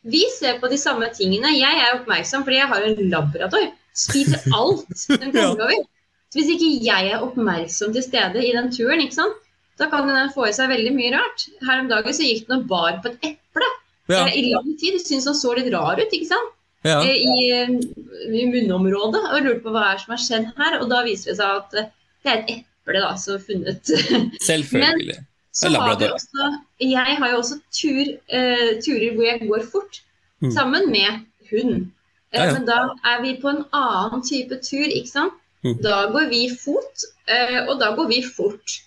Vi 0.08 0.24
ser 0.34 0.58
på 0.62 0.70
de 0.72 0.80
samme 0.82 1.12
tingene. 1.14 1.54
Jeg 1.58 1.78
er 1.78 2.00
oppmerksom 2.00 2.46
fordi 2.48 2.58
jeg 2.62 2.72
har 2.72 2.88
en 2.88 3.10
labrador. 3.14 3.70
Spiser 3.94 4.42
alt 4.58 5.08
den 5.12 5.34
kommer 5.34 5.68
over. 5.68 5.88
Så 6.32 6.40
hvis 6.40 6.54
ikke 6.56 6.72
jeg 6.86 7.12
er 7.12 7.24
oppmerksom 7.26 7.94
til 7.94 8.06
stede 8.06 8.44
i 8.46 8.54
den 8.56 8.72
turen, 8.74 9.04
ikke 9.04 9.20
sant? 9.20 9.40
da 9.82 9.88
kan 9.90 10.08
den 10.08 10.32
få 10.36 10.48
i 10.50 10.56
seg 10.56 10.70
veldig 10.72 10.92
mye 10.96 11.14
rart. 11.16 11.46
Her 11.66 11.82
om 11.84 11.88
dagen 11.90 12.16
så 12.16 12.26
gikk 12.28 12.48
den 12.50 12.60
og 12.60 12.68
bar 12.70 13.00
på 13.02 13.12
et 13.12 13.32
eple 13.32 13.70
Ja, 14.12 14.26
eh, 14.26 14.36
i 14.38 14.44
lang 14.52 14.68
tid. 14.78 15.00
Syntes 15.02 15.30
han 15.30 15.38
så 15.40 15.56
litt 15.58 15.72
rar 15.74 16.02
ut, 16.02 16.12
ikke 16.12 16.30
sant? 16.30 16.54
ja. 16.86 17.00
Eh, 17.02 17.18
I, 17.18 18.42
I 18.42 18.46
munnområdet. 18.52 19.24
Og 19.32 19.48
lurte 19.48 19.64
på 19.66 19.74
hva 19.74 19.92
er 19.94 20.04
som 20.04 20.16
har 20.16 20.22
skjedd 20.22 20.52
her. 20.60 20.78
Og 20.82 20.90
da 20.92 21.02
viser 21.08 21.34
det 21.34 21.40
seg 21.40 21.64
at 21.64 21.80
eh, 21.80 21.90
det 22.22 22.34
er 22.34 22.40
et 22.44 22.54
eple 22.60 23.02
da, 23.02 23.12
som 23.18 23.38
er 23.38 23.46
funnet. 23.48 23.94
Selvfølgelig. 24.46 25.20
Så 25.54 25.70
har 25.70 25.98
vi 26.00 26.08
også, 26.08 26.52
jeg 26.80 27.16
har 27.20 27.30
jo 27.32 27.38
også 27.42 27.58
tur, 27.76 28.06
uh, 28.32 28.70
turer 28.86 29.16
hvor 29.16 29.26
jeg 29.28 29.48
går 29.48 29.66
fort, 29.72 30.02
Mm. 30.42 30.52
sammen 30.52 30.88
med 30.90 31.20
hund. 31.52 31.74
Uh, 32.34 32.38
Ja, 32.40 32.46
ja. 32.46 32.54
Men 32.54 32.66
da 32.66 32.78
er 33.06 33.22
vi 33.22 33.36
på 33.42 33.50
en 33.50 33.66
annen 33.74 34.22
type 34.24 34.56
tur, 34.64 34.88
ikke 34.88 35.10
sant? 35.12 35.34
Mm. 35.64 35.76
Da 35.84 36.08
går 36.14 36.30
vi 36.32 36.48
fot, 36.64 37.04
uh, 37.30 37.60
og 37.70 37.80
da 37.80 37.92
går 37.96 38.08
vi 38.08 38.24
fort. 38.36 38.80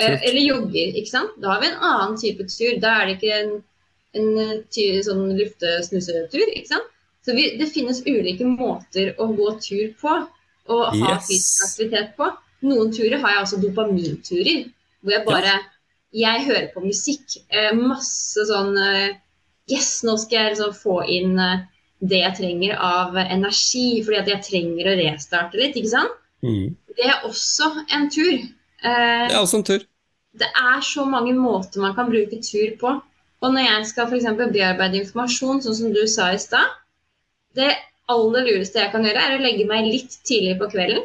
Eller 0.00 0.40
jogger, 0.40 0.94
ikke 0.96 1.10
sant? 1.10 1.30
Da 1.42 1.48
har 1.50 1.60
vi 1.60 1.66
en 1.66 1.80
annen 1.82 2.14
type 2.20 2.44
tur. 2.48 2.78
Da 2.80 2.88
er 3.00 3.06
det 3.06 3.16
ikke 3.18 3.34
en, 3.40 3.50
en 4.16 4.28
eh, 4.38 5.00
sånn 5.04 5.34
luftesnusetur, 5.36 6.46
ikke 6.54 6.68
sant? 6.70 6.86
Så 7.26 7.34
vi, 7.36 7.50
det 7.60 7.68
finnes 7.68 8.00
ulike 8.06 8.46
måter 8.48 9.10
å 9.20 9.26
gå 9.36 9.50
tur 9.60 9.90
på, 10.00 10.14
og 10.72 10.84
ha 10.94 11.16
Yes. 11.16 11.26
fysisk 11.28 11.66
aktivitet 11.66 12.14
på. 12.16 12.30
Noen 12.62 12.92
turer 12.96 13.18
har 13.20 13.34
jeg 13.34 13.42
altså 13.42 13.60
dopaminturer, 13.60 14.62
hvor 15.02 15.12
jeg 15.12 15.26
bare 15.26 15.58
Jeg 16.16 16.44
hører 16.46 16.70
på 16.74 16.82
musikk. 16.82 17.36
Eh, 17.50 17.72
masse 17.76 18.46
sånn 18.48 18.76
eh, 18.78 19.18
Yes, 19.70 20.00
nå 20.02 20.16
skal 20.18 20.40
jeg 20.40 20.54
liksom 20.56 20.72
få 20.74 20.96
inn 21.06 21.38
eh, 21.38 21.60
det 22.00 22.22
jeg 22.24 22.36
trenger 22.40 22.80
av 22.82 23.14
energi, 23.20 24.00
fordi 24.02 24.18
at 24.18 24.30
jeg 24.32 24.42
trenger 24.48 24.88
å 24.90 24.96
restarte 24.98 25.60
litt, 25.60 25.76
ikke 25.78 25.92
sant? 25.92 26.16
Mm. 26.42 26.72
Det 26.96 27.06
er 27.06 27.26
også 27.28 27.68
en 27.94 28.08
tur. 28.10 28.40
Eh, 28.82 29.28
Det 29.28 29.36
er 29.36 29.38
også 29.38 29.60
en 29.60 29.66
tur. 29.68 29.84
det 30.40 30.48
er 30.48 30.80
så 30.80 31.04
mange 31.04 31.34
måter 31.36 31.80
man 31.84 31.94
kan 31.94 32.10
bruke 32.10 32.40
tur 32.42 32.74
på. 32.80 32.96
Og 33.40 33.54
når 33.54 33.64
jeg 33.66 33.86
skal 33.92 34.14
eksempel 34.16 34.50
bearbeide 34.52 34.98
informasjon, 35.04 35.62
sånn 35.64 35.76
som 35.78 35.92
du 35.94 36.02
sa 36.06 36.32
i 36.34 36.38
stad 36.38 36.74
Det 37.54 37.70
aller 38.10 38.44
lureste 38.46 38.78
jeg 38.78 38.92
kan 38.92 39.04
gjøre, 39.06 39.22
er 39.22 39.38
å 39.38 39.42
legge 39.42 39.64
meg 39.66 39.86
litt 39.86 40.18
tidlig 40.26 40.58
på 40.58 40.68
kvelden. 40.70 41.02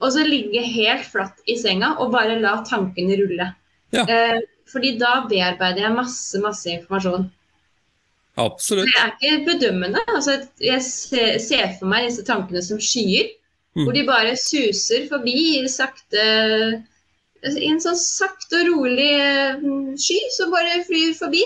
Og 0.00 0.12
så 0.14 0.22
ligge 0.26 0.62
helt 0.62 1.06
flatt 1.06 1.38
i 1.46 1.56
senga 1.58 1.96
og 1.98 2.12
bare 2.14 2.38
la 2.40 2.60
tankene 2.66 3.18
rulle. 3.18 3.48
Ja. 3.94 4.04
Eh, 4.04 4.40
fordi 4.68 4.96
da 5.00 5.22
bearbeider 5.30 5.86
jeg 5.86 5.96
masse, 5.96 6.40
masse 6.44 6.68
informasjon. 6.70 7.30
Absolutt. 8.38 8.86
Det 8.86 9.00
er 9.00 9.12
ikke 9.16 9.46
bedømmende. 9.48 10.02
Altså, 10.12 10.36
jeg 10.62 10.82
ser, 10.84 11.38
ser 11.42 11.72
for 11.78 11.90
meg 11.90 12.06
disse 12.08 12.24
tankene 12.28 12.62
som 12.62 12.80
skyer, 12.80 13.34
Mm. 13.76 13.84
hvor 13.84 13.94
de 13.94 14.02
bare 14.08 14.36
suser 14.40 15.04
forbi 15.06 15.62
sakte 15.70 16.22
I 17.44 17.68
en 17.68 17.78
sånn 17.78 17.98
sakte 18.00 18.62
og 18.62 18.70
rolig 18.72 19.12
eh, 19.14 19.60
sky 19.94 20.16
som 20.34 20.50
bare 20.50 20.80
flyr 20.88 21.12
forbi. 21.14 21.44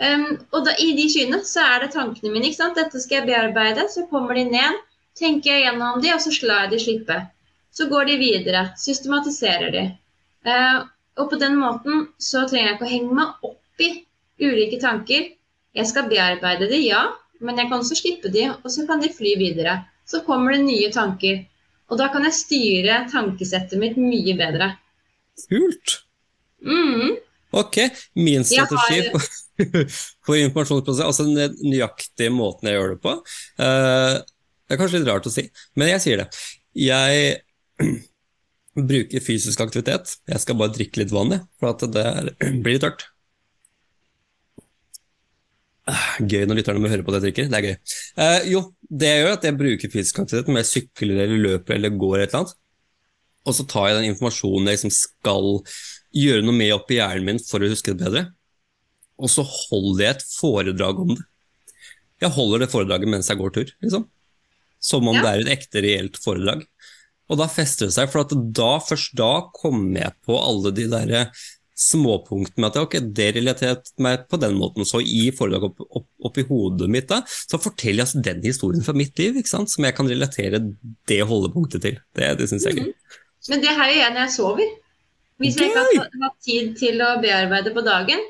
Um, 0.00 0.38
og 0.56 0.64
da, 0.64 0.72
i 0.80 0.94
de 0.96 1.04
skyene 1.12 1.42
så 1.46 1.60
er 1.74 1.84
det 1.84 1.92
tankene 1.92 2.32
mine. 2.32 2.48
ikke 2.48 2.56
sant? 2.62 2.78
Dette 2.78 3.02
skal 3.02 3.20
jeg 3.20 3.28
bearbeide. 3.28 3.84
Så 3.92 4.06
kommer 4.08 4.34
de 4.38 4.46
ned, 4.48 4.80
tenker 5.18 5.52
jeg 5.52 5.66
gjennom 5.66 6.00
de, 6.02 6.14
og 6.14 6.22
så 6.24 6.32
slår 6.32 6.64
jeg 6.64 6.72
de 6.72 6.80
slippe. 6.86 7.18
Så 7.74 7.86
går 7.90 8.08
de 8.08 8.16
videre, 8.22 8.64
systematiserer 8.80 9.74
de. 9.74 9.84
Eh, 10.46 10.80
og 11.18 11.30
på 11.30 11.38
den 11.40 11.56
måten 11.60 12.08
så 12.18 12.44
trenger 12.48 12.68
jeg 12.68 12.76
ikke 12.76 12.86
å 12.88 12.92
henge 12.92 13.16
meg 13.18 13.48
opp 13.48 13.82
i 13.84 13.90
ulike 14.42 14.80
tanker. 14.82 15.28
Jeg 15.74 15.90
skal 15.90 16.08
bearbeide 16.10 16.68
de, 16.70 16.80
ja, 16.88 17.04
men 17.44 17.58
jeg 17.58 17.70
kan 17.70 17.82
også 17.82 17.98
slippe 17.98 18.30
de, 18.34 18.48
og 18.54 18.70
så 18.70 18.86
kan 18.88 19.02
de 19.02 19.10
fly 19.14 19.34
videre. 19.40 19.80
Så 20.06 20.22
kommer 20.26 20.54
det 20.54 20.64
nye 20.66 20.90
tanker. 20.94 21.44
Og 21.92 21.98
da 22.00 22.08
kan 22.12 22.24
jeg 22.26 22.36
styre 22.38 23.02
tankesettet 23.12 23.78
mitt 23.80 23.98
mye 24.00 24.34
bedre. 24.38 24.72
Kult. 25.50 25.98
Mm. 26.64 27.16
Ok, 27.54 27.76
min 28.18 28.42
Jeg 28.42 28.64
har- 28.64 28.66
strategi 28.66 29.10
for 30.24 30.34
informasjonsprosess, 30.42 31.04
altså 31.06 31.26
den 31.28 31.54
nøyaktige 31.62 32.32
måten 32.34 32.66
jeg 32.66 32.78
gjør 32.78 32.94
det 32.94 33.00
på, 33.04 33.12
uh, 33.62 34.16
det 34.64 34.74
er 34.74 34.80
kanskje 34.80 34.98
litt 34.98 35.10
rart 35.12 35.28
å 35.28 35.30
si, 35.30 35.44
men 35.78 35.92
jeg 35.92 36.02
sier 36.02 36.22
det. 36.24 36.26
Jeg 36.74 37.38
bruker 38.74 39.22
fysisk 39.22 39.60
aktivitet. 39.62 40.16
Jeg 40.30 40.40
skal 40.42 40.56
bare 40.58 40.74
drikke 40.74 41.02
litt 41.02 41.12
vann, 41.14 41.36
for 41.60 41.70
at 41.74 41.84
det 41.94 42.04
er, 42.04 42.30
blir 42.64 42.76
litt 42.78 42.84
tørt. 42.86 43.04
Ah, 45.84 46.14
Gøy 46.24 46.46
når 46.48 46.62
lytterne 46.62 46.80
må 46.80 46.88
høre 46.88 47.04
på 47.04 47.12
det 47.12 47.18
jeg 47.20 47.26
drikker. 47.26 47.48
Det 47.52 47.58
er 47.58 47.66
gøy. 47.66 47.74
Eh, 48.24 48.46
jo, 48.54 48.60
det 48.88 49.10
jeg 49.10 49.18
gjør, 49.20 49.28
er 49.30 49.36
at 49.36 49.44
jeg 49.44 49.56
bruker 49.60 49.92
fysisk 49.92 50.20
aktivitet, 50.22 50.48
om 50.48 50.56
jeg 50.60 50.68
sykler 50.70 51.18
eller 51.26 51.42
løper 51.44 51.76
eller 51.76 51.92
går 52.00 52.22
et 52.22 52.28
eller 52.30 52.40
annet. 52.40 52.54
Og 53.44 53.52
så 53.58 53.66
tar 53.68 53.90
jeg 53.90 53.98
den 53.98 54.08
informasjonen 54.14 54.70
jeg 54.70 54.78
liksom 54.78 54.94
skal 54.96 55.50
gjøre 56.16 56.46
noe 56.46 56.56
med 56.56 56.72
oppi 56.72 56.96
hjernen 56.96 57.26
min 57.28 57.42
for 57.44 57.60
å 57.60 57.68
huske 57.68 57.92
det 57.92 58.00
bedre. 58.06 58.22
Og 59.20 59.28
så 59.30 59.44
holder 59.44 60.06
jeg 60.06 60.14
et 60.16 60.24
foredrag 60.38 61.02
om 61.04 61.12
det. 61.12 61.26
Jeg 62.24 62.32
holder 62.32 62.64
det 62.64 62.70
foredraget 62.72 63.10
mens 63.12 63.28
jeg 63.28 63.38
går 63.42 63.52
tur, 63.58 63.74
liksom. 63.84 64.06
Som 64.84 65.10
om 65.10 65.18
Ja. 65.18 65.22
det 65.26 65.30
er 65.34 65.42
et 65.44 65.52
ekte, 65.58 65.82
reelt 65.84 66.16
foredrag. 66.24 66.64
Og 67.32 67.40
da 67.40 67.48
fester 67.48 67.88
det 67.88 67.96
seg, 67.96 68.10
for 68.12 68.24
at 68.24 68.32
da, 68.56 68.72
først 68.84 69.14
da 69.16 69.32
kommer 69.56 70.02
jeg 70.02 70.16
på 70.26 70.36
alle 70.38 70.74
de 70.76 70.88
derre 70.92 71.28
småpunktene 71.74 72.62
med 72.62 72.68
at 72.70 72.76
ok, 72.84 72.96
det 73.16 73.26
relaterte 73.34 74.04
meg 74.04 74.28
på 74.30 74.38
den 74.38 74.54
måten. 74.58 74.86
Så 74.86 75.00
i 75.02 75.26
foredraget 75.34 75.72
opp, 75.72 75.88
opp, 76.00 76.06
oppi 76.28 76.44
hodet 76.46 76.88
mitt 76.92 77.08
da, 77.10 77.22
så 77.26 77.58
forteller 77.58 78.02
jeg 78.02 78.06
altså 78.06 78.22
den 78.28 78.44
historien 78.46 78.84
fra 78.86 78.94
mitt 78.96 79.18
liv, 79.18 79.40
ikke 79.40 79.50
sant? 79.50 79.72
som 79.72 79.86
jeg 79.86 79.96
kan 79.96 80.10
relatere 80.10 80.62
det 81.10 81.20
holdepunktet 81.26 81.82
til. 81.84 81.98
Det, 82.14 82.30
det 82.38 82.48
syns 82.50 82.68
jeg 82.68 82.76
er 82.76 82.84
gøy. 82.84 83.18
Men 83.50 83.64
det 83.64 83.74
her 83.74 83.90
gjør 83.90 84.00
jeg 84.00 84.14
når 84.14 84.24
jeg 84.24 84.34
sover. 84.36 84.70
Hvis 85.42 85.58
jeg 85.58 85.72
ikke 85.72 85.82
har 85.82 86.22
hatt 86.28 86.38
tid 86.46 86.70
til 86.78 87.02
å 87.02 87.10
bearbeide 87.22 87.74
på 87.74 87.82
dagen, 87.84 88.22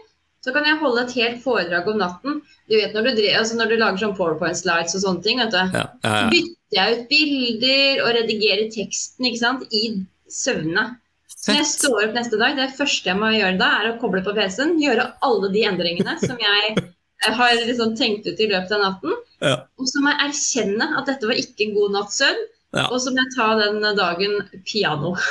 så 0.45 0.53
kan 0.53 0.67
jeg 0.69 0.81
holde 0.81 1.05
et 1.05 1.15
helt 1.17 1.41
foredrag 1.45 1.87
om 1.89 2.01
natten. 2.01 2.41
Du 2.69 2.75
vet 2.77 2.97
når 2.97 3.07
du, 3.07 3.11
drev, 3.17 3.37
altså 3.41 3.57
når 3.59 3.71
du 3.71 3.77
lager 3.81 4.03
sånn 4.03 4.17
powerpoint 4.17 4.59
slides 4.59 4.97
og 4.99 5.05
sånne 5.05 5.25
ting, 5.25 5.41
vet 5.41 5.53
du. 5.53 5.61
Ja, 5.77 5.85
ja, 6.05 6.17
ja. 6.25 6.43
Jeg 6.77 6.99
ut 6.99 7.09
bilder 7.11 8.03
og 8.05 8.13
redigerer 8.19 8.69
teksten 8.75 9.29
ikke 9.31 9.41
sant, 9.43 9.65
i 9.75 9.85
søvne. 10.31 10.87
Når 11.45 11.59
jeg 11.59 11.69
står 11.69 11.99
opp 12.07 12.15
neste 12.17 12.39
dag, 12.41 12.57
det 12.57 12.71
første 12.79 13.11
jeg 13.11 13.21
må 13.21 13.29
gjøre 13.35 13.59
da, 13.61 13.69
er 13.83 13.91
å 13.91 13.99
koble 14.01 14.23
på 14.25 14.33
PC-en, 14.37 14.79
gjøre 14.81 15.11
alle 15.27 15.51
de 15.53 15.65
endringene 15.69 16.17
som 16.25 16.41
jeg 16.41 16.75
eh, 16.79 17.33
har 17.37 17.55
liksom 17.69 17.95
tenkt 18.01 18.27
ut 18.31 18.41
i 18.41 18.49
løpet 18.51 18.73
av 18.79 18.85
natten. 18.87 19.17
Ja. 19.45 19.57
Og 19.77 19.91
så 19.91 20.01
må 20.01 20.15
jeg 20.15 20.31
erkjenne 20.31 20.89
at 20.99 21.11
dette 21.11 21.29
var 21.29 21.41
ikke 21.41 21.73
god 21.77 21.97
natts 21.99 22.21
søvn, 22.23 22.45
Ja. 22.75 22.89
og 22.91 22.97
så 22.99 23.13
må 23.15 23.23
jeg 23.23 23.35
ta 23.37 23.51
den 23.61 23.85
dagen 23.99 24.41
piano. 24.67 25.15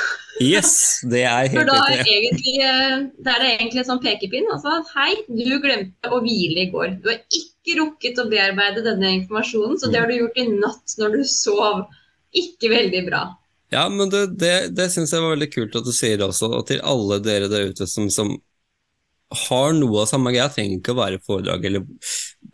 Yes, 0.42 0.98
det 1.06 1.20
er 1.30 1.46
For 1.46 1.60
helt 1.60 1.68
da 1.70 1.74
er, 1.92 2.00
egentlig, 2.10 2.54
det 2.58 3.22
da 3.22 3.36
er 3.36 3.42
det 3.44 3.50
egentlig 3.52 3.82
en 3.84 3.86
sånn 3.86 4.00
pekepinn. 4.02 4.48
Altså, 4.50 4.80
hei, 4.96 5.12
du 5.28 5.60
glemte 5.62 6.10
å 6.10 6.18
hvile 6.24 6.64
i 6.64 6.70
går. 6.72 6.96
Du 7.04 7.06
har 7.12 7.20
ikke 7.20 7.53
rukket 7.78 8.20
å 8.20 8.26
bearbeide 8.28 8.84
denne 8.84 9.14
informasjonen, 9.20 9.78
så 9.80 9.88
det 9.90 10.00
har 10.02 10.10
du 10.10 10.18
gjort 10.18 10.40
i 10.40 10.48
natt 10.50 10.96
når 11.00 11.16
du 11.16 11.22
sov. 11.28 11.86
Ikke 12.34 12.68
veldig 12.72 13.04
bra. 13.06 13.22
Ja, 13.72 13.86
men 13.88 14.10
det, 14.12 14.26
det, 14.38 14.54
det 14.76 14.90
syns 14.92 15.14
jeg 15.14 15.22
var 15.22 15.32
veldig 15.34 15.50
kult 15.52 15.76
at 15.78 15.86
du 15.86 15.92
sier 15.94 16.22
også, 16.22 16.50
og 16.58 16.66
til 16.68 16.82
alle 16.84 17.20
dere 17.24 17.48
der 17.50 17.70
ute 17.72 17.88
som, 17.90 18.10
som 18.12 18.34
har 19.48 19.72
noe 19.74 20.02
av 20.02 20.10
samme 20.10 20.34
greia, 20.34 20.50
trenger 20.52 20.78
ikke 20.78 20.94
å 20.94 21.00
være 21.00 21.22
foredrag 21.24 21.64
eller, 21.70 21.86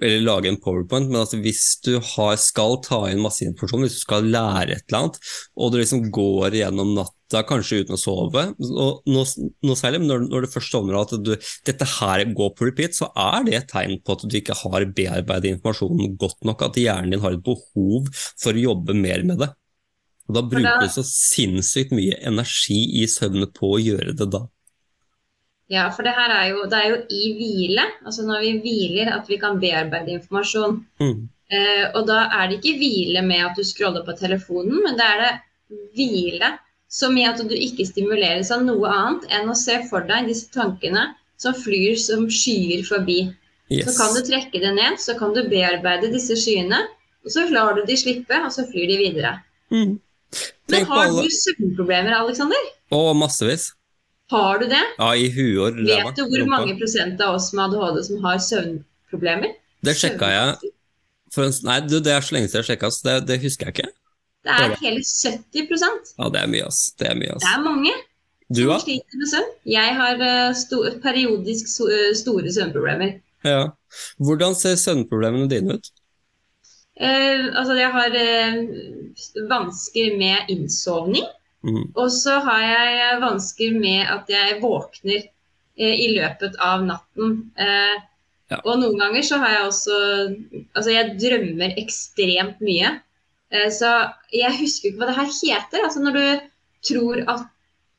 eller 0.00 0.24
lage 0.24 0.50
en 0.50 0.58
powerpoint, 0.60 1.08
men 1.10 1.20
altså 1.22 1.40
hvis 1.44 1.64
du 1.84 1.94
har, 2.14 2.36
skal 2.40 2.78
ta 2.84 3.02
inn 3.10 3.22
masse 3.22 3.44
informasjon, 3.46 3.84
hvis 3.86 3.98
du 3.98 4.02
skal 4.04 4.28
lære 4.32 4.76
et 4.76 4.84
eller 4.88 5.00
annet, 5.02 5.18
og 5.56 5.72
du 5.72 5.80
liksom 5.80 6.06
går 6.14 6.56
gjennom 6.60 6.94
natta 6.96 7.44
kanskje 7.46 7.82
uten 7.84 7.96
å 7.96 8.00
sove, 8.00 8.46
og 8.58 9.10
noe, 9.12 9.46
noe 9.66 9.78
særlig, 9.78 10.02
men 10.02 10.12
når, 10.12 10.26
når 10.32 10.46
du 10.46 10.52
først 10.54 10.74
sovner 10.74 10.98
at 11.00 11.14
du, 11.20 11.32
dette 11.68 11.90
her 11.98 12.24
går 12.36 12.52
på 12.56 12.70
repeat, 12.70 12.96
så 12.96 13.10
er 13.12 13.46
det 13.46 13.56
et 13.58 13.70
tegn 13.70 13.98
på 14.04 14.16
at 14.16 14.26
du 14.26 14.36
ikke 14.40 14.58
har 14.62 14.88
bearbeidet 14.96 15.54
informasjonen 15.56 16.16
godt 16.20 16.40
nok, 16.48 16.66
at 16.68 16.80
hjernen 16.80 17.14
din 17.14 17.24
har 17.24 17.36
et 17.36 17.44
behov 17.46 18.08
for 18.40 18.54
å 18.54 18.68
jobbe 18.70 18.96
mer 18.98 19.26
med 19.28 19.42
det. 19.44 19.52
Og 20.30 20.36
da 20.36 20.44
bruker 20.46 20.84
du 20.84 20.92
så 20.94 21.02
sinnssykt 21.06 21.90
mye 21.96 22.20
energi 22.28 22.78
i 23.02 23.06
søvne 23.10 23.48
på 23.50 23.74
å 23.74 23.82
gjøre 23.82 24.14
det 24.14 24.30
da. 24.30 24.44
Ja, 25.70 25.84
for 25.94 26.06
det 26.06 26.16
her 26.16 26.32
er 26.34 26.48
jo, 26.50 26.64
det 26.70 26.78
er 26.78 26.88
jo 26.90 26.96
i 27.14 27.26
hvile, 27.38 27.84
altså 28.02 28.24
når 28.26 28.40
vi 28.42 28.54
hviler, 28.64 29.12
at 29.14 29.28
vi 29.30 29.38
kan 29.38 29.60
bearbeide 29.62 30.16
informasjon. 30.16 30.80
Mm. 30.98 31.28
Eh, 31.50 31.84
og 31.94 32.08
da 32.08 32.24
er 32.40 32.50
det 32.50 32.58
ikke 32.58 32.78
hvile 32.80 33.22
med 33.26 33.44
at 33.46 33.58
du 33.58 33.62
scroller 33.66 34.02
på 34.06 34.16
telefonen, 34.18 34.80
men 34.82 34.98
det 34.98 35.06
er 35.06 35.22
det 35.22 35.32
hvile 35.94 36.50
som 36.90 37.14
i 37.18 37.26
at 37.26 37.38
du 37.38 37.54
ikke 37.54 37.86
stimuleres 37.86 38.50
av 38.54 38.64
noe 38.66 38.90
annet 38.90 39.30
enn 39.30 39.50
å 39.50 39.58
se 39.58 39.78
for 39.86 40.06
deg 40.10 40.26
disse 40.26 40.50
tankene 40.54 41.12
som 41.40 41.54
flyr 41.54 41.94
som 42.02 42.26
skyer 42.26 42.82
forbi. 42.86 43.20
Yes. 43.70 43.86
Så 43.86 43.94
kan 43.94 44.14
du 44.16 44.24
trekke 44.26 44.58
det 44.58 44.72
ned, 44.74 44.98
så 44.98 45.14
kan 45.18 45.34
du 45.36 45.44
bearbeide 45.46 46.10
disse 46.10 46.34
skyene, 46.38 46.82
og 47.22 47.30
så 47.30 47.46
lar 47.54 47.76
du 47.78 47.84
de 47.86 47.96
slippe, 47.98 48.42
og 48.42 48.50
så 48.50 48.66
flyr 48.66 48.90
de 48.90 49.02
videre. 49.06 49.36
Mm. 49.70 50.00
Men 50.70 50.86
har 50.90 51.14
du 51.14 51.30
søvnproblemer, 51.30 52.16
Aleksander? 52.18 52.72
Å, 52.90 53.04
massevis. 53.14 53.70
Har 54.30 54.60
du 54.60 54.66
det? 54.70 54.82
Ja, 54.98 55.10
i 55.14 55.30
huet 55.34 55.58
og 55.64 55.78
ræva. 55.78 56.10
Vet 56.10 56.18
du 56.18 56.26
hvor 56.30 56.44
mange 56.50 56.76
prosent 56.78 57.22
av 57.24 57.38
oss 57.38 57.50
med 57.56 57.64
ADHD 57.66 58.02
som 58.06 58.20
har 58.24 58.42
søvnproblemer? 58.46 59.56
Det 59.86 59.96
sjekka 59.96 60.28
jeg 60.30 60.52
en, 61.38 61.54
Nei, 61.66 61.78
du, 61.86 62.00
det 62.02 62.10
er 62.10 62.24
så 62.26 62.34
lenge 62.34 62.50
siden 62.50 62.64
jeg 62.64 62.68
sjekka, 62.72 62.90
så 62.90 63.06
det, 63.06 63.16
det 63.28 63.36
husker 63.44 63.68
jeg 63.68 63.76
ikke. 63.76 63.90
Det 64.46 64.54
er 64.56 64.72
hele 64.80 65.02
70 65.04 65.82
Ja, 66.18 66.28
det 66.32 66.40
er 66.40 66.48
mye, 66.50 66.66
ass. 66.66 66.80
Det 66.98 67.06
er 67.10 67.18
mye, 67.18 67.36
ass. 67.36 67.44
Det 67.44 67.52
er 67.54 67.64
mange. 67.64 67.92
Du, 68.50 68.64
søvn. 69.30 69.50
Jeg 69.68 69.94
har 69.94 70.22
eh, 70.26 70.54
sto 70.58 70.80
periodisk 71.04 71.68
so 71.70 71.86
eh, 71.86 72.10
store 72.18 72.50
søvnproblemer. 72.50 73.20
Ja. 73.46 73.68
Hvordan 74.18 74.56
ser 74.58 74.74
søvnproblemene 74.80 75.46
dine 75.50 75.76
ut? 75.78 75.92
Eh, 76.98 77.46
altså, 77.54 77.76
jeg 77.78 77.92
har 77.94 78.16
eh, 78.18 78.58
vansker 79.52 80.16
med 80.18 80.50
innsovning. 80.50 81.28
Mm. 81.66 81.90
Og 81.94 82.08
så 82.14 82.38
har 82.44 82.60
jeg 82.64 83.18
vansker 83.20 83.74
med 83.80 84.06
at 84.08 84.30
jeg 84.32 84.60
våkner 84.62 85.18
eh, 85.20 85.96
i 86.06 86.12
løpet 86.16 86.56
av 86.60 86.86
natten. 86.88 87.42
Eh, 87.58 87.98
Ja. 88.50 88.56
Og 88.66 88.80
noen 88.80 88.96
ganger 88.98 89.22
så 89.22 89.36
har 89.38 89.52
jeg 89.52 89.66
også 89.68 89.96
Altså, 90.74 90.90
jeg 90.90 91.12
drømmer 91.22 91.76
ekstremt 91.78 92.58
mye. 92.66 92.96
Eh, 93.54 93.68
så 93.70 93.92
jeg 94.34 94.50
husker 94.58 94.90
ikke 94.90 94.98
hva 95.04 95.06
det 95.12 95.14
her 95.20 95.28
heter. 95.30 95.84
Altså 95.86 96.02
når 96.02 96.16
du 96.18 96.48
tror 96.88 97.22
at 97.30 97.44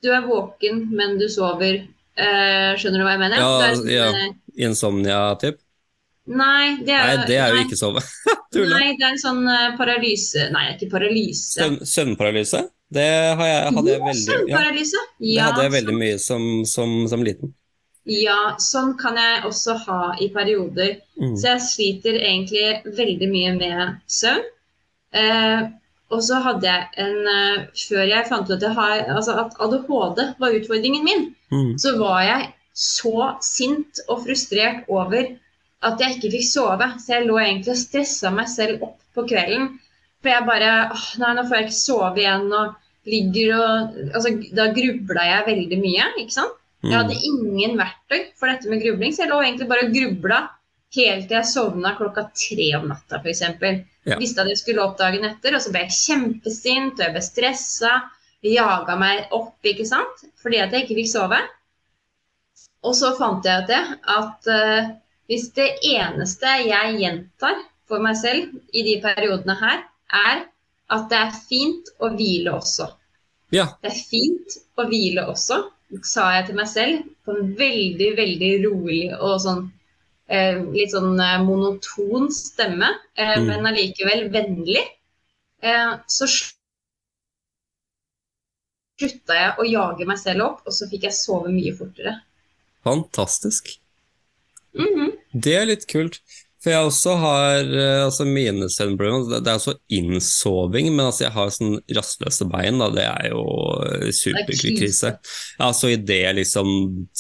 du 0.03 0.09
er 0.11 0.25
våken, 0.27 0.89
men 0.91 1.15
du 1.21 1.29
sover. 1.31 1.85
Eh, 2.19 2.71
skjønner 2.75 2.99
du 2.99 3.05
hva 3.07 3.13
jeg 3.15 3.21
mener? 3.23 3.39
Ja, 3.39 3.71
sånn, 3.77 3.87
ja. 3.87 4.09
eh, 4.11 4.35
Insomnia-typ? 4.67 5.61
Nei, 6.31 6.77
det 6.83 6.93
er, 6.99 7.15
Nei, 7.21 7.25
det 7.31 7.37
er 7.39 7.55
jo 7.55 7.63
ikke 7.63 7.79
sove. 7.79 8.03
Nei, 8.75 8.91
det 8.99 9.07
er 9.07 9.13
en 9.13 9.21
sånn 9.23 9.45
eh, 9.47 9.71
paralyse 9.79 10.49
Nei, 10.51 10.65
ikke 10.75 10.91
paralyse. 10.97 11.55
Søvn, 11.55 11.79
søvnparalyse? 11.87 12.65
Det 12.91 13.07
har 13.39 13.47
jeg, 13.47 13.73
hadde 13.77 13.91
jeg 13.91 14.01
veldig, 14.03 14.37
ja, 14.37 14.45
det 14.45 15.41
hadde 15.45 15.63
jeg 15.63 15.71
sånn. 15.71 15.75
veldig 15.77 15.97
mye 16.01 16.15
som, 16.19 16.47
som, 16.67 16.95
som 17.07 17.21
liten. 17.23 17.53
Ja, 18.11 18.55
sånn 18.59 18.95
kan 18.99 19.19
jeg 19.21 19.43
også 19.47 19.75
ha 19.85 19.99
i 20.19 20.27
perioder. 20.33 20.97
Mm. 21.21 21.35
Så 21.37 21.51
jeg 21.53 21.61
sliter 21.67 22.17
egentlig 22.17 22.95
veldig 22.97 23.29
mye 23.31 23.53
med 23.59 23.93
søvn. 24.11 24.41
Eh, 25.13 25.61
og 26.11 26.23
så 26.23 26.39
hadde 26.43 26.67
jeg 26.67 26.87
en 27.03 27.27
eh, 27.31 27.63
Før 27.75 28.03
jeg 28.07 28.27
fant 28.29 28.49
ut 28.49 28.55
at, 28.57 28.63
har, 28.75 29.05
altså 29.15 29.35
at 29.45 29.55
ADHD 29.63 30.21
var 30.39 30.57
utfordringen 30.59 31.05
min, 31.07 31.29
Mm. 31.51 31.73
så 31.83 31.97
var 31.99 32.21
jeg 32.23 32.45
så 32.79 33.33
sint 33.43 33.99
og 34.07 34.21
frustrert 34.23 34.85
over 34.87 35.33
at 35.83 35.99
jeg 35.99 36.15
ikke 36.15 36.29
fikk 36.37 36.45
sove. 36.47 36.87
Så 37.03 37.11
jeg 37.17 37.25
lå 37.27 37.35
egentlig 37.41 37.73
og 37.73 37.79
stressa 37.81 38.31
meg 38.31 38.47
selv 38.47 38.85
opp 38.87 38.99
på 39.15 39.25
kvelden. 39.27 39.73
For 40.21 40.29
jeg 40.31 40.45
bare 40.47 40.71
åh, 40.93 41.05
Nei, 41.21 41.33
nå 41.37 41.43
får 41.49 41.57
jeg 41.57 41.67
ikke 41.69 41.77
sove 41.79 42.21
igjen. 42.21 42.47
Og 42.53 43.11
ligger 43.11 43.53
og 43.57 43.99
Altså, 44.13 44.33
da 44.55 44.67
grubla 44.75 45.27
jeg 45.27 45.47
veldig 45.49 45.79
mye, 45.81 46.09
ikke 46.23 46.35
sant? 46.37 46.57
Jeg 46.81 46.97
hadde 46.97 47.13
Mm. 47.13 47.27
ingen 47.29 47.77
verktøy 47.77 48.21
for 48.39 48.49
dette 48.49 48.69
med 48.69 48.81
grubling, 48.81 49.11
så 49.13 49.21
jeg 49.23 49.29
lå 49.29 49.37
egentlig 49.43 49.67
bare 49.69 49.85
og 49.85 49.93
grubla 49.93 50.39
helt 50.95 51.27
til 51.29 51.37
jeg 51.37 51.45
sovna 51.45 51.91
klokka 51.95 52.23
tre 52.33 52.65
om 52.75 52.87
natta, 52.89 53.19
f.eks. 53.21 53.41
Ja. 54.09 54.17
Visste 54.17 54.41
at 54.41 54.49
jeg 54.49 54.57
skulle 54.57 54.81
opp 54.83 54.97
dagen 54.97 55.23
etter, 55.27 55.53
og 55.55 55.61
så 55.61 55.71
ble 55.71 55.83
jeg 55.85 55.93
kjempesint 55.99 56.97
og 56.97 57.05
jeg 57.05 57.13
ble 57.13 57.21
stressa. 57.21 57.91
Jaga 58.41 58.95
meg 58.97 59.27
opp, 59.37 59.59
ikke 59.63 59.85
sant, 59.85 60.25
fordi 60.41 60.57
at 60.57 60.73
jeg 60.73 60.87
ikke 60.87 60.97
fikk 61.03 61.11
sove. 61.11 61.37
Og 62.81 62.95
så 62.97 63.11
fant 63.19 63.45
jeg 63.45 63.61
ut 63.61 63.69
det 63.69 63.81
at 64.15 64.49
uh, 64.49 64.89
hvis 65.29 65.51
det 65.53 65.69
eneste 65.85 66.55
jeg 66.65 66.97
gjentar 66.97 67.61
for 67.87 68.01
meg 68.01 68.17
selv 68.17 68.49
i 68.73 68.81
de 68.87 68.97
periodene 69.03 69.53
her, 69.61 69.83
er 70.13 70.45
at 70.91 71.09
det 71.11 71.17
er 71.17 71.37
fint 71.47 71.91
å 72.03 72.09
hvile 72.15 72.53
også. 72.57 72.87
Ja. 73.55 73.65
Det 73.83 73.91
er 73.91 73.99
fint 74.09 74.57
å 74.79 74.85
hvile 74.89 75.25
også, 75.31 75.61
sa 76.07 76.29
jeg 76.37 76.45
til 76.47 76.55
meg 76.55 76.67
selv 76.71 77.03
på 77.25 77.35
en 77.35 77.53
veldig, 77.59 78.09
veldig 78.17 78.51
rolig 78.65 79.01
og 79.19 79.37
sånn 79.43 79.65
eh, 80.31 80.61
litt 80.71 80.93
sånn 80.93 81.19
eh, 81.19 81.41
monoton 81.43 82.29
stemme, 82.31 82.87
eh, 83.19 83.35
Mm. 83.39 83.47
men 83.49 83.65
allikevel 83.73 84.29
vennlig. 84.31 84.85
Eh, 85.61 85.91
så 86.07 86.27
slutta 89.01 89.33
jeg 89.35 89.51
å 89.59 89.65
jage 89.67 90.05
meg 90.07 90.19
selv 90.21 90.45
opp, 90.45 90.61
og 90.67 90.73
så 90.75 90.87
fikk 90.91 91.03
jeg 91.09 91.17
sove 91.17 91.51
mye 91.51 91.73
fortere. 91.75 92.13
Fantastisk. 92.85 93.73
Mhm. 94.73 95.11
Det 95.33 95.55
er 95.57 95.65
litt 95.65 95.87
kult. 95.87 96.21
For 96.61 96.69
jeg 96.69 96.85
også 96.85 97.13
har 97.17 97.71
eh, 97.73 98.03
altså 98.03 98.25
mine 98.27 98.67
søvnproblemer. 98.69 99.25
Det 99.31 99.39
det 99.45 99.49
er 99.49 99.57
også 99.57 99.73
innsoving, 99.97 100.91
men 100.93 101.07
altså 101.07 101.25
jeg 101.25 101.33
har 101.33 101.53
sånn 101.55 101.79
rastløse 101.97 102.45
bein. 102.51 102.77
Da. 102.81 102.89
Det 102.93 103.05
er 103.07 103.31
jo 103.31 103.45
eh, 103.87 104.11
superkrise. 104.13 105.15
Ja, 105.57 105.71
så 105.73 105.89
idet 105.95 106.19
jeg 106.21 106.37
liksom 106.37 106.69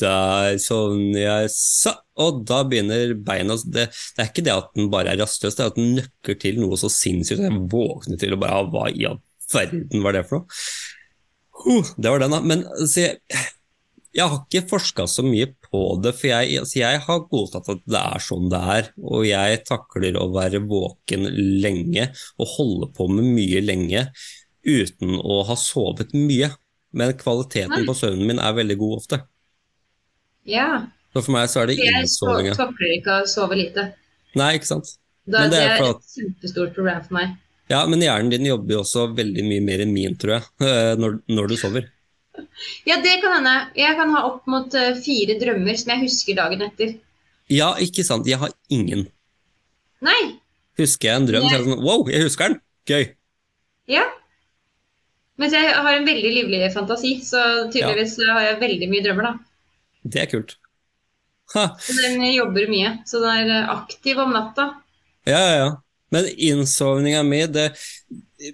Der 0.01 0.59
sånn 0.61 1.09
jeg 1.17 1.49
så, 1.55 1.95
Og 2.21 2.43
da 2.49 2.61
begynner 2.67 3.15
beina 3.17 3.57
det, 3.65 3.87
det 3.89 4.23
er 4.23 4.29
ikke 4.29 4.45
det 4.45 4.53
at 4.53 4.69
den 4.77 4.91
bare 4.93 5.15
er 5.15 5.21
rastløs, 5.23 5.57
det 5.57 5.65
er 5.65 5.73
at 5.73 5.79
den 5.79 5.95
nøkker 5.97 6.37
til 6.45 6.61
noe 6.61 6.77
så 6.77 6.91
sinnssykt. 6.93 7.41
Jeg 7.47 7.65
våkner 7.71 8.21
til 8.21 8.37
og 8.37 8.43
bare 8.43 8.61
«Ah, 8.61 8.69
Hva 8.71 8.87
i 8.93 9.07
all 9.09 9.21
verden 9.51 10.05
var 10.05 10.15
det 10.15 10.27
for 10.29 10.41
noe? 10.41 10.61
Uh, 11.61 11.85
det 11.97 12.13
var 12.13 12.21
den, 12.23 12.33
da. 12.33 12.39
Men 12.45 12.63
så 12.89 13.07
jeg, 13.07 13.17
jeg 14.11 14.27
har 14.27 14.41
ikke 14.43 14.67
forska 14.67 15.05
så 15.07 15.23
mye 15.23 15.47
på 15.69 15.81
det, 16.03 16.11
for 16.19 16.27
jeg, 16.33 16.59
altså, 16.59 16.77
jeg 16.81 17.01
har 17.05 17.21
godtatt 17.31 17.69
at 17.71 17.83
det 17.87 17.99
er 18.01 18.23
sånn 18.25 18.49
det 18.51 18.61
er. 18.75 18.89
Og 19.07 19.23
jeg 19.27 19.61
takler 19.67 20.17
å 20.19 20.25
være 20.33 20.59
våken 20.67 21.29
lenge 21.63 22.09
og 22.35 22.55
holde 22.57 22.89
på 22.97 23.07
med 23.11 23.29
mye 23.37 23.61
lenge 23.63 24.09
uten 24.67 25.15
å 25.15 25.41
ha 25.47 25.55
sovet 25.59 26.11
mye. 26.17 26.51
Men 26.91 27.13
kvaliteten 27.15 27.87
på 27.87 27.95
søvnen 27.95 28.27
min 28.27 28.41
er 28.43 28.57
veldig 28.57 28.77
god 28.81 28.97
ofte. 28.97 29.21
Ja. 30.49 30.67
Så 31.13 31.23
for 31.23 31.35
meg 31.37 31.47
så 31.51 31.63
er 31.63 31.71
det 31.71 31.77
innsovinga. 31.79 32.51
jeg 32.51 32.59
takler 32.59 32.93
ikke 32.97 33.21
å 33.21 33.29
sove 33.31 33.55
lite. 33.59 33.87
Nei, 34.39 34.53
ikke 34.59 34.73
sant. 34.73 34.91
Da, 35.23 35.45
Men 35.45 35.53
det 35.53 35.61
det 35.61 35.63
er 35.69 35.77
er 35.77 35.93
et 35.93 36.13
kjempestort 36.17 36.75
problem 36.75 37.01
for 37.07 37.15
meg. 37.15 37.33
Ja, 37.71 37.85
men 37.87 38.03
hjernen 38.03 38.31
din 38.33 38.47
jobber 38.49 38.75
jo 38.75 38.83
også 38.83 39.07
veldig 39.15 39.43
mye 39.47 39.63
mer 39.63 39.83
enn 39.85 39.95
min, 39.95 40.19
tror 40.19 40.37
jeg, 40.37 40.69
når, 41.01 41.19
når 41.31 41.51
du 41.51 41.57
sover. 41.63 41.87
Ja, 42.87 42.97
det 43.03 43.17
kan 43.23 43.33
hende. 43.37 43.55
Jeg 43.77 43.95
kan 43.99 44.13
ha 44.15 44.23
opp 44.29 44.45
mot 44.49 44.75
eh, 44.77 44.93
fire 45.03 45.35
drømmer 45.41 45.77
som 45.79 45.93
jeg 45.93 46.05
husker 46.05 46.37
dagen 46.37 46.63
etter. 46.65 46.95
Ja, 47.51 47.73
ikke 47.83 48.05
sant. 48.07 48.29
Jeg 48.29 48.39
har 48.41 48.53
ingen. 48.71 49.05
Nei. 50.05 50.21
Husker 50.79 51.11
jeg 51.11 51.19
en 51.19 51.27
drøm, 51.27 51.45
så 51.45 51.57
er 51.57 51.61
det 51.61 51.67
sånn 51.67 51.83
Wow, 51.83 52.07
jeg 52.09 52.25
husker 52.25 52.49
den! 52.49 52.61
Gøy. 52.89 53.03
Ja. 53.91 54.05
Mens 55.41 55.53
jeg 55.57 55.69
har 55.73 55.97
en 55.97 56.07
veldig 56.07 56.31
livlig 56.37 56.61
fantasi, 56.73 57.17
så 57.25 57.67
tydeligvis 57.73 58.15
ja. 58.21 58.33
har 58.37 58.47
jeg 58.47 58.59
veldig 58.63 58.89
mye 58.89 59.05
drømmer, 59.05 59.29
da. 59.29 59.77
Det 60.01 60.23
er 60.23 60.31
kult. 60.31 60.55
Ha. 61.53 61.67
Den 61.99 62.23
jobber 62.31 62.69
mye. 62.71 62.95
Så 63.09 63.21
den 63.21 63.43
er 63.43 63.53
eh, 63.59 63.71
aktiv 63.75 64.21
om 64.23 64.33
natta. 64.35 64.71
Ja, 65.27 65.39
ja, 65.39 65.55
ja. 65.65 65.71
Men 66.11 66.27
innsovninga 66.31 67.21
mi, 67.23 67.43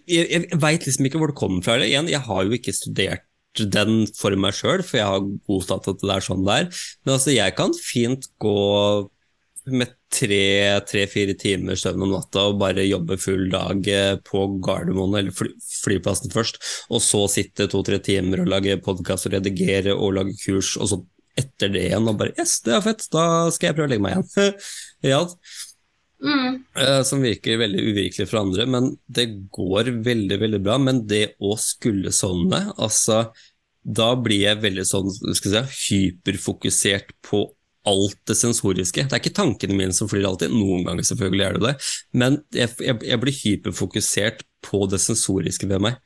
Jeg, 0.06 0.26
jeg 0.30 0.60
veit 0.62 0.86
liksom 0.86 1.08
ikke 1.08 1.22
hvor 1.22 1.32
det 1.32 1.40
kommer 1.40 1.64
fra. 1.66 1.78
Igjen, 1.82 2.10
jeg 2.12 2.22
har 2.26 2.44
jo 2.44 2.58
ikke 2.58 2.76
studert 2.76 3.27
den 3.66 4.06
for 4.18 4.36
meg 4.40 4.56
sjøl, 4.58 4.84
for 4.86 5.00
jeg 5.00 5.12
har 5.12 5.30
godtatt 5.50 5.90
at 5.92 6.02
det 6.04 6.16
er 6.16 6.26
sånn 6.26 6.46
det 6.48 6.58
er. 6.64 6.72
Men 7.06 7.18
altså, 7.18 7.34
jeg 7.36 7.56
kan 7.58 7.76
fint 7.82 8.30
gå 8.44 8.58
med 9.68 9.94
tre-fire 10.14 11.36
timer 11.36 11.76
søvn 11.76 12.06
om 12.06 12.14
natta 12.16 12.46
og 12.48 12.62
bare 12.62 12.86
jobbe 12.88 13.18
full 13.20 13.50
dag 13.52 13.90
eh, 13.92 14.14
på 14.24 14.46
Gardermoen 14.64 15.18
eller 15.20 15.36
fly, 15.36 15.52
flyplassen 15.84 16.32
først, 16.32 16.62
og 16.88 17.04
så 17.04 17.26
sitte 17.32 17.68
to-tre 17.72 18.00
timer 18.04 18.46
og 18.46 18.52
lage 18.54 18.80
podkast 18.84 19.28
og 19.28 19.36
redigere 19.36 19.96
og 19.96 20.16
lage 20.20 20.38
kurs, 20.40 20.76
og 20.80 20.92
så 20.94 21.02
etter 21.38 21.70
det 21.74 21.84
igjen 21.90 22.08
og 22.10 22.18
bare 22.20 22.34
Yes, 22.40 22.60
det 22.66 22.78
er 22.78 22.86
fett, 22.86 23.04
da 23.14 23.26
skal 23.54 23.70
jeg 23.70 23.78
prøve 23.78 23.90
å 23.90 23.94
legge 23.94 24.06
meg 24.08 24.16
igjen. 24.16 24.56
ja, 25.12 25.22
Mm. 26.24 26.64
eh, 26.74 27.02
som 27.06 27.22
virker 27.22 27.60
veldig 27.62 27.84
uvirkelig 27.92 28.26
for 28.30 28.42
andre, 28.42 28.66
men 28.66 28.90
det 29.06 29.28
går 29.54 29.92
veldig, 30.06 30.40
veldig 30.42 30.62
bra. 30.66 30.78
Men 30.82 31.04
det 31.10 31.38
å 31.40 31.58
skulle 31.62 32.14
sovne, 32.16 32.68
altså 32.78 33.28
Da 33.88 34.10
blir 34.20 34.42
jeg 34.42 34.60
veldig 34.60 34.84
sånn, 34.84 35.06
skal 35.38 35.54
jeg 35.62 35.68
si, 35.72 36.00
hyperfokusert 36.12 37.14
på 37.24 37.46
alt 37.88 38.20
det 38.30 38.36
sensoriske. 38.40 39.06
Det 39.08 39.16
er 39.16 39.22
ikke 39.22 39.38
tankene 39.38 39.78
mine 39.78 39.96
som 39.96 40.10
flyr 40.12 40.28
alltid, 40.28 40.54
noen 40.54 40.86
ganger 40.88 41.08
selvfølgelig 41.08 41.46
er 41.46 41.58
det 41.58 41.64
det, 41.66 41.74
men 42.20 42.38
jeg, 42.56 42.74
jeg, 42.84 43.00
jeg 43.08 43.22
blir 43.24 43.40
hyperfokusert 43.42 44.46
på 44.68 44.84
det 44.92 45.00
sensoriske 45.02 45.68
ved 45.70 45.82
meg. 45.84 45.98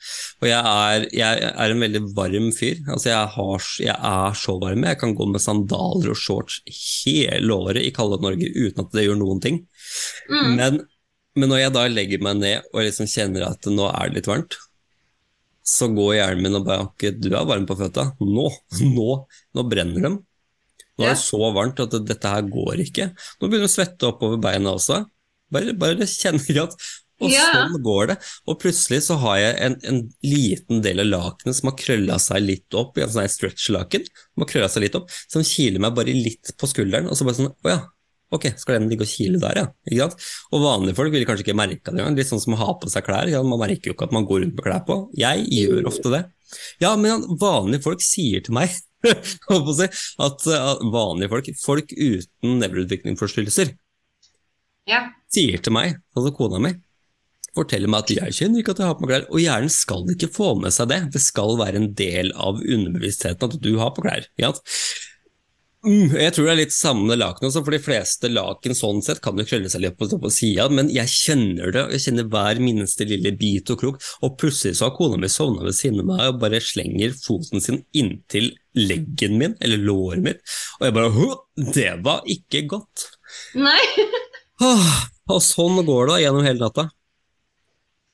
Og 0.42 0.48
jeg 0.50 0.60
er, 0.60 1.06
jeg 1.16 1.52
er 1.52 1.74
en 1.74 1.84
veldig 1.86 2.02
varm 2.18 2.50
fyr. 2.56 2.82
Altså 2.92 3.12
jeg, 3.12 3.30
har, 3.36 3.68
jeg 3.82 3.96
er 4.12 4.38
så 4.38 4.58
varm. 4.62 4.86
Jeg 4.86 5.00
kan 5.02 5.16
gå 5.18 5.28
med 5.32 5.44
sandaler 5.44 6.12
og 6.14 6.20
shorts 6.20 6.60
hele 6.68 7.56
året 7.56 7.82
i 7.82 7.94
kalde 7.96 8.20
Norge 8.22 8.52
uten 8.52 8.84
at 8.84 8.92
det 8.96 9.08
gjør 9.08 9.22
noen 9.22 9.42
ting. 9.44 9.62
Mm. 10.30 10.52
Men, 10.60 10.82
men 11.40 11.54
når 11.54 11.64
jeg 11.64 11.76
da 11.78 11.86
legger 11.90 12.28
meg 12.28 12.42
ned 12.42 12.74
og 12.74 12.84
liksom 12.86 13.10
kjenner 13.10 13.48
at 13.50 13.72
nå 13.72 13.88
er 13.90 14.12
det 14.12 14.20
litt 14.20 14.30
varmt, 14.30 14.60
så 15.72 15.88
går 15.94 16.16
hjernen 16.18 16.44
min 16.44 16.58
og 16.58 16.66
bare 16.66 16.88
Ok, 16.88 17.06
du 17.22 17.32
er 17.32 17.48
varm 17.48 17.68
på 17.70 17.78
føtta. 17.80 18.12
Nå, 18.22 18.50
nå, 18.96 19.10
nå 19.56 19.66
brenner 19.72 20.10
de. 20.10 20.16
Nå 21.02 21.10
er 21.10 21.16
det 21.18 21.24
så 21.24 21.52
varmt 21.56 21.82
at 21.84 21.96
dette 22.08 22.34
her 22.36 22.48
går 22.48 22.84
ikke. 22.88 23.12
Nå 23.12 23.48
begynner 23.48 23.68
det 23.68 23.72
å 23.72 23.76
svette 23.76 24.10
oppover 24.10 24.42
beina 24.42 24.76
også. 24.78 25.04
Bare, 25.52 25.76
bare 25.78 26.08
kjenner 26.08 26.66
at 26.68 26.76
Og 27.22 27.30
sånn 27.30 27.76
går 27.86 28.08
det. 28.10 28.18
Og 28.50 28.56
plutselig 28.64 29.04
så 29.06 29.18
har 29.22 29.38
jeg 29.38 29.58
en, 29.68 29.76
en 29.86 30.00
liten 30.26 30.80
del 30.82 31.04
av 31.04 31.10
lakenet 31.12 31.58
som 31.58 31.70
har 31.70 31.78
krølla 31.78 32.18
seg 32.24 32.42
litt 32.42 32.78
opp 32.78 32.98
i 32.98 33.04
en 33.06 33.12
sånn 33.14 33.30
stretch-laken. 33.30 34.08
Som 34.10 34.46
har 34.46 34.50
krølla 34.50 34.70
seg 34.74 34.88
litt 34.88 34.98
opp, 34.98 35.12
som 35.30 35.46
kiler 35.46 35.84
meg 35.84 35.98
bare 35.98 36.16
litt 36.16 36.54
på 36.58 36.70
skulderen. 36.72 37.12
Og 37.12 37.20
så 37.20 37.28
bare 37.28 37.38
sånn 37.42 37.52
Å 37.54 37.74
ja. 37.74 37.82
Ok, 38.32 38.46
skal 38.56 38.78
den 38.78 38.88
ligge 38.88 39.04
og 39.04 39.12
kile 39.12 39.42
der, 39.44 39.58
ja. 39.60 39.66
Ikke 39.90 40.06
sant? 40.06 40.28
Og 40.56 40.62
vanlige 40.64 40.96
folk 40.96 41.12
vil 41.12 41.26
kanskje 41.28 41.44
ikke 41.44 41.58
merke 41.60 41.92
det 41.92 42.00
engang. 42.00 42.16
Litt 42.16 42.30
sånn 42.30 42.40
som 42.40 42.56
å 42.56 42.62
ha 42.62 42.70
på 42.80 42.88
seg 42.90 43.04
klær. 43.04 43.28
Ja, 43.28 43.42
man 43.44 43.60
merker 43.60 43.92
jo 43.92 43.96
ikke 43.98 44.08
at 44.08 44.16
man 44.16 44.24
går 44.30 44.46
rundt 44.46 44.56
med 44.56 44.64
klær 44.64 44.86
på. 44.88 44.98
Jeg 45.20 45.44
gjør 45.52 45.90
ofte 45.92 46.14
det. 46.14 46.22
Ja, 46.80 46.94
men 47.00 47.26
vanlige 47.42 47.84
folk 47.90 48.02
sier 48.04 48.44
til 48.46 48.56
meg 48.56 48.72
at 50.28 50.48
vanlige 50.94 51.32
folk, 51.32 51.52
folk 51.64 51.94
uten 51.96 52.62
nevroutviklingsforstyrrelser, 52.62 53.74
ja. 54.90 55.04
sier 55.32 55.62
til 55.62 55.76
meg, 55.76 56.00
altså 56.16 56.34
kona 56.36 56.62
mi, 56.62 56.74
forteller 57.58 57.92
meg 57.92 58.06
at 58.06 58.14
jeg 58.16 58.38
kjenner 58.38 58.62
ikke 58.62 58.76
at 58.76 58.82
jeg 58.82 58.90
har 58.90 58.98
på 58.98 59.06
meg 59.06 59.14
klær, 59.14 59.30
og 59.30 59.44
hjernen 59.44 59.74
skal 59.74 60.06
ikke 60.14 60.32
få 60.32 60.54
med 60.60 60.74
seg 60.76 60.92
det. 60.92 61.02
Det 61.16 61.22
skal 61.24 61.58
være 61.60 61.82
en 61.82 61.90
del 61.98 62.32
av 62.36 62.62
underbevisstheten 62.62 63.50
at 63.50 63.64
du 63.64 63.74
har 63.82 63.92
på 63.96 64.06
klær. 64.06 64.28
Ikke 64.38 64.52
sant? 64.52 64.78
Mm, 65.82 66.12
jeg 66.14 66.34
tror 66.36 66.46
det 66.46 66.52
er 66.52 66.60
litt 66.60 66.76
samme 66.76 67.16
laken 67.18 67.48
også, 67.48 67.64
for 67.66 67.74
de 67.74 67.82
fleste 67.82 68.30
laken 68.30 68.76
sånn 68.78 69.00
sett 69.02 69.18
kan 69.26 69.40
jo 69.40 69.46
krølle 69.50 69.70
seg 69.72 69.82
litt 69.82 69.96
på, 69.98 70.06
på 70.14 70.30
sida, 70.30 70.68
men 70.70 70.92
jeg 70.94 71.10
kjenner 71.10 71.74
det, 71.74 71.88
jeg 71.96 72.04
kjenner 72.04 72.28
hver 72.30 72.62
minste 72.62 73.08
lille 73.10 73.32
bit 73.40 73.72
og 73.74 73.80
krok, 73.82 73.98
og 74.22 74.36
plutselig 74.38 74.78
så 74.78 74.88
har 74.88 74.94
kona 75.00 75.18
mi 75.18 75.32
sovna 75.32 75.66
ved 75.66 75.78
siden 75.80 76.04
av 76.04 76.12
meg 76.12 76.22
og 76.28 76.38
bare 76.44 76.62
slenger 76.62 77.18
foten 77.18 77.66
sin 77.66 77.82
inntil 77.98 78.52
leggen 78.78 79.40
min, 79.42 79.58
eller 79.58 79.82
låret 79.82 80.22
mitt, 80.28 80.46
og 80.78 80.86
jeg 80.86 80.98
bare 81.00 81.74
Det 81.74 81.90
var 82.06 82.30
ikke 82.30 82.64
godt. 82.76 83.08
Nei. 83.58 83.82
og 85.34 85.42
sånn 85.42 85.82
går 85.88 86.12
det 86.12 86.22
gjennom 86.28 86.46
hele 86.46 86.62
natta. 86.62 86.92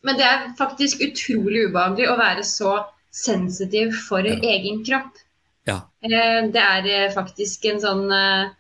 Men 0.08 0.16
det 0.16 0.24
er 0.24 0.52
faktisk 0.56 1.04
utrolig 1.04 1.68
ubehagelig 1.68 2.08
å 2.14 2.16
være 2.16 2.48
så 2.48 2.80
sensitiv 3.12 3.92
for 4.08 4.24
ja. 4.24 4.40
egen 4.56 4.86
kropp. 4.88 5.20
Ja. 5.68 5.82
Eh, 6.06 6.40
det 6.54 6.64
er 6.64 6.88
eh, 6.94 7.12
faktisk 7.16 7.68
en 7.72 7.84
sånn 7.84 8.08
en... 8.08 8.54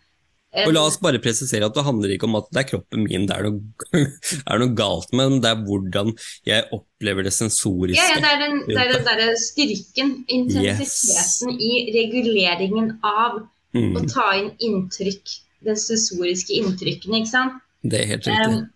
Eh, 0.57 0.65
og 0.65 0.73
La 0.73 0.85
oss 0.87 0.95
bare 1.03 1.19
presisere 1.21 1.67
at 1.67 1.75
det 1.75 1.83
handler 1.85 2.13
ikke 2.13 2.25
om 2.25 2.37
at 2.39 2.47
det 2.55 2.61
er 2.63 2.67
kroppen 2.69 3.03
min 3.03 3.27
det 3.29 3.35
er 3.35 3.45
noe, 3.45 3.99
er 4.49 4.61
noe 4.61 4.75
galt 4.77 5.11
med, 5.11 5.33
men 5.33 5.41
det 5.43 5.51
er 5.51 5.65
hvordan 5.67 6.13
jeg 6.47 6.65
opplever 6.73 7.27
det 7.27 7.33
sensoriske. 7.35 7.99
Ja, 7.99 8.15
ja 8.15 8.21
det 8.23 8.31
er 8.31 8.41
den, 8.45 8.63
det 8.69 8.79
er 8.81 8.93
den 8.95 9.05
der 9.05 9.35
styrken, 9.41 10.15
intensiteten 10.25 11.51
yes. 11.53 11.61
i 11.67 11.73
reguleringen 11.97 12.95
av 13.05 13.43
mm. 13.75 13.91
å 13.99 14.05
ta 14.09 14.31
inn 14.39 14.49
inntrykk, 14.69 15.35
den 15.67 15.77
sensoriske 15.83 16.55
inntrykkene, 16.57 17.21
ikke 17.21 17.33
sant. 17.33 17.61
Det 17.83 18.01
er 18.01 18.11
helt 18.15 18.31
riktig. 18.31 18.57
Um, 18.57 18.73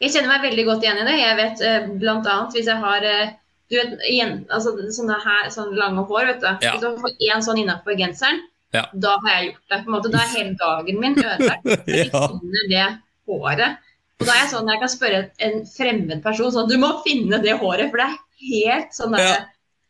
jeg 0.00 0.14
kjenner 0.14 0.32
meg 0.34 0.46
veldig 0.46 0.68
godt 0.68 0.84
igjen 0.84 1.00
i 1.02 1.08
det. 1.08 1.16
Jeg 1.20 1.38
vet 1.40 1.64
uh, 1.64 1.90
bl.a. 2.00 2.36
hvis 2.54 2.70
jeg 2.70 2.84
har 2.84 3.08
uh, 3.08 3.34
du 3.70 3.76
vet, 3.78 3.92
igjen, 4.10 4.40
altså, 4.50 4.72
sånne, 4.90 5.18
her, 5.22 5.50
sånne 5.54 5.78
lange 5.78 6.02
hår, 6.08 6.24
vet 6.32 6.40
du. 6.42 6.48
Ja. 6.64 6.72
Hvis 6.74 6.82
du 6.82 7.04
får 7.04 7.28
én 7.28 7.44
sånn 7.46 7.60
innafor 7.62 7.98
genseren, 7.98 8.40
ja. 8.74 8.82
da 8.92 9.14
har 9.22 9.36
jeg 9.36 9.50
gjort 9.50 9.62
det. 9.62 9.78
på 9.78 9.90
en 9.90 9.94
måte. 9.96 10.10
Da 10.10 10.24
er 10.24 10.32
hele 10.34 10.56
dagen 10.58 10.98
min 11.02 11.14
ødelagt. 11.18 11.70
Jeg 11.90 12.10
ja. 12.10 12.24
finner 12.32 12.66
det 12.72 12.88
håret. 13.30 13.86
Og 14.20 14.26
da 14.26 14.34
er 14.34 14.42
jeg 14.42 14.50
sånn 14.50 14.68
jeg 14.68 14.80
kan 14.82 14.90
spørre 14.92 15.20
en 15.46 15.62
fremmed 15.64 16.18
person 16.20 16.50
sånn 16.52 16.66
Du 16.68 16.74
må 16.76 16.90
finne 17.06 17.38
det 17.40 17.54
håret, 17.56 17.88
for 17.88 18.02
det 18.02 18.08
er 18.10 18.18
helt 18.50 18.90
sånn 18.92 19.14
der, 19.16 19.22
ja. 19.24 19.38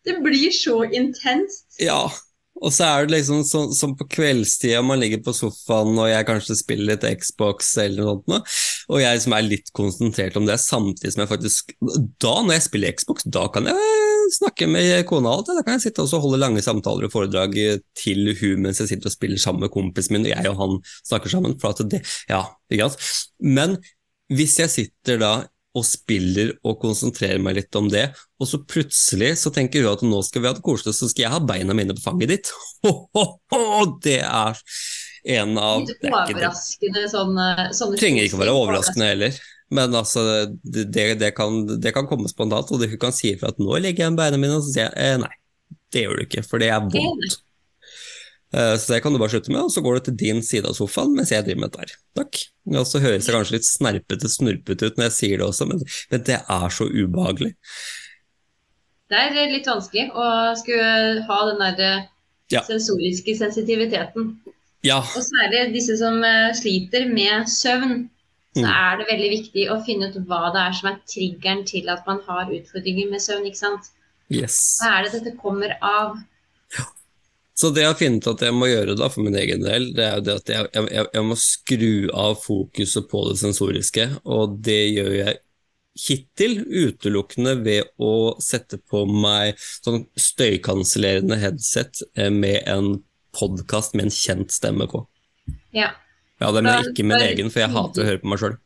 Det 0.07 0.15
blir 0.25 0.53
så 0.55 0.77
intenst. 0.87 1.67
Ja, 1.83 2.05
og 2.61 2.75
så 2.75 2.87
er 2.87 3.07
det 3.07 3.17
liksom 3.17 3.43
sånn 3.49 3.71
som 3.77 3.95
på 3.97 4.07
kveldstida, 4.13 4.83
man 4.85 5.01
ligger 5.01 5.23
på 5.25 5.35
sofaen 5.37 5.97
og 5.97 6.11
jeg 6.11 6.27
kanskje 6.29 6.59
spiller 6.59 6.93
litt 6.93 7.07
Xbox 7.23 7.73
eller 7.81 8.05
noe 8.05 8.19
sånt, 8.19 8.57
og 8.91 9.01
jeg 9.01 9.17
liksom 9.17 9.37
er 9.37 9.47
litt 9.47 9.73
konsentrert 9.77 10.37
om 10.37 10.49
det, 10.49 10.59
samtidig 10.61 11.15
som 11.15 11.25
jeg 11.25 11.31
faktisk 11.31 11.75
Da, 12.21 12.35
når 12.43 12.57
jeg 12.57 12.67
spiller 12.67 12.97
Xbox, 12.99 13.25
da 13.25 13.47
kan 13.53 13.69
jeg 13.71 14.01
snakke 14.35 14.69
med 14.71 15.05
kona 15.09 15.33
alt. 15.35 15.49
Da 15.51 15.65
kan 15.67 15.79
jeg 15.79 15.87
sitte 15.89 16.05
og 16.05 16.25
holde 16.25 16.41
lange 16.41 16.63
samtaler 16.65 17.09
og 17.09 17.15
foredrag 17.15 17.57
til 17.99 18.33
hun 18.41 18.67
mens 18.67 18.83
jeg 18.83 18.93
sitter 18.93 19.11
og 19.11 19.15
spiller 19.15 19.41
sammen 19.43 19.65
med 19.65 19.73
kompisen 19.75 20.17
min, 20.17 20.29
og 20.29 20.35
jeg 20.35 20.53
og 20.53 20.61
han 20.61 20.77
snakker 21.09 21.33
sammen. 21.33 21.57
For 21.63 21.75
at 21.75 21.83
det, 21.93 22.03
ja, 22.31 22.45
ikke 22.71 22.91
sant? 22.91 23.09
Men 23.41 23.79
hvis 24.31 24.59
jeg 24.61 24.73
sitter 24.73 25.21
da 25.23 25.33
og 25.77 25.85
spiller 25.87 26.51
og 26.67 26.81
konsentrerer 26.83 27.39
meg 27.43 27.61
litt 27.61 27.77
om 27.79 27.91
det. 27.91 28.09
Og 28.43 28.49
så 28.51 28.59
plutselig 28.63 29.37
så 29.43 29.53
tenker 29.55 29.85
hun 29.85 29.93
at 29.93 30.03
nå 30.07 30.23
skal 30.27 30.43
vi 30.43 30.51
ha 30.51 30.57
det 30.57 30.65
koselig, 30.67 30.97
så 30.99 31.11
skal 31.11 31.27
jeg 31.27 31.35
ha 31.35 31.43
beina 31.47 31.77
mine 31.77 31.95
på 31.97 32.05
fanget 32.05 32.35
ditt. 32.35 32.51
Ho, 32.87 32.95
ho, 33.15 33.25
ho, 33.53 33.87
det 34.03 34.23
er 34.25 34.61
en 35.37 35.59
av 35.61 35.83
Litt 35.85 36.07
overraskende 36.09 37.03
sånne, 37.13 37.49
sånne 37.77 37.99
Trenger 38.01 38.25
ikke 38.25 38.39
å 38.39 38.41
være 38.41 38.55
overraskende 38.57 39.11
heller. 39.11 39.41
Men 39.71 39.95
altså, 39.95 40.23
det, 40.65 40.89
det, 41.21 41.31
kan, 41.37 41.61
det 41.69 41.93
kan, 41.95 42.09
komme 42.11 42.31
spontant, 42.31 42.73
og 42.73 42.83
hun 42.83 43.03
kan 43.03 43.15
si 43.15 43.35
ifra 43.35 43.53
at 43.53 43.61
nå 43.63 43.77
legger 43.79 44.09
jeg 44.09 44.17
beina 44.19 44.41
mine, 44.41 44.57
og 44.57 44.65
så 44.65 44.73
sier 44.73 44.89
jeg 44.89 44.97
eh, 44.97 45.21
nei, 45.23 45.31
det 45.93 46.07
gjør 46.07 46.19
du 46.19 46.25
ikke, 46.25 46.47
for 46.47 46.63
det 46.63 46.73
er 46.73 46.89
vondt. 46.89 47.39
Eh, 48.55 48.77
så 48.77 48.93
det 48.93 49.01
kan 49.05 49.15
du 49.15 49.21
bare 49.21 49.31
slutte 49.31 49.53
med, 49.53 49.63
og 49.63 49.73
så 49.73 49.83
går 49.85 49.99
du 49.99 50.07
til 50.09 50.17
din 50.25 50.43
side 50.43 50.67
av 50.67 50.75
sofaen 50.75 51.15
mens 51.15 51.31
jeg 51.31 51.47
driver 51.47 51.63
med 51.63 51.71
dette 51.71 51.85
her. 51.85 51.97
Takk. 52.19 52.43
Og 52.75 52.87
så 52.89 53.03
høres 53.03 53.27
det 53.27 53.35
kanskje 53.35 53.57
litt 53.57 53.69
snerpete, 53.69 54.31
snurpete 54.31 54.91
ut 54.91 54.99
når 54.99 55.09
jeg 55.09 55.17
sier 55.17 55.43
det 55.43 55.47
også, 55.47 55.69
men, 55.71 55.83
men, 56.11 56.25
det 56.27 56.39
er 56.41 56.75
så 56.75 56.87
ubehagelig. 56.91 57.53
Det 59.11 59.21
er 59.27 59.51
litt 59.51 59.67
vanskelig 59.71 60.09
å 60.15 60.31
skulle 60.59 61.27
ha 61.27 61.39
den 61.51 61.63
der 61.63 61.85
eh, 61.87 62.09
ja. 62.55 62.65
sensoriske 62.67 63.37
sensitiviteten. 63.39 64.33
Ja. 64.87 64.99
Og 65.03 65.23
særlig 65.23 65.69
disse 65.77 65.99
som 66.01 66.19
eh, 66.27 66.51
sliter 66.59 67.07
med 67.11 67.47
søvn, 67.51 68.09
så 68.57 68.65
mm. 68.65 68.71
er 68.73 68.99
det 68.99 69.11
veldig 69.13 69.31
viktig 69.31 69.65
å 69.71 69.79
finne 69.87 70.09
ut 70.11 70.17
hva 70.27 70.49
det 70.51 70.63
er 70.67 70.75
som 70.75 70.91
er 70.91 71.03
triggeren 71.07 71.63
til 71.69 71.91
at 71.93 72.03
man 72.09 72.19
har 72.27 72.51
utfordringer 72.51 73.13
med 73.13 73.23
søvn. 73.23 73.47
ikke 73.47 73.63
sant? 73.63 73.93
Yes. 74.31 74.59
Hva 74.81 74.97
er 74.97 75.07
det 75.07 75.21
dette 75.21 75.39
kommer 75.39 75.77
av? 75.87 76.19
Så 77.61 77.69
det 77.75 77.83
jeg 77.83 77.93
har 77.93 77.99
funnet 77.99 78.29
at 78.31 78.43
jeg 78.47 78.57
må 78.57 78.71
gjøre 78.71 78.97
da 78.97 79.11
for 79.13 79.27
min 79.27 79.37
egen 79.37 79.61
del, 79.67 79.91
det 79.93 80.05
er 80.07 80.15
jo 80.17 80.25
det 80.25 80.37
at 80.39 80.53
jeg, 80.55 80.69
jeg, 80.73 81.07
jeg, 81.13 81.25
må 81.29 81.37
skru 81.37 81.95
av 82.23 82.39
fokuset 82.41 83.09
på 83.11 83.25
det 83.29 83.37
sensoriske, 83.43 84.07
og 84.25 84.55
det 84.65 84.81
gjør 84.95 85.11
jeg 85.19 85.41
hittil 86.01 86.55
utelukkende 86.65 87.57
ved 87.61 87.91
å 88.01 88.13
sette 88.41 88.79
på 88.79 89.03
meg 89.11 89.59
sånn 89.61 90.07
støykansellerende 90.17 91.37
headset 91.43 92.01
eh, 92.17 92.31
med 92.33 92.63
en 92.71 92.95
podkast 93.37 93.99
med 93.99 94.09
en 94.09 94.15
kjent 94.15 94.55
stemme 94.55 94.89
på. 94.89 95.03
Ja. 95.77 95.93
Ja, 96.41 96.49
det 96.57 96.65
er 96.65 96.89
ikke 96.89 97.05
min 97.05 97.21
egen, 97.21 97.53
for 97.53 97.61
jeg 97.61 97.75
hater 97.75 98.03
å 98.03 98.09
høre 98.09 98.23
på 98.23 98.33
meg 98.33 98.41
sjøl. 98.41 98.57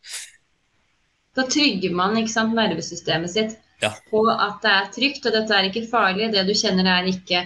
Da 1.34 1.48
trygger 1.50 1.98
man 1.98 2.14
ikke 2.20 2.30
sant, 2.30 2.54
nervesystemet 2.54 3.32
sitt 3.32 3.58
ja. 3.82 3.90
på 4.12 4.22
at 4.30 4.62
det 4.62 4.70
er 4.70 4.90
trygt, 4.94 5.26
og 5.26 5.34
dette 5.34 5.58
er 5.58 5.66
ikke 5.72 5.88
farlig. 5.90 6.30
Det 6.36 6.46
du 6.46 6.54
kjenner 6.54 6.92
er 7.00 7.10
ikke 7.10 7.42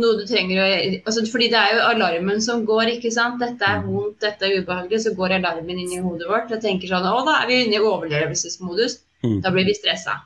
noe 0.00 0.16
du 0.16 0.22
trenger 0.28 0.60
å 0.62 0.66
altså, 1.02 1.24
Fordi 1.28 1.50
det 1.52 1.58
er 1.60 1.76
jo 1.76 1.82
alarmen 1.90 2.40
som 2.44 2.64
går, 2.68 2.94
ikke 2.96 3.12
sant. 3.12 3.40
Dette 3.42 3.66
er 3.66 3.82
mm. 3.82 3.88
vondt, 3.90 4.20
dette 4.24 4.48
er 4.48 4.62
ubehagelig. 4.62 5.02
Så 5.04 5.14
går 5.18 5.36
alarmen 5.38 5.82
inn 5.82 5.92
i 5.92 6.00
hodet 6.04 6.30
vårt 6.30 6.52
og 6.54 6.62
tenker 6.64 6.92
sånn 6.92 7.08
Å, 7.08 7.24
da 7.28 7.42
er 7.42 7.50
vi 7.50 7.60
inne 7.66 7.78
i 7.78 7.82
overlevelsesmodus. 7.82 9.00
Mm. 9.22 9.38
Da 9.44 9.52
blir 9.54 9.68
vi 9.68 9.76
stressa. 9.76 10.18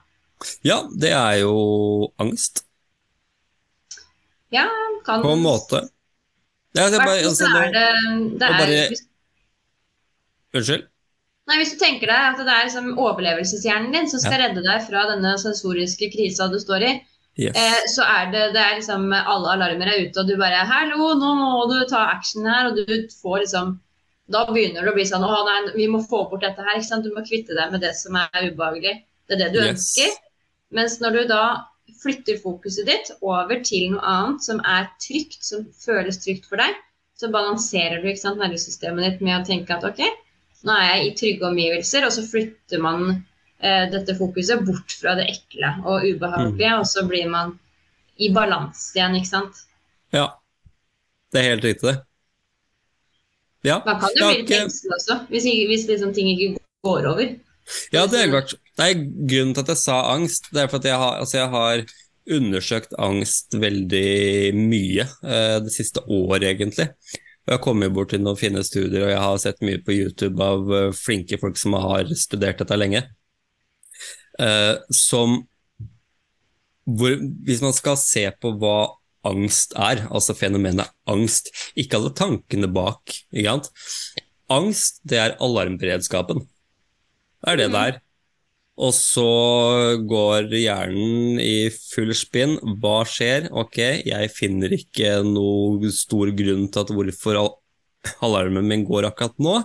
Ja, 0.66 0.82
det 0.92 1.12
er 1.16 1.40
jo 1.42 1.56
angst. 2.22 2.62
Ja, 4.54 4.68
kan 5.04 5.24
På 5.24 5.34
en 5.34 5.42
måte. 5.44 5.86
Ja, 6.76 6.90
det 6.92 7.00
er 7.00 7.06
bare, 7.08 7.24
altså, 7.24 7.48
er 7.48 7.72
det, 7.72 7.86
det 8.36 8.46
er, 8.46 8.58
bare... 8.60 9.00
Unnskyld? 10.56 10.86
Nei, 11.46 11.58
Hvis 11.60 11.72
du 11.74 11.78
tenker 11.80 12.10
deg 12.10 12.24
at 12.32 12.40
det 12.42 12.52
er 12.52 12.66
liksom 12.66 12.96
overlevelseshjernen 12.98 13.92
din 13.94 14.08
som 14.10 14.20
skal 14.22 14.36
ja. 14.36 14.48
redde 14.48 14.64
deg 14.66 14.82
fra 14.84 15.06
denne 15.12 15.36
sensoriske 15.40 16.10
krisa 16.12 16.48
du 16.52 16.58
står 16.60 16.84
i, 16.84 16.92
Yes. 17.36 17.56
Eh, 17.60 17.82
så 17.92 18.04
er 18.08 18.30
det, 18.32 18.44
det 18.54 18.60
er 18.62 18.78
liksom 18.78 19.10
alle 19.12 19.50
alarmer 19.52 19.90
er 19.92 20.06
ute, 20.06 20.22
og 20.22 20.28
du 20.28 20.38
bare 20.40 20.64
'Hallo, 20.64 21.10
nå 21.20 21.32
må 21.36 21.50
du 21.68 21.76
ta 21.88 22.06
action 22.14 22.46
her.' 22.48 22.70
Og 22.70 22.78
du 22.78 23.08
får 23.22 23.42
liksom 23.44 23.74
Da 24.32 24.40
begynner 24.48 24.82
det 24.82 24.90
å 24.90 24.96
bli 24.96 25.04
sånn 25.06 25.22
'Å 25.22 25.42
nei, 25.46 25.72
vi 25.76 25.86
må 25.86 26.00
få 26.02 26.24
bort 26.30 26.42
dette 26.42 26.64
her.' 26.64 26.80
ikke 26.80 26.88
sant? 26.88 27.04
Du 27.04 27.12
må 27.14 27.22
kvitte 27.26 27.54
deg 27.54 27.70
med 27.72 27.84
det 27.84 27.94
som 27.94 28.16
er 28.16 28.48
ubehagelig. 28.48 29.02
Det 29.28 29.36
er 29.36 29.44
det 29.44 29.52
du 29.52 29.60
yes. 29.60 29.70
ønsker. 29.74 30.16
Mens 30.72 30.98
når 31.00 31.12
du 31.12 31.22
da 31.30 31.42
flytter 32.02 32.40
fokuset 32.42 32.88
ditt 32.88 33.12
over 33.20 33.60
til 33.64 33.92
noe 33.92 34.02
annet 34.02 34.42
som 34.42 34.60
er 34.64 34.88
trygt, 35.02 35.44
som 35.44 35.64
føles 35.84 36.18
trygt 36.22 36.48
for 36.48 36.60
deg, 36.60 36.74
så 37.16 37.30
balanserer 37.32 38.02
du 38.02 38.10
ikke 38.10 38.24
sant, 38.24 38.40
nervesystemet 38.40 39.04
ditt 39.06 39.24
med 39.24 39.38
å 39.38 39.46
tenke 39.46 39.76
at 39.76 39.86
ok, 39.88 40.02
nå 40.66 40.74
er 40.74 40.88
jeg 40.90 41.06
i 41.06 41.14
trygge 41.20 41.48
omgivelser, 41.48 42.06
og 42.06 42.12
så 42.12 42.24
flytter 42.26 42.82
man 42.82 43.22
dette 43.56 44.12
fokuset 44.18 44.60
bort 44.66 44.92
fra 45.00 45.14
det 45.16 45.30
ekle 45.32 45.70
og 45.80 46.04
ubehagelige, 46.04 46.72
mm. 46.74 46.80
og 46.82 46.88
så 46.90 47.06
blir 47.08 47.30
man 47.32 47.54
i 48.20 48.28
balanse 48.34 48.92
igjen, 48.96 49.16
ikke 49.16 49.30
sant? 49.30 49.62
Ja. 50.12 50.26
Det 51.32 51.40
er 51.40 51.48
helt 51.54 51.64
riktig, 51.64 51.88
det. 51.88 51.96
Ja. 53.66 53.80
Man 53.86 53.98
kan 54.00 54.14
jo 54.14 54.28
bli 54.28 54.42
litt 54.42 54.52
engstelig 54.54 54.94
også, 55.00 55.18
hvis, 55.32 55.48
hvis 55.72 55.86
liksom 55.90 56.12
ting 56.16 56.30
ikke 56.32 56.62
går 56.86 57.08
over. 57.10 57.34
Ja, 57.94 58.06
det 58.06 58.20
er 58.20 58.30
klart. 58.30 58.54
Det 58.78 58.86
er 58.86 59.00
grunnen 59.02 59.54
til 59.56 59.64
at 59.64 59.72
jeg 59.72 59.82
sa 59.82 59.96
angst. 60.12 60.50
Det 60.54 60.62
er 60.62 60.70
fordi 60.70 60.92
jeg 60.92 61.00
har, 61.02 61.16
altså 61.22 61.38
jeg 61.40 61.50
har 61.54 61.84
undersøkt 62.36 62.94
angst 62.98 63.54
veldig 63.58 64.54
mye 64.58 65.06
eh, 65.06 65.58
det 65.64 65.74
siste 65.74 66.02
året, 66.06 66.46
egentlig. 66.46 66.88
Og 66.90 67.52
jeg 67.52 67.58
har 67.58 67.62
kommet 67.62 67.94
bort 67.94 68.10
til 68.14 68.22
noen 68.22 68.38
fine 68.38 68.62
studier, 68.66 69.06
og 69.06 69.12
jeg 69.12 69.22
har 69.22 69.42
sett 69.42 69.62
mye 69.66 69.82
på 69.86 69.94
YouTube 69.94 70.42
av 70.42 70.70
uh, 70.70 70.94
flinke 70.94 71.38
folk 71.38 71.58
som 71.58 71.76
har 71.78 72.10
studert 72.18 72.58
dette 72.62 72.78
lenge 72.78 73.02
eh, 73.02 73.12
som 74.92 75.40
hvor, 76.86 77.16
Hvis 77.46 77.62
man 77.64 77.74
skal 77.74 77.96
se 77.98 78.22
på 78.38 78.52
hva 78.60 78.92
angst 79.26 79.72
er, 79.74 80.04
altså 80.06 80.36
fenomenet 80.38 80.86
angst, 81.10 81.50
ikke 81.74 81.98
alle 81.98 82.12
tankene 82.14 82.68
bak, 82.70 83.16
angst, 84.52 85.00
det 85.02 85.18
er 85.18 85.34
alarmberedskapen. 85.42 86.44
Det 87.42 87.52
er 87.52 87.58
det 87.58 87.70
det 87.74 87.82
er. 87.90 87.98
Og 88.76 88.92
så 88.92 89.26
går 90.04 90.50
hjernen 90.52 91.40
i 91.40 91.70
full 91.72 92.12
spinn. 92.16 92.58
Hva 92.82 93.00
skjer? 93.08 93.48
Ok, 93.56 93.80
jeg 94.04 94.32
finner 94.36 94.74
ikke 94.76 95.22
noe 95.24 95.90
stor 95.96 96.32
grunn 96.36 96.66
til 96.68 96.84
at 96.84 96.92
hvorfor 96.92 97.40
alarmen 98.26 98.68
min 98.68 98.84
går 98.86 99.08
akkurat 99.08 99.38
nå. 99.42 99.56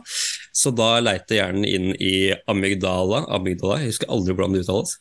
Så 0.51 0.73
da 0.75 0.97
leiter 0.99 1.39
hjernen 1.39 1.67
inn 1.67 1.91
i 1.95 2.31
amygdala. 2.51 3.25
amygdala 3.31 3.79
jeg 3.81 3.93
husker 3.93 4.11
aldri 4.11 4.35
hvordan 4.35 4.57
det 4.57 4.65
uttales. 4.65 4.97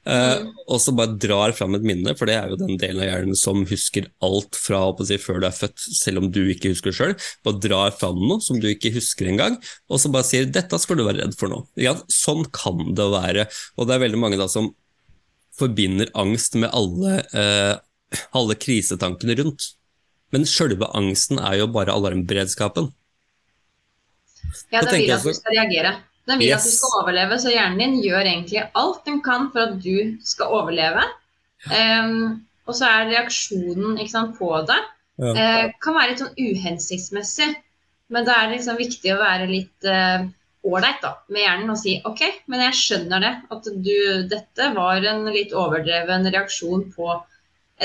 Uh, 0.00 0.48
og 0.64 0.78
så 0.80 0.94
bare 0.96 1.18
drar 1.20 1.52
fram 1.52 1.74
et 1.76 1.84
minne, 1.84 2.14
for 2.16 2.28
det 2.28 2.38
er 2.38 2.48
jo 2.48 2.56
den 2.62 2.78
delen 2.80 3.02
av 3.04 3.10
hjernen 3.10 3.36
som 3.36 3.66
husker 3.68 4.06
alt 4.24 4.56
fra 4.56 4.80
si, 5.04 5.18
før 5.20 5.42
du 5.42 5.46
er 5.50 5.56
født, 5.56 5.76
selv 5.98 6.22
om 6.22 6.30
du 6.32 6.40
ikke 6.48 6.72
husker 6.72 6.90
det 6.90 6.96
sjøl. 6.96 7.12
Bare 7.44 7.60
drar 7.60 7.92
fram 7.96 8.20
noe 8.22 8.40
som 8.44 8.60
du 8.62 8.70
ikke 8.70 8.94
husker 8.94 9.28
engang, 9.28 9.58
og 9.92 10.00
så 10.00 10.12
bare 10.12 10.26
sier 10.28 10.48
'dette 10.48 10.80
skal 10.80 10.96
du 10.96 11.04
være 11.04 11.20
redd 11.20 11.36
for 11.36 11.52
nå'. 11.52 11.66
Ja, 11.76 11.98
sånn 12.08 12.46
kan 12.48 12.94
det 12.96 13.10
være. 13.12 13.46
Og 13.76 13.88
det 13.88 13.96
er 13.96 14.06
veldig 14.06 14.22
mange 14.24 14.40
da 14.40 14.48
som 14.48 14.72
forbinder 15.60 16.08
angst 16.16 16.56
med 16.56 16.72
alle, 16.72 17.20
uh, 17.36 17.76
alle 18.32 18.56
krisetankene 18.56 19.36
rundt. 19.42 19.74
Men 20.32 20.48
sjølve 20.48 20.88
angsten 20.96 21.42
er 21.42 21.60
jo 21.60 21.68
bare 21.74 21.92
alarmberedskapen. 21.92 22.88
Ja, 24.72 24.82
det 24.82 24.96
vil 24.96 25.12
at 25.14 25.24
du 25.26 25.34
skal 25.36 25.56
reagere. 25.56 25.94
Den 26.28 26.38
vil 26.38 26.50
yes. 26.52 26.62
at 26.62 26.68
du 26.68 26.76
skal 26.76 26.96
overleve, 27.00 27.38
så 27.42 27.52
hjernen 27.52 27.80
din 27.80 27.96
gjør 28.04 28.22
egentlig 28.22 28.62
alt 28.78 29.02
den 29.08 29.20
kan 29.24 29.48
for 29.54 29.66
at 29.66 29.78
du 29.82 30.16
skal 30.26 30.54
overleve. 30.60 31.06
Um, 31.70 32.42
og 32.68 32.76
så 32.76 32.88
er 32.88 33.10
reaksjonen 33.10 33.98
sant, 34.08 34.36
på 34.38 34.48
det 34.68 34.78
ja. 35.20 35.32
uh, 35.34 35.64
kan 35.82 35.96
være 35.96 36.12
litt 36.12 36.22
sånn 36.22 36.38
uhensiktsmessig. 36.38 37.50
Men 38.10 38.26
da 38.26 38.36
er 38.36 38.48
det 38.48 38.58
liksom 38.58 38.78
viktig 38.80 39.12
å 39.14 39.20
være 39.20 39.44
litt 39.46 39.86
eh, 39.86 40.24
ålreit 40.66 41.04
uh, 41.06 41.20
med 41.30 41.44
hjernen 41.44 41.70
og 41.70 41.76
si 41.78 41.92
OK, 42.08 42.24
men 42.50 42.64
jeg 42.64 42.78
skjønner 42.80 43.22
det. 43.22 43.30
At 43.54 43.68
du, 43.70 43.98
dette 44.32 44.70
var 44.74 45.06
en 45.06 45.28
litt 45.30 45.54
overdreven 45.54 46.26
reaksjon 46.26 46.88
på 46.96 47.12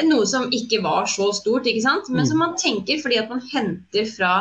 noe 0.10 0.26
som 0.28 0.50
ikke 0.52 0.82
var 0.84 1.06
så 1.08 1.30
stort, 1.36 1.70
ikke 1.70 1.84
sant? 1.86 2.10
men 2.10 2.26
mm. 2.26 2.30
som 2.32 2.42
man 2.42 2.56
tenker 2.60 3.00
fordi 3.04 3.20
at 3.22 3.30
man 3.32 3.44
henter 3.52 4.10
fra 4.10 4.34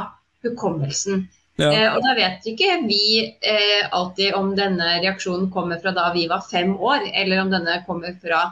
hukommelsen. 0.45 1.29
Ja. 1.61 1.69
Eh, 1.71 1.89
og 1.95 2.03
da 2.03 2.17
vet 2.19 2.47
ikke 2.51 2.81
vi 2.89 3.05
eh, 3.23 3.85
alltid 3.95 4.35
om 4.35 4.51
denne 4.59 4.97
reaksjonen 5.05 5.53
kommer 5.55 5.79
fra 5.83 5.93
da 5.95 6.09
vi 6.15 6.27
var 6.31 6.43
fem 6.49 6.75
år, 6.75 7.07
eller 7.15 7.45
om 7.45 7.53
denne 7.53 7.79
kommer 7.87 8.17
fra 8.23 8.49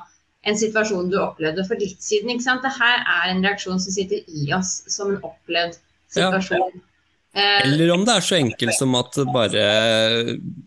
en 0.47 0.59
situasjon 0.59 1.11
du 1.11 1.19
opplevde 1.23 1.65
for 1.67 1.79
litt 1.79 2.03
siden. 2.03 2.31
ikke 2.31 2.47
sant? 2.47 2.63
Dette 2.67 2.93
er 3.01 3.29
en 3.31 3.43
reaksjon 3.43 3.83
som 3.83 3.95
sitter 3.95 4.23
i 4.27 4.49
oss 4.55 4.81
som 4.91 5.13
en 5.13 5.21
opplevd 5.23 5.79
situasjon. 6.15 6.79
Ja. 6.79 6.87
Eh, 7.33 7.59
eller 7.65 7.95
om 7.95 8.07
det 8.07 8.15
er 8.15 8.25
så 8.27 8.37
enkelt 8.37 8.77
som 8.77 8.95
at 8.99 9.17
bare 9.33 9.63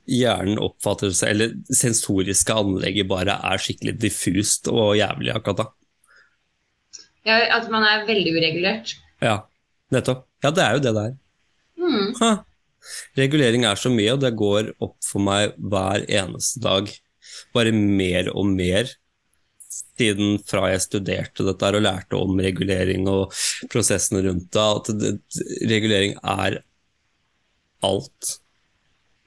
hjernen 0.10 0.57
oppfatter 0.57 1.12
seg 1.14 1.36
Eller 1.36 1.52
sensoriske 1.70 2.56
anlegget 2.57 3.06
bare 3.06 3.36
er 3.38 3.62
skikkelig 3.62 3.94
diffust 4.02 4.72
og 4.72 4.95
jævlig 4.98 5.36
akkurat 5.36 5.62
da. 5.62 5.68
Ja, 7.26 7.38
At 7.60 7.70
man 7.74 7.86
er 7.86 8.07
veldig 8.10 8.34
uregulert. 8.34 8.95
Ja, 9.22 9.44
nettopp. 9.94 10.26
Ja, 10.44 10.52
det 10.53 10.66
er 10.66 10.76
jo 10.78 10.82
det 10.84 10.95
det 10.98 11.06
er. 11.12 11.14
Mm. 12.22 12.44
Regulering 13.18 13.66
er 13.66 13.80
så 13.80 13.90
mye, 13.90 14.14
og 14.14 14.22
det 14.22 14.36
går 14.38 14.70
opp 14.84 14.98
for 15.06 15.24
meg 15.26 15.56
hver 15.58 16.06
eneste 16.06 16.62
dag. 16.64 16.92
Bare 17.56 17.74
mer 17.76 18.30
og 18.36 18.52
mer 18.54 18.92
siden 19.96 20.40
fra 20.48 20.70
jeg 20.74 20.84
studerte 20.84 21.46
dette 21.48 21.72
og 21.78 21.84
lærte 21.84 22.20
om 22.20 22.40
regulering 22.44 23.08
og 23.12 23.34
prosessene 23.72 24.24
rundt 24.28 24.50
det, 24.54 24.66
at 24.66 24.92
det, 25.02 25.14
regulering 25.72 26.18
er 26.22 26.60
alt. 27.86 28.36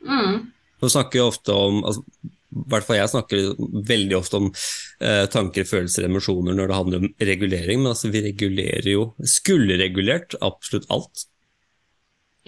Mm. 0.05 0.51
Nå 0.79 0.91
snakker 0.93 1.21
jeg 1.21 1.33
ofte 1.33 1.55
om 1.57 1.81
altså, 1.83 2.05
i 2.49 2.65
hvert 2.71 2.87
fall 2.87 2.97
jeg 2.97 3.13
snakker 3.13 3.49
veldig 3.89 4.17
ofte 4.17 4.39
om 4.41 4.47
eh, 4.49 5.25
tanker, 5.33 5.67
følelser, 5.69 6.07
emosjoner 6.09 6.57
når 6.57 6.71
det 6.71 6.79
handler 6.79 7.03
om 7.03 7.11
regulering, 7.31 7.83
men 7.83 7.93
altså 7.93 8.09
vi 8.13 8.23
regulerer 8.25 8.89
jo 8.89 9.11
Skulle 9.21 9.77
regulert 9.81 10.37
absolutt 10.45 10.89
alt. 10.95 11.27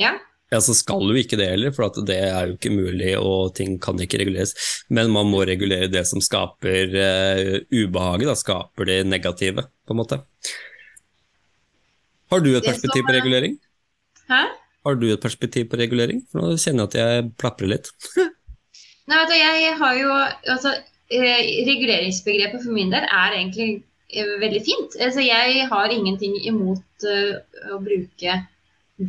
Ja. 0.00 0.14
Ja, 0.50 0.58
så 0.58 0.74
skal 0.74 1.04
jo 1.06 1.14
ikke 1.14 1.38
det 1.38 1.46
heller, 1.52 1.70
for 1.74 1.94
det 2.02 2.16
er 2.26 2.48
jo 2.48 2.56
ikke 2.56 2.72
mulig 2.74 3.12
og 3.18 3.52
ting 3.54 3.76
kan 3.82 4.00
ikke 4.02 4.18
reguleres. 4.24 4.56
Men 4.90 5.12
man 5.14 5.30
må 5.30 5.44
regulere 5.46 5.90
det 5.90 6.02
som 6.10 6.22
skaper 6.24 6.96
uh, 6.96 7.52
ubehaget, 7.70 8.26
da, 8.26 8.34
skaper 8.38 8.88
det 8.88 8.98
negative, 9.06 9.68
på 9.86 9.94
en 9.94 10.00
måte. 10.00 10.18
Har 12.30 12.42
du 12.42 12.50
et 12.56 12.66
perspektiv 12.66 13.06
på 13.06 13.14
regulering? 13.14 13.54
Hæ? 14.30 14.42
Har 14.86 14.98
du 14.98 15.06
et 15.12 15.22
perspektiv 15.22 15.68
på 15.70 15.78
regulering? 15.78 16.24
For 16.30 16.42
nå 16.42 16.58
kjenner 16.58 16.86
jeg 16.86 16.90
at 16.90 16.98
jeg 16.98 17.30
plaprer 17.38 17.70
litt. 17.70 17.92
Nei, 19.10 19.18
vet 19.18 19.30
du, 19.30 19.36
jeg 19.36 19.76
har 19.78 19.96
jo 19.98 20.10
altså, 20.54 20.74
eh, 21.10 21.46
Reguleringsbegrepet 21.66 22.62
for 22.62 22.74
min 22.74 22.92
del 22.94 23.06
er 23.06 23.36
egentlig 23.36 23.68
eh, 24.10 24.34
veldig 24.42 24.62
fint. 24.66 24.98
Altså, 24.98 25.22
jeg 25.26 25.66
har 25.70 25.94
ingenting 25.94 26.36
imot 26.42 27.06
uh, 27.06 27.38
å 27.74 27.80
bruke 27.82 28.36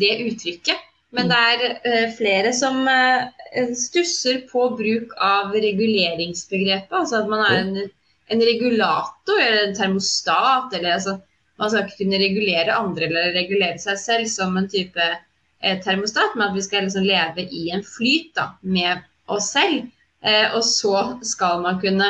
det 0.01 0.13
uttrykket. 0.25 0.87
Men 1.15 1.31
det 1.31 1.39
er 1.53 1.63
uh, 1.83 2.11
flere 2.15 2.53
som 2.55 2.85
uh, 2.87 3.27
stusser 3.77 4.45
på 4.51 4.69
bruk 4.77 5.15
av 5.19 5.51
reguleringsbegrepet. 5.55 6.93
Altså 7.01 7.21
at 7.21 7.31
man 7.31 7.43
er 7.47 7.57
en, 7.59 7.91
en 8.31 8.45
regulator 8.47 9.41
eller 9.41 9.67
en 9.67 9.75
termostat. 9.75 10.73
eller 10.77 10.95
altså, 10.95 11.17
Man 11.59 11.69
skal 11.69 11.85
ikke 11.85 12.03
kunne 12.03 12.21
regulere 12.21 12.77
andre 12.77 13.09
eller 13.09 13.35
regulere 13.35 13.81
seg 13.81 13.99
selv 13.99 14.31
som 14.31 14.55
en 14.57 14.69
type 14.71 15.03
eh, 15.61 15.77
termostat, 15.83 16.35
men 16.35 16.47
at 16.47 16.55
vi 16.55 16.63
skal 16.65 16.87
liksom 16.87 17.05
leve 17.05 17.45
i 17.45 17.67
en 17.75 17.83
flyt 17.85 18.31
da, 18.37 18.47
med 18.61 19.03
oss 19.27 19.51
selv. 19.53 19.91
Eh, 20.23 20.47
og 20.55 20.63
så 20.65 21.19
skal 21.25 21.61
man 21.65 21.79
kunne 21.81 22.07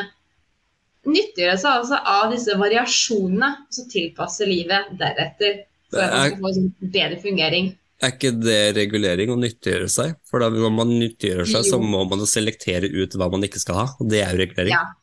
nyttiggjøre 1.08 1.58
seg 1.58 1.82
altså 1.82 1.98
av 1.98 2.32
disse 2.32 2.56
variasjonene 2.60 3.52
og 3.64 3.76
så 3.76 3.86
tilpasse 3.90 4.46
livet 4.46 4.92
deretter 5.00 5.64
for 5.92 6.04
at 6.06 6.14
man 6.14 6.28
skal 6.30 6.44
få 6.44 6.52
en 6.54 6.92
bedre 6.94 7.22
fungering. 7.24 7.72
Er 8.02 8.16
ikke 8.16 8.32
det 8.42 8.74
regulering 8.78 9.30
å 9.34 9.38
nyttiggjøre 9.38 9.90
seg? 9.92 10.16
For 10.30 10.42
da 10.42 10.50
når 10.54 10.74
man 10.74 10.96
nyttiggjør 10.96 11.46
seg, 11.46 11.68
jo. 11.68 11.76
så 11.76 11.80
må 11.82 12.02
man 12.10 12.26
selektere 12.30 12.90
ut 12.90 13.14
hva 13.20 13.30
man 13.30 13.46
ikke 13.46 13.62
skal 13.62 13.78
ha, 13.78 13.86
og 14.02 14.10
det 14.10 14.24
er 14.26 14.34
jo 14.34 14.42
regulering. 14.42 14.74
Ja. 14.74 14.98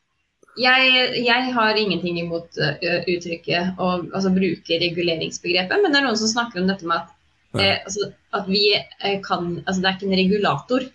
Jeg, 0.59 1.21
jeg 1.23 1.53
har 1.55 1.79
ingenting 1.79 2.17
imot 2.19 2.57
uttrykket 2.59 3.79
å 3.79 3.93
altså, 4.01 4.33
bruke 4.35 4.81
reguleringsbegrepet, 4.83 5.85
men 5.85 5.95
det 5.95 6.01
er 6.01 6.09
noen 6.09 6.19
som 6.19 6.33
snakker 6.33 6.59
om 6.59 6.67
dette 6.67 6.89
med 6.89 6.99
at, 6.99 7.13
ja. 7.55 7.61
eh, 7.63 7.85
altså, 7.87 8.09
at 8.35 8.49
vi 8.51 8.65
eh, 8.75 9.21
kan 9.23 9.53
Altså, 9.63 9.79
det 9.79 9.91
er 9.91 9.95
ikke 9.95 10.09
en 10.09 10.19
regulator. 10.19 10.89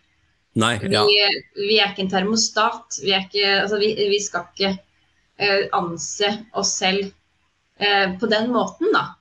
Nei, 0.60 0.76
ja. 0.86 1.02
vi, 1.08 1.16
vi, 1.58 1.78
er 1.80 1.94
ikke 1.94 2.04
en 2.06 2.12
termostat. 2.12 3.00
Vi, 3.02 3.14
ikke, 3.18 3.48
altså, 3.64 3.80
vi, 3.82 3.94
vi 4.12 4.20
skal 4.22 4.46
ikke 4.52 4.74
eh, 4.74 5.64
anse 5.74 6.30
oss 6.60 6.76
selv 6.78 7.08
eh, 7.80 8.14
på 8.20 8.30
den 8.30 8.52
måten, 8.54 8.92
da. 8.94 9.14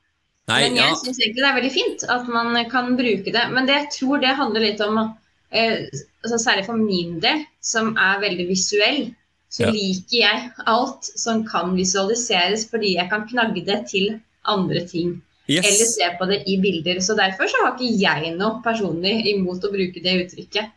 Nei, 0.50 0.60
Men 0.64 0.78
jeg 0.80 0.90
ja. 0.90 0.98
syns 0.98 1.20
egentlig 1.20 1.42
det 1.42 1.48
er 1.48 1.58
veldig 1.60 1.72
fint 1.74 2.04
at 2.10 2.30
man 2.30 2.56
kan 2.70 2.96
bruke 2.98 3.34
det. 3.34 3.44
Men 3.54 3.68
det 3.68 3.76
jeg 3.78 3.90
tror 3.98 4.22
det 4.22 4.36
handler 4.38 4.64
litt 4.66 4.82
om 4.82 4.98
eh, 5.02 5.84
altså 6.24 6.38
Særlig 6.42 6.66
for 6.66 6.78
min 6.78 7.18
del, 7.22 7.44
som 7.62 7.92
er 8.00 8.22
veldig 8.22 8.48
visuell, 8.50 9.04
så 9.52 9.66
ja. 9.66 9.72
liker 9.74 10.16
jeg 10.16 10.66
alt 10.70 11.08
som 11.20 11.44
kan 11.46 11.74
visualiseres, 11.76 12.64
fordi 12.70 12.96
jeg 12.96 13.10
kan 13.12 13.26
knagge 13.28 13.62
det 13.66 13.82
til 13.92 14.16
andre 14.48 14.82
ting. 14.88 15.20
Yes. 15.50 15.66
Eller 15.66 15.90
se 15.90 16.08
på 16.18 16.28
det 16.30 16.38
i 16.48 16.56
bilder. 16.62 17.00
Så 17.04 17.14
derfor 17.18 17.50
så 17.50 17.64
har 17.64 17.74
ikke 17.74 17.98
jeg 18.00 18.34
noe 18.38 18.62
personlig 18.64 19.18
imot 19.34 19.64
å 19.66 19.72
bruke 19.74 20.02
det 20.02 20.14
uttrykket. 20.24 20.72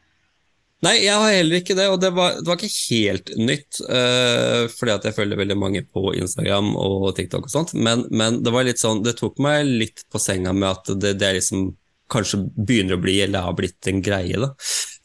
Nei, 0.85 0.99
jeg 1.01 1.17
har 1.17 1.31
heller 1.33 1.61
ikke 1.61 1.75
det, 1.77 1.87
og 1.89 1.97
det 2.03 2.11
var, 2.13 2.35
det 2.37 2.49
var 2.49 2.59
ikke 2.59 2.91
helt 2.93 3.31
nytt. 3.39 3.79
Uh, 3.87 4.65
fordi 4.75 4.93
at 4.93 5.07
jeg 5.07 5.17
følger 5.17 5.39
veldig 5.39 5.57
mange 5.57 5.81
på 5.87 6.13
Instagram 6.19 6.73
og 6.77 7.07
TikTok 7.17 7.47
og 7.47 7.53
sånt, 7.53 7.73
men, 7.73 8.05
men, 8.13 8.41
det 8.45 8.53
var 8.53 8.67
litt 8.67 8.81
sånn, 8.81 9.01
det 9.05 9.15
tok 9.19 9.41
meg 9.43 9.65
litt 9.65 10.05
på 10.11 10.21
senga 10.21 10.53
med 10.53 10.69
at 10.69 10.93
det, 11.01 11.15
det 11.21 11.31
liksom 11.39 11.71
kanskje 12.11 12.43
begynner 12.53 12.99
å 12.99 13.01
bli, 13.01 13.17
eller 13.25 13.47
har 13.47 13.57
blitt 13.57 13.89
en 13.89 14.03
greie. 14.05 14.37
da. 14.37 14.51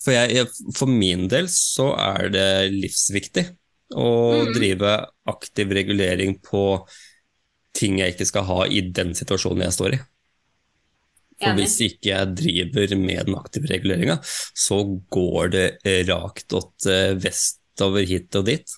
For, 0.01 0.13
jeg, 0.17 0.49
for 0.77 0.91
min 0.91 1.29
del 1.33 1.49
så 1.53 1.93
er 1.97 2.29
det 2.33 2.51
livsviktig 2.75 3.47
å 3.97 4.11
mm. 4.45 4.53
drive 4.57 4.97
aktiv 5.31 5.73
regulering 5.81 6.37
på 6.45 6.65
ting 7.77 8.01
jeg 8.01 8.15
ikke 8.15 8.29
skal 8.29 8.47
ha 8.49 8.63
i 8.67 8.83
den 8.93 9.15
situasjonen 9.17 9.65
jeg 9.67 9.77
står 9.77 9.97
i. 9.97 10.01
For 11.41 11.57
hvis 11.57 11.79
ikke 11.87 12.11
jeg 12.11 12.35
driver 12.37 12.97
med 13.01 13.31
den 13.31 13.37
aktive 13.39 13.71
reguleringa, 13.71 14.19
så 14.57 14.83
går 15.13 15.53
det 15.55 15.67
rakt 16.11 16.53
åt 16.57 16.89
eh, 16.91 17.15
vestover 17.21 18.05
hit 18.09 18.37
og 18.37 18.49
dit. 18.51 18.77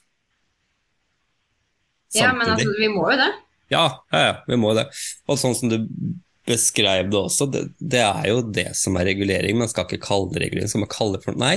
Samtidig. 2.13 2.23
Ja, 2.23 2.35
men 2.37 2.53
altså, 2.55 2.75
vi 2.79 2.91
må 2.93 3.07
jo 3.11 3.17
det. 3.19 3.31
Ja, 3.73 3.87
ja, 4.13 4.21
ja, 4.29 4.35
vi 4.47 4.59
må 4.61 4.75
det. 4.77 4.87
Og 5.31 5.41
sånn 5.41 5.57
som 5.57 5.73
du 5.73 5.79
beskrev 6.49 7.11
det 7.11 7.19
også, 7.19 7.47
det, 7.51 7.63
det, 7.79 8.03
er 8.03 8.27
jo 8.29 8.41
det 8.45 8.69
som 8.79 8.99
er 8.99 9.09
regulering. 9.13 9.59
Man 9.59 9.71
skal 9.71 9.87
ikke 9.87 10.03
kalle 10.07 10.33
det 10.35 10.43
regulering, 10.45 10.71
skal 10.71 10.85
man 10.85 10.93
kalle 10.93 11.19
det 11.19 11.27
for 11.27 11.39
Nei, 11.39 11.55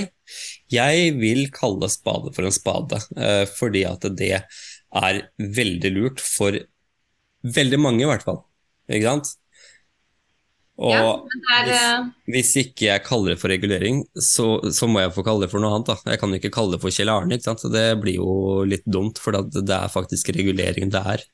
jeg 0.72 1.16
vil 1.20 1.46
kalle 1.54 1.90
spade 1.92 2.32
for 2.34 2.46
en 2.46 2.54
spade, 2.54 3.02
eh, 3.18 3.44
fordi 3.50 3.84
at 3.88 4.06
det 4.18 4.32
er 4.36 5.22
veldig 5.36 5.92
lurt 5.94 6.22
for 6.22 6.56
veldig 7.56 7.82
mange, 7.82 8.04
i 8.04 8.08
hvert 8.08 8.24
fall. 8.26 8.40
Ikke 8.90 9.10
sant? 9.10 9.34
Og 10.76 10.92
Ja, 10.92 11.04
er 11.56 11.62
hvis, 11.64 11.82
eh, 11.82 12.08
hvis 12.34 12.50
ikke 12.60 12.84
jeg 12.90 13.04
kaller 13.06 13.32
det 13.32 13.40
for 13.40 13.48
regulering, 13.48 14.02
så, 14.12 14.58
så 14.68 14.88
må 14.90 15.00
jeg 15.00 15.14
få 15.14 15.24
kalle 15.24 15.46
det 15.46 15.50
for 15.52 15.64
noe 15.64 15.72
annet. 15.72 15.88
da. 15.88 16.12
Jeg 16.12 16.20
kan 16.20 16.34
jo 16.34 16.40
ikke 16.40 16.52
kalle 16.52 16.76
det 16.76 16.82
for 16.82 16.92
Kjell 16.92 17.12
Arne, 17.12 17.38
ikke 17.38 17.48
sant? 17.48 17.64
så 17.64 17.70
det 17.72 17.86
blir 18.02 18.18
jo 18.18 18.60
litt 18.68 18.84
dumt, 18.84 19.20
for 19.22 19.32
det 19.32 19.64
er 19.78 19.88
faktisk 19.92 20.34
regulering 20.36 20.92
det 20.92 21.02
er. 21.14 21.24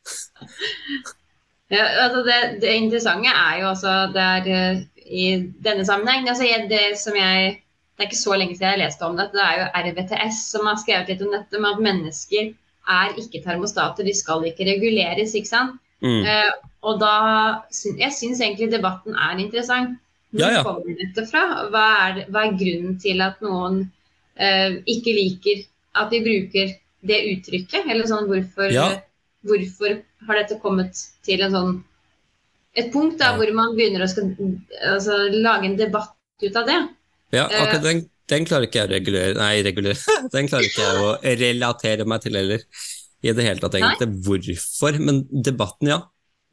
Ja, 1.73 1.89
altså 2.05 2.23
det, 2.27 2.39
det 2.63 2.77
interessante 2.77 3.33
er 3.33 3.61
jo 3.63 3.69
også 3.73 3.93
det 4.15 4.23
er, 4.23 4.49
eh, 4.55 4.81
i 5.09 5.27
denne 5.65 5.87
sammenheng 5.89 6.29
altså 6.29 6.47
det, 6.71 6.85
som 7.01 7.17
jeg, 7.17 7.55
det 7.97 8.05
er 8.05 8.11
ikke 8.11 8.23
så 8.23 8.37
lenge 8.39 8.55
siden 8.55 8.77
jeg 8.77 8.85
leste 8.85 9.09
om 9.09 9.19
dette. 9.19 9.35
Det 9.35 9.47
er 9.47 9.59
jo 9.59 9.71
RVTS 9.89 10.43
som 10.53 10.69
har 10.71 10.79
skrevet 10.79 11.11
litt 11.11 11.25
om 11.27 11.35
dette 11.35 11.59
med 11.59 11.73
at 11.73 11.87
mennesker 11.89 12.53
er 12.93 13.19
ikke 13.19 13.43
termostater. 13.43 14.07
De 14.07 14.15
skal 14.15 14.47
ikke 14.47 14.69
reguleres, 14.69 15.35
ikke 15.35 15.51
sant. 15.51 15.82
Mm. 16.03 16.25
Eh, 16.27 16.53
og 16.83 16.99
da 16.99 17.13
Jeg 17.71 18.11
syns 18.11 18.41
egentlig 18.43 18.73
debatten 18.73 19.15
er 19.15 19.39
interessant. 19.39 19.99
Hvor 20.33 20.41
Ja, 20.41 20.49
ja. 20.57 20.63
kommer 20.65 20.97
dette 20.99 21.27
fra? 21.29 21.43
Hva 21.71 21.85
er, 22.09 22.23
hva 22.33 22.47
er 22.47 22.57
grunnen 22.59 22.99
til 23.03 23.21
at 23.21 23.41
noen 23.45 23.83
eh, 24.37 24.79
ikke 24.89 25.13
liker 25.15 25.65
at 26.01 26.11
vi 26.11 26.23
bruker 26.25 26.73
det 27.07 27.19
uttrykket? 27.35 27.87
Eller 27.87 28.09
sånn 28.09 28.27
hvorfor, 28.31 28.73
Ja. 28.73 28.89
hvorfor 29.45 30.01
har 30.27 30.41
dette 30.41 30.59
kommet 30.63 30.97
til 31.23 31.43
en 31.43 31.53
sånn 31.53 31.85
et 32.75 32.89
punkt 32.91 33.19
da, 33.21 33.35
hvor 33.37 33.51
man 33.53 33.75
begynner 33.77 34.01
å 34.03 34.09
skal, 34.09 34.31
altså, 34.89 35.19
lage 35.37 35.67
en 35.69 35.77
debatt 35.77 36.15
ut 36.43 36.57
av 36.57 36.67
det? 36.67 36.79
Ja, 37.33 37.45
Eh, 37.51 37.61
akkurat 37.63 37.83
den, 37.85 38.01
den 38.33 38.47
klarer 38.49 38.65
ikke 38.67 38.81
jeg 38.81 38.89
å 38.89 38.93
regulere 38.95 39.35
Nei, 39.37 39.63
regulere. 39.63 39.99
Den 40.33 40.49
klarer 40.49 40.65
ikke 40.65 40.87
jeg 40.87 41.05
å 41.05 41.13
relatere 41.43 42.07
meg 42.09 42.23
til 42.25 42.37
heller. 42.41 42.65
I 43.23 43.35
det 43.37 43.47
hele 43.47 43.63
tatt, 43.63 43.77
egentlig. 43.79 44.11
Hvorfor? 44.27 44.99
Men 44.99 45.23
debatten, 45.31 45.93
ja. 45.93 46.01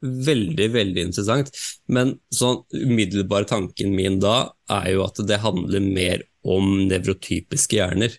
Veldig, 0.00 0.70
veldig 0.72 1.02
interessant. 1.10 1.50
Men 1.92 2.14
sånn 2.32 2.62
umiddelbare 2.72 3.48
tanken 3.50 3.92
min 3.96 4.20
da 4.22 4.52
er 4.72 4.94
jo 4.94 5.04
at 5.04 5.20
det 5.28 5.42
handler 5.42 5.84
mer 5.84 6.24
om 6.46 6.86
nevrotypiske 6.88 7.76
hjerner, 7.76 8.14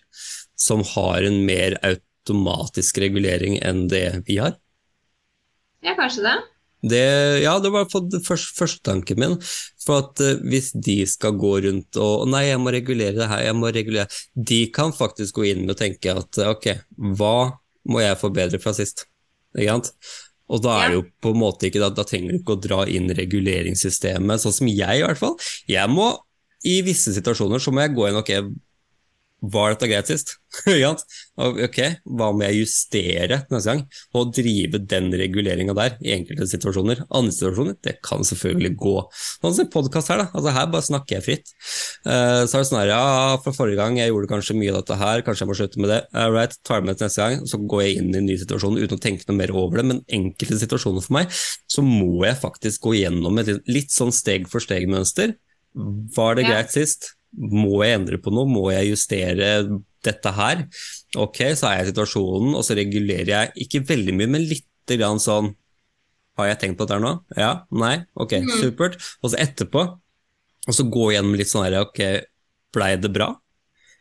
som 0.54 0.84
har 0.94 1.26
en 1.26 1.40
mer 1.48 1.78
automatisk 1.82 3.02
regulering 3.02 3.58
enn 3.64 3.88
det 3.90 4.06
vi 4.28 4.38
har. 4.38 4.54
Ja, 5.82 5.96
kanskje 5.98 6.28
det. 6.28 6.36
Det, 6.82 7.02
ja, 7.44 7.52
det 7.62 7.70
var 7.70 7.86
først, 7.86 8.08
det 8.10 8.20
første, 8.26 8.54
første 8.58 8.82
tanken 8.86 9.20
min. 9.22 9.34
For 9.84 10.02
at 10.02 10.22
uh, 10.22 10.38
hvis 10.50 10.72
de 10.74 11.00
skal 11.06 11.36
gå 11.38 11.56
rundt 11.66 11.98
og 12.02 12.26
Nei, 12.30 12.48
jeg 12.48 12.62
må 12.62 12.72
regulere 12.74 13.14
det 13.18 13.28
her, 13.30 13.44
jeg 13.46 13.58
må 13.58 13.70
regulere 13.70 14.06
De 14.34 14.64
kan 14.74 14.94
faktisk 14.94 15.38
gå 15.38 15.46
inn 15.52 15.70
og 15.70 15.78
tenke 15.78 16.14
at 16.18 16.40
ok, 16.42 16.68
hva 17.18 17.36
må 17.88 18.02
jeg 18.02 18.20
forbedre 18.20 18.60
fra 18.62 18.74
sist? 18.76 19.06
Ikke 19.56 19.72
sant? 19.74 19.92
Og 20.52 20.60
da 20.64 20.74
er 20.82 20.90
det 20.90 20.98
jo 20.98 21.04
på 21.24 21.32
en 21.32 21.40
måte 21.40 21.68
ikke, 21.68 21.80
da, 21.80 21.88
da 21.94 22.04
trenger 22.06 22.34
du 22.34 22.40
ikke 22.40 22.56
å 22.56 22.60
dra 22.60 22.82
inn 22.90 23.08
reguleringssystemet, 23.16 24.42
sånn 24.42 24.56
som 24.58 24.68
jeg 24.68 25.00
i 25.00 25.04
hvert 25.04 25.20
fall. 25.20 25.38
Jeg 25.70 25.88
må, 25.92 26.10
i 26.68 26.80
visse 26.84 27.14
situasjoner, 27.14 27.62
så 27.62 27.72
må 27.72 27.84
jeg 27.84 27.94
gå 27.96 28.08
inn 28.08 28.20
ok, 28.20 28.32
var 29.42 29.74
dette 29.74 29.88
greit 29.90 30.10
sist? 30.10 30.36
Ok, 31.42 31.78
hva 32.04 32.28
må 32.36 32.44
jeg 32.44 32.58
justere 32.60 33.38
neste 33.50 33.72
gang? 33.72 33.80
Og 34.18 34.32
drive 34.36 34.78
den 34.86 35.08
reguleringa 35.16 35.72
der 35.74 35.94
i 36.04 36.12
enkelte 36.14 36.44
situasjoner. 36.50 37.00
Andre 37.08 37.32
situasjoner, 37.32 37.78
det 37.82 37.94
kan 38.04 38.20
selvfølgelig 38.26 38.72
gå. 38.78 38.92
Sånn 39.40 39.56
som 39.56 39.70
podkast 39.72 40.12
her, 40.12 40.20
da. 40.20 40.26
Altså, 40.36 40.52
her 40.52 40.68
bare 40.74 40.86
snakker 40.86 41.16
jeg 41.16 41.24
fritt. 41.24 41.54
Uh, 42.04 42.44
så 42.44 42.58
er 42.58 42.62
det 42.62 42.68
sånn 42.68 42.80
her, 42.82 42.92
ja, 42.92 43.38
fra 43.42 43.54
forrige 43.56 43.80
gang 43.80 43.96
jeg 43.98 44.12
gjorde 44.12 44.30
kanskje 44.34 44.58
mye 44.60 44.74
av 44.74 44.82
dette 44.82 44.98
her, 45.00 45.24
kanskje 45.24 45.46
jeg 45.46 45.50
må 45.50 45.56
slutte 45.56 45.82
med 45.82 45.92
det. 45.94 46.00
All 46.20 46.36
right, 46.36 46.58
tar 46.68 46.82
det 46.84 46.90
med 46.90 47.00
til 47.00 47.08
neste 47.08 47.24
gang, 47.24 47.48
så 47.48 47.62
går 47.72 47.82
jeg 47.86 47.96
inn 48.02 48.12
i 48.12 48.20
en 48.20 48.28
ny 48.28 48.36
situasjon 48.44 48.78
uten 48.82 49.00
å 49.00 49.02
tenke 49.08 49.26
noe 49.30 49.40
mer 49.40 49.54
over 49.56 49.80
det. 49.80 49.86
Men 49.88 50.04
enkelte 50.20 50.60
situasjoner 50.60 51.08
for 51.08 51.16
meg, 51.16 51.32
så 51.72 51.86
må 51.86 52.26
jeg 52.28 52.38
faktisk 52.44 52.84
gå 52.90 52.98
gjennom 53.00 53.40
et 53.40 53.50
litt, 53.54 53.74
litt 53.80 53.96
sånn 53.96 54.12
steg 54.14 54.46
for 54.52 54.62
steg-mønster. 54.62 55.34
Var 55.72 56.36
det 56.36 56.44
Ja. 56.44 56.52
greit 56.52 56.76
sist? 56.76 57.14
Må 57.32 57.80
jeg 57.84 57.96
endre 58.00 58.18
på 58.20 58.32
noe? 58.34 58.44
Må 58.48 58.66
jeg 58.74 58.90
justere 58.92 59.48
dette 60.04 60.32
her? 60.36 60.66
Ok, 61.16 61.38
så 61.56 61.70
er 61.70 61.78
jeg 61.78 61.86
i 61.86 61.90
situasjonen, 61.92 62.54
og 62.58 62.64
så 62.66 62.76
regulerer 62.76 63.30
jeg 63.30 63.66
ikke 63.66 63.84
veldig 63.88 64.14
mye, 64.18 64.30
men 64.34 64.46
litt 64.50 64.68
grann 64.92 65.20
sånn 65.22 65.52
Har 66.40 66.48
jeg 66.48 66.58
tenkt 66.62 66.78
på 66.80 66.84
dette 66.86 66.96
her 66.96 67.04
nå? 67.04 67.12
Ja? 67.36 67.50
Nei? 67.76 67.98
Ok, 68.16 68.32
mm. 68.40 68.52
supert. 68.60 68.94
Og 69.22 69.32
så 69.32 69.38
etterpå, 69.40 69.82
og 70.66 70.74
så 70.76 70.86
gå 70.88 71.10
gjennom 71.12 71.36
litt 71.36 71.50
sånn 71.50 71.66
her 71.66 71.76
Ok, 71.82 72.00
blei 72.72 72.94
det 73.00 73.10
bra? 73.12 73.28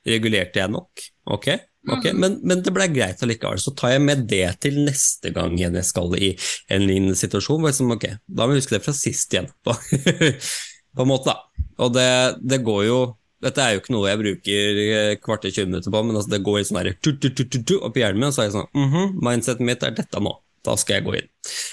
Regulerte 0.07 0.63
jeg 0.63 0.71
nok? 0.71 1.03
Ok, 1.35 1.49
ok, 1.91 2.05
Mhm. 2.11 2.19
men, 2.23 2.39
men 2.43 2.61
det 2.63 2.71
blei 2.73 2.87
greit 2.93 3.21
allikevel. 3.23 3.59
Så 3.61 3.75
tar 3.77 3.95
jeg 3.95 4.01
med 4.05 4.25
det 4.29 4.45
til 4.63 4.79
neste 4.85 5.31
gang 5.35 5.55
igjen 5.57 5.75
jeg 5.77 5.85
skal 5.87 6.15
i 6.17 6.31
en 6.69 6.87
lignende 6.87 7.15
situasjon. 7.19 7.63
Liksom, 7.67 7.91
ok, 7.95 8.05
da 8.27 8.45
må 8.47 8.55
jeg 8.55 8.63
huske 8.63 8.75
det 8.77 8.83
fra 8.85 8.93
sist 8.95 9.33
igjen. 9.35 9.47
På, 9.65 9.75
på 10.95 11.05
en 11.05 11.09
måte, 11.11 11.31
da. 11.35 11.67
Og 11.81 11.93
det, 11.95 12.09
det 12.41 12.61
går 12.65 12.85
jo 12.87 12.99
dette 13.41 13.63
er 13.63 13.73
jo 13.73 13.81
ikke 13.81 13.93
noe 13.95 14.09
jeg 14.09 14.19
bruker 14.21 14.79
eh, 14.83 15.15
kvarter 15.21 15.53
20 15.53 15.71
minutter 15.71 15.93
på, 15.93 16.01
men 16.05 16.17
altså 16.19 16.33
det 16.35 16.43
går 16.45 16.59
litt 16.59 16.69
sånn 16.69 16.79
her 16.81 16.91
tu, 17.01 17.11
tu, 17.17 17.29
tu, 17.33 17.75
opp 17.81 17.97
i 17.97 18.03
hjernen 18.03 18.21
min, 18.21 18.29
og 18.29 18.35
så 18.35 18.43
er 18.43 18.49
jeg 18.49 18.57
sånn 18.57 18.69
mhm, 18.77 19.15
mindsetet 19.25 19.65
mitt 19.65 19.85
er 19.87 19.95
dette 19.97 20.21
nå. 20.21 20.35
Da 20.61 20.75
skal 20.77 20.99
jeg 20.99 21.05
gå 21.07 21.15
inn. 21.17 21.29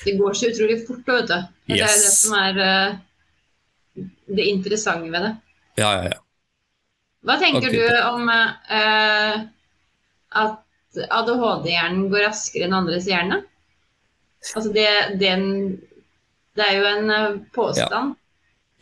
Det 0.06 0.14
går 0.16 0.36
så 0.38 0.48
utrolig 0.48 0.78
fort, 0.88 1.02
vet 1.04 1.26
du. 1.28 1.34
Det 1.68 1.76
er 1.76 1.82
jo 1.82 1.88
det 1.92 2.12
som 2.14 2.36
er 2.38 2.60
eh, 2.64 4.06
det 4.38 4.46
interessante 4.48 5.12
ved 5.12 5.26
det. 5.26 5.34
Ja, 5.82 5.90
ja, 5.98 6.14
ja. 6.14 6.22
Hva 7.28 7.36
tenker 7.42 7.68
Ok. 7.68 7.74
du 7.74 7.84
om 8.08 8.30
uh, 8.30 9.34
at 10.40 11.00
ADHD-hjernen 11.18 12.06
går 12.08 12.24
raskere 12.30 12.68
enn 12.68 12.76
andres 12.78 13.08
hjerne? 13.10 13.42
Altså 14.54 14.72
det, 14.72 14.88
den, 15.20 15.44
det 16.56 16.64
er 16.64 16.78
jo 16.78 16.88
en 16.94 17.10
påstand. 17.10 17.52
påstand. 17.52 18.14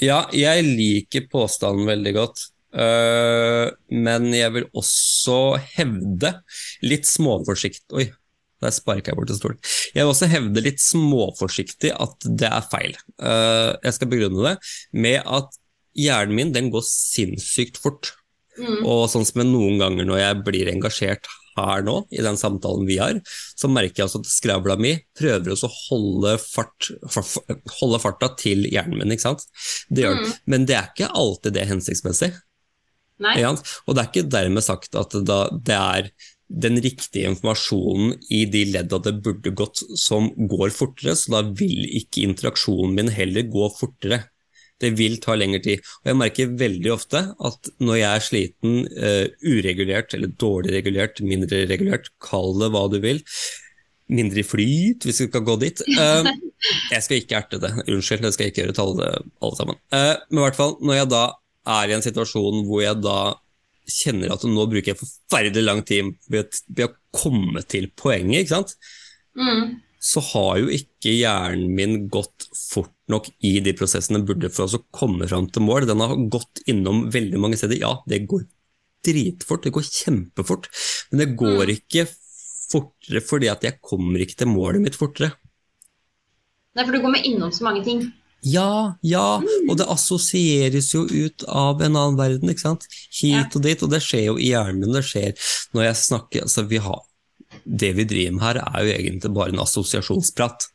Ja, 0.05 0.21
jeg 0.37 0.67
liker 0.69 1.27
påstanden 1.33 1.89
veldig 1.89 2.13
godt. 2.15 2.45
Eh, 2.75 3.67
men 3.95 4.31
jeg 4.35 4.53
vil 4.57 4.67
også 4.77 5.37
hevde, 5.77 6.33
litt 6.85 7.07
småforsiktig 7.09 7.97
Oi, 7.97 8.09
der 8.65 8.73
sparka 8.75 9.13
jeg 9.13 9.19
bort 9.19 9.31
en 9.33 9.39
stol. 9.39 9.57
Jeg 9.95 10.03
vil 10.03 10.13
også 10.13 10.29
hevde 10.33 10.65
litt 10.65 10.83
småforsiktig 10.83 11.93
at 11.93 12.29
det 12.41 12.51
er 12.51 12.69
feil. 12.73 12.97
Eh, 13.21 13.73
jeg 13.85 13.97
skal 13.99 14.11
begrunne 14.13 14.45
det 14.51 14.55
med 14.97 15.21
at 15.25 15.59
hjernen 15.97 16.37
min 16.37 16.55
den 16.57 16.71
går 16.75 16.85
sinnssykt 16.89 17.81
fort. 17.81 18.15
Mm. 18.57 18.85
Og 18.89 19.07
sånn 19.13 19.27
som 19.29 19.43
jeg 19.43 19.51
noen 19.51 19.77
ganger 19.81 20.09
når 20.09 20.23
jeg 20.23 20.45
blir 20.47 20.71
engasjert 20.73 21.29
her 21.57 21.83
nå, 21.85 22.03
i 22.13 22.21
den 22.25 22.37
samtalen 22.37 22.85
vi 22.89 22.99
har, 23.01 23.17
så 23.57 23.69
merker 23.73 24.03
jeg 24.03 24.09
også 24.11 24.21
at 24.21 24.29
skravla 24.29 24.75
mi 24.81 24.91
prøver 25.17 25.55
også 25.55 25.69
å 25.71 25.77
holde, 25.87 26.35
fart, 26.41 26.89
fa- 27.13 27.57
holde 27.79 28.01
farta 28.03 28.29
til 28.41 28.67
hjernen 28.69 29.01
min, 29.01 29.13
ikke 29.15 29.25
sant. 29.25 29.45
Det 29.89 30.05
gjør 30.05 30.19
den. 30.19 30.29
Mm. 30.29 30.35
Men 30.53 30.67
det 30.69 30.77
er 30.77 30.91
ikke 30.91 31.09
alltid 31.17 31.57
det 31.57 31.65
hensiktsmessig. 31.71 32.29
Og 33.87 33.97
det 33.97 34.03
er 34.03 34.11
ikke 34.11 34.31
dermed 34.37 34.65
sagt 34.67 34.97
at 34.99 35.15
det 35.25 35.77
er 35.77 36.11
den 36.47 36.79
riktige 36.79 37.27
informasjonen 37.31 38.15
i 38.31 38.45
de 38.51 38.63
ledda 38.71 39.01
det 39.03 39.17
burde 39.25 39.53
gått, 39.57 39.83
som 39.99 40.29
går 40.37 40.71
fortere, 40.75 41.17
så 41.19 41.39
da 41.39 41.43
vil 41.59 41.87
ikke 41.99 42.23
interaksjonen 42.27 42.95
min 42.95 43.13
heller 43.13 43.49
gå 43.51 43.69
fortere. 43.75 44.23
Det 44.79 44.93
vil 44.99 45.17
ta 45.25 45.35
lengre 45.35 45.63
tid. 45.65 45.85
Og 46.05 46.11
jeg 46.11 46.19
merker 46.21 46.57
veldig 46.61 46.91
ofte 46.93 47.23
at 47.49 47.71
når 47.81 47.97
jeg 47.99 48.09
er 48.11 48.25
sliten, 48.25 48.75
uh, 48.93 49.25
uregulert 49.41 50.13
eller 50.15 50.35
dårlig 50.37 50.75
regulert, 50.77 51.23
mindre 51.25 51.63
regulert, 51.71 52.11
kall 52.23 52.53
det 52.61 52.69
hva 52.75 52.85
du 52.93 52.99
vil, 53.03 53.23
mindre 54.13 54.45
flyt, 54.47 55.03
hvis 55.09 55.25
vi 55.25 55.31
skal 55.31 55.47
gå 55.49 55.57
dit. 55.65 55.81
uh, 55.97 56.29
jeg 56.95 57.03
skal 57.03 57.23
ikke 57.23 57.41
erte 57.41 57.63
det, 57.65 57.73
unnskyld, 57.89 58.23
det 58.29 58.35
skal 58.37 58.47
jeg 58.47 58.55
ikke 58.55 58.67
gjøre 58.67 58.77
til 58.77 58.85
alle, 58.85 59.11
alle 59.41 59.59
sammen. 59.63 59.81
Uh, 59.91 60.15
men 60.29 60.43
i 60.43 60.45
hvert 60.45 60.61
fall, 60.61 60.77
når 60.85 61.01
jeg 61.01 61.13
da 61.17 61.25
er 61.67 61.91
i 61.91 61.97
en 61.97 62.05
situasjon 62.05 62.65
hvor 62.69 62.85
jeg 62.85 63.01
da 63.03 63.19
kjenner 63.87 64.33
at 64.35 64.45
nå 64.49 64.67
bruker 64.67 64.93
jeg 64.93 65.01
forferdelig 65.01 65.63
lang 65.65 65.83
tid 65.87 66.15
ved, 66.33 66.55
å 66.83 66.93
komme 67.15 67.63
til 67.71 67.89
poenget, 67.95 68.45
ikke 68.45 68.57
sant? 68.57 68.77
Mm. 69.37 69.83
så 70.01 70.23
har 70.33 70.63
jo 70.63 70.71
ikke 70.73 71.13
hjernen 71.13 71.73
min 71.77 71.95
gått 72.09 72.47
fort 72.57 72.95
nok 73.13 73.27
i 73.45 73.59
de 73.61 73.75
prosessene 73.77 74.21
den 74.21 74.27
burde 74.29 74.49
for 74.55 74.71
å 74.71 74.81
komme 74.95 75.27
fram 75.29 75.49
til 75.53 75.65
mål. 75.67 75.87
Den 75.89 76.01
har 76.01 76.15
gått 76.33 76.63
innom 76.71 77.11
veldig 77.13 77.41
mange 77.43 77.59
steder. 77.61 77.77
Ja, 77.81 77.91
det 78.09 78.23
går 78.31 78.47
dritfort, 79.07 79.67
det 79.67 79.75
går 79.75 79.85
kjempefort, 79.87 80.71
men 81.11 81.21
det 81.21 81.37
går 81.39 81.67
Mm. 81.67 81.75
ikke 81.77 82.07
fortere 82.71 83.23
fordi 83.23 83.51
at 83.51 83.63
jeg 83.63 83.81
kommer 83.81 84.23
ikke 84.23 84.39
til 84.43 84.51
målet 84.51 84.83
mitt 84.83 84.97
fortere. 84.99 85.33
Nei, 86.75 86.85
for 86.85 86.93
du 86.93 87.01
kommer 87.01 87.25
innom 87.25 87.53
så 87.53 87.65
mange 87.65 87.85
ting. 87.85 88.13
Ja, 88.43 88.95
ja, 89.03 89.41
og 89.41 89.79
det 89.81 89.87
assosieres 89.91 90.93
jo 90.95 91.03
ut 91.09 91.43
av 91.49 91.81
en 91.83 91.97
annen 91.97 92.19
verden, 92.19 92.51
ikke 92.53 92.63
sant? 92.63 92.87
Hit 93.11 93.57
og 93.57 93.65
dit, 93.65 93.83
og 93.83 93.91
det 93.91 94.03
skjer 94.05 94.29
jo 94.29 94.37
i 94.39 94.53
hjernen 94.53 94.85
min, 94.85 94.93
det 94.95 95.03
skjer 95.09 95.33
når 95.75 95.89
jeg 95.89 95.99
snakker, 96.03 96.47
altså 96.47 96.67
vi 96.71 96.79
har, 96.85 97.01
det 97.65 97.93
vi 97.97 98.05
driver 98.07 98.37
med 98.37 98.45
her 98.47 98.61
er 98.63 98.87
jo 98.87 98.95
egentlig 98.95 99.33
bare 99.35 99.55
en 99.55 99.65
assosiasjonsprat. 99.65 100.69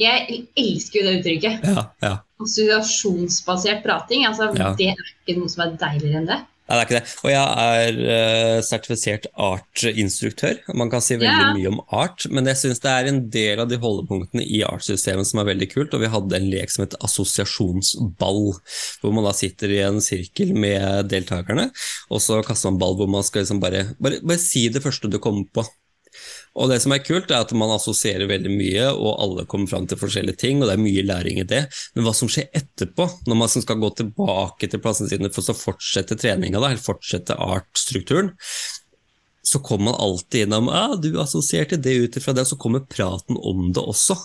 Jeg 0.00 0.42
elsker 0.58 1.00
jo 1.00 1.06
det 1.06 1.16
uttrykket. 1.20 1.66
Ja, 1.68 1.84
ja. 2.02 2.14
Assosiasjonsbasert 2.42 3.82
prating. 3.84 4.26
Altså, 4.26 4.50
Ja. 4.56 4.72
Det 4.76 4.88
er 4.92 5.02
ikke 5.12 5.38
noe 5.38 5.52
som 5.52 5.66
er 5.66 5.76
deiligere 5.78 6.22
enn 6.22 6.28
det. 6.28 6.40
Nei, 6.72 6.78
det 6.78 6.84
er 6.84 6.88
ikke 6.88 6.96
det. 6.96 7.16
Og 7.20 7.28
jeg 7.28 7.64
er 7.68 7.98
uh, 8.00 8.58
sertifisert 8.64 9.26
art-instruktør. 9.44 10.62
Man 10.78 10.88
kan 10.92 11.02
si 11.04 11.18
veldig 11.18 11.42
yeah. 11.42 11.50
mye 11.58 11.68
om 11.68 11.82
art, 11.92 12.24
men 12.32 12.48
jeg 12.48 12.60
syns 12.62 12.80
det 12.80 12.94
er 12.94 13.08
en 13.10 13.18
del 13.34 13.60
av 13.60 13.68
de 13.68 13.76
holdepunktene 13.82 14.40
i 14.40 14.62
artsystemet 14.64 15.28
som 15.28 15.42
er 15.42 15.50
veldig 15.50 15.68
kult. 15.74 15.92
Og 15.92 16.00
vi 16.00 16.10
hadde 16.14 16.38
en 16.38 16.48
lek 16.54 16.72
som 16.72 16.86
het 16.86 16.96
assosiasjonsball, 17.04 18.40
hvor 19.02 19.12
man 19.12 19.28
da 19.28 19.34
sitter 19.36 19.76
i 19.76 19.82
en 19.84 20.00
sirkel 20.00 20.56
med 20.56 21.12
deltakerne, 21.12 21.68
og 22.08 22.24
så 22.24 22.40
kaster 22.46 22.72
man 22.72 22.80
ball 22.80 22.96
hvor 22.96 23.12
man 23.18 23.26
skal 23.26 23.44
liksom 23.44 23.60
bare, 23.60 23.90
bare, 24.00 24.24
bare 24.24 24.40
si 24.40 24.64
det 24.72 24.80
første 24.80 25.12
du 25.12 25.20
kommer 25.20 25.44
på. 25.52 25.68
Og 26.52 26.68
det 26.68 26.82
som 26.84 26.92
er 26.92 27.00
kult, 27.00 27.30
er 27.32 27.46
at 27.46 27.52
man 27.56 27.72
assosierer 27.72 28.28
veldig 28.28 28.50
mye, 28.52 28.88
og 28.92 29.22
alle 29.24 29.46
kommer 29.48 29.70
fram 29.70 29.86
til 29.88 30.00
forskjellige 30.00 30.40
ting, 30.42 30.60
og 30.60 30.68
det 30.68 30.74
er 30.76 30.82
mye 30.84 31.04
læring 31.08 31.40
i 31.40 31.46
det. 31.48 31.62
Men 31.96 32.04
hva 32.04 32.12
som 32.16 32.28
skjer 32.32 32.50
etterpå, 32.58 33.06
når 33.30 33.40
man 33.40 33.52
skal 33.52 33.80
gå 33.80 33.90
tilbake 34.02 34.68
til 34.68 34.82
plassene 34.84 35.08
sine 35.08 35.32
for 35.32 35.48
å 35.48 35.56
fortsette 35.56 36.18
treninga, 36.20 36.60
eller 36.60 36.82
fortsette 36.82 37.38
artstrukturen, 37.40 38.34
så 39.42 39.58
kommer 39.64 39.90
man 39.90 40.00
alltid 40.00 40.46
innom 40.46 40.68
ah, 40.70 40.94
du 40.94 41.16
assosierte 41.20 41.80
det 41.80 41.96
ut 42.04 42.20
ifra 42.20 42.36
det, 42.36 42.44
og 42.44 42.52
så 42.52 42.60
kommer 42.60 42.84
praten 42.86 43.40
om 43.40 43.72
det 43.74 43.82
også. 43.82 44.16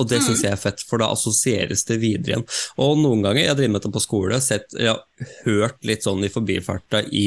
Og 0.00 0.08
det 0.08 0.22
syns 0.22 0.40
mm. 0.40 0.46
jeg 0.46 0.56
er 0.56 0.60
fett, 0.60 0.84
for 0.88 1.02
da 1.02 1.10
assosieres 1.12 1.84
det 1.88 1.98
videre 2.00 2.32
igjen. 2.32 2.46
Og 2.80 2.96
noen 3.00 3.24
ganger, 3.26 3.42
jeg 3.44 3.58
driver 3.58 3.74
med 3.74 3.80
dette 3.80 3.92
på 3.92 4.02
skole, 4.02 4.38
sett, 4.44 4.72
jeg 4.72 4.88
har 4.88 5.34
hørt 5.44 5.82
litt 5.88 6.06
sånn 6.06 6.24
i 6.24 6.32
forbifarta 6.32 7.02
i, 7.12 7.26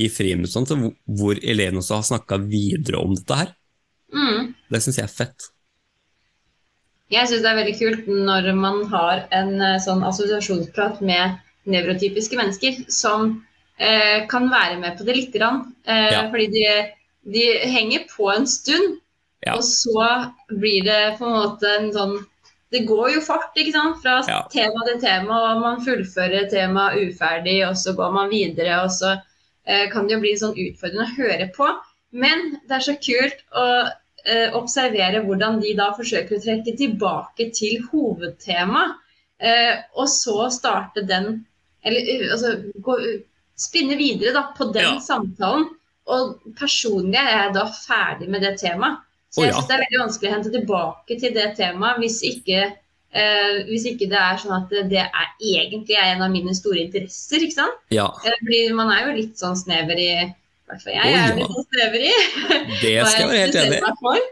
i 0.00 0.08
friminutt, 0.12 0.54
sånn, 0.54 0.88
hvor 1.18 1.36
elevene 1.42 1.82
også 1.82 2.00
har 2.00 2.08
snakka 2.08 2.40
videre 2.46 3.02
om 3.02 3.12
dette 3.18 3.42
her. 3.42 3.52
Mm. 4.16 4.54
Det 4.72 4.82
syns 4.82 5.00
jeg 5.02 5.08
er 5.08 5.12
fett. 5.12 5.50
Jeg 7.12 7.30
syns 7.30 7.44
det 7.44 7.50
er 7.52 7.60
veldig 7.60 7.76
kult 7.78 8.06
når 8.10 8.48
man 8.58 8.80
har 8.90 9.26
en 9.34 9.52
eh, 9.62 9.78
sånn 9.82 10.02
assosiasjonsprat 10.06 11.02
med 11.06 11.36
nevrotypiske 11.70 12.38
mennesker 12.38 12.80
som 12.92 13.28
eh, 13.78 14.24
kan 14.30 14.48
være 14.50 14.80
med 14.82 14.96
på 14.98 15.06
det 15.06 15.14
lite 15.14 15.38
grann. 15.38 15.62
Eh, 15.86 16.08
ja. 16.16 16.24
Fordi 16.32 16.48
de, 16.50 16.64
de 17.36 17.44
henger 17.70 18.08
på 18.10 18.30
en 18.32 18.48
stund. 18.50 18.98
Ja. 19.44 19.56
Og 19.56 19.64
så 19.64 20.06
blir 20.48 20.86
det 20.86 21.16
på 21.18 21.26
en 21.26 21.36
måte 21.36 21.70
en 21.78 21.92
sånn 21.94 22.16
Det 22.72 22.80
går 22.88 23.12
jo 23.14 23.20
fart, 23.22 23.52
ikke 23.54 23.74
sant. 23.76 24.00
Fra 24.02 24.16
ja. 24.26 24.40
tema 24.50 24.82
til 24.88 24.96
tema, 25.00 25.36
og 25.52 25.60
man 25.62 25.84
fullfører 25.84 26.48
temaet 26.50 27.12
uferdig, 27.12 27.60
og 27.68 27.76
så 27.78 27.94
går 27.94 28.10
man 28.16 28.32
videre, 28.32 28.80
og 28.82 28.90
så 28.90 29.12
eh, 29.14 29.86
kan 29.92 30.08
det 30.08 30.16
jo 30.16 30.22
bli 30.24 30.32
sånn 30.40 30.56
utfordrende 30.58 31.06
å 31.06 31.14
høre 31.14 31.46
på. 31.54 31.68
Men 32.10 32.56
det 32.66 32.74
er 32.74 32.84
så 32.88 32.96
kult 32.98 33.44
å 33.54 33.66
eh, 34.26 34.50
observere 34.58 35.22
hvordan 35.24 35.60
de 35.62 35.76
da 35.78 35.92
forsøker 35.96 36.36
å 36.36 36.42
trekke 36.42 36.74
tilbake 36.78 37.48
til 37.54 37.86
hovedtemaet, 37.92 38.98
eh, 39.38 39.74
og 39.94 40.10
så 40.10 40.50
starte 40.50 41.06
den 41.06 41.44
Eller 41.86 42.08
eh, 42.10 42.28
altså 42.34 42.56
gå, 42.82 42.98
spinne 43.56 43.94
videre 43.96 44.34
da, 44.34 44.48
på 44.58 44.72
den 44.74 44.96
ja. 44.96 45.00
samtalen. 45.00 45.68
Og 46.10 46.52
personlig 46.58 47.18
er 47.18 47.44
jeg 47.44 47.52
da 47.56 47.66
ferdig 47.70 48.30
med 48.30 48.42
det 48.42 48.56
temaet. 48.58 49.05
Så 49.36 49.44
jeg 49.44 49.52
syns 49.52 49.68
det 49.68 49.76
er 49.76 49.82
veldig 49.84 50.00
vanskelig 50.00 50.28
å 50.28 50.32
hente 50.32 50.50
tilbake 50.54 51.16
til 51.20 51.32
det 51.36 51.50
temaet 51.58 51.98
hvis 52.00 52.22
ikke, 52.24 52.60
eh, 53.12 53.58
hvis 53.68 53.84
ikke 53.90 54.08
det 54.08 54.20
er 54.22 54.38
sånn 54.40 54.54
at 54.56 54.72
det 54.88 55.02
er 55.04 55.26
egentlig 55.36 55.98
er 56.00 56.14
en 56.14 56.24
av 56.24 56.32
mine 56.32 56.54
store 56.56 56.80
interesser. 56.86 57.44
ikke 57.44 57.58
sant? 57.58 57.82
Ja. 57.92 58.06
Fordi 58.24 58.62
man 58.78 58.94
er 58.94 59.10
jo 59.10 59.18
litt 59.18 59.36
sånn 59.36 59.58
snever 59.60 60.00
i 60.00 60.08
hvert 60.66 60.82
fall 60.82 60.96
jeg 60.96 61.18
er 61.18 61.34
oh, 61.34 61.36
litt 61.36 61.52
sånn 61.52 61.68
snever 61.68 62.06
i. 62.06 62.14
Det 62.86 62.94
skal 63.04 63.20
jeg 63.20 63.28
være 63.28 63.44
helt 63.44 63.60
enig 63.60 63.82
i. 63.84 64.24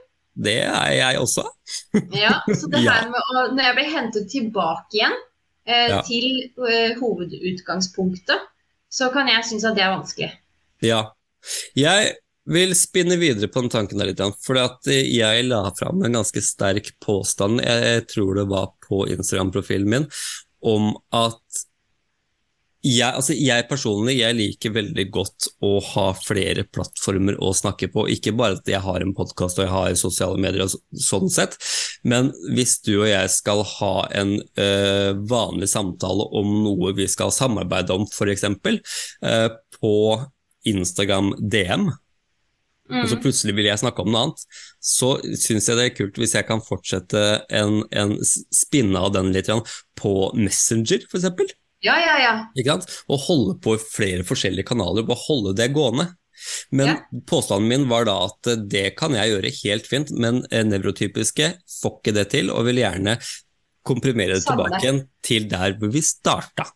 Det 0.48 0.56
er 0.64 0.96
jeg 0.96 1.20
også. 1.20 1.44
ja, 2.24 2.40
så 2.48 2.72
det 2.72 2.82
her 2.82 3.06
med 3.12 3.20
å, 3.20 3.44
Når 3.54 3.68
jeg 3.68 3.76
blir 3.76 3.92
hentet 3.92 4.26
tilbake 4.32 4.98
igjen 4.98 5.14
eh, 5.68 5.92
ja. 5.92 6.00
til 6.08 6.26
eh, 6.64 6.96
hovedutgangspunktet, 6.98 8.50
så 8.88 9.12
kan 9.14 9.28
jeg 9.28 9.44
synes 9.52 9.68
at 9.68 9.76
det 9.76 9.84
er 9.84 9.94
vanskelig. 9.94 10.32
Ja. 10.82 11.04
Jeg 11.76 12.14
vil 12.50 12.74
spinne 12.76 13.16
videre 13.20 13.48
på 13.48 13.62
den 13.64 13.72
tanken 13.72 14.00
der 14.00 14.10
litt, 14.10 14.22
for 14.44 14.58
jeg 14.92 15.46
la 15.48 15.62
fram 15.78 16.04
en 16.04 16.18
ganske 16.20 16.42
sterk 16.44 16.92
påstand, 17.04 17.62
jeg 17.64 18.04
tror 18.12 18.40
det 18.40 18.48
var 18.50 18.74
på 18.84 19.06
Instagram-profilen 19.14 19.90
min, 19.90 20.10
om 20.64 20.92
at 21.14 21.64
jeg, 22.84 23.16
altså 23.16 23.32
jeg, 23.32 23.64
personlig 23.64 24.18
jeg 24.18 24.36
liker 24.36 24.74
veldig 24.74 25.04
godt 25.12 25.46
å 25.64 25.78
ha 25.94 26.04
flere 26.18 26.66
plattformer 26.68 27.38
å 27.40 27.54
snakke 27.56 27.88
på. 27.92 28.04
Ikke 28.12 28.34
bare 28.36 28.58
at 28.58 28.68
jeg 28.68 28.82
har 28.84 29.00
en 29.00 29.14
podkast 29.16 29.56
og 29.56 29.64
jeg 29.64 29.72
har 29.72 29.96
sosiale 29.96 30.40
medier, 30.40 30.66
og 30.66 31.00
sånn 31.00 31.32
sett, 31.32 31.56
men 32.04 32.28
hvis 32.52 32.76
du 32.84 32.92
og 32.98 33.08
jeg 33.08 33.32
skal 33.32 33.64
ha 33.78 33.94
en 34.20 34.36
ø, 34.36 34.68
vanlig 35.32 35.70
samtale 35.72 36.28
om 36.36 36.52
noe 36.66 36.92
vi 36.98 37.08
skal 37.08 37.32
samarbeide 37.32 37.96
om, 37.96 38.04
f.eks. 38.04 38.44
Øh, 38.44 39.48
på 39.80 39.96
Instagram 40.68 41.32
DM, 41.40 41.88
mm. 42.90 43.00
og 43.02 43.10
så 43.10 43.18
mm. 43.18 43.22
plutselig 43.24 43.54
vil 43.56 43.68
jeg 43.70 43.82
snakke 43.82 44.04
om 44.04 44.10
noe 44.12 44.22
annet, 44.26 44.46
så 44.82 45.10
syns 45.40 45.68
jeg 45.68 45.78
det 45.78 45.86
er 45.88 45.94
kult 45.96 46.20
hvis 46.20 46.34
jeg 46.36 46.48
kan 46.48 46.64
fortsette 46.64 47.22
en, 47.54 47.82
en 47.94 48.16
spinne 48.24 49.00
av 49.00 49.14
den 49.16 49.32
litt 49.34 49.50
på 50.00 50.14
Messenger, 50.38 51.06
f.eks. 51.08 51.54
Ja, 51.84 51.98
ja, 52.00 52.18
ja. 52.22 52.34
Ikke 52.56 52.76
sant? 52.76 52.92
Og 53.12 53.24
holde 53.26 53.56
på 53.60 53.76
flere 53.80 54.24
forskjellige 54.24 54.70
kanaler, 54.70 55.04
bare 55.04 55.20
holde 55.26 55.52
det 55.58 55.72
gående. 55.76 56.08
Men 56.74 56.88
ja. 56.88 56.94
påstanden 57.28 57.68
min 57.68 57.88
var 57.88 58.06
da 58.08 58.16
at 58.26 58.48
det 58.68 58.86
kan 58.98 59.14
jeg 59.16 59.32
gjøre 59.32 59.52
helt 59.62 59.88
fint, 59.88 60.12
men 60.16 60.42
nevrotypiske 60.50 61.50
får 61.80 61.98
ikke 61.98 62.14
det 62.16 62.26
til, 62.32 62.50
og 62.52 62.66
vil 62.68 62.80
gjerne 62.82 63.18
komprimere 63.84 64.38
det 64.38 64.46
tilbake 64.48 64.80
igjen 64.80 65.02
til 65.24 65.48
der 65.50 65.76
hvor 65.78 65.92
vi 65.92 66.02
starta. 66.04 66.66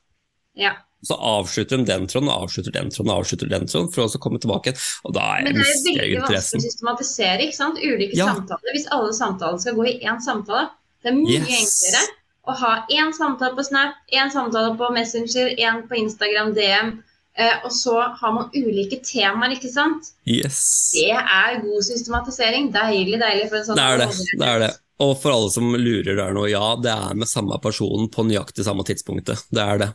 Ja. 0.58 0.76
Så 1.06 1.14
avslutter 1.14 1.78
de 1.78 1.84
den 1.86 2.06
tråden, 2.10 2.28
avslutter 2.28 2.74
den 2.74 2.90
tråden, 2.90 3.12
avslutter 3.14 3.50
den 3.50 3.68
tråden, 3.70 3.90
for 3.94 4.08
å 4.08 4.20
komme 4.22 4.40
tilbake 4.42 4.72
igjen. 4.72 4.86
Og 5.06 5.14
da 5.14 5.26
er, 5.36 5.44
Men 5.46 5.54
det 5.54 5.62
er 5.62 5.68
veldig 5.70 6.22
vanskelig 6.24 6.58
å 6.58 6.62
systematisere, 6.64 7.44
ikke 7.46 7.58
sant? 7.58 7.78
Ulike 7.78 8.18
ja. 8.18 8.26
samtaler. 8.32 8.72
Hvis 8.74 8.88
alle 8.96 9.12
samtaler 9.14 9.62
skal 9.62 9.76
gå 9.78 9.86
i 9.92 9.98
én 10.02 10.18
samtale, 10.24 10.64
det 11.04 11.12
er 11.12 11.18
mye 11.20 11.38
yes. 11.38 11.60
enklere 11.60 12.02
å 12.48 12.56
ha 12.62 12.72
én 12.90 13.12
samtale 13.14 13.54
på 13.54 13.66
Snap, 13.68 13.94
én 14.10 14.32
samtale 14.34 14.74
på 14.80 14.90
Messenger, 14.96 15.54
én 15.60 15.84
på 15.86 16.00
Instagram 16.00 16.54
DM. 16.56 16.96
Eh, 17.38 17.64
og 17.64 17.72
så 17.72 18.00
har 18.00 18.32
man 18.34 18.50
ulike 18.50 18.98
temaer, 19.06 19.54
ikke 19.54 19.70
sant? 19.70 20.10
Yes. 20.26 20.90
Det 20.96 21.14
er 21.14 21.60
god 21.62 21.84
systematisering. 21.86 22.72
Deilig, 22.74 23.20
deilig. 23.20 23.46
for 23.52 23.60
en 23.60 23.66
sånn 23.68 23.78
Det 23.78 23.86
er 23.86 24.00
det. 24.02 24.08
det, 24.32 24.48
er 24.48 24.62
det. 24.64 24.70
Og 25.06 25.12
for 25.22 25.36
alle 25.36 25.52
som 25.54 25.70
lurer 25.78 26.18
der 26.18 26.34
nå, 26.34 26.48
ja, 26.50 26.64
det 26.82 26.90
er 26.90 27.14
med 27.14 27.30
samme 27.30 27.60
person 27.62 28.08
på 28.10 28.26
nøyaktig 28.26 28.66
samme 28.66 28.82
tidspunktet. 28.88 29.46
Det 29.54 29.62
er 29.64 29.84
det. 29.84 29.90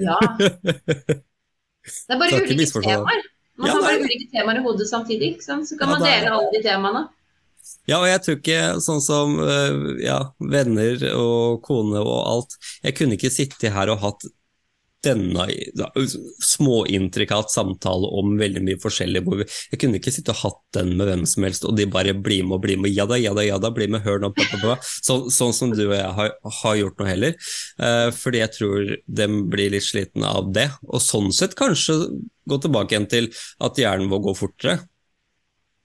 Ja. 0.00 0.20
Det 1.86 2.16
er 2.16 2.18
bare 2.18 2.38
ulike 2.42 2.80
temaer. 2.82 3.20
Man 3.54 3.68
ja, 3.68 3.74
har 3.76 3.84
bare 3.84 4.00
ulike 4.02 4.24
temaer 4.32 4.58
i 4.58 4.62
hodet 4.64 4.88
samtidig, 4.88 5.36
ikke 5.36 5.44
sant? 5.44 5.68
så 5.68 5.76
kan 5.78 5.92
man 5.92 6.02
dele 6.02 6.32
alle 6.34 6.48
de 6.50 6.62
temaene. 6.64 7.04
Ja, 7.86 8.00
og 8.00 8.08
jeg 8.08 8.22
tror 8.24 8.36
ikke 8.40 8.62
sånn 8.82 9.02
som 9.04 9.36
eh, 9.42 9.76
ja, 10.02 10.18
venner 10.42 11.02
og 11.12 11.60
kone 11.66 11.98
og 12.02 12.18
alt 12.30 12.56
Jeg 12.82 12.96
kunne 12.98 13.14
ikke 13.14 13.30
sittet 13.30 13.74
her 13.74 13.90
og 13.90 14.02
hatt 14.02 14.26
denne 15.06 15.46
småintrikat 16.44 17.52
samtale 17.52 18.10
om 18.18 18.34
veldig 18.40 18.62
mye 18.66 18.80
forskjellig. 18.82 19.22
Hvor 19.26 19.40
vi, 19.40 19.48
jeg 19.72 19.80
kunne 19.82 20.00
ikke 20.00 20.14
sitte 20.14 20.34
og 20.34 20.42
hatt 20.42 20.62
den 20.78 20.94
med 20.98 21.10
hvem 21.10 21.24
som 21.28 21.46
helst, 21.46 21.66
og 21.68 21.76
de 21.78 21.88
bare 21.90 22.16
blir 22.16 22.46
med 22.46 22.58
og 22.58 22.64
blir 22.66 22.80
med. 22.82 22.94
Ja 22.94 23.08
da, 23.08 23.18
ja 23.20 23.34
da, 23.36 23.44
ja 23.46 23.60
da, 23.62 23.72
bli 23.74 23.88
med, 23.92 24.04
hør 24.06 24.22
nå, 24.22 24.32
bla, 24.36 24.48
bla, 24.52 24.62
bla. 24.64 24.78
Så, 24.82 25.18
sånn 25.34 25.54
som 25.56 25.74
du 25.74 25.84
og 25.86 25.96
jeg 25.96 26.10
har, 26.18 26.34
har 26.62 26.80
gjort 26.80 27.00
nå 27.00 27.08
heller. 27.10 27.38
Uh, 27.80 28.10
fordi 28.14 28.42
jeg 28.42 28.54
tror 28.58 28.96
de 29.20 29.30
blir 29.52 29.72
litt 29.76 29.86
slitne 29.86 30.34
av 30.40 30.50
det. 30.56 30.68
Og 30.90 31.02
sånn 31.02 31.32
sett 31.34 31.56
kanskje 31.58 32.00
gå 32.46 32.60
tilbake 32.62 32.94
igjen 32.94 33.10
til 33.10 33.32
at 33.64 33.80
hjernen 33.80 34.10
vår 34.12 34.28
går 34.28 34.38
fortere. 34.38 34.76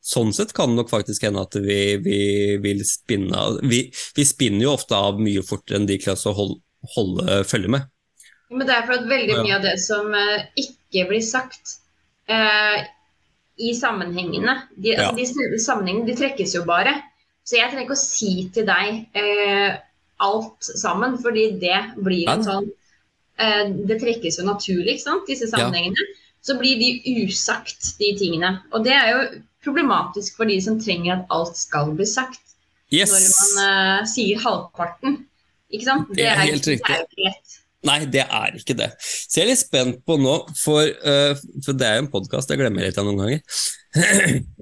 Sånn 0.02 0.32
sett 0.34 0.54
kan 0.58 0.72
det 0.72 0.80
nok 0.80 0.90
faktisk 0.90 1.28
hende 1.28 1.44
at 1.46 1.56
vi, 1.62 1.98
vi 2.02 2.22
vil 2.62 2.82
spinne 2.90 3.44
vi, 3.62 3.84
vi, 4.18 4.26
spinner 4.26 4.66
jo 4.66 4.74
ofte 4.74 4.98
av 4.98 5.22
mye 5.22 5.44
fortere 5.46 5.78
enn 5.78 5.86
de 5.90 6.00
klarer 6.02 6.32
å 6.32 6.48
holde 6.96 7.42
følge 7.46 7.70
med. 7.78 7.90
Men 8.52 8.68
det 8.68 8.76
er 8.76 8.88
for 8.88 9.00
at 9.00 9.08
veldig 9.08 9.38
mye 9.46 9.58
av 9.58 9.64
det 9.64 9.78
som 9.80 10.12
uh, 10.12 10.42
ikke 10.60 11.06
blir 11.10 11.24
sagt 11.24 11.78
uh, 12.32 12.82
i 13.62 13.72
sammenhengene 13.78 14.58
de, 14.76 14.98
altså, 14.98 15.46
de, 15.54 15.62
sammenhengene 15.62 16.10
de 16.10 16.18
trekkes 16.20 16.58
jo 16.58 16.66
bare. 16.68 16.98
Så 17.48 17.58
jeg 17.58 17.72
trenger 17.72 17.88
ikke 17.88 17.98
å 17.98 18.02
si 18.02 18.34
til 18.54 18.68
deg 18.68 19.06
uh, 19.16 19.80
alt 20.22 20.68
sammen, 20.68 21.16
fordi 21.22 21.48
det 21.64 21.80
blir 21.98 22.30
en 22.30 22.46
sånn 22.46 22.70
Det 23.42 23.96
trekkes 23.98 24.36
jo 24.38 24.44
naturlig, 24.46 24.92
ikke 24.94 25.02
sant, 25.08 25.24
disse 25.26 25.48
sammenhengene. 25.50 25.98
Ja. 25.98 26.18
Så 26.46 26.54
blir 26.60 26.76
de 26.78 27.16
usagt, 27.24 27.96
de 27.98 28.12
tingene. 28.20 28.52
Og 28.70 28.84
det 28.86 28.94
er 28.94 29.08
jo 29.10 29.24
problematisk 29.66 30.38
for 30.38 30.52
de 30.52 30.60
som 30.62 30.78
trenger 30.78 31.16
at 31.16 31.34
alt 31.34 31.58
skal 31.58 31.90
bli 31.98 32.06
sagt. 32.06 32.54
Yes. 32.94 33.10
Når 33.10 33.24
man 33.24 34.12
sier 34.12 34.44
halvparten. 34.46 35.24
Ikke 35.74 35.88
sant? 35.88 36.14
Det 36.14 36.28
er, 36.28 36.38
det 36.38 36.46
er 36.46 36.52
helt 36.52 36.70
riktig. 36.70 36.86
Det 36.86 36.94
er 36.94 37.02
jo 37.02 37.10
ikke 37.10 37.30
lett. 37.32 37.58
Nei, 37.88 38.02
det 38.14 38.26
er 38.28 38.58
ikke 38.60 38.78
det. 38.78 38.92
Så 39.02 39.40
jeg 39.40 39.46
er 39.46 39.52
litt 39.54 39.64
spent 39.64 40.02
på 40.06 40.18
nå, 40.22 40.36
for, 40.60 40.86
uh, 40.86 41.34
for 41.66 41.78
det 41.78 41.88
er 41.88 41.98
jo 41.98 42.06
en 42.06 42.12
podkast, 42.14 42.54
jeg 42.54 42.62
glemmer 42.62 42.86
litt 42.86 43.00
av 43.02 43.08
noen 43.10 43.24
ganger. 43.24 44.42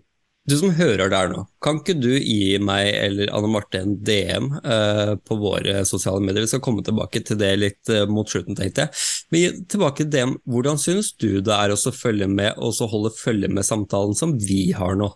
Du 0.50 0.56
som 0.58 0.72
hører 0.74 1.12
der 1.12 1.28
nå, 1.30 1.44
kan 1.62 1.78
ikke 1.78 1.94
du 2.00 2.10
gi 2.16 2.58
meg 2.64 2.88
eller 2.96 3.30
Anne 3.38 3.50
Marte 3.54 3.84
en 3.84 3.92
DM 4.02 4.48
uh, 4.56 4.72
eh, 4.74 5.12
på 5.22 5.36
våre 5.38 5.84
sosiale 5.86 6.24
medier? 6.24 6.42
Vi 6.42 6.50
skal 6.56 6.64
komme 6.66 6.82
tilbake 6.86 7.22
til 7.28 7.38
det 7.38 7.52
litt 7.60 7.92
uh, 7.94 8.08
mot 8.10 8.26
slutten, 8.26 8.58
tenkte 8.58 8.88
jeg. 8.88 9.04
Men 9.30 9.60
tilbake 9.70 10.08
til 10.08 10.10
DM. 10.16 10.34
hvordan 10.50 10.82
syns 10.82 11.12
du 11.22 11.44
det 11.46 11.54
er 11.54 11.76
å 11.76 11.94
følge 11.94 12.26
med, 12.32 12.58
og 12.58 12.82
holde 12.90 13.14
følge 13.14 13.52
med 13.52 13.68
samtalen 13.68 14.18
som 14.18 14.34
vi 14.42 14.72
har 14.74 14.98
nå? 14.98 15.12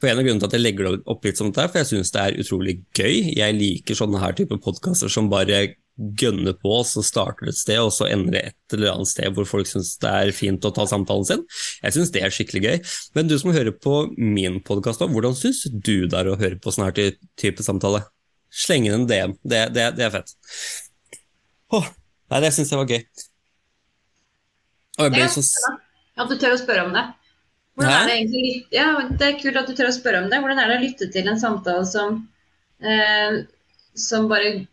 For 0.00 0.08
En 0.08 0.22
av 0.22 0.24
grunnene 0.24 0.40
til 0.40 0.48
at 0.48 0.56
jeg 0.56 0.64
legger 0.64 0.88
det 0.88 1.04
opp 1.12 1.28
litt 1.28 1.42
som 1.42 1.52
det 1.52 1.60
er, 1.62 1.68
for 1.68 1.82
jeg 1.82 1.90
syns 1.92 2.14
det 2.14 2.22
er 2.22 2.40
utrolig 2.40 2.78
gøy. 2.96 3.34
Jeg 3.36 3.58
liker 3.58 3.98
sånne 3.98 4.22
her 4.24 4.38
type 4.38 4.56
podkaster 4.64 5.12
som 5.12 5.28
bare 5.30 5.66
gønner 5.96 6.54
på, 6.56 6.78
så 6.88 7.02
starter 7.04 7.46
det 7.46 7.52
et 7.52 7.60
sted, 7.60 7.80
og 7.82 7.92
så 7.94 8.08
ender 8.10 8.34
det 8.34 8.42
et 8.48 8.76
eller 8.76 8.94
annet 8.94 9.10
sted 9.10 9.34
hvor 9.36 9.46
folk 9.48 9.68
syns 9.68 9.94
det 10.02 10.08
er 10.08 10.32
fint 10.36 10.64
å 10.64 10.72
ta 10.74 10.86
samtalen 10.88 11.26
sin. 11.28 11.44
Jeg 11.82 11.96
syns 11.96 12.12
det 12.14 12.22
er 12.24 12.32
skikkelig 12.32 12.62
gøy. 12.64 12.78
Men 13.18 13.28
du 13.28 13.36
som 13.40 13.52
hører 13.54 13.74
på 13.76 14.06
min 14.16 14.60
podkast, 14.64 15.04
hvordan 15.04 15.36
syns 15.38 15.64
du 15.68 16.08
det 16.08 16.18
er 16.18 16.32
å 16.32 16.38
høre 16.40 16.58
på 16.62 16.72
sånn 16.72 16.88
her 16.88 17.16
type 17.40 17.66
samtale? 17.66 18.04
Sleng 18.52 18.88
inn 18.88 19.02
en 19.02 19.08
DM. 19.08 19.36
Det, 19.44 19.66
det, 19.76 19.90
det 19.98 20.08
er 20.08 20.14
fett. 20.16 20.34
Åh, 21.72 21.88
nei, 22.32 22.42
det 22.44 22.52
syns 22.56 22.72
jeg 22.72 22.80
var 22.80 22.96
gøy. 22.96 23.04
Og 24.98 25.06
jeg 25.06 25.16
ble 25.16 25.28
så... 25.32 25.44
At 26.20 26.28
du 26.28 26.36
tør 26.36 26.56
å 26.56 26.60
spørre 26.60 26.88
om 26.88 26.92
det. 26.96 27.06
Hvordan 27.72 27.94
er 27.94 28.08
det 28.10 28.16
egentlig 28.18 28.48
ja, 28.74 28.88
Det 29.08 29.28
er 29.28 29.38
kult 29.40 29.56
at 29.56 29.70
du 29.70 29.76
tør 29.76 29.88
å 29.88 29.94
spørre 29.96 30.20
om 30.20 30.28
det. 30.28 30.40
Hvordan 30.42 30.60
er 30.60 30.68
det 30.68 30.76
å 30.76 30.82
lytte 30.82 31.08
til 31.12 31.30
en 31.32 31.40
samtale 31.40 31.86
som, 31.88 32.18
eh, 32.84 33.38
som 33.96 34.28
bare 34.28 34.66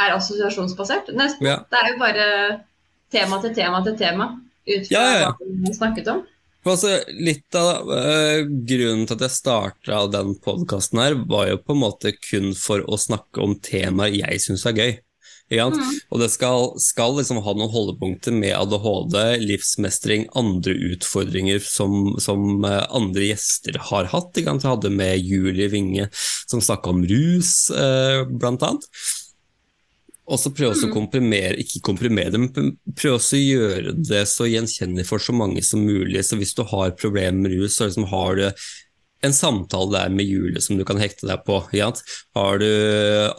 er 0.00 0.14
assosiasjonsbasert? 0.16 1.12
Nesten. 1.16 1.46
Ja. 1.46 1.60
Det 1.68 1.80
er 1.80 1.92
jo 1.92 2.00
bare 2.00 2.26
tema 3.12 3.40
til 3.42 3.54
tema 3.56 3.82
til 3.84 3.98
tema 3.98 4.30
ut 4.62 4.86
fra 4.88 5.00
ja, 5.02 5.32
hva 5.32 5.50
vi 5.66 5.74
snakket 5.74 6.12
om. 6.12 6.22
Altså, 6.62 6.92
litt 7.18 7.56
av 7.58 7.88
uh, 7.90 8.44
grunnen 8.46 9.06
til 9.08 9.16
at 9.16 9.24
jeg 9.26 9.34
starta 9.34 10.04
den 10.12 10.36
podkasten 10.44 11.00
her, 11.02 11.16
var 11.26 11.48
jo 11.50 11.58
på 11.58 11.74
en 11.74 11.82
måte 11.82 12.12
kun 12.22 12.52
for 12.54 12.84
å 12.86 12.98
snakke 13.00 13.42
om 13.42 13.56
temaer 13.58 14.14
jeg 14.14 14.44
syns 14.44 14.68
er 14.70 14.78
gøy. 14.78 14.92
Mm. 15.52 15.80
Og 16.14 16.20
det 16.22 16.30
skal, 16.32 16.70
skal 16.80 17.16
liksom 17.18 17.42
ha 17.44 17.52
noen 17.52 17.72
holdepunkter 17.72 18.32
med 18.32 18.54
ADHD, 18.56 19.18
livsmestring, 19.42 20.24
andre 20.38 20.72
utfordringer 20.94 21.60
som, 21.66 22.14
som 22.22 22.62
uh, 22.64 22.86
andre 22.94 23.32
gjester 23.32 23.76
har 23.90 24.08
hatt. 24.14 24.38
Jeg 24.38 24.62
hadde 24.64 24.94
med 24.94 25.18
Julie 25.20 25.68
Winge 25.72 26.08
som 26.14 26.62
snakka 26.62 26.94
om 26.94 27.02
rus, 27.10 27.66
uh, 27.74 28.22
blant 28.30 28.64
annet. 28.64 28.88
Og 30.30 30.38
så 30.38 30.52
prøve 30.54 30.76
å 30.76 30.86
mm. 30.86 30.92
komprimere, 30.94 31.58
ikke 31.58 31.82
komprimere 31.82 32.30
det, 32.30 32.40
men 32.44 32.76
prøve 32.98 33.18
å 33.18 33.40
gjøre 33.40 33.96
det 33.98 34.22
så 34.30 34.46
gjenkjennelig 34.46 35.08
for 35.08 35.22
så 35.22 35.34
mange 35.34 35.64
som 35.66 35.82
mulig. 35.82 36.22
Så 36.24 36.38
hvis 36.38 36.54
du 36.54 36.62
har 36.70 36.94
problemer 36.94 37.40
med 37.42 37.56
rus, 37.56 37.74
så 37.76 37.88
liksom 37.88 38.06
har 38.12 38.38
du 38.38 38.46
en 39.22 39.34
samtale 39.34 39.92
der 39.94 40.10
med 40.10 40.26
Julie 40.26 40.60
som 40.62 40.78
du 40.78 40.84
kan 40.86 40.98
hekte 40.98 41.28
deg 41.28 41.44
på. 41.46 41.60
Ja? 41.76 41.90
Har 42.36 42.58
du 42.58 42.66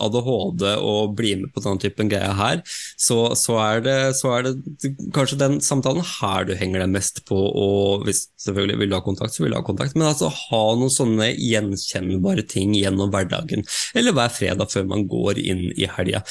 ADHD 0.05 0.63
og 0.79 1.15
blir 1.17 1.41
med 1.41 1.51
på 1.55 1.63
denne 1.63 1.81
typen 1.83 2.11
greier 2.11 2.35
her, 2.39 2.61
så, 2.95 3.33
så, 3.39 3.57
er 3.63 3.83
det, 3.83 3.97
så, 4.19 4.31
er 4.37 4.47
det, 4.47 4.93
kanskje 5.15 5.41
den 5.41 5.59
samtalen 5.63 6.05
her 6.15 6.47
du 6.47 6.55
henger 6.59 6.83
deg 6.85 6.95
mest 6.95 7.23
på. 7.27 7.35
Og 7.35 8.07
hvis 8.07 8.25
selvfølgelig 8.45 8.79
vil 8.79 8.93
du 8.93 8.97
ha 8.97 9.03
kontakt, 9.05 9.35
så 9.35 9.43
vil 9.43 9.55
du 9.55 9.59
ha 9.59 9.65
kontakt. 9.65 9.97
Men 9.99 10.09
altså 10.13 10.31
ha 10.31 10.63
noen 10.79 10.93
sånne 10.93 11.33
gjenkjennbare 11.35 12.47
ting 12.47 12.75
gjennom 12.79 13.11
hverdagen, 13.13 13.67
eller 13.95 14.15
hver 14.15 14.31
fredag 14.33 14.71
før 14.71 14.87
man 14.95 15.07
går 15.11 15.43
inn 15.43 15.67
i 15.75 15.89
helga. 15.97 16.23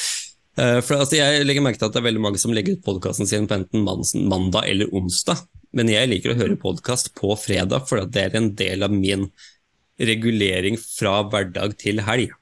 Eh, 0.59 0.79
for 0.85 1.01
altså, 1.01 1.17
Jeg 1.17 1.47
legger 1.47 1.65
merke 1.65 1.81
til 1.81 1.89
at 1.89 1.95
det 1.95 2.03
er 2.03 2.11
veldig 2.11 2.25
mange 2.27 2.41
som 2.43 2.53
legger 2.53 2.77
ut 2.77 2.85
podkasten 2.85 3.29
sin 3.29 3.49
på 3.49 3.57
enten 3.57 3.87
mandag 4.29 4.69
eller 4.69 4.93
onsdag. 4.93 5.47
Men 5.73 5.89
jeg 5.89 6.11
liker 6.11 6.35
å 6.35 6.39
høre 6.39 6.61
podkast 6.61 7.15
på 7.17 7.33
fredag, 7.41 7.89
for 7.89 8.05
det 8.05 8.27
er 8.27 8.37
en 8.37 8.53
del 8.59 8.85
av 8.85 8.93
min 8.93 9.31
regulering 10.03 10.77
fra 10.81 11.23
hverdag 11.33 11.79
til 11.81 12.03
helg. 12.05 12.35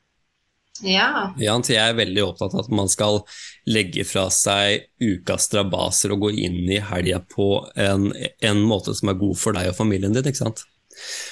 Ja. 0.82 1.30
ja. 1.38 1.54
Så 1.62 1.74
jeg 1.74 1.92
er 1.92 1.98
veldig 1.98 2.24
opptatt 2.24 2.54
av 2.56 2.64
at 2.64 2.72
man 2.74 2.88
skal 2.90 3.20
legge 3.68 4.02
fra 4.08 4.26
seg 4.32 4.88
ukas 5.02 5.46
strabaser 5.50 6.14
og 6.14 6.24
gå 6.24 6.32
inn 6.46 6.64
i 6.72 6.80
helga 6.82 7.20
på 7.30 7.52
en, 7.78 8.10
en, 8.16 8.62
måte 8.66 8.96
som 8.96 9.12
er 9.12 9.18
god 9.20 9.38
for 9.38 9.54
deg 9.54 9.70
og 9.70 9.76
familien 9.78 10.16
din. 10.16 10.26
ikke 10.26 10.40
sant? 10.40 10.64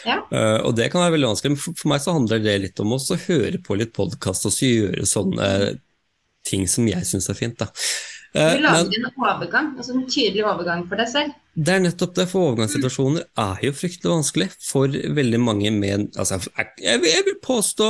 Ja. 0.06 0.20
Uh, 0.30 0.68
og 0.68 0.76
det 0.78 0.90
kan 0.92 1.02
være 1.02 1.16
veldig 1.16 1.32
vanskelig, 1.32 1.54
men 1.56 1.62
for, 1.62 1.76
for 1.80 1.90
meg 1.90 2.04
så 2.04 2.14
handler 2.14 2.44
det 2.44 2.58
litt 2.62 2.84
om 2.84 2.94
å 2.94 3.00
høre 3.26 3.58
på 3.64 3.78
litt 3.80 3.94
podkast 3.96 4.46
og 4.48 4.54
så 4.54 4.68
gjøre 4.68 5.08
sånne 5.08 5.48
ting 6.48 6.64
som 6.70 6.88
jeg 6.88 7.06
syns 7.08 7.28
er 7.30 7.38
fint. 7.38 7.58
da. 7.60 7.68
Eh, 8.34 8.56
du 8.56 8.64
lager 8.64 8.90
men, 8.90 9.06
en 9.08 9.22
overgang, 9.24 9.70
altså 9.76 9.94
en 9.94 10.04
tydelig 10.08 10.44
overgang 10.44 10.84
for 10.88 11.00
deg 11.00 11.08
selv. 11.12 11.36
Det 11.54 11.74
er 11.74 11.84
nettopp 11.84 12.16
det, 12.18 12.28
for 12.30 12.50
overgangssituasjoner 12.50 13.24
er 13.44 13.64
jo 13.64 13.72
fryktelig 13.76 14.12
vanskelig 14.12 14.50
for 14.62 14.92
veldig 14.92 15.40
mange 15.42 15.72
med 15.74 16.12
altså, 16.18 16.40
jeg, 16.58 17.00
jeg 17.08 17.24
vil 17.26 17.40
påstå 17.44 17.88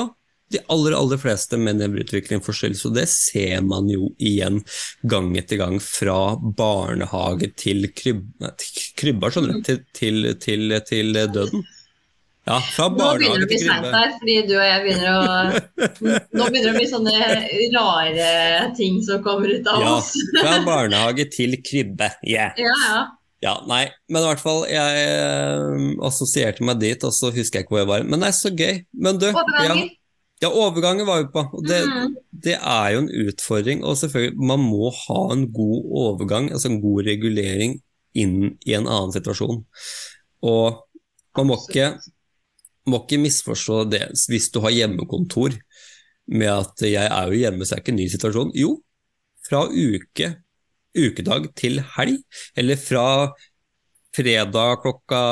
de 0.48 0.60
aller 0.72 0.94
aller 0.96 1.20
fleste 1.20 1.58
med 1.60 1.76
nevroutvikling 1.82 2.40
forstyrrelse, 2.44 2.88
og 2.88 2.94
det 2.96 3.04
ser 3.12 3.60
man 3.66 3.90
jo 3.92 4.12
igjen 4.16 4.62
gang 5.10 5.34
etter 5.36 5.60
gang 5.60 5.76
fra 5.84 6.38
barnehage 6.38 7.50
til 7.60 7.90
krybba, 7.92 8.54
krybba 8.96 9.32
skjønner 9.34 9.58
du, 9.58 9.66
til, 9.66 9.82
til, 9.92 10.30
til, 10.40 10.78
til 10.88 11.20
døden. 11.34 11.66
Ja. 12.48 12.56
Nå 12.78 12.88
begynner 13.18 13.42
det 13.42 13.44
å 13.44 13.50
bli 13.50 13.60
seint 13.60 13.90
her, 13.92 14.14
fordi 14.16 14.36
du 14.48 14.54
og 14.56 14.64
jeg 14.64 14.84
begynner 14.86 15.10
å 15.12 15.20
Nå 16.38 16.46
begynner 16.48 16.64
det 16.64 16.72
å 16.72 16.78
bli 16.78 16.88
sånne 16.88 17.14
rare 17.74 18.32
ting 18.78 19.02
som 19.04 19.20
kommer 19.24 19.52
ut 19.52 19.68
av 19.68 19.84
ja, 19.84 19.94
oss. 19.98 20.14
fra 20.32 20.56
barnehage 20.70 21.28
til 21.34 21.58
krybbe. 21.60 22.10
Yeah. 22.24 22.56
Ja, 22.56 22.74
ja. 22.88 23.06
Ja, 23.38 23.52
nei, 23.70 23.84
men 24.10 24.24
i 24.24 24.26
hvert 24.32 24.40
fall, 24.42 24.64
jeg 24.66 25.02
eh, 25.06 25.82
assosierte 26.02 26.64
meg 26.66 26.80
dit, 26.82 27.04
og 27.06 27.12
så 27.14 27.28
husker 27.30 27.60
jeg 27.60 27.68
ikke 27.68 27.76
hvor 27.76 27.84
jeg 27.84 27.90
var. 27.92 28.06
Men 28.10 28.24
det 28.24 28.32
er 28.32 28.34
så 28.34 28.50
gøy. 28.50 28.80
Men 28.98 29.20
du 29.22 29.28
Overganger. 29.28 29.84
Ja, 29.84 29.94
ja, 30.42 30.50
overganger 30.50 31.06
var 31.06 31.22
vi 31.22 31.28
på. 31.34 31.44
Og 31.54 31.66
det, 31.66 31.78
mm. 31.86 32.16
det, 32.46 32.56
er 32.58 32.88
jo 32.94 33.04
en 33.04 33.12
utfordring. 33.26 33.84
Og 33.86 33.94
selvfølgelig, 34.00 34.38
man 34.50 34.62
må 34.62 34.90
ha 35.04 35.20
en 35.34 35.46
god 35.54 35.94
overgang, 36.02 36.50
altså 36.50 36.72
en 36.72 36.80
god 36.82 37.06
regulering, 37.06 37.78
inn 38.18 38.36
i 38.66 38.74
en 38.74 38.86
annen 38.88 39.14
situasjon. 39.14 39.62
Og 40.46 40.78
man 41.38 41.50
må 41.50 41.58
ikke, 41.62 41.92
må 42.88 43.02
ikke 43.04 43.20
misforstå 43.22 43.84
det 43.92 44.04
hvis 44.30 44.50
du 44.54 44.60
har 44.64 44.74
hjemmekontor 44.74 45.56
med 46.28 46.50
at 46.52 46.84
jeg 46.84 47.06
er 47.06 47.30
jo 47.30 47.40
hjemme, 47.40 47.64
så 47.64 47.74
er 47.74 47.80
det 47.80 47.86
ikke 47.86 47.94
en 47.94 48.02
ny 48.02 48.08
situasjon. 48.12 48.52
Jo, 48.56 48.74
fra 49.48 49.64
uke 49.68 50.34
ukedag 50.98 51.48
til 51.58 51.80
helg, 51.94 52.18
eller 52.58 52.80
fra 52.80 53.06
fredag 54.16 54.82
klokka 54.82 55.22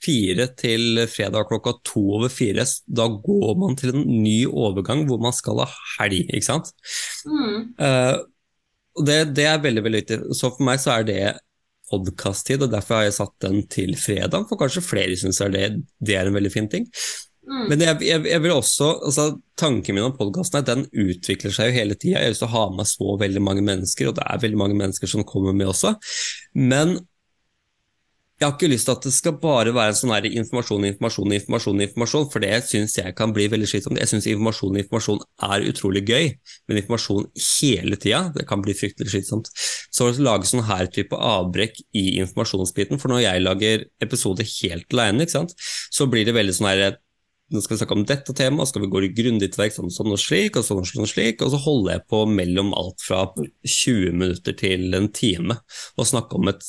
fire 0.00 0.46
til 0.56 1.02
fredag 1.12 1.48
klokka 1.50 1.74
to 1.86 2.02
over 2.16 2.32
fire. 2.32 2.64
Da 2.88 3.06
går 3.10 3.54
man 3.60 3.76
til 3.78 3.94
en 3.94 4.06
ny 4.22 4.44
overgang 4.48 5.04
hvor 5.08 5.20
man 5.22 5.36
skal 5.36 5.62
ha 5.64 5.68
helg, 5.98 6.24
ikke 6.30 6.46
sant. 6.46 6.72
Mm. 7.26 7.74
Uh, 7.80 8.16
det, 9.06 9.20
det, 9.36 9.46
er 9.46 9.62
veldig 9.62 9.84
veldig 9.84 10.02
viktig. 10.02 10.20
Så 10.36 10.52
for 10.54 10.66
meg 10.66 10.80
så 10.82 10.96
er 10.96 11.06
det 11.08 11.20
podkast-tid, 11.90 12.62
og 12.64 12.72
derfor 12.72 13.00
har 13.00 13.08
jeg 13.08 13.18
satt 13.18 13.34
den 13.44 13.64
til 13.70 13.96
fredag. 13.98 14.46
For 14.48 14.60
kanskje 14.60 14.84
flere 14.84 15.18
syns 15.18 15.42
det, 15.54 15.66
det 15.98 16.16
er 16.16 16.30
en 16.30 16.36
veldig 16.36 16.52
fin 16.54 16.70
ting. 16.70 16.86
Mm. 17.50 17.66
Men 17.70 17.82
jeg, 17.82 17.98
jeg, 18.04 18.24
jeg, 18.30 18.42
vil 18.44 18.52
også, 18.54 18.88
altså, 19.08 19.26
tanken 19.58 19.96
min 19.96 20.06
om 20.06 20.16
podkasten 20.16 20.60
er 20.60 20.64
at 20.64 20.70
den 20.70 20.84
utvikler 21.08 21.54
seg 21.54 21.70
jo 21.70 21.78
hele 21.80 21.96
tida. 21.96 22.18
Jeg 22.20 22.28
har 22.28 22.34
lyst 22.34 22.44
til 22.44 22.50
å 22.50 22.54
ha 22.54 22.64
med 22.76 22.90
så 22.90 23.16
veldig 23.22 23.42
mange 23.42 23.64
mennesker, 23.66 24.10
og 24.10 24.18
det 24.18 24.26
er 24.26 24.42
veldig 24.44 24.60
mange 24.60 24.78
mennesker 24.78 25.10
som 25.10 25.26
kommer 25.26 25.56
med 25.56 25.72
også. 25.72 25.96
Men 26.54 26.98
jeg 28.40 28.48
har 28.48 28.54
ikke 28.54 28.70
lyst 28.72 28.86
til 28.88 28.94
at 28.96 29.04
det 29.04 29.10
skal 29.12 29.34
bare 29.36 29.72
være 29.76 29.92
en 29.92 29.96
sånn 29.98 30.12
her 30.14 30.24
informasjon, 30.24 30.86
informasjon, 30.88 31.32
informasjon, 31.36 31.82
informasjon, 31.84 32.28
for 32.32 32.40
det 32.40 32.54
syns 32.64 32.94
jeg 32.96 33.12
kan 33.18 33.34
bli 33.36 33.44
veldig 33.52 33.66
slitsomt. 33.68 33.98
Jeg 34.00 34.08
syns 34.08 34.28
informasjon 34.30 34.78
informasjon 34.80 35.18
er 35.44 35.66
utrolig 35.68 36.00
gøy, 36.08 36.30
men 36.70 36.78
informasjon 36.80 37.26
hele 37.44 37.98
tida, 38.00 38.22
det 38.32 38.46
kan 38.48 38.62
bli 38.64 38.72
fryktelig 38.78 39.12
slitsomt. 39.12 39.50
Så 39.92 40.08
å 40.08 40.14
lage 40.24 40.48
sånn 40.48 40.64
her 40.70 40.88
type 40.88 41.18
avbrekk 41.20 41.82
i 42.00 42.06
informasjonsbiten, 42.22 43.02
for 43.02 43.12
når 43.12 43.20
jeg 43.26 43.42
lager 43.44 43.84
episoder 44.06 44.48
helt 44.54 44.96
alene, 44.96 45.26
så 45.28 46.06
blir 46.08 46.24
det 46.24 46.34
veldig 46.38 46.54
sånn 46.56 46.70
her 46.70 46.96
nå 47.50 47.60
skal 47.60 47.74
vi 47.74 47.80
snakke 47.80 47.96
om 47.98 48.06
dette 48.06 48.34
temaet, 48.38 48.70
skal 48.70 48.84
vi 48.84 48.88
gå 48.92 49.02
grundig 49.18 49.50
til 49.50 49.60
verks 49.64 49.76
sånn, 49.80 49.90
sånn 49.92 50.14
og 50.14 50.20
slik, 50.22 50.56
og 50.56 50.64
sånn 50.64 50.80
og 50.80 50.86
sånn 50.86 51.10
slik, 51.10 51.42
og 51.42 51.50
så 51.52 51.58
holder 51.60 51.96
jeg 51.96 52.04
på 52.14 52.22
mellom 52.30 52.70
alt 52.78 53.02
fra 53.02 53.24
20 53.34 54.14
minutter 54.14 54.56
til 54.56 54.94
en 54.96 55.10
time 55.12 55.58
og 55.98 56.08
snakke 56.08 56.38
om 56.38 56.52
et 56.54 56.64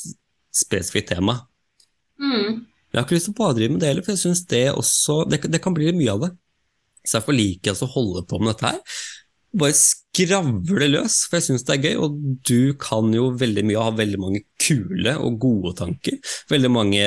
spesifikt 0.57 1.14
tema. 1.14 1.38
Mm. 2.22 2.61
Jeg 2.91 2.99
har 2.99 3.07
ikke 3.07 3.18
lyst 3.18 3.30
til 3.30 3.35
å 3.35 3.39
bare 3.39 3.57
drive 3.57 3.73
med 3.73 3.81
det 3.81 3.89
heller, 3.89 4.06
for 4.06 4.14
jeg 4.14 4.23
syns 4.26 4.43
det 4.52 4.65
også 4.76 5.22
det, 5.31 5.41
det, 5.48 5.61
kan 5.64 5.76
bli 5.76 5.93
mye 5.95 6.14
av 6.14 6.26
det. 6.26 6.31
Så 7.02 7.18
derfor 7.18 7.38
liker 7.38 7.72
jeg 7.72 7.81
å 7.81 7.93
holde 7.95 8.26
på 8.30 8.39
med 8.41 8.53
dette 8.53 8.73
her 8.73 9.02
bare 9.52 9.76
skravle 9.76 10.88
løs, 10.91 11.18
for 11.27 11.39
jeg 11.39 11.48
syns 11.49 11.65
det 11.68 11.76
er 11.76 11.88
gøy. 11.89 11.95
Og 12.06 12.19
du 12.48 12.73
kan 12.80 13.11
jo 13.15 13.30
veldig 13.39 13.65
mye 13.68 13.77
og 13.80 13.88
har 13.89 13.98
veldig 13.99 14.19
mange 14.22 14.43
kule 14.61 15.15
og 15.19 15.39
gode 15.43 15.73
tanker. 15.81 16.19
Veldig 16.52 16.72
mange 16.72 17.03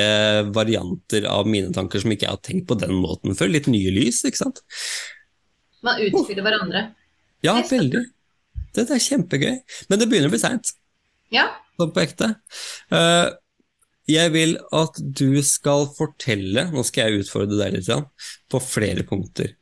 varianter 0.55 1.27
av 1.31 1.49
mine 1.49 1.73
tanker 1.75 2.03
som 2.03 2.13
ikke 2.13 2.27
jeg 2.27 2.35
har 2.37 2.43
tenkt 2.45 2.67
på 2.69 2.77
den 2.81 2.95
måten 3.01 3.37
før. 3.37 3.51
Litt 3.53 3.69
nye 3.71 3.93
lys, 3.93 4.23
ikke 4.27 4.43
sant. 4.43 4.61
Man 5.85 6.01
utfyller 6.01 6.45
hverandre. 6.45 6.87
Ja, 7.45 7.57
veldig. 7.69 8.05
Dette 8.75 8.97
er 8.97 9.03
kjempegøy. 9.03 9.55
Men 9.89 10.01
det 10.01 10.09
begynner 10.11 10.29
å 10.31 10.35
bli 10.35 10.41
seint. 10.41 10.75
Ja. 11.33 11.49
Sånn 11.79 11.93
på 11.95 12.03
ekte. 12.03 12.35
Uh, 12.93 13.33
jeg 14.09 14.31
vil 14.35 14.57
at 14.75 14.99
du 15.01 15.41
skal 15.45 15.87
fortelle, 15.95 16.67
nå 16.71 16.83
skal 16.85 17.09
jeg 17.09 17.25
utfordre 17.25 17.57
deg 17.57 17.77
litt, 17.77 18.27
på 18.51 18.61
flere 18.61 19.05
punkter. 19.07 19.55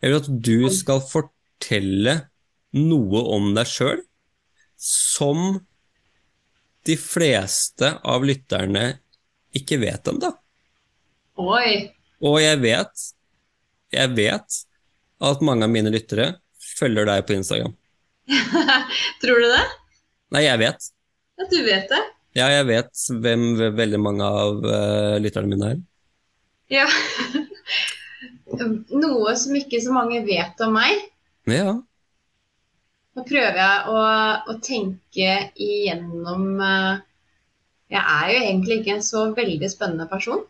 Jeg 0.00 0.12
vil 0.12 0.20
at 0.20 0.30
du 0.30 0.70
skal 0.72 1.02
fortelle 1.04 2.14
noe 2.76 3.22
om 3.34 3.50
deg 3.56 3.66
sjøl 3.66 4.04
som 4.80 5.58
de 6.88 6.96
fleste 6.96 7.90
av 8.08 8.24
lytterne 8.24 8.84
ikke 9.56 9.80
vet 9.82 10.08
ennå. 10.08 10.30
Oi. 11.40 11.90
Og 12.24 12.38
jeg 12.40 12.60
vet, 12.62 13.04
jeg 13.92 14.14
vet 14.16 14.60
at 15.20 15.44
mange 15.44 15.66
av 15.66 15.72
mine 15.72 15.92
lyttere 15.92 16.32
følger 16.78 17.08
deg 17.10 17.26
på 17.28 17.36
Instagram. 17.36 17.74
Tror 19.20 19.42
du 19.42 19.48
det? 19.50 19.66
Nei, 20.36 20.46
jeg 20.46 20.62
vet. 20.62 20.90
Ja, 21.40 21.46
du 21.50 21.58
vet 21.66 21.90
det? 21.90 22.00
Ja, 22.38 22.46
jeg 22.52 22.66
vet 22.68 23.04
hvem 23.22 23.46
veldig 23.74 23.98
mange 23.98 24.26
av 24.26 24.60
uh, 24.62 25.16
lytterne 25.22 25.50
mine 25.50 25.70
er. 25.74 25.78
Ja. 26.70 26.86
Noe 29.02 29.34
som 29.38 29.56
ikke 29.58 29.80
så 29.82 29.94
mange 29.94 30.22
vet 30.26 30.60
om 30.62 30.76
meg. 30.78 31.08
Ja. 31.50 31.74
Nå 33.18 33.24
prøver 33.26 33.58
jeg 33.58 33.90
å, 33.90 34.02
å 34.46 34.56
tenke 34.62 35.32
igjennom 35.58 36.60
uh, 36.62 37.00
Jeg 37.90 38.02
er 38.02 38.28
jo 38.30 38.42
egentlig 38.44 38.76
ikke 38.80 38.94
en 39.00 39.06
så 39.06 39.24
veldig 39.34 39.70
spennende 39.72 40.06
person. 40.10 40.44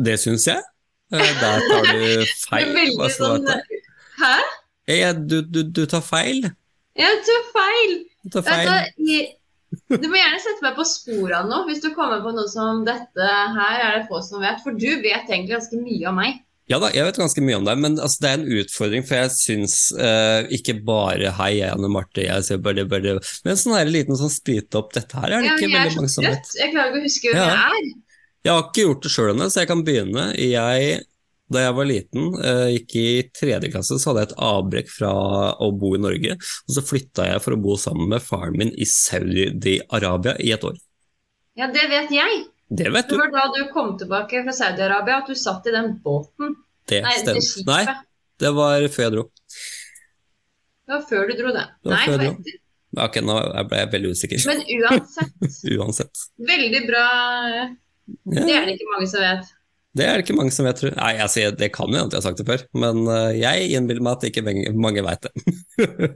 Det 0.00 0.16
syns 0.22 0.48
jeg. 0.48 0.62
Uh, 1.12 1.20
der 1.20 1.66
tar 1.68 1.90
du 1.92 2.24
feil. 2.48 2.72
veldig 2.76 3.10
sånn 3.12 3.44
Hæ? 4.18 4.36
Ja, 4.88 5.12
du, 5.12 5.42
du, 5.44 5.60
du, 5.68 5.84
tar 5.84 6.00
feil. 6.00 6.48
Jeg 6.96 7.20
tar 7.26 7.44
feil. 7.52 7.92
Du 8.24 8.32
tar 8.32 8.46
feil. 8.48 8.70
Du, 8.96 9.12
du 9.88 10.08
må 10.10 10.18
gjerne 10.18 10.42
sette 10.42 10.64
meg 10.64 10.76
på 10.76 10.84
sporet 10.88 11.48
nå, 11.48 11.62
hvis 11.68 11.80
du 11.84 11.88
kommer 11.96 12.20
på 12.24 12.34
noe 12.36 12.50
som 12.50 12.84
dette 12.86 13.30
her 13.56 13.84
er 13.86 13.96
det 13.98 14.08
få 14.10 14.20
som 14.24 14.42
vet. 14.44 14.60
For 14.64 14.76
du 14.76 14.88
vet 15.00 15.30
egentlig 15.30 15.56
ganske 15.56 15.80
mye 15.80 16.10
om 16.10 16.20
meg. 16.20 16.42
Ja 16.68 16.76
da, 16.82 16.90
jeg 16.92 17.06
vet 17.06 17.16
ganske 17.16 17.40
mye 17.40 17.56
om 17.56 17.64
deg, 17.64 17.78
men 17.80 17.94
altså, 17.96 18.20
det 18.20 18.28
er 18.28 18.36
en 18.36 18.58
utfordring. 18.60 19.04
For 19.08 19.16
jeg 19.16 19.32
syns 19.38 19.76
uh, 19.96 20.44
ikke 20.52 20.76
bare 20.84 21.32
'hei, 21.38 21.54
jeg 21.62 21.70
er 21.70 21.78
Anne 21.78 21.88
Marte', 21.92 22.26
jeg 22.26 22.44
sier 22.44 22.60
bare, 22.60 22.84
bare 22.88 23.16
Men 23.16 23.54
en 23.54 23.60
sånn 23.60 23.78
her 23.78 23.88
liten 23.88 24.18
sånn 24.20 24.32
sprite 24.32 24.82
opp 24.82 24.92
dette 24.96 25.16
her 25.16 25.32
er 25.32 25.40
det 25.40 25.48
ja, 25.48 25.56
ikke 25.56 25.72
veldig 25.72 26.02
mange 26.02 26.12
som 26.12 26.28
vet. 26.28 26.52
Jeg 26.60 26.74
klarer 26.74 26.92
ikke 26.92 27.00
å 27.00 27.06
huske 27.08 27.32
hvem 27.32 27.40
ja. 27.40 27.48
jeg 27.54 27.80
er. 27.80 27.88
Jeg 28.44 28.52
har 28.54 28.66
ikke 28.66 28.84
gjort 28.84 29.06
det 29.06 29.12
sjøl 29.14 29.30
ennå, 29.32 29.48
så 29.48 29.62
jeg 29.62 29.70
kan 29.72 29.84
begynne. 29.86 30.26
Jeg, 30.36 31.00
da 31.52 31.62
jeg 31.64 31.76
var 31.78 31.88
liten, 31.88 32.28
uh, 32.36 32.66
gikk 32.72 32.94
i 33.00 33.08
tredje 33.36 33.70
klasse, 33.72 33.96
så 33.96 34.10
hadde 34.10 34.24
jeg 34.24 34.30
et 34.30 34.36
avbrekk 34.48 34.92
fra 34.92 35.12
å 35.64 35.70
bo 35.72 35.94
i 35.96 36.02
Norge. 36.02 36.36
Og 36.68 36.76
så 36.76 36.84
flytta 36.84 37.30
jeg 37.30 37.42
for 37.44 37.56
å 37.56 37.60
bo 37.62 37.78
sammen 37.80 38.10
med 38.12 38.24
faren 38.24 38.58
min 38.60 38.74
i 38.76 38.88
Saudi-Arabia 38.88 40.36
i 40.44 40.52
et 40.56 40.68
år. 40.68 40.76
Ja, 41.58 41.70
det 41.72 41.88
vet 41.90 42.12
jeg. 42.14 42.44
Det 42.68 42.92
vet 42.92 43.08
du. 43.08 43.16
Det 43.16 43.24
var 43.24 43.32
da 43.32 43.46
du 43.56 43.72
kom 43.72 43.94
tilbake 43.98 44.44
fra 44.44 44.54
Saudi-Arabia 44.60 45.22
at 45.22 45.32
du 45.32 45.38
satt 45.38 45.66
i 45.66 45.74
den 45.74 45.94
båten. 46.04 46.54
Det 46.88 47.02
Nei, 47.04 47.16
det 47.24 47.40
stemmer. 47.44 47.88
Nei, 47.88 47.98
det 48.38 48.54
var 48.56 48.88
før 48.92 49.06
jeg 49.06 49.14
dro. 49.16 49.26
Det 50.88 50.94
var 50.94 51.04
før 51.08 51.28
du 51.28 51.36
dro, 51.36 51.52
det. 51.52 51.66
det 51.84 51.92
Nei, 51.92 52.04
før 52.04 52.20
det 52.20 52.32
etter. 52.32 52.62
Ok, 52.98 53.18
nå 53.20 53.34
ble 53.68 53.82
jeg 53.82 53.90
veldig 53.92 54.10
usikker. 54.16 54.44
Men 54.48 54.62
uansett. 54.78 55.48
uansett. 55.76 56.22
Veldig 56.48 56.82
bra. 56.88 57.06
Det 58.32 58.44
er 58.44 58.68
det 58.68 58.78
ikke 58.78 58.92
mange 58.94 59.08
som 59.10 59.24
vet. 59.24 59.50
Det 59.98 60.04
er 60.06 60.18
det 60.18 60.26
ikke 60.26 60.36
mange 60.38 60.54
som 60.54 60.68
vet, 60.68 60.78
tror 60.78 60.92
jeg. 60.92 60.98
Nei, 61.00 61.14
jeg 61.18 61.32
sier, 61.34 61.54
det 61.58 61.72
kan 61.74 61.90
jo 61.90 61.98
hende 61.98 62.14
jeg 62.14 62.20
har 62.20 62.26
sagt 62.28 62.42
det 62.42 62.46
før, 62.46 62.62
men 62.78 63.00
uh, 63.10 63.32
jeg 63.34 63.72
innbiller 63.74 64.04
meg 64.06 64.18
at 64.18 64.28
ikke 64.28 64.44
mange, 64.46 64.70
mange 64.78 65.02
veit 65.06 65.26
det. 65.26 65.32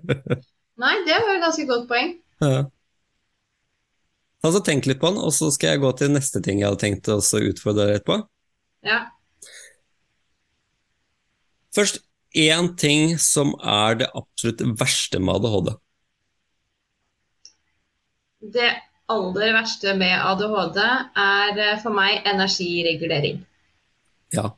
Nei, 0.83 0.95
det 1.09 1.19
var 1.19 1.35
et 1.35 1.43
ganske 1.43 1.67
godt 1.69 1.89
poeng. 1.91 2.15
Ja. 2.43 2.63
Altså, 4.43 4.63
tenk 4.67 4.87
litt 4.91 5.03
på 5.03 5.11
den, 5.11 5.21
og 5.23 5.35
så 5.35 5.51
skal 5.55 5.75
jeg 5.75 5.83
gå 5.83 5.91
til 5.99 6.15
neste 6.15 6.43
ting 6.43 6.63
jeg 6.63 6.71
hadde 6.71 6.83
tenkt 6.83 7.11
å 7.11 7.19
utfordre 7.19 7.89
deg 7.89 7.99
litt 7.99 8.07
på. 8.07 8.17
Ja. 8.87 9.03
Først 11.75 12.03
én 12.35 12.73
ting 12.79 13.15
som 13.23 13.55
er 13.59 14.01
det 14.03 14.11
absolutt 14.19 14.65
verste 14.81 15.21
med 15.23 15.39
ADHD. 15.39 15.71
Det 18.53 18.73
aller 19.13 19.55
verste 19.55 19.95
med 19.99 20.17
ADHD 20.19 20.81
er 20.83 21.63
eh, 21.63 21.79
for 21.83 21.95
meg 21.95 22.27
energiregulering. 22.29 23.43
Ja, 24.33 24.51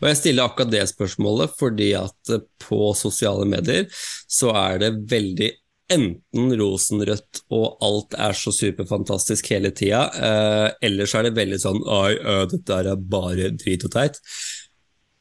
og 0.00 0.06
jeg 0.08 0.16
stiller 0.16 0.46
akkurat 0.48 0.70
det 0.72 0.86
spørsmålet 0.88 1.52
fordi 1.58 1.90
at 1.98 2.32
eh, 2.32 2.44
på 2.64 2.90
sosiale 2.96 3.44
medier 3.48 3.88
så 3.92 4.52
er 4.56 4.78
det 4.84 4.92
veldig 5.10 5.50
enten 5.92 6.50
rosenrødt 6.58 7.42
og 7.54 7.76
alt 7.86 8.16
er 8.18 8.34
så 8.34 8.50
superfantastisk 8.50 9.52
hele 9.52 9.70
tida, 9.76 10.00
eh, 10.18 10.68
eller 10.88 11.06
så 11.06 11.20
er 11.20 11.28
det 11.28 11.36
veldig 11.36 11.58
sånn 11.62 11.78
Oi, 11.84 12.16
ø, 12.18 12.38
dette 12.50 12.78
er 12.80 12.88
bare 12.98 13.52
drit 13.54 13.84
og 13.86 13.92
teit. 13.94 14.18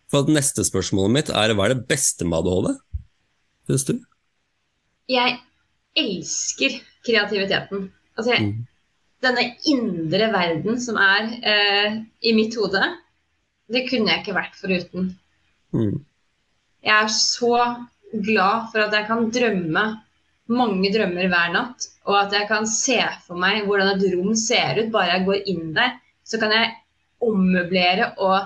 For 0.09 0.25
neste 0.31 0.65
spørsmålet 0.65 1.13
mitt 1.17 1.29
er 1.29 1.53
hva 1.53 1.67
er 1.67 1.75
det 1.75 1.85
beste 1.89 2.25
med 2.25 2.39
ADHD, 2.41 2.71
syns 3.69 3.85
du? 3.91 3.93
Jeg 5.11 5.37
elsker 6.01 6.79
kreativiteten. 7.05 7.89
Altså, 8.17 8.31
jeg, 8.33 8.41
Mm. 8.45 8.65
denne 9.21 9.43
indre 9.69 10.31
verden 10.33 10.81
som 10.81 10.97
er 10.97 11.29
eh, 11.45 11.99
i 12.25 12.33
mitt 12.33 12.55
hode, 12.57 12.81
det 13.71 13.85
kunne 13.89 14.11
jeg 14.11 14.23
ikke 14.23 14.37
vært 14.37 14.57
foruten. 14.59 15.11
Mm. 15.75 15.99
Jeg 16.85 16.95
er 16.95 17.11
så 17.11 17.53
glad 18.25 18.69
for 18.71 18.85
at 18.85 18.93
jeg 18.93 19.07
kan 19.09 19.29
drømme 19.33 19.85
mange 20.53 20.91
drømmer 20.93 21.29
hver 21.31 21.53
natt, 21.55 21.87
og 22.05 22.17
at 22.19 22.33
jeg 22.37 22.47
kan 22.49 22.67
se 22.69 22.99
for 23.25 23.39
meg 23.41 23.65
hvordan 23.65 23.95
et 23.95 24.07
rom 24.13 24.35
ser 24.37 24.77
ut. 24.83 24.91
Bare 24.93 25.15
jeg 25.15 25.25
går 25.25 25.49
inn 25.51 25.71
der, 25.77 25.95
så 26.25 26.39
kan 26.41 26.53
jeg 26.53 26.73
ommøblere 27.25 28.11
og 28.21 28.37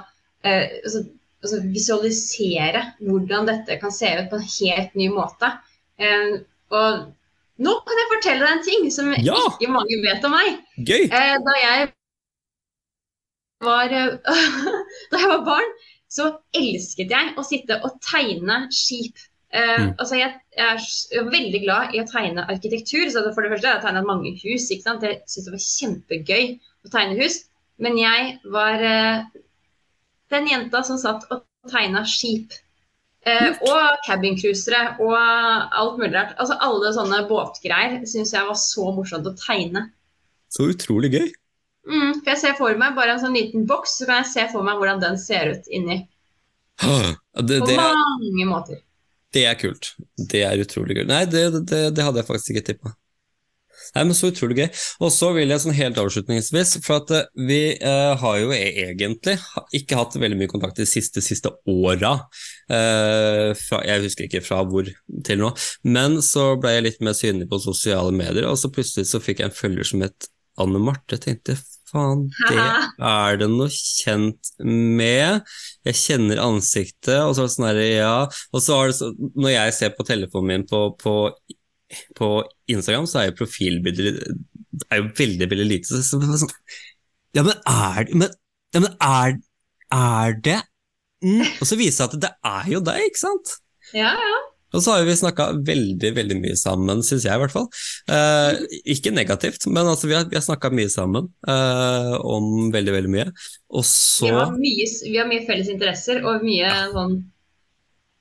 eh, 0.47 0.79
altså, 0.83 1.03
altså 1.43 1.61
visualisere 1.67 2.83
hvordan 3.03 3.49
dette 3.49 3.79
kan 3.81 3.91
se 3.91 4.11
ut 4.21 4.29
på 4.31 4.39
en 4.39 4.49
helt 4.55 4.99
ny 4.99 5.09
måte. 5.11 5.51
Eh, 5.99 6.39
og 6.71 7.07
nå 7.59 7.75
kan 7.83 7.99
jeg 7.99 8.11
fortelle 8.13 8.45
deg 8.45 8.55
en 8.55 8.67
ting 8.69 8.91
som 8.95 9.11
Ja! 9.19 9.35
ikke 9.35 9.71
mange 9.73 9.99
vet 10.05 10.27
om 10.27 10.35
meg. 10.37 10.61
Gøy! 10.77 11.09
Eh, 11.09 11.35
da 11.43 11.55
jeg 11.59 11.89
var 13.67 13.91
eh, 13.91 14.13
Da 15.11 15.17
jeg 15.21 15.29
var 15.31 15.45
barn, 15.47 15.71
så 16.09 16.29
elsket 16.53 17.11
jeg 17.13 17.33
å 17.37 17.43
sitte 17.45 17.79
og 17.85 17.99
tegne 18.05 18.67
skip. 18.73 19.17
Eh, 19.51 19.77
Mm. 19.79 19.93
altså 19.97 20.15
jeg, 20.19 20.33
jeg 20.57 20.79
er 21.17 21.29
veldig 21.31 21.61
glad 21.63 21.93
i 21.95 22.01
å 22.01 22.07
tegne 22.09 22.45
arkitektur. 22.49 23.09
så 23.09 23.23
For 23.33 23.41
det 23.41 23.51
første 23.51 23.67
har 23.67 23.79
jeg 23.79 23.85
tegnet 23.87 24.05
mange 24.05 24.33
hus. 24.43 24.69
ikke 24.69 24.83
sant? 24.85 25.03
Jeg 25.03 25.21
syntes 25.25 25.45
det 25.45 25.55
var 25.55 25.67
kjempegøy 25.67 26.59
å 26.85 26.91
tegne 26.93 27.17
hus. 27.23 27.39
Men 27.79 27.97
jeg 27.97 28.39
var 28.45 28.81
eh, 28.83 29.23
den 30.29 30.47
jenta 30.51 30.83
som 30.83 30.97
satt 31.01 31.25
og 31.31 31.45
tegna 31.71 32.03
skip. 32.05 32.53
Eh, 33.25 33.49
og 33.67 33.97
cabincruisere 34.05 34.95
og 35.03 35.15
alt 35.17 35.97
mulig 35.99 36.13
rart. 36.13 36.35
Altså 36.39 36.55
Alle 36.61 36.93
sånne 36.95 37.25
båtgreier 37.27 38.05
syns 38.07 38.33
jeg 38.33 38.45
var 38.47 38.55
så 38.55 38.91
morsomt 38.95 39.27
å 39.27 39.33
tegne. 39.35 39.89
Så 40.49 40.69
utrolig 40.71 41.11
gøy. 41.13 41.27
Mm, 41.89 42.19
for 42.21 42.31
jeg 42.33 42.41
ser 42.43 42.55
for 42.59 42.77
meg 42.77 42.95
bare 42.97 43.15
en 43.15 43.21
sånn 43.23 43.35
liten 43.37 43.65
boks, 43.69 43.97
så 43.99 44.05
kan 44.09 44.21
jeg 44.21 44.29
se 44.33 44.45
for 44.53 44.65
meg 44.65 44.77
hvordan 44.77 45.01
den 45.01 45.17
ser 45.21 45.55
ut 45.55 45.69
inni. 45.73 46.03
Det, 46.79 47.59
På 47.59 47.67
det, 47.67 47.75
mange 47.75 48.45
måter. 48.47 48.79
det 49.35 49.45
er 49.49 49.57
kult. 49.59 49.93
Det 50.31 50.45
er 50.47 50.61
utrolig 50.63 50.95
gøy. 50.99 51.05
Nei, 51.09 51.25
det, 51.27 51.49
det, 51.67 51.81
det 51.97 52.05
hadde 52.05 52.21
jeg 52.21 52.29
faktisk 52.29 52.53
ikke 52.55 52.67
tippa. 52.71 52.93
Nei, 53.95 54.03
men 54.05 54.13
Så 54.13 54.29
utrolig 54.29 54.57
gøy. 54.59 54.67
Og 55.01 55.11
så 55.13 55.31
vil 55.33 55.49
jeg 55.49 55.63
sånn 55.63 55.73
helt 55.77 55.97
avslutningsvis, 55.97 56.75
for 56.85 56.99
at 57.01 57.13
eh, 57.15 57.27
vi 57.49 57.59
eh, 57.73 58.11
har 58.21 58.35
jo 58.37 58.51
e- 58.53 58.83
egentlig 58.85 59.37
ikke 59.79 59.97
hatt 59.97 60.17
veldig 60.19 60.37
mye 60.39 60.51
kontakt 60.51 60.77
de 60.77 60.85
siste, 60.89 61.23
siste 61.25 61.51
åra. 61.69 62.11
Eh, 62.69 63.49
fra, 63.57 63.81
jeg 63.87 64.03
husker 64.05 64.27
ikke 64.27 64.43
fra 64.45 64.61
hvor 64.67 64.89
til 65.25 65.41
nå, 65.41 65.51
men 65.89 66.19
så 66.25 66.51
ble 66.61 66.75
jeg 66.75 66.85
litt 66.85 67.01
mer 67.05 67.17
synlig 67.17 67.49
på 67.49 67.61
sosiale 67.63 68.13
medier, 68.13 68.45
og 68.51 68.59
så 68.61 68.69
plutselig 68.73 69.09
så 69.09 69.21
fikk 69.23 69.41
jeg 69.41 69.49
en 69.49 69.57
følger 69.57 69.89
som 69.89 70.05
het 70.05 70.29
Anne 70.59 70.81
Marte. 70.83 71.17
Jeg 71.17 71.25
tenkte 71.25 71.57
faen, 71.89 72.25
det 72.47 72.65
er 73.11 73.39
det 73.41 73.49
noe 73.51 73.69
kjent 73.73 74.51
med. 74.63 75.45
Jeg 75.87 75.99
kjenner 75.99 76.41
ansiktet, 76.43 77.17
og 77.21 77.35
så 77.35 77.43
er 77.43 77.49
det 77.49 77.55
sånn 77.55 77.69
her, 77.69 77.81
ja. 77.85 78.17
Og 78.53 78.63
så 78.63 78.77
er 78.77 78.91
det 78.91 78.99
så, 78.99 79.09
når 79.35 79.55
jeg 79.55 79.77
ser 79.79 79.95
på 79.97 80.07
telefonen 80.07 80.53
min 80.53 80.67
på, 80.69 80.83
på 81.01 81.15
på 82.17 82.29
Instagram 82.69 83.07
så 83.09 83.21
er 83.21 83.29
jo 83.29 83.37
profilbilder 83.39 84.19
er 84.89 85.01
jo 85.01 85.07
veldig, 85.17 85.47
veldig 85.49 85.67
lite. 85.67 85.89
Så, 85.89 86.01
så, 86.05 86.19
så, 86.21 86.43
sånn, 86.43 86.53
ja, 87.37 87.43
men 87.45 87.55
er 87.65 88.05
det 88.05 88.19
Men, 88.21 88.35
ja, 88.75 88.83
men 88.83 88.93
er, 89.01 89.39
er 89.95 90.37
det 90.45 90.59
mm. 91.25 91.45
Og 91.57 91.65
så 91.65 91.79
viser 91.79 91.89
det 91.89 91.97
seg 91.97 92.13
at 92.13 92.23
det 92.27 92.31
er 92.51 92.71
jo 92.75 92.83
deg, 92.85 93.09
ikke 93.09 93.23
sant? 93.23 93.55
Ja, 93.95 94.13
ja. 94.13 94.39
Og 94.73 94.83
så 94.83 94.93
har 94.93 95.05
vi 95.07 95.15
snakka 95.17 95.47
veldig 95.65 96.11
veldig 96.17 96.37
mye 96.43 96.57
sammen, 96.59 97.01
syns 97.05 97.25
jeg 97.25 97.33
i 97.33 97.41
hvert 97.41 97.53
fall. 97.53 97.65
Eh, 98.13 98.59
ikke 98.93 99.13
negativt, 99.15 99.65
men 99.71 99.89
altså, 99.89 100.09
vi 100.09 100.17
har, 100.17 100.27
vi 100.29 100.37
har 100.37 100.45
snakka 100.45 100.69
mye 100.75 100.91
sammen 100.93 101.31
eh, 101.49 102.13
om 102.21 102.69
veldig, 102.73 102.93
veldig 102.99 103.13
mye. 103.15 103.27
Og 103.73 103.85
så 103.87 104.29
Vi 104.29 104.35
har, 104.35 104.53
mye, 104.53 104.87
vi 105.07 105.17
har 105.17 105.29
mye 105.29 105.45
felles 105.47 105.71
interesser 105.73 106.23
og 106.25 106.45
mye 106.45 106.71
sånn 106.93 107.19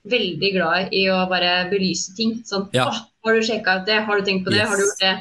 Veldig 0.09 0.49
glad 0.55 0.93
i 0.95 1.01
å 1.11 1.17
bare 1.29 1.67
belyse 1.69 2.13
ting. 2.15 2.37
Sånn 2.47 2.69
Ja. 2.73 2.85
Har 2.87 3.35
du 3.35 3.43
sjekka 3.43 3.81
ut 3.81 3.89
det? 3.89 3.97
Har 4.07 4.17
du 4.17 4.25
tenkt 4.25 4.45
på 4.47 4.53
det? 4.53 4.61
Yes. 4.61 4.69
Har 4.71 4.79
du 4.79 4.85
gjort 4.85 5.01
det? 5.03 5.11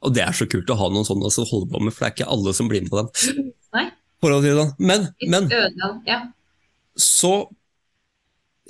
Og 0.00 0.14
det 0.16 0.22
er 0.24 0.34
så 0.34 0.46
kult 0.48 0.70
å 0.72 0.76
ha 0.80 0.88
noen 0.94 1.06
sånne 1.06 1.30
som 1.34 1.46
holder 1.46 1.70
på 1.74 1.82
med, 1.84 1.94
for 1.94 2.06
det 2.06 2.08
er 2.08 2.14
ikke 2.16 2.32
alle 2.34 2.54
som 2.56 2.70
blir 2.70 2.86
med 2.86 2.90
på 2.94 3.02
dem. 3.02 3.50
Nei. 3.76 3.84
Det 4.24 4.54
sånn. 4.58 4.72
Men, 4.80 5.06
men. 5.30 5.46
Ja. 6.08 6.22
så 6.98 7.32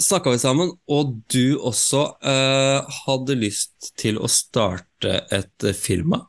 snakka 0.03 0.33
vi 0.35 0.41
sammen, 0.41 0.73
og 0.91 1.15
du 1.33 1.59
også 1.59 2.05
eh, 2.23 2.99
hadde 3.05 3.39
lyst 3.39 3.93
til 3.99 4.21
å 4.21 4.31
starte 4.31 5.23
et 5.35 5.67
eh, 5.67 5.77
firma. 5.77 6.25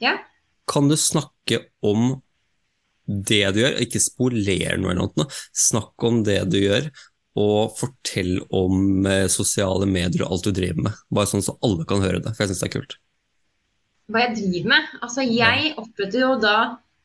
ja. 0.00 0.18
kan 0.70 0.88
du 0.88 0.94
snakke 0.96 1.64
om 1.82 2.20
det 3.10 3.42
du 3.54 3.60
gjør, 3.64 3.80
ikke 3.82 4.00
spoler 4.00 4.78
noe 4.78 4.92
eller 4.92 5.10
noe. 5.16 5.26
Snakk 5.50 5.98
om 6.06 6.22
det 6.22 6.44
du 6.52 6.60
gjør, 6.60 6.86
og 7.40 7.74
fortell 7.78 8.38
om 8.54 9.06
eh, 9.06 9.26
sosiale 9.30 9.86
medier 9.90 10.24
og 10.24 10.36
alt 10.36 10.46
du 10.46 10.54
driver 10.54 10.86
med. 10.86 11.00
Bare 11.10 11.30
sånn 11.30 11.44
så 11.44 11.56
alle 11.66 11.86
kan 11.90 12.02
høre 12.04 12.22
det, 12.22 12.34
for 12.36 12.44
jeg 12.44 12.52
syns 12.52 12.62
det 12.62 12.68
er 12.68 12.76
kult. 12.76 12.96
Hva 14.10 14.24
jeg 14.24 14.36
driver 14.38 14.72
med? 14.72 14.94
Altså, 15.02 15.26
jeg 15.26 15.74
oppretter 15.78 16.24
jo 16.24 16.32
da 16.42 16.56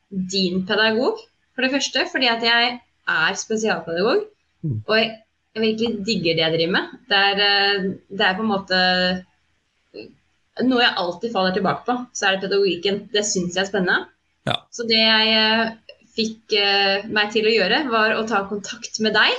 din 0.09 0.63
pedagog, 0.69 1.21
for 1.55 1.65
det 1.65 1.73
første, 1.73 2.05
fordi 2.11 2.29
at 2.29 2.45
jeg 2.45 2.71
er 3.09 3.37
spesialpedagog. 3.39 4.25
Mm. 4.65 4.79
Og 4.81 4.97
jeg, 4.97 5.11
jeg 5.55 5.63
virkelig 5.63 6.05
digger 6.07 6.35
det 6.35 6.43
jeg 6.43 6.55
driver 6.57 6.75
med. 6.75 6.99
Det 7.09 7.21
er, 7.29 7.41
eh, 7.45 7.87
det 8.11 8.27
er 8.27 8.37
på 8.37 8.43
en 8.43 8.51
måte 8.51 8.81
noe 10.63 10.83
jeg 10.83 10.97
alltid 11.01 11.33
faller 11.33 11.55
tilbake 11.55 11.83
på. 11.87 11.95
Så 12.15 12.27
er 12.27 12.35
det 12.35 12.45
pedagogikken. 12.45 13.01
Det 13.11 13.25
syns 13.27 13.55
jeg 13.55 13.65
er 13.65 13.69
spennende. 13.69 14.11
Ja. 14.47 14.59
Så 14.71 14.85
det 14.87 15.01
jeg 15.01 15.35
eh, 15.35 15.73
fikk 16.15 16.55
eh, 16.59 17.07
meg 17.11 17.33
til 17.33 17.47
å 17.49 17.53
gjøre, 17.55 17.83
var 17.91 18.15
å 18.15 18.25
ta 18.29 18.45
kontakt 18.49 19.01
med 19.03 19.15
deg, 19.17 19.33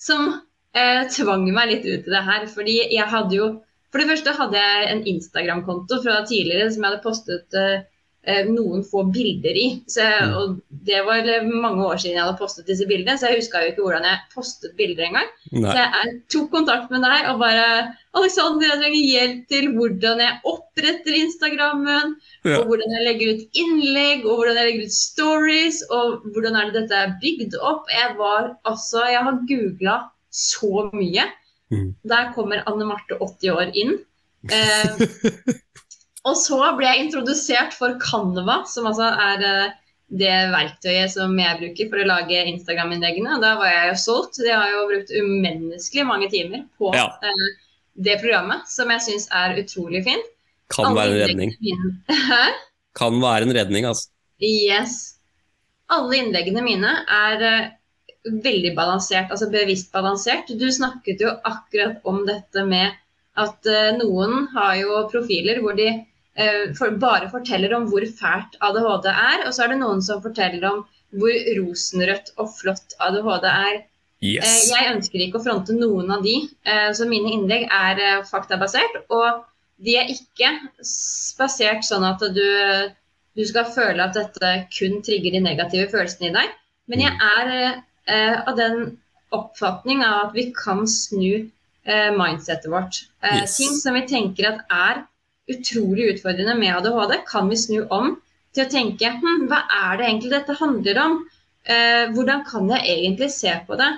som 0.00 0.28
eh, 0.30 1.02
tvang 1.12 1.48
meg 1.52 1.72
litt 1.72 1.88
ut 1.88 2.08
i 2.08 2.14
det 2.14 2.24
her. 2.30 2.46
Fordi 2.52 2.78
jeg 2.84 3.12
hadde 3.14 3.40
jo 3.40 3.54
For 3.94 4.02
det 4.02 4.10
første 4.10 4.32
hadde 4.36 4.60
jeg 4.60 4.88
en 4.92 5.04
Instagram-konto 5.08 6.00
fra 6.02 6.18
tidligere 6.28 6.66
som 6.74 6.82
jeg 6.82 6.90
hadde 6.90 7.04
postet 7.04 7.54
eh, 7.56 7.76
eh, 7.78 7.84
noen 8.26 8.82
få 8.82 9.04
bilder 9.14 9.54
i. 9.54 9.66
Så 9.86 10.02
Mm. 10.02 10.32
og 10.36 10.60
det 10.86 11.04
var 11.06 11.22
mange 11.46 11.84
år 11.86 11.96
siden 12.02 12.16
jeg 12.16 12.24
hadde 12.24 12.38
postet 12.40 12.66
disse 12.66 12.86
bildene, 12.86 13.14
så 13.18 13.28
jeg 13.30 13.38
huska 13.40 13.60
jo 13.62 13.70
ikke 13.72 13.82
hvordan 13.86 14.02
jeg 14.08 14.18
postet 14.34 14.76
bilder 14.76 15.04
engang. 15.06 15.28
Så 15.52 15.74
jeg 15.78 16.14
tok 16.32 16.50
kontakt 16.50 16.90
med 16.90 17.02
deg 17.06 17.28
og 17.30 17.38
bare 17.38 17.94
Alexander, 18.16 18.66
jeg 18.66 18.80
trenger 18.80 19.10
hjelp 19.12 19.48
til 19.48 19.68
hvordan 19.76 20.18
jeg 20.24 20.40
oppretter 20.44 21.14
Instagrammen, 21.20 22.16
Ja. 22.44 22.58
og 22.58 22.66
hvordan 22.66 22.90
jeg 22.96 23.04
legger 23.06 23.34
ut 23.34 23.60
innlegg, 23.62 24.24
og 24.26 24.36
hvordan 24.40 24.56
jeg 24.56 24.66
legger 24.72 24.86
ut 24.86 24.92
stories, 24.92 25.82
og 25.90 26.22
hvordan 26.32 26.56
er 26.56 26.70
det 26.70 26.82
dette 26.82 26.94
er 27.04 27.14
bygd 27.22 27.54
opp. 27.60 27.84
Jeg 27.92 28.16
var 28.18 28.56
altså 28.64 29.04
Jeg 29.10 29.22
har 29.22 29.38
googla 29.48 29.96
så 30.32 30.90
mye. 30.92 31.24
Mm. 31.70 31.94
Der 32.08 32.32
kommer 32.34 32.62
Anne 32.66 32.84
Marte 32.86 33.18
80 33.20 33.50
år 33.50 33.70
inn. 33.74 33.98
Eh, 34.46 34.86
og 36.26 36.38
så 36.38 36.58
ble 36.76 36.88
jeg 36.88 37.06
introdusert 37.06 37.74
for 37.76 37.96
Canva, 38.02 38.62
som 38.68 38.88
altså 38.90 39.08
er 39.08 39.44
eh, 39.46 39.76
det 40.06 40.34
verktøyet 40.52 41.10
som 41.10 41.34
jeg 41.38 41.58
bruker 41.60 41.90
for 41.90 42.02
å 42.02 42.08
lage 42.08 42.44
Instagram-innleggene. 42.52 43.38
Da 43.42 43.56
var 43.58 43.70
jeg 43.70 43.92
jo 43.92 43.96
solgt. 44.04 44.40
Jeg 44.42 44.54
har 44.54 44.70
jo 44.70 44.86
brukt 44.90 45.12
umenneskelig 45.14 46.06
mange 46.06 46.30
timer 46.32 46.66
på 46.78 46.92
Ja. 46.94 47.08
eh, 47.22 47.46
det 47.96 48.18
programmet, 48.20 48.66
som 48.68 48.90
jeg 48.92 49.04
syns 49.06 49.28
er 49.32 49.56
utrolig 49.62 50.04
fint. 50.04 50.32
Kan 50.74 50.90
Alle 50.90 51.00
være 51.00 51.14
en 51.14 51.28
redning. 51.30 51.52
Kan 52.98 53.20
være 53.24 53.46
en 53.46 53.54
redning, 53.56 53.86
altså. 53.88 54.10
Yes. 54.42 55.16
Alle 55.88 56.18
innleggene 56.18 56.62
mine 56.66 56.90
er 57.06 57.44
uh, 57.46 57.68
veldig 58.42 58.74
balansert, 58.76 59.30
altså 59.30 59.48
bevisst 59.52 59.92
balansert. 59.94 60.50
Du 60.50 60.66
snakket 60.72 61.22
jo 61.22 61.32
akkurat 61.46 62.02
om 62.04 62.24
dette 62.26 62.66
med 62.66 62.92
at 63.38 63.70
uh, 63.70 63.94
noen 63.96 64.48
har 64.52 64.74
jo 64.82 65.04
profiler 65.12 65.62
hvor 65.62 65.78
de 65.78 65.92
for, 66.76 66.90
bare 67.00 67.30
forteller 67.32 67.72
om 67.76 67.86
hvor 67.90 68.04
fælt 68.18 68.56
ADHD 68.60 69.06
er, 69.12 69.46
og 69.46 69.52
så 69.56 69.64
er 69.64 69.72
det 69.72 69.78
noen 69.80 70.02
som 70.04 70.22
forteller 70.24 70.64
om 70.68 70.82
hvor 71.16 71.36
rosenrødt 71.56 72.32
og 72.36 72.50
flott 72.58 72.96
ADHD 73.00 73.46
er. 73.52 73.76
Eh, 73.76 73.84
Yes. 74.24 74.70
Jeg 74.72 74.94
ønsker 74.94 75.20
ikke 75.20 75.38
å 75.38 75.44
fronte 75.44 75.74
noen 75.76 76.08
av 76.10 76.22
de, 76.24 76.34
eh, 76.64 76.88
så 76.96 77.04
mine 77.08 77.28
innlegg 77.36 77.66
er 77.68 77.98
eh, 78.00 78.22
faktabasert. 78.24 79.02
Og 79.12 79.42
de 79.84 79.96
er 80.00 80.08
ikke 80.08 80.48
basert 81.38 81.84
sånn 81.84 82.04
at 82.08 82.22
du, 82.34 82.46
du 83.36 83.42
skal 83.44 83.68
føle 83.74 84.02
at 84.06 84.16
dette 84.16 84.52
kun 84.72 85.02
trigger 85.04 85.36
de 85.36 85.42
negative 85.44 85.90
følelsene 85.92 86.30
i 86.30 86.36
deg. 86.38 86.54
Men 86.88 87.04
jeg 87.04 87.12
er 87.28 87.52
eh, 88.08 88.38
av 88.48 88.56
den 88.56 88.96
oppfatning 89.36 90.00
av 90.06 90.28
at 90.30 90.34
vi 90.38 90.46
kan 90.56 90.86
snu 90.88 91.28
eh, 91.84 92.10
mindsetet 92.16 92.70
vårt. 92.72 93.02
Eh, 93.22 93.42
Yes. 93.42 93.56
Ting 93.60 93.76
som 93.76 93.94
vi 94.00 94.06
tenker 94.08 94.48
at 94.54 94.64
er 94.72 95.04
utrolig 95.50 96.10
utfordrende 96.14 96.54
med 96.58 96.74
ADHD, 96.76 97.18
kan 97.26 97.48
vi 97.50 97.56
snu 97.60 97.80
om 97.94 98.16
til 98.54 98.64
å 98.64 98.70
tenke 98.72 99.10
hm, 99.20 99.46
hva 99.50 99.62
er 99.68 99.98
det 99.98 100.08
egentlig 100.08 100.32
dette 100.32 100.56
handler 100.58 101.02
om? 101.02 101.18
Eh, 101.66 102.06
hvordan 102.14 102.44
kan 102.46 102.70
jeg 102.72 102.86
egentlig 102.96 103.30
se 103.34 103.52
på 103.66 103.78
det? 103.78 103.90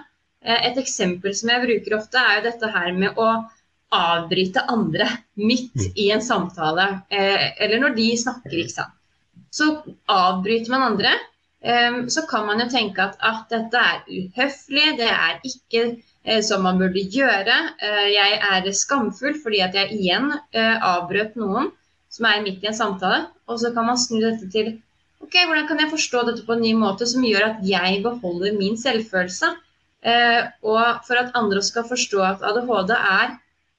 Eh, 0.44 0.66
et 0.70 0.80
eksempel 0.80 1.34
som 1.36 1.52
jeg 1.52 1.64
bruker 1.64 1.96
ofte, 1.98 2.20
er 2.20 2.38
jo 2.40 2.50
dette 2.50 2.72
her 2.74 2.92
med 2.96 3.18
å 3.18 3.30
avbryte 3.94 4.66
andre 4.68 5.06
midt 5.40 5.74
Mm. 5.74 5.92
i 5.96 6.10
en 6.12 6.20
samtale, 6.20 7.02
eh, 7.10 7.52
eller 7.64 7.80
når 7.80 7.96
de 7.96 8.08
snakker, 8.16 8.52
ikke 8.52 8.74
sant. 8.74 8.94
Så 9.50 9.82
avbryter 10.08 10.68
man 10.70 10.82
andre, 10.92 11.14
eh, 11.62 12.04
så 12.06 12.26
kan 12.28 12.46
man 12.46 12.60
jo 12.60 12.68
tenke 12.68 12.98
at 12.98 13.16
at 13.20 13.48
dette 13.48 13.74
er 13.78 14.04
uhøflig, 14.08 14.96
det 14.98 15.08
er 15.08 15.40
ikke 15.44 16.02
som 16.44 16.64
man 16.66 16.80
burde 16.80 17.02
gjøre. 17.14 17.56
Eh, 17.84 18.08
jeg 18.14 18.40
er 18.50 18.68
skamfull 18.76 19.38
fordi 19.42 19.62
at 19.64 19.76
jeg 19.78 19.94
igjen 19.96 20.32
eh, 20.52 20.76
avbrøt 20.76 21.38
noen 21.40 21.70
som 22.12 22.28
er 22.28 22.42
midt 22.44 22.64
i 22.64 22.70
en 22.70 22.76
samtale. 22.76 23.26
Og 23.48 23.60
så 23.62 23.72
kan 23.74 23.88
man 23.88 24.00
snu 24.00 24.20
dette 24.22 24.48
til 24.52 24.74
ok, 25.24 25.34
hvordan 25.34 25.66
kan 25.68 25.80
jeg 25.82 25.92
forstå 25.92 26.24
dette 26.28 26.44
på 26.46 26.56
en 26.56 26.64
ny 26.64 26.74
måte 26.78 27.08
som 27.10 27.24
gjør 27.26 27.50
at 27.50 27.64
jeg 27.66 28.02
beholder 28.04 28.56
min 28.58 28.78
selvfølelse? 28.80 29.54
Eh, 30.06 30.42
og 30.62 31.04
for 31.08 31.20
at 31.20 31.34
andre 31.38 31.62
skal 31.64 31.88
forstå 31.88 32.22
at 32.22 32.44
ADHD 32.46 32.92
er 32.94 33.32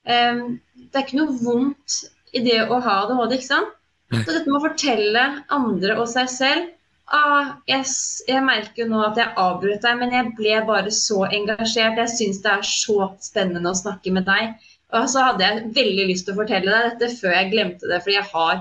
eh, 0.04 0.42
Det 0.76 0.98
er 0.98 1.06
ikke 1.06 1.22
noe 1.22 1.38
vondt 1.40 2.02
i 2.36 2.42
det 2.44 2.60
å 2.68 2.82
ha 2.84 2.98
ADHD, 3.06 3.38
ikke 3.38 3.52
sant? 3.54 3.76
Så 4.10 4.34
dette 4.34 4.50
med 4.50 4.58
å 4.58 4.66
fortelle 4.66 5.24
andre 5.54 5.96
og 6.02 6.08
seg 6.10 6.30
selv 6.34 6.70
ah, 7.16 7.54
jeg, 7.70 7.86
jeg 8.28 8.44
merker 8.46 8.84
jo 8.84 8.90
nå 8.92 9.04
at 9.06 9.20
jeg 9.20 9.34
avbrøt 9.44 9.86
deg, 9.86 10.00
men 10.02 10.16
jeg 10.16 10.34
ble 10.38 10.58
bare 10.68 10.94
så 10.96 11.24
engasjert. 11.28 12.00
Jeg 12.04 12.14
syns 12.16 12.42
det 12.46 12.52
er 12.56 12.68
så 12.68 13.12
spennende 13.24 13.72
å 13.74 13.80
snakke 13.80 14.14
med 14.16 14.28
deg. 14.30 14.58
Og 14.98 15.10
så 15.12 15.28
hadde 15.28 15.46
jeg 15.46 15.72
veldig 15.76 16.08
lyst 16.10 16.28
til 16.28 16.36
å 16.36 16.42
fortelle 16.42 16.74
deg 16.74 16.88
dette 16.94 17.12
før 17.20 17.36
jeg 17.36 17.52
glemte 17.52 17.90
det, 17.90 18.00
fordi 18.02 18.18
jeg 18.18 18.30
har 18.32 18.56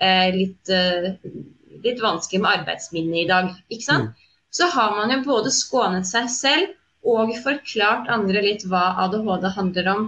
eh, 0.00 0.28
litt, 0.36 0.72
eh, 0.72 1.10
litt 1.84 2.00
vanskelig 2.00 2.40
med 2.40 2.60
arbeidsminnet 2.60 3.24
i 3.24 3.28
dag. 3.28 3.50
ikke 3.68 3.88
sant? 3.88 4.24
Så 4.54 4.70
har 4.72 4.94
man 4.96 5.12
jo 5.12 5.20
både 5.26 5.52
skånet 5.52 6.08
seg 6.08 6.30
selv 6.32 7.10
og 7.14 7.34
forklart 7.44 8.08
andre 8.12 8.40
litt 8.44 8.64
hva 8.70 8.94
ADHD 9.04 9.50
handler 9.58 9.90
om. 9.92 10.04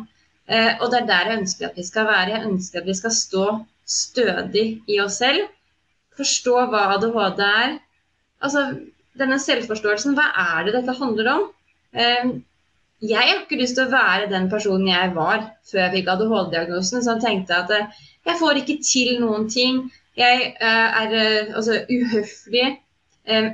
Eh, 0.48 0.72
og 0.80 0.92
det 0.92 1.02
er 1.02 1.08
der 1.10 1.30
jeg 1.30 1.40
ønsker 1.42 1.68
at 1.68 1.80
vi 1.80 1.84
skal 1.84 2.08
være. 2.08 2.36
Jeg 2.36 2.48
ønsker 2.48 2.80
at 2.80 2.88
vi 2.88 2.96
skal 2.96 3.14
stå 3.14 3.46
stødig 3.86 4.66
i 4.88 5.00
oss 5.02 5.18
selv. 5.20 5.50
Forstå 6.16 6.62
hva 6.72 6.86
ADHD 6.94 7.42
er. 7.46 7.76
Altså, 8.44 8.66
denne 9.16 9.38
selvforståelsen, 9.40 10.16
hva 10.16 10.28
er 10.42 10.66
det 10.66 10.76
dette 10.76 10.96
handler 10.98 11.32
om? 11.32 11.46
Eh, 11.96 12.34
jeg 13.04 13.20
har 13.20 13.42
ikke 13.42 13.58
lyst 13.60 13.76
til 13.76 13.86
å 13.86 13.92
være 13.92 14.30
den 14.30 14.48
personen 14.52 14.88
jeg 14.88 15.12
var 15.16 15.50
før 15.68 15.82
jeg 15.82 15.92
fikk 15.98 16.10
ADHD-diagnosen, 16.14 17.04
som 17.04 17.20
tenkte 17.20 17.58
at 17.58 17.72
eh, 17.76 18.02
jeg 18.26 18.40
får 18.40 18.60
ikke 18.62 18.78
til 18.84 19.20
noen 19.22 19.46
ting. 19.52 19.84
Jeg 20.16 20.50
eh, 20.54 20.98
er 21.02 21.16
eh, 21.20 21.54
altså, 21.56 21.82
uhøflig. 21.92 22.70
Eh, 23.28 23.50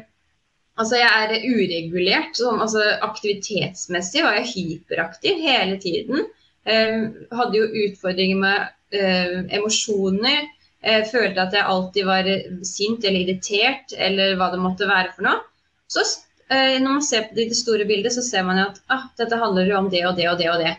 altså, 0.78 1.00
jeg 1.00 1.10
er 1.10 1.48
uregulert. 1.50 2.38
Sånn, 2.38 2.62
altså, 2.62 2.84
aktivitetsmessig 3.08 4.22
var 4.24 4.38
jeg 4.38 4.52
hyperaktiv 4.54 5.42
hele 5.42 5.78
tiden. 5.82 6.26
Eh, 6.62 7.10
hadde 7.34 7.58
jo 7.58 7.70
utfordringer 7.86 8.42
med 8.44 8.98
eh, 8.98 9.38
emosjoner. 9.58 10.46
Eh, 10.82 11.04
følte 11.06 11.44
at 11.44 11.54
jeg 11.54 11.62
alltid 11.62 12.06
var 12.08 12.28
sint 12.66 13.04
eller 13.06 13.22
irritert, 13.22 13.94
eller 13.94 14.34
hva 14.38 14.50
det 14.50 14.62
måtte 14.62 14.88
være 14.90 15.12
for 15.14 15.28
noe. 15.28 15.42
Så 15.90 16.02
eh, 16.50 16.78
når 16.82 16.88
man 16.88 17.04
ser 17.06 17.28
på 17.28 17.38
det 17.38 17.58
store 17.58 17.86
bildet, 17.88 18.14
så 18.16 18.24
ser 18.26 18.46
man 18.48 18.58
jo 18.58 18.70
at 18.70 18.80
ah, 18.90 19.04
dette 19.20 19.38
handler 19.38 19.70
jo 19.70 19.76
om 19.78 19.90
det 19.92 20.02
og 20.08 20.16
det 20.18 20.30
og 20.30 20.40
det 20.40 20.48
og 20.50 20.62
det. 20.62 20.72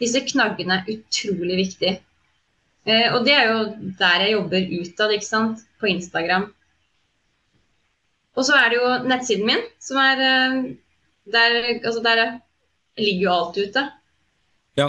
Disse 0.00 0.22
knaggene 0.24 0.80
er 0.80 0.94
utrolig 0.94 1.58
viktige. 1.60 1.98
Eh, 2.88 3.10
og 3.12 3.26
det 3.26 3.34
er 3.36 3.50
jo 3.50 3.58
der 3.98 4.24
jeg 4.24 4.36
jobber 4.36 4.72
utad, 4.80 5.12
ikke 5.16 5.28
sant. 5.28 5.66
På 5.80 5.88
Instagram. 5.88 6.50
Og 8.36 8.44
så 8.44 8.56
er 8.56 8.70
det 8.70 8.78
jo 8.80 8.88
nettsiden 9.08 9.46
min, 9.48 9.62
som 9.80 10.00
er 10.00 10.24
eh, 10.26 10.60
Der, 11.30 11.56
altså 11.84 12.00
der 12.02 12.40
ligger 12.98 13.22
jo 13.22 13.32
alt 13.32 13.58
ute. 13.60 13.82
Ja. 14.76 14.88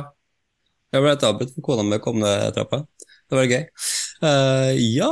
Jeg 0.92 1.04
ble 1.04 1.12
litt 1.14 1.24
avbrutt 1.24 1.52
for 1.54 1.64
kona 1.64 1.84
mi 1.86 2.00
kom 2.04 2.18
ned 2.20 2.56
trappa. 2.56 2.82
Det 3.30 3.38
var 3.38 3.46
gøy. 3.52 3.68
Eh, 4.22 4.72
ja. 4.96 5.12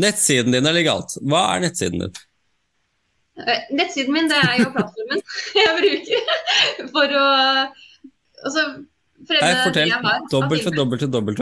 Nettsiden 0.00 0.52
din 0.52 0.66
er 0.68 0.72
legalt. 0.76 1.10
Hva 1.24 1.40
er 1.54 1.60
nettsiden 1.66 1.98
din? 2.04 2.14
Eh, 3.36 3.60
Nettsiden 3.76 4.12
min 4.16 4.28
det 4.30 4.38
er 4.40 4.54
jo 4.62 4.68
plattformen 4.72 5.20
jeg 5.60 5.70
bruker 5.76 6.20
for 6.88 7.08
å 7.12 7.24
altså, 8.44 8.62
fremme 9.28 9.42
Nei, 9.42 9.50
det 9.50 9.64
fortell. 9.64 9.88
jeg 9.92 10.00
har. 10.06 10.18
Dobbelt 10.32 10.62
til 10.64 10.74
dobbelt 10.76 11.00
til 11.04 11.12
dobbelt. 11.12 11.38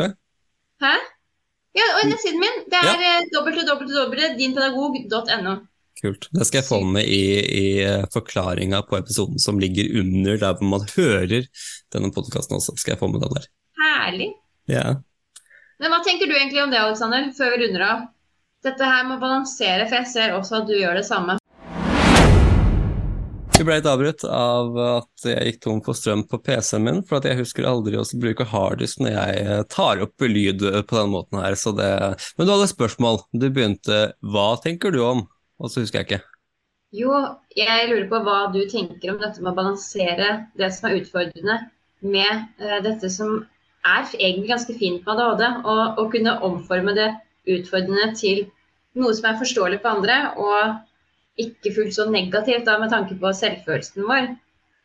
Hæ? 0.83 0.95
Ja, 1.75 1.87
og 1.99 2.03
nettsiden 2.11 2.41
min 2.43 2.57
det 2.71 2.79
er 2.81 2.85
ja. 3.03 3.15
www.dinpedagog.no. 3.35 5.55
Kult. 6.03 6.23
Det 6.35 6.45
skal 6.47 6.59
jeg 6.61 6.67
få 6.67 6.81
med 6.85 7.05
i, 7.07 7.39
i 7.39 7.87
forklaringa 8.13 8.83
på 8.89 8.97
episoden 8.99 9.39
som 9.43 9.59
ligger 9.63 9.87
under 10.03 10.35
der 10.43 10.53
hvor 10.59 10.69
man 10.75 10.85
hører 10.97 11.43
denne 11.95 12.11
podkasten 12.15 12.57
også. 12.59 12.73
Skal 12.79 12.93
jeg 12.95 13.01
få 13.01 13.09
med 13.11 13.21
den 13.25 13.35
der. 13.39 13.45
Herlig. 13.81 14.31
Ja. 14.71 14.87
Men 15.83 15.91
hva 15.91 16.03
tenker 16.07 16.31
du 16.31 16.37
egentlig 16.37 16.63
om 16.63 16.75
det, 16.75 16.83
Alexander, 16.83 17.31
før 17.37 17.55
vi 17.55 17.65
runder 17.65 17.87
av? 17.87 18.05
dette 18.65 18.89
her 18.89 19.05
med 19.07 19.19
å 19.19 19.23
balansere, 19.23 19.89
for 19.89 20.01
jeg 20.01 20.13
ser 20.13 20.37
også 20.37 20.63
at 20.63 20.71
du 20.71 20.77
gjør 20.79 20.99
det 20.99 21.07
samme. 21.07 21.39
Vi 23.55 23.63
ble 23.63 23.77
litt 23.79 23.87
avbrutt 23.87 24.25
av 24.27 24.79
at 24.83 25.27
jeg 25.29 25.47
gikk 25.47 25.61
tom 25.63 25.81
for 25.85 25.95
strøm 25.95 26.25
på 26.27 26.41
PC-en 26.43 26.87
min, 26.89 27.03
for 27.07 27.21
at 27.21 27.29
jeg 27.29 27.39
husker 27.39 27.69
aldri 27.71 28.01
å 28.01 28.07
bruke 28.19 28.47
harddisk 28.51 29.05
når 29.05 29.15
jeg 29.15 29.67
tar 29.71 30.03
opp 30.03 30.27
lyd 30.27 30.65
på 30.89 30.99
den 30.99 31.13
måten 31.13 31.39
her. 31.39 31.55
Det... 31.55 31.91
Men 32.35 32.49
du 32.49 32.55
hadde 32.57 32.73
spørsmål. 32.73 33.23
Du 33.31 33.47
begynte 33.47 34.01
Hva 34.27 34.49
tenker 34.65 34.95
du 34.95 35.05
om? 35.07 35.27
Og 35.63 35.71
så 35.71 35.85
husker 35.85 36.03
jeg 36.03 36.09
ikke. 36.09 36.25
Jo, 36.95 37.15
jeg 37.55 37.87
lurer 37.91 38.09
på 38.11 38.21
hva 38.27 38.41
du 38.55 38.61
tenker 38.71 39.13
om 39.13 39.23
dette 39.23 39.43
med 39.43 39.53
å 39.53 39.57
balansere 39.57 40.35
det 40.59 40.69
som 40.75 40.91
er 40.91 40.99
utfordrende, 41.01 41.57
med 42.05 42.61
uh, 42.63 42.79
dette 42.85 43.11
som 43.11 43.39
er 43.85 44.09
egentlig 44.19 44.51
ganske 44.51 44.77
fint 44.81 45.05
med 45.07 45.21
ADHD, 45.21 45.45
og, 45.65 45.83
og 46.01 46.11
kunne 46.13 46.39
omforme 46.47 46.97
det 46.97 47.11
utfordrende 47.55 48.11
til 48.17 48.47
noe 48.97 49.13
som 49.17 49.29
er 49.31 49.41
forståelig 49.41 49.83
på 49.83 49.95
andre. 49.99 50.19
og 50.41 50.83
ikke 51.41 51.73
fullt 51.75 51.97
så 51.97 52.07
negativt 52.11 52.67
da, 52.69 52.79
med 52.79 52.93
tanke 52.93 53.17
på 53.19 53.33
selvfølelsen 53.35 54.07
vår. 54.07 54.29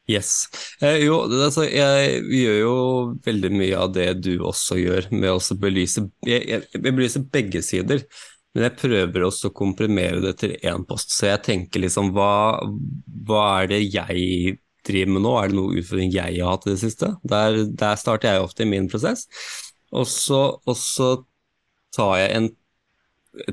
Yes. 0.09 0.47
Eh, 0.81 1.03
jo, 1.03 1.19
altså, 1.27 1.67
jeg 1.69 2.23
gjør 2.33 2.57
jo 2.57 2.75
veldig 3.25 3.51
mye 3.53 3.77
av 3.77 3.91
det 3.93 4.07
du 4.23 4.31
også 4.41 4.79
gjør, 4.79 5.11
med 5.13 5.29
å 5.35 5.57
belyse 5.61 6.07
jeg, 6.25 6.47
jeg, 6.49 6.81
belyser 6.81 7.27
begge 7.29 7.61
sider. 7.65 8.01
Men 8.55 8.65
jeg 8.65 8.79
prøver 8.81 9.27
også 9.27 9.51
å 9.51 9.53
komprimere 9.53 10.23
det 10.23 10.33
til 10.41 10.55
én 10.65 10.81
post. 10.89 11.13
Så 11.13 11.29
jeg 11.29 11.43
tenker 11.45 11.83
liksom 11.83 12.09
hva, 12.15 12.57
hva 13.29 13.43
er 13.59 13.69
det 13.75 13.83
jeg 13.85 14.57
driver 14.89 15.15
med 15.15 15.25
nå? 15.25 15.33
Er 15.39 15.51
det 15.51 15.57
noe 15.59 15.79
utfordring 15.79 16.13
jeg 16.13 16.39
har 16.41 16.53
hatt 16.55 16.67
i 16.67 16.73
det 16.73 16.81
siste? 16.83 17.13
Der, 17.23 17.63
der 17.69 17.99
starter 18.01 18.33
jeg 18.33 18.45
ofte 18.45 18.65
i 18.65 18.69
min 18.69 18.89
prosess. 18.91 19.27
Og 19.95 20.05
så, 20.09 20.41
og 20.59 20.77
så 20.77 21.13
tar 21.95 22.17
jeg 22.21 22.33
en 22.37 22.49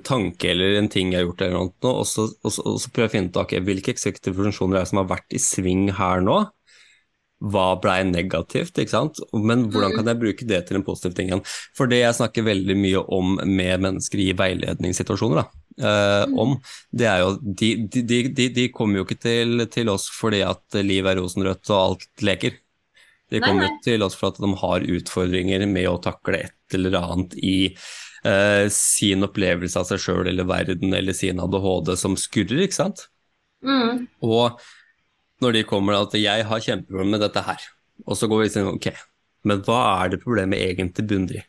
tanke 0.04 0.50
eller 0.50 0.78
en 0.80 0.90
ting 0.92 1.12
jeg 1.12 1.20
har 1.20 1.28
gjort, 1.28 1.42
eller 1.44 1.56
noe, 1.58 1.94
og 2.00 2.06
så, 2.08 2.26
og 2.42 2.52
så, 2.52 2.64
og 2.64 2.78
så 2.82 2.90
prøver 2.92 3.06
jeg 3.06 3.12
å 3.12 3.14
finne 3.16 3.32
ut 3.32 3.40
okay, 3.42 3.62
hvilke 3.64 3.92
eksekutive 3.92 4.38
funksjoner 4.40 4.78
er 4.78 4.84
det 4.84 4.90
som 4.90 5.02
har 5.02 5.10
vært 5.12 5.36
i 5.36 5.42
sving 5.42 5.90
her 5.98 6.24
nå. 6.24 6.38
Hva 7.52 7.66
blei 7.76 7.98
negativt, 8.08 8.78
ikke 8.80 8.94
sant? 8.94 9.20
men 9.36 9.66
hvordan 9.68 9.92
kan 9.92 10.08
jeg 10.08 10.20
bruke 10.22 10.46
det 10.48 10.62
til 10.66 10.78
en 10.78 10.86
positiv 10.86 11.18
ting 11.18 11.28
igjen? 11.28 11.44
For 11.76 11.90
det 11.90 12.00
jeg 12.00 12.16
snakker 12.16 12.46
veldig 12.46 12.76
mye 12.80 13.02
om 13.12 13.36
med 13.44 13.84
mennesker 13.84 14.22
i 14.24 14.30
veiledningssituasjoner, 14.38 15.42
da, 15.42 15.65
eh, 15.80 16.24
mm. 16.28 16.36
om, 16.42 16.54
det 16.90 17.08
er 17.10 17.24
jo 17.24 17.32
de, 17.40 17.70
de, 17.92 18.20
de, 18.28 18.48
de, 18.54 18.68
kommer 18.74 19.00
jo 19.00 19.06
ikke 19.06 19.20
til, 19.22 19.66
til 19.72 19.90
oss 19.92 20.08
fordi 20.12 20.42
at 20.46 20.78
liv 20.82 21.06
er 21.06 21.20
rosenrødt 21.20 21.72
og 21.72 21.80
alt 21.80 22.26
leker. 22.26 22.56
De 23.32 23.42
kommer 23.42 23.66
nei. 23.66 23.80
til 23.82 24.04
oss 24.06 24.14
for 24.14 24.30
at 24.30 24.40
de 24.42 24.52
har 24.60 24.86
utfordringer 24.96 25.64
med 25.66 25.88
å 25.90 25.98
takle 26.02 26.44
et 26.46 26.76
eller 26.78 26.94
annet 27.00 27.34
i 27.42 27.58
eh, 27.72 28.66
sin 28.72 29.26
opplevelse 29.26 29.80
av 29.80 29.88
seg 29.88 30.02
sjøl 30.02 30.30
eller 30.30 30.46
verden 30.46 30.94
eller 30.94 31.16
sin 31.16 31.42
ADHD 31.42 31.94
som 31.98 32.14
skurrer, 32.20 32.62
ikke 32.66 32.78
sant? 32.78 33.08
Mm. 33.66 34.06
Og 34.22 34.60
når 35.42 35.58
de 35.58 35.66
kommer 35.68 35.98
at 35.98 36.14
'jeg 36.14 36.46
har 36.46 36.60
kjempeproblemer 36.60 37.18
med 37.18 37.20
dette 37.26 37.42
her', 37.42 37.66
og 38.06 38.16
så 38.16 38.28
går 38.28 38.42
vi 38.42 38.52
sånn 38.54 38.74
ok, 38.76 38.92
men 39.44 39.62
hva 39.66 40.04
er 40.04 40.14
det 40.14 40.22
problemet 40.22 40.62
egentlig 40.62 41.08
bunner 41.08 41.40
i? 41.40 41.44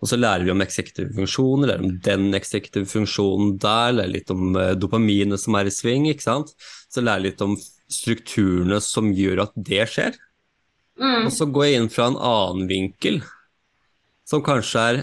Og 0.00 0.08
så 0.08 0.16
lærer 0.16 0.46
vi 0.46 0.52
om 0.54 0.64
eksekutive 0.64 1.12
funksjoner, 1.16 1.68
lærer 1.68 1.84
om 1.84 1.92
den 2.06 2.36
eksekutive 2.36 2.88
funksjonen 2.88 3.58
der, 3.60 3.98
lærer 3.98 4.14
litt 4.14 4.32
om 4.32 4.56
uh, 4.56 4.72
dopaminet 4.78 5.42
som 5.42 5.58
er 5.60 5.68
i 5.68 5.74
sving, 5.74 6.08
ikke 6.08 6.24
sant. 6.24 6.54
Så 6.88 7.04
lærer 7.04 7.28
litt 7.28 7.44
om 7.44 7.58
strukturene 7.90 8.80
som 8.84 9.12
gjør 9.12 9.44
at 9.44 9.54
det 9.56 9.84
skjer. 9.92 10.16
Mm. 11.00 11.28
Og 11.28 11.32
så 11.36 11.48
går 11.52 11.68
jeg 11.68 11.80
inn 11.80 11.92
fra 11.92 12.08
en 12.10 12.18
annen 12.18 12.68
vinkel, 12.70 13.20
som 14.28 14.44
kanskje 14.46 14.84
er 14.88 15.02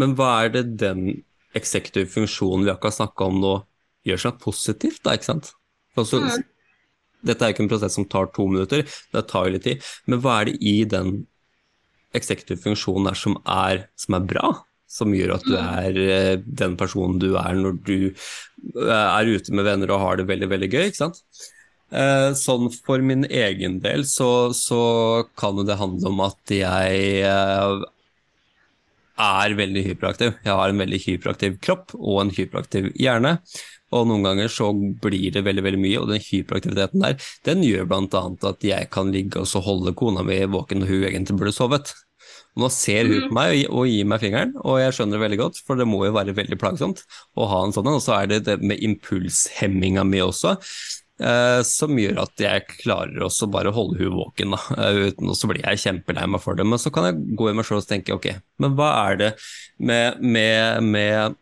men 0.00 0.12
hva 0.16 0.32
er 0.44 0.52
det 0.52 0.64
den 0.80 1.06
eksekutive 1.56 2.08
funksjonen 2.12 2.66
vi 2.66 2.72
akkurat 2.72 2.98
snakka 2.98 3.30
om 3.30 3.40
nå, 3.40 3.54
gjør 4.06 4.22
seg 4.26 4.42
positivt, 4.42 5.00
da, 5.06 5.16
ikke 5.16 5.30
sant? 5.30 5.54
Altså, 5.96 6.20
mm. 6.22 6.44
Dette 7.26 7.42
er 7.42 7.50
jo 7.50 7.56
ikke 7.56 7.64
en 7.64 7.70
prosess 7.72 7.96
som 7.96 8.06
tar 8.12 8.28
to 8.36 8.44
minutter, 8.50 8.84
det 8.84 9.24
tar 9.30 9.48
jo 9.48 9.54
litt 9.56 9.64
tid. 9.66 9.86
Men 10.06 10.20
hva 10.22 10.40
er 10.40 10.50
det 10.50 10.58
i 10.60 10.76
den 10.86 11.14
eksekutive 12.16 12.62
funksjon 12.62 13.10
er 13.10 13.18
som 13.18 13.36
er, 13.42 13.84
som 13.98 14.18
er 14.18 14.30
bra? 14.32 14.52
Som 14.90 15.14
gjør 15.16 15.36
at 15.36 15.46
du 15.46 15.56
mm. 15.56 15.66
er 15.82 16.00
eh, 16.04 16.32
den 16.62 16.76
personen 16.78 17.20
du 17.22 17.32
er 17.40 17.58
når 17.58 17.78
du 17.86 17.98
eh, 18.06 18.88
er 18.92 19.32
ute 19.32 19.54
med 19.54 19.66
venner 19.66 19.92
og 19.92 20.02
har 20.04 20.20
det 20.20 20.28
veldig, 20.30 20.50
veldig 20.54 20.70
gøy, 20.72 20.84
ikke 20.90 21.02
sant? 21.02 21.22
Eh, 21.94 22.30
sånn 22.38 22.70
for 22.86 23.02
min 23.04 23.26
egen 23.26 23.80
del 23.82 24.06
så, 24.10 24.50
så 24.56 24.80
kan 25.38 25.58
jo 25.58 25.66
det 25.66 25.78
handle 25.78 26.10
om 26.10 26.24
at 26.26 26.54
jeg 26.54 27.12
er 29.16 29.54
veldig 29.56 29.84
hyperaktiv. 29.86 30.34
Jeg 30.44 30.58
har 30.58 30.72
en 30.72 30.82
veldig 30.82 31.00
hyperaktiv 31.06 31.56
kropp 31.64 31.94
og 31.96 32.20
en 32.24 32.34
hyperaktiv 32.36 32.90
hjerne. 33.00 33.38
Og 33.94 34.08
noen 34.10 34.24
ganger 34.26 34.50
så 34.50 34.72
blir 34.74 35.30
det 35.34 35.44
veldig 35.46 35.62
veldig 35.62 35.80
mye, 35.80 36.00
og 36.00 36.10
den 36.10 36.22
hyperaktiviteten 36.22 37.04
der, 37.04 37.28
den 37.46 37.62
gjør 37.62 37.86
bl.a. 37.90 38.22
at 38.50 38.66
jeg 38.66 38.90
kan 38.92 39.12
ligge 39.14 39.44
og 39.44 39.66
holde 39.66 39.94
kona 39.98 40.24
mi 40.26 40.40
våken 40.50 40.82
når 40.82 40.90
hun 40.90 41.06
egentlig 41.06 41.38
burde 41.38 41.54
sovet. 41.54 41.94
Nå 42.56 42.70
ser 42.72 43.08
hun 43.10 43.26
på 43.28 43.36
meg 43.36 43.66
og 43.68 43.88
gir 43.90 44.06
meg 44.08 44.22
fingeren, 44.22 44.54
og 44.64 44.78
jeg 44.80 44.94
skjønner 44.96 45.18
det 45.18 45.24
veldig 45.26 45.40
godt, 45.42 45.58
for 45.66 45.76
det 45.76 45.88
må 45.88 46.06
jo 46.06 46.14
være 46.16 46.36
veldig 46.36 46.56
plagsomt 46.60 47.02
å 47.36 47.48
ha 47.50 47.64
en 47.66 47.74
sånn 47.76 47.90
en. 47.90 47.98
Og 47.98 48.04
så 48.04 48.14
er 48.16 48.30
det 48.30 48.44
det 48.46 48.60
med 48.64 48.80
impulshemminga 48.86 50.06
mi 50.08 50.22
også. 50.24 50.56
Eh, 51.16 51.62
som 51.64 51.96
gjør 51.96 52.18
at 52.26 52.42
jeg 52.44 52.64
klarer 52.74 53.22
også 53.24 53.48
bare 53.48 53.70
å 53.72 53.76
holde 53.76 54.00
hun 54.02 54.18
våken. 54.18 54.52
Da. 54.52 54.60
Eh, 54.76 55.02
uten, 55.08 55.30
og 55.32 55.38
så 55.38 55.48
blir 55.48 55.64
jeg 55.64 55.82
kjempelei 55.84 56.28
meg 56.28 56.42
for 56.44 56.58
det. 56.58 56.66
Men 56.68 56.80
så 56.80 56.92
kan 56.92 57.08
jeg 57.08 57.36
gå 57.40 57.50
i 57.50 57.56
meg 57.56 57.68
sjøl 57.68 57.80
og 57.80 57.88
tenke 57.88 58.16
ok, 58.16 58.30
men 58.62 58.76
hva 58.76 58.92
er 59.06 59.20
det 59.20 59.30
med, 59.76 60.20
med, 60.20 60.84
med 60.84 61.36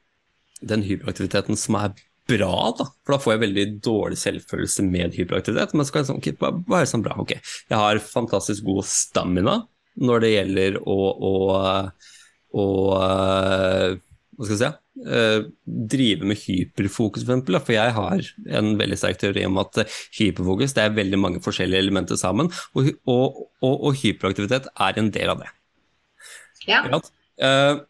den 0.64 0.84
hyperaktiviteten 0.86 1.58
som 1.58 1.78
er 1.80 1.94
bra, 2.30 2.70
da? 2.78 2.86
For 3.04 3.16
da 3.16 3.20
får 3.20 3.34
jeg 3.34 3.42
veldig 3.42 3.66
dårlig 3.84 4.18
selvfølelse 4.22 4.86
med 4.86 5.18
hyperaktivitet. 5.18 5.74
Men 5.74 5.86
så 5.86 5.94
kan 5.94 6.04
jeg 6.04 6.10
sånn, 6.12 6.22
hva, 6.40 6.54
hva 6.64 6.80
er 6.80 6.86
det 6.86 6.92
som 6.92 7.02
er 7.02 7.08
bra? 7.10 7.18
Ok, 7.24 7.34
jeg 7.36 7.80
har 7.82 8.02
fantastisk 8.02 8.66
god 8.66 8.86
stamina 8.88 9.58
når 10.00 10.24
det 10.24 10.32
gjelder 10.32 10.80
å, 10.80 10.98
å, 11.30 11.34
å, 12.54 12.64
å 12.64 12.64
hva 14.34 14.46
skal 14.48 14.54
jeg 14.54 14.60
si, 14.62 14.70
uh, 15.06 15.46
drive 15.94 16.28
med 16.28 16.40
hyperfokus, 16.42 17.24
for 17.24 17.34
eksempel. 17.34 17.60
For 17.62 17.76
jeg 17.76 17.94
har 17.96 18.28
en 18.58 18.74
veldig 18.80 18.98
sterk 18.98 19.20
teori 19.22 19.46
om 19.48 19.60
at 19.62 19.84
hyperfokus 20.18 20.76
det 20.76 20.86
er 20.86 20.98
veldig 20.98 21.20
mange 21.20 21.42
forskjellige 21.44 21.86
elementer 21.86 22.20
sammen, 22.20 22.50
og, 22.74 22.92
og, 23.06 23.42
og, 23.62 23.74
og 23.74 23.98
hyperaktivitet 24.02 24.70
er 24.74 25.00
en 25.00 25.10
del 25.14 25.34
av 25.34 25.42
det. 25.44 25.50
Ja. 26.68 26.84
Uh, 26.88 27.84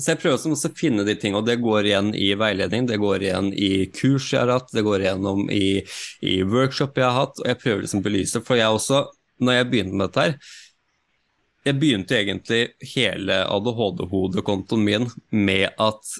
så 0.00 0.14
jeg 0.14 0.22
prøver 0.22 0.38
også 0.38 0.70
å 0.70 0.76
finne 0.76 1.04
de 1.04 1.14
tingene, 1.20 1.42
og 1.42 1.48
det 1.48 1.58
går 1.60 1.90
igjen 1.90 2.12
i 2.16 2.30
veiledning, 2.38 2.86
det 2.88 2.96
går 3.02 3.26
igjen 3.26 3.50
i 3.52 3.72
kurs 3.92 4.30
jeg 4.32 4.40
har 4.40 4.54
hatt, 4.54 4.72
det 4.72 4.84
går 4.86 5.04
igjennom 5.04 5.44
i, 5.52 5.82
i 6.24 6.38
workshop 6.48 6.96
jeg 6.96 7.04
har 7.04 7.18
hatt, 7.18 7.42
og 7.42 7.50
jeg 7.50 7.60
prøver 7.60 7.84
liksom 7.84 8.04
belyse, 8.04 8.40
for 8.46 8.58
jeg 8.58 8.72
også, 8.72 9.04
når 9.44 9.58
jeg 9.58 9.68
begynte 9.68 9.98
med 9.98 10.08
dette 10.08 10.24
her, 10.24 10.54
jeg 11.62 11.78
begynte 11.78 12.18
egentlig 12.18 12.62
hele 12.94 13.42
ADHD-hodekontoen 13.46 14.84
min 14.84 15.08
med 15.30 15.70
at 15.80 16.14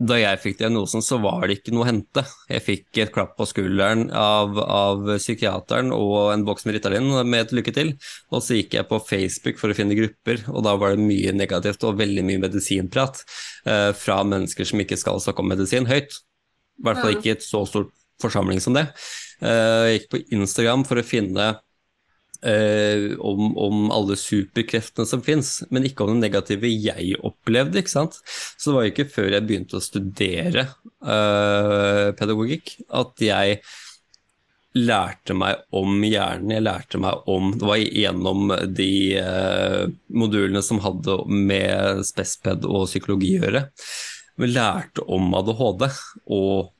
da 0.00 0.16
jeg 0.16 0.38
fikk 0.40 0.60
diagnosen, 0.62 1.02
så 1.04 1.18
var 1.20 1.42
det 1.44 1.58
ikke 1.58 1.74
noe 1.76 1.84
å 1.84 1.88
hente. 1.90 2.22
Jeg 2.48 2.64
fikk 2.64 3.00
et 3.02 3.12
klapp 3.12 3.34
på 3.36 3.44
skulderen 3.50 4.06
av, 4.16 4.56
av 4.56 5.04
psykiateren 5.20 5.92
og 5.92 6.30
en 6.32 6.44
boks 6.46 6.64
med 6.64 6.78
Ritalin 6.78 7.10
med 7.28 7.42
et 7.42 7.52
lykke 7.58 7.74
til. 7.76 7.92
Og 8.32 8.40
så 8.40 8.56
gikk 8.56 8.78
jeg 8.78 8.88
på 8.88 9.00
Facebook 9.04 9.60
for 9.60 9.72
å 9.72 9.76
finne 9.76 9.98
grupper, 9.98 10.46
og 10.48 10.64
da 10.64 10.72
var 10.80 10.96
det 10.96 11.04
mye 11.04 11.34
negativt 11.36 11.84
og 11.84 12.00
veldig 12.00 12.24
mye 12.30 12.44
medisinprat 12.46 13.20
eh, 13.68 13.90
fra 13.92 14.22
mennesker 14.24 14.70
som 14.72 14.80
ikke 14.80 14.98
skal 15.00 15.20
snakke 15.20 15.44
om 15.44 15.52
medisin 15.52 15.88
høyt. 15.90 16.16
I 16.80 16.86
hvert 16.88 17.02
fall 17.02 17.18
ikke 17.18 17.28
i 17.28 17.36
et 17.36 17.44
så 17.44 17.66
stort 17.68 17.92
forsamling 18.24 18.64
som 18.64 18.80
det. 18.80 18.88
Eh, 19.44 19.82
jeg 19.84 19.98
gikk 19.98 20.10
på 20.14 20.22
Instagram 20.38 20.88
for 20.88 21.00
å 21.00 21.04
finne 21.04 21.52
eh, 22.46 23.12
om, 23.18 23.52
om, 23.58 23.84
alle 23.94 24.16
superkreftene 24.18 25.08
som 25.08 25.22
fins, 25.24 25.60
men 25.70 25.86
ikke 25.88 26.04
om 26.04 26.14
det 26.14 26.28
negative 26.28 26.70
jeg 26.70 27.18
opplevde. 27.26 27.80
ikke 27.80 27.92
sant? 27.92 28.18
Så 28.26 28.70
det 28.70 28.78
var 28.78 28.90
ikke 28.90 29.08
før 29.12 29.30
jeg 29.34 29.46
begynte 29.48 29.78
å 29.78 29.84
studere 29.84 30.66
eh, 31.02 32.10
pedagogikk 32.18 32.76
at 33.00 33.24
jeg 33.24 33.60
lærte 34.78 35.34
meg 35.34 35.64
om 35.74 36.02
hjernen. 36.06 36.52
Jeg 36.54 36.66
lærte 36.66 37.00
meg 37.02 37.30
om 37.30 37.50
Det 37.58 37.66
var 37.66 37.80
gjennom 37.80 38.52
de 38.70 38.92
eh, 39.18 39.86
modulene 40.14 40.62
som 40.62 40.82
hadde 40.84 41.16
med 41.26 42.04
spesped 42.06 42.68
og 42.68 42.86
psykologi 42.90 43.36
å 43.38 43.46
gjøre. 43.46 43.64
Vi 44.40 44.48
lærte 44.48 45.04
om 45.10 45.34
ADHD 45.36 45.88
og 46.32 46.70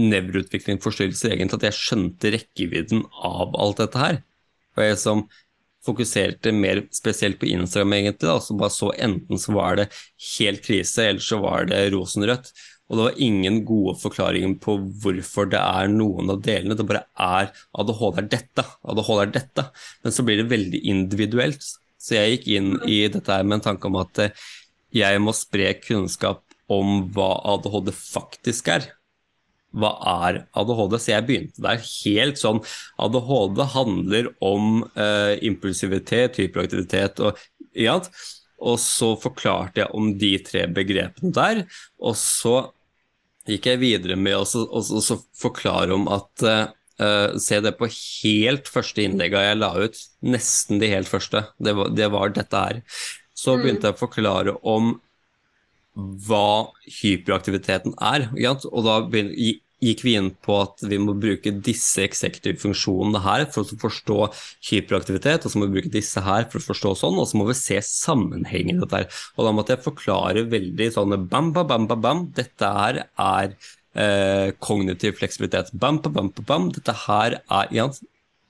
nevroutviklingsforstyrrelser, 0.00 1.34
egentlig, 1.34 1.58
at 1.58 1.66
jeg 1.68 1.78
skjønte 1.78 2.32
rekkevidden 2.32 3.02
av 3.12 3.56
alt 3.60 3.80
dette 3.82 4.00
her. 4.00 4.20
Og 4.76 4.84
jeg 4.86 5.00
som 5.00 5.24
fokuserte 5.82 6.52
mer 6.54 6.84
spesielt 6.94 7.40
på 7.40 7.48
Instagram, 7.50 7.96
egentlig. 7.96 8.28
da, 8.28 8.38
så 8.40 8.54
bare 8.58 8.70
så 8.70 8.92
Enten 8.94 9.38
så 9.38 9.54
var 9.56 9.80
det 9.80 9.88
helt 10.38 10.62
krise, 10.64 11.08
eller 11.08 11.20
så 11.20 11.40
var 11.42 11.66
det 11.70 11.90
rosenrødt. 11.94 12.52
Og 12.90 12.98
det 12.98 13.04
var 13.06 13.20
ingen 13.24 13.62
gode 13.64 13.96
forklaringer 14.02 14.58
på 14.60 14.76
hvorfor 15.02 15.48
det 15.48 15.60
er 15.60 15.88
noen 15.88 16.30
av 16.34 16.42
delene. 16.44 16.76
Det 16.76 16.86
bare 16.86 17.06
er 17.16 17.52
ADHD 17.80 18.18
er 18.20 18.28
dette, 18.34 18.64
ADHD 18.84 19.22
er 19.22 19.32
dette. 19.38 19.64
Men 20.04 20.12
så 20.12 20.24
blir 20.26 20.42
det 20.42 20.50
veldig 20.50 20.82
individuelt. 20.92 21.64
Så 21.96 22.18
jeg 22.18 22.36
gikk 22.36 22.48
inn 22.58 22.74
i 22.84 23.06
dette 23.08 23.32
her 23.32 23.46
med 23.46 23.60
en 23.60 23.68
tanke 23.70 23.88
om 23.88 23.96
at 24.02 24.26
jeg 24.92 25.22
må 25.24 25.32
spre 25.32 25.72
kunnskap 25.80 26.44
om 26.72 27.06
hva 27.14 27.30
ADHD 27.54 27.94
faktisk 27.96 28.68
er. 28.74 28.90
Hva 29.72 29.92
er 30.26 30.42
ADHD? 30.58 30.98
Så 31.00 31.12
jeg 31.14 31.26
begynte 31.28 31.64
der 31.64 31.80
helt 31.80 32.40
sånn 32.40 32.60
ADHD 33.00 33.64
handler 33.74 34.30
om 34.44 34.84
eh, 34.92 35.38
impulsivitet, 35.48 36.40
hyperaktivitet 36.42 37.22
og 37.24 37.40
ja, 37.78 37.96
Og 38.60 38.76
så 38.78 39.14
forklarte 39.16 39.80
jeg 39.82 39.96
om 39.96 40.12
de 40.20 40.36
tre 40.44 40.66
begrepene 40.70 41.32
der, 41.34 41.64
og 41.98 42.14
så 42.20 42.68
gikk 43.48 43.70
jeg 43.72 43.80
videre 43.80 44.16
med 44.20 44.36
å 44.38 45.16
forklare 45.40 45.96
om 45.96 46.04
at 46.12 46.44
uh, 46.46 47.32
Se 47.40 47.58
det 47.64 47.72
på 47.80 47.88
helt 47.90 48.68
første 48.70 49.02
innlegga 49.02 49.40
jeg 49.42 49.58
la 49.58 49.72
ut, 49.74 49.96
nesten 50.22 50.78
de 50.78 50.90
helt 50.92 51.08
første. 51.10 51.40
Det 51.58 51.72
var, 51.74 51.88
det 51.90 52.06
var 52.12 52.34
dette 52.36 52.60
her. 52.60 52.78
Så 53.34 53.56
mm. 53.56 53.62
begynte 53.64 53.88
jeg 53.88 53.96
å 53.96 54.02
forklare 54.04 54.54
om 54.70 54.92
hva 55.94 56.70
hyperaktiviteten 57.00 57.96
er. 58.00 58.28
Og 58.70 58.86
da 58.86 58.96
gikk 59.82 60.04
vi 60.06 60.14
inn 60.18 60.30
på 60.44 60.60
at 60.62 60.84
vi 60.86 60.98
må 61.02 61.14
bruke 61.18 61.52
disse 61.66 62.04
executive-funksjonene 62.06 63.22
her 63.24 63.44
for 63.52 63.66
å 63.66 63.80
forstå 63.82 64.18
hyperaktivitet, 64.70 65.44
og 65.44 65.52
så 65.52 65.58
må 65.60 65.68
vi 65.68 65.80
bruke 65.80 65.92
disse 65.92 66.22
her 66.22 66.46
for 66.52 66.62
å 66.62 66.66
forstå 66.68 66.94
sånn, 67.02 67.18
og 67.18 67.28
så 67.28 67.40
må 67.40 67.48
vi 67.50 67.58
se 67.58 67.80
sammenhengen 67.86 68.78
i 68.78 68.80
dette. 68.84 69.02
her. 69.02 69.20
Og 69.36 69.48
da 69.48 69.54
måtte 69.56 69.76
jeg 69.76 69.84
forklare 69.88 70.46
veldig 70.52 70.90
sånn 70.94 71.16
bam, 71.26 71.52
bam, 71.52 71.68
bam, 71.68 71.88
bam, 71.90 72.02
bam. 72.06 72.24
Dette 72.36 72.72
her 72.78 73.04
er 73.10 73.56
eh, 73.98 74.54
kognitiv 74.62 75.18
fleksibilitet. 75.18 75.74
Bam, 75.74 76.00
bam, 76.04 76.14
bam, 76.14 76.32
bam. 76.46 76.72
Dette 76.72 76.96
her 77.06 77.40
er 77.42 77.74
ja, 77.74 77.90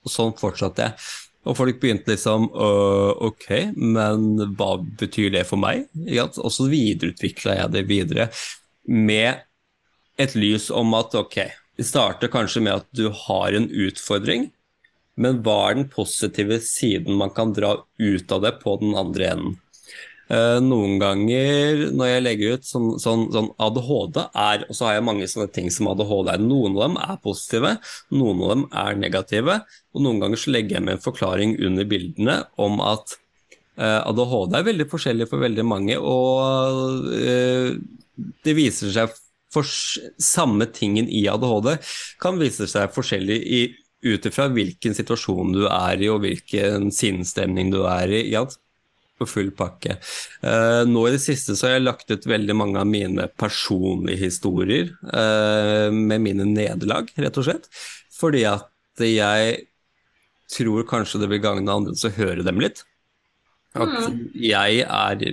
Og 0.02 0.10
sånn 0.10 0.32
fortsatte 0.34 0.82
jeg. 0.82 0.98
Og 1.42 1.56
folk 1.58 1.80
begynte 1.82 2.12
liksom 2.12 2.48
øh, 2.54 3.10
Ok, 3.26 3.48
men 3.74 4.28
hva 4.58 4.76
betyr 5.00 5.32
det 5.34 5.46
for 5.48 5.58
meg? 5.60 5.88
Og 6.38 6.52
så 6.54 6.68
videreutvikla 6.70 7.58
jeg 7.58 7.74
det 7.74 7.86
videre 7.90 8.28
med 8.86 9.42
et 10.22 10.36
lys 10.38 10.68
om 10.74 10.94
at 10.98 11.14
ok, 11.18 11.38
vi 11.78 11.86
starter 11.86 12.30
kanskje 12.30 12.62
med 12.62 12.82
at 12.82 12.88
du 12.94 13.08
har 13.26 13.56
en 13.56 13.68
utfordring, 13.70 14.50
men 15.18 15.40
hva 15.44 15.58
er 15.70 15.78
den 15.80 15.90
positive 15.92 16.60
siden 16.64 17.18
man 17.18 17.32
kan 17.34 17.54
dra 17.56 17.74
ut 17.98 18.34
av 18.34 18.44
det 18.44 18.56
på 18.62 18.76
den 18.82 18.94
andre 18.98 19.32
enden? 19.34 19.58
Eh, 20.30 20.58
noen 20.62 21.00
ganger 21.02 21.88
når 21.92 22.08
jeg 22.08 22.22
legger 22.22 22.54
ut 22.56 22.66
sånn, 22.66 22.92
sånn, 23.02 23.24
sånn, 23.34 23.48
ADHD 23.60 24.20
er 24.38 24.62
Og 24.68 24.76
så 24.78 24.86
har 24.86 24.94
jeg 24.94 25.04
mange 25.04 25.26
sånne 25.28 25.48
ting 25.52 25.66
som 25.74 25.90
ADHD 25.90 26.30
er. 26.36 26.44
Noen 26.44 26.76
av 26.78 26.84
dem 26.86 27.00
er 27.02 27.18
positive, 27.24 27.72
noen 28.14 28.44
av 28.44 28.54
dem 28.54 28.62
er 28.84 29.00
negative. 29.02 29.58
Og 29.92 30.06
noen 30.06 30.22
ganger 30.22 30.40
så 30.40 30.54
legger 30.54 30.78
jeg 30.78 30.86
med 30.86 30.96
en 30.96 31.04
forklaring 31.04 31.56
under 31.66 31.90
bildene 31.90 32.38
om 32.62 32.80
at 32.84 33.16
eh, 33.76 33.98
ADHD 33.98 34.56
er 34.56 34.70
veldig 34.70 34.88
forskjellig 34.92 35.28
for 35.30 35.42
veldig 35.42 35.66
mange, 35.68 35.98
og 35.98 37.12
eh, 37.16 37.74
det 38.44 38.56
viser 38.56 38.92
seg 38.94 39.12
for 39.52 39.68
samme 39.68 40.66
tingen 40.72 41.08
i 41.12 41.26
ADHD 41.28 41.74
kan 42.22 42.38
vise 42.40 42.64
seg 42.70 42.92
forskjellig 42.94 43.40
ut 44.02 44.26
ifra 44.26 44.48
hvilken 44.50 44.96
situasjon 44.96 45.52
du 45.54 45.66
er 45.68 46.00
i 46.02 46.08
og 46.10 46.22
hvilken 46.24 46.90
sinnsstemning 46.94 47.70
du 47.74 47.82
er 47.86 48.10
i. 48.10 48.22
Ja, 48.32 48.46
på 49.22 49.30
full 49.30 49.50
pakke. 49.56 49.96
Uh, 50.44 50.82
nå 50.88 51.06
i 51.08 51.14
det 51.16 51.22
siste 51.24 51.56
så 51.56 51.68
har 51.68 51.76
jeg 51.78 51.86
lagt 51.86 52.12
ut 52.12 52.28
veldig 52.28 52.56
mange 52.58 52.82
av 52.82 52.88
mine 52.90 53.28
personlige 53.40 54.26
historier 54.26 54.92
uh, 55.08 55.88
med 55.94 56.22
mine 56.26 56.46
nederlag, 56.50 57.10
rett 57.16 57.40
og 57.40 57.48
slett. 57.48 57.70
Fordi 58.14 58.44
at 58.50 58.68
jeg 59.02 59.60
tror 60.52 60.84
kanskje 60.88 61.22
det 61.22 61.30
vil 61.32 61.42
gagne 61.42 61.78
andre 61.80 61.96
å 61.96 62.16
høre 62.18 62.44
dem 62.46 62.60
litt. 62.62 62.84
At 63.72 63.88
mm. 63.88 64.18
jeg 64.36 64.84
er 64.84 65.26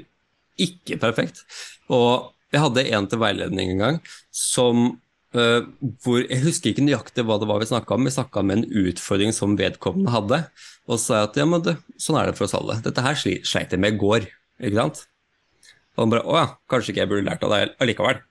ikke 0.60 1.00
perfekt. 1.02 1.44
Og 1.92 2.32
jeg 2.54 2.64
hadde 2.64 2.88
en 2.96 3.08
til 3.10 3.22
veiledning 3.22 3.76
en 3.76 3.84
gang 3.84 4.00
som 4.34 4.92
uh, 5.38 5.62
hvor 6.04 6.24
Jeg 6.24 6.42
husker 6.44 6.72
ikke 6.72 6.86
nøyaktig 6.86 7.26
hva 7.28 7.38
det 7.42 7.50
var 7.50 7.62
vi 7.62 7.70
snakka 7.70 7.96
om, 7.96 8.08
vi 8.08 8.16
snakka 8.16 8.44
om 8.44 8.54
en 8.56 8.66
utfordring 8.66 9.36
som 9.36 9.58
vedkommende 9.60 10.14
hadde. 10.14 10.44
Og 10.90 10.98
så 10.98 11.04
sa 11.04 11.20
jeg 11.20 11.30
at 11.30 11.40
ja, 11.42 11.46
men 11.50 11.64
det, 11.66 11.78
sånn 12.02 12.18
er 12.20 12.30
det 12.30 12.38
for 12.40 12.48
oss 12.48 12.58
alle. 12.58 12.80
Dette 12.86 13.06
her 13.06 13.20
sleit 13.20 13.76
jeg 13.76 13.82
med 13.82 13.98
i 13.98 14.02
går. 14.02 14.28
ikke 14.60 14.80
sant? 14.80 15.06
Og 15.96 16.06
han 16.06 16.14
bare 16.14 16.26
å 16.26 16.38
ja, 16.38 16.46
kanskje 16.72 16.94
ikke 16.94 17.04
jeg 17.04 17.12
burde 17.12 17.28
lært 17.28 17.46
av 17.46 17.54
det 17.54 17.64
allikevel. 17.84 18.22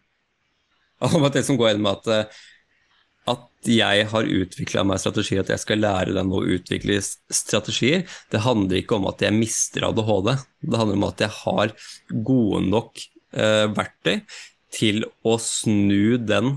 Og 1.07 1.29
det 1.35 1.45
som 1.47 1.59
går 1.59 1.75
inn 1.75 1.85
med 1.85 1.99
at, 2.01 2.09
eh, 2.11 2.39
at 3.31 3.69
jeg 3.69 4.07
har 4.11 4.31
utvikla 4.41 4.85
meg 4.89 5.03
strategier, 5.03 5.45
at 5.45 5.53
jeg 5.53 5.62
skal 5.62 5.83
lære 5.85 6.15
dem 6.16 6.33
å 6.35 6.43
utvikle 6.57 6.97
strategier, 7.05 8.07
det 8.33 8.43
handler 8.47 8.81
ikke 8.81 8.97
om 8.97 9.07
at 9.11 9.23
jeg 9.23 9.37
mister 9.37 9.87
ADHD. 9.91 10.33
Det 10.65 10.81
handler 10.81 10.99
om 10.99 11.09
at 11.11 11.23
jeg 11.23 11.35
har 11.43 11.75
gode 12.25 12.62
nok 12.66 13.03
uh, 13.37 13.66
verktøy 13.77 14.23
til 14.75 15.05
å 15.27 15.37
snu 15.43 16.16
den 16.23 16.57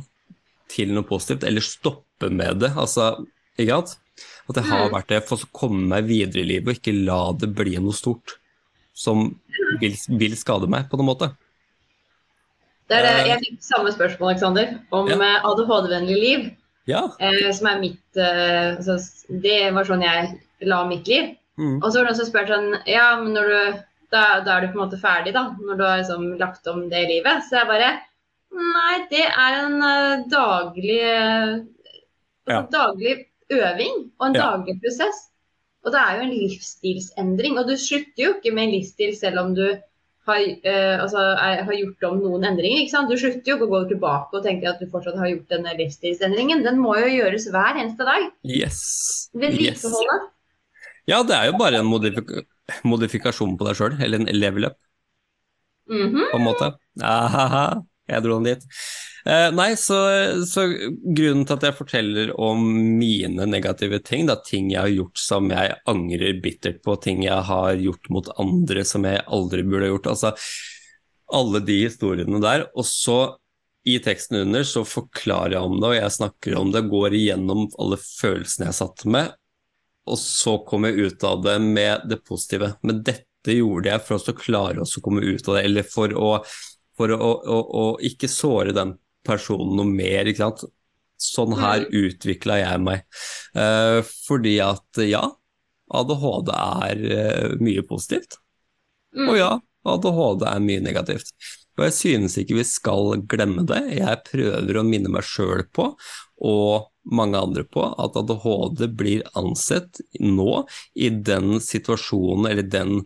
til 0.71 0.93
noe 0.95 1.07
positivt, 1.07 1.45
eller 1.47 1.65
stoppe 1.65 2.31
med 2.31 2.61
det. 2.63 2.71
Altså, 2.79 3.13
ikke 3.57 3.81
sant? 3.81 3.97
At 4.49 4.59
jeg 4.59 4.67
har 4.67 4.87
mm. 4.87 4.93
vært 4.95 5.11
det 5.11 5.21
for 5.27 5.43
å 5.43 5.51
komme 5.55 5.85
meg 5.93 6.07
videre 6.09 6.43
i 6.43 6.49
livet, 6.55 6.69
og 6.69 6.79
ikke 6.79 6.97
la 6.97 7.21
det 7.37 7.51
bli 7.55 7.77
noe 7.79 7.95
stort 7.95 8.37
som 8.97 9.29
vil, 9.81 9.95
vil 10.19 10.35
skade 10.37 10.67
meg, 10.71 10.89
på 10.91 10.99
noen 10.99 11.11
måte. 11.13 11.31
Det 12.91 12.97
er 12.97 13.05
det, 13.07 13.11
eh. 13.21 13.27
jeg 13.29 13.43
fikk 13.45 13.61
samme 13.63 13.93
spørsmål, 13.95 14.33
Alexander, 14.33 14.73
om 14.91 15.07
ja. 15.09 15.19
Eh, 15.19 15.47
ADHD-vennlig 15.47 16.17
liv. 16.19 16.49
Ja. 16.89 17.05
Eh, 17.23 17.47
som 17.55 17.69
er 17.69 17.77
mitt 17.77 18.17
altså, 18.17 18.95
Det 19.29 19.69
var 19.71 19.85
sånn 19.85 20.01
jeg 20.03 20.31
la 20.67 20.81
mitt 20.89 21.07
liv. 21.07 21.29
Mm. 21.61 21.77
Og 21.77 21.85
så 21.85 22.01
var 22.01 22.07
det 22.07 22.09
noen 22.09 22.19
som 22.19 22.27
spurte 22.27 22.57
sånn 22.57 22.71
Ja, 22.89 23.05
men 23.21 23.35
når 23.37 23.51
du 23.51 23.59
da, 24.11 24.23
da, 24.43 24.57
er 24.57 24.65
du 24.65 24.73
på 24.73 24.79
en 24.79 24.83
måte 24.83 24.99
ferdig, 24.99 25.31
da, 25.35 25.45
når 25.55 25.77
du 25.79 25.83
har 25.85 25.99
liksom 26.01 26.25
lagt 26.41 26.67
om 26.67 26.83
det 26.91 27.05
livet. 27.07 27.45
Så 27.47 27.61
jeg 27.61 27.69
bare 27.69 27.93
Nei, 28.51 28.95
det 29.11 29.25
er 29.27 29.59
en 29.61 29.77
uh, 29.79 30.23
daglig 30.31 31.03
altså, 31.07 32.51
ja. 32.51 32.63
daglig 32.71 33.13
øving 33.51 33.93
og 34.19 34.25
en 34.27 34.35
ja. 34.35 34.49
daglig 34.49 34.79
prosess. 34.83 35.27
Og 35.85 35.93
det 35.93 36.01
er 36.01 36.17
jo 36.17 36.25
en 36.25 36.35
livsstilsendring. 36.35 37.55
Og 37.57 37.69
du 37.69 37.77
slutter 37.79 38.25
jo 38.25 38.33
ikke 38.35 38.53
med 38.53 38.67
en 38.67 38.75
livsstil 38.75 39.15
selv 39.17 39.41
om 39.41 39.55
du 39.57 39.65
har, 40.27 40.41
uh, 40.41 40.97
altså, 41.01 41.23
er, 41.33 41.63
har 41.65 41.79
gjort 41.79 42.07
om 42.11 42.19
noen 42.21 42.45
endringer. 42.51 42.83
ikke 42.83 42.93
sant? 42.93 43.09
Du 43.09 43.17
slutter 43.17 43.53
jo 43.53 43.57
ikke 43.57 43.69
å 43.69 43.73
gå 43.73 43.81
tilbake 43.93 44.37
og 44.37 44.45
tenke 44.45 44.69
at 44.69 44.83
du 44.83 44.91
fortsatt 44.91 45.17
har 45.21 45.31
gjort 45.31 45.55
denne 45.55 45.73
livsstilsendringen. 45.79 46.65
Den 46.67 46.79
må 46.83 46.97
jo 46.99 47.09
gjøres 47.09 47.49
hver 47.53 47.79
eneste 47.81 48.07
dag. 48.07 48.29
Yes. 48.45 48.83
Vedlikeholdet. 49.33 50.27
Yes. 50.27 50.37
Ja, 51.09 51.23
det 51.25 51.33
er 51.33 51.49
jo 51.49 51.57
bare 51.59 51.81
en 51.81 51.89
modifik 51.89 52.29
modifikasjon 52.87 53.57
på 53.59 53.67
deg 53.67 53.77
sjøl, 53.77 53.95
eller 53.99 54.21
en 54.21 54.29
level 54.37 54.69
up, 54.69 54.77
mm 55.89 56.07
-hmm. 56.07 56.27
på 56.31 56.37
en 56.37 56.45
måte. 56.45 56.67
Ahaha, 57.03 57.81
jeg 58.13 58.25
dro 58.25 58.37
den 58.39 58.53
dit. 58.53 58.67
Eh, 59.25 59.47
nei, 59.53 59.69
så, 59.77 59.97
så, 60.49 60.65
grunnen 61.13 61.43
til 61.45 61.57
at 61.57 61.65
jeg 61.67 61.77
forteller 61.77 62.31
om 62.41 62.63
mine 62.97 63.45
negative 63.49 64.01
ting, 64.05 64.25
da, 64.29 64.39
ting 64.41 64.71
jeg 64.73 64.81
har 64.81 64.93
gjort 64.95 65.21
som 65.21 65.51
jeg 65.53 65.75
angrer 65.89 66.39
bittert 66.41 66.81
på, 66.85 66.97
ting 67.03 67.21
jeg 67.27 67.45
har 67.51 67.75
gjort 67.77 68.09
mot 68.13 68.31
andre 68.41 68.85
som 68.87 69.05
jeg 69.05 69.21
aldri 69.27 69.65
burde 69.67 69.85
ha 69.85 69.93
gjort, 69.93 70.09
altså 70.15 70.33
alle 71.31 71.61
de 71.63 71.83
historiene 71.85 72.41
der. 72.43 72.65
Og 72.73 72.87
så 72.87 73.19
i 73.87 73.97
teksten 74.01 74.41
under 74.43 74.65
så 74.67 74.83
forklarer 74.85 75.55
jeg 75.55 75.69
om 75.69 75.77
det, 75.79 75.87
og 75.89 75.97
jeg 75.97 76.17
snakker 76.17 76.57
om 76.57 76.73
det, 76.73 76.83
går 76.89 77.17
igjennom 77.17 77.67
alle 77.81 77.97
følelsene 78.01 78.69
jeg 78.69 78.77
satt 78.77 79.05
med, 79.09 79.31
og 80.09 80.17
så 80.17 80.57
kommer 80.65 80.91
jeg 80.91 81.11
ut 81.13 81.25
av 81.29 81.41
det 81.45 81.57
med 81.61 82.07
det 82.09 82.21
positive. 82.25 82.73
Men 82.85 83.01
dette 83.05 83.55
gjorde 83.57 83.89
jeg 83.89 84.05
for 84.05 84.17
å 84.17 84.37
klare 84.37 84.83
å 84.83 85.01
komme 85.05 85.23
ut 85.25 85.47
av 85.47 85.57
det, 85.57 85.65
eller 85.69 85.87
for 85.87 86.13
å, 86.17 86.29
for 87.01 87.15
å, 87.15 87.31
å, 87.41 87.57
å 87.81 87.85
ikke 88.05 88.29
såre 88.29 88.75
den 88.77 88.95
personen 89.25 89.75
noe 89.79 89.89
mer. 89.89 90.29
ikke 90.29 90.43
sant? 90.45 90.65
Sånn 91.21 91.53
her 91.59 91.85
mm. 91.85 91.95
utvikla 92.05 92.61
jeg 92.61 92.81
meg. 92.81 93.05
Eh, 93.57 93.99
fordi 94.25 94.55
at 94.65 95.01
ja, 95.05 95.25
ADHD 95.91 96.53
er 96.57 97.03
eh, 97.17 97.57
mye 97.61 97.83
positivt. 97.87 98.39
Mm. 99.17 99.27
Og 99.27 99.39
ja, 99.39 99.51
ADHD 99.91 100.47
er 100.49 100.63
mye 100.65 100.85
negativt. 100.85 101.33
Og 101.77 101.85
jeg 101.87 101.97
synes 101.97 102.37
ikke 102.37 102.57
vi 102.59 102.67
skal 102.67 103.15
glemme 103.29 103.63
det. 103.69 103.81
Jeg 103.97 104.23
prøver 104.27 104.77
å 104.77 104.85
minne 104.87 105.11
meg 105.13 105.25
sjøl 105.25 105.65
på, 105.73 105.91
og 106.41 106.89
mange 107.11 107.39
andre 107.39 107.63
på, 107.65 107.85
at 108.01 108.17
ADHD 108.19 108.85
blir 108.97 109.23
ansett 109.39 110.01
nå, 110.21 110.63
i 110.93 111.09
den 111.09 111.57
situasjonen 111.63 112.51
eller 112.51 112.67
den 112.67 112.99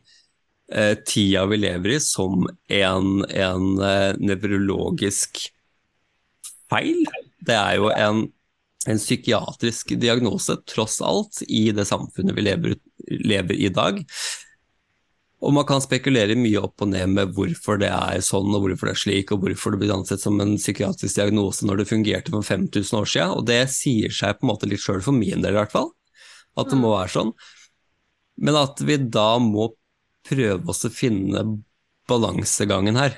eh, 0.71 0.95
tida 1.05 1.45
vi 1.45 1.57
lever 1.57 1.95
i, 1.95 1.99
som 1.99 2.47
en, 2.67 3.25
en 3.25 3.67
eh, 3.81 4.13
nevrologisk 4.19 5.45
feil. 6.71 7.05
Det 7.45 7.55
er 7.57 7.77
jo 7.79 7.91
en, 7.93 8.25
en, 8.87 9.01
psykiatrisk 9.01 9.95
diagnose, 10.01 10.57
tross 10.69 11.01
alt, 11.05 11.43
i 11.47 11.69
det 11.75 11.87
samfunnet 11.89 12.37
vi 12.37 12.47
lever, 12.47 12.79
lever 13.09 13.61
i 13.67 13.69
dag. 13.73 14.01
Og 15.45 15.53
man 15.53 15.65
kan 15.67 15.83
spekulere 15.83 16.37
mye 16.39 16.61
opp 16.63 16.81
og 16.81 16.89
ned 16.89 17.11
med 17.11 17.33
hvorfor 17.37 17.77
det 17.77 17.91
er 17.91 18.23
sånn 18.25 18.53
og 18.55 18.63
hvorfor 18.63 18.89
det 18.89 18.95
er 18.95 19.01
slik, 19.03 19.33
og 19.35 19.43
hvorfor 19.43 19.75
det 19.75 19.83
blir 19.83 19.93
ansett 19.93 20.23
som 20.23 20.39
en 20.41 20.55
psykiatrisk 20.57 21.19
diagnose 21.19 21.67
når 21.67 21.83
det 21.83 21.89
fungerte 21.91 22.33
for 22.33 22.47
5000 22.47 23.01
år 23.01 23.11
siden. 23.11 23.35
Og 23.35 23.45
det 23.45 23.61
sier 23.75 24.15
seg 24.15 24.39
på 24.39 24.47
en 24.47 24.53
måte 24.55 24.69
litt 24.71 24.81
sjøl, 24.81 25.03
for 25.05 25.13
min 25.13 25.45
del 25.45 25.53
i 25.53 25.59
hvert 25.59 25.75
fall, 25.75 25.91
at 26.57 26.71
det 26.71 26.79
må 26.79 26.95
være 26.95 27.13
sånn. 27.13 27.35
Men 28.41 28.57
at 28.63 28.81
vi 28.83 28.97
da 28.97 29.35
må 29.43 29.69
prøve 30.27 30.71
oss 30.71 30.85
å 30.87 30.93
finne 30.93 31.45
balansegangen 32.09 32.99
her. 32.99 33.15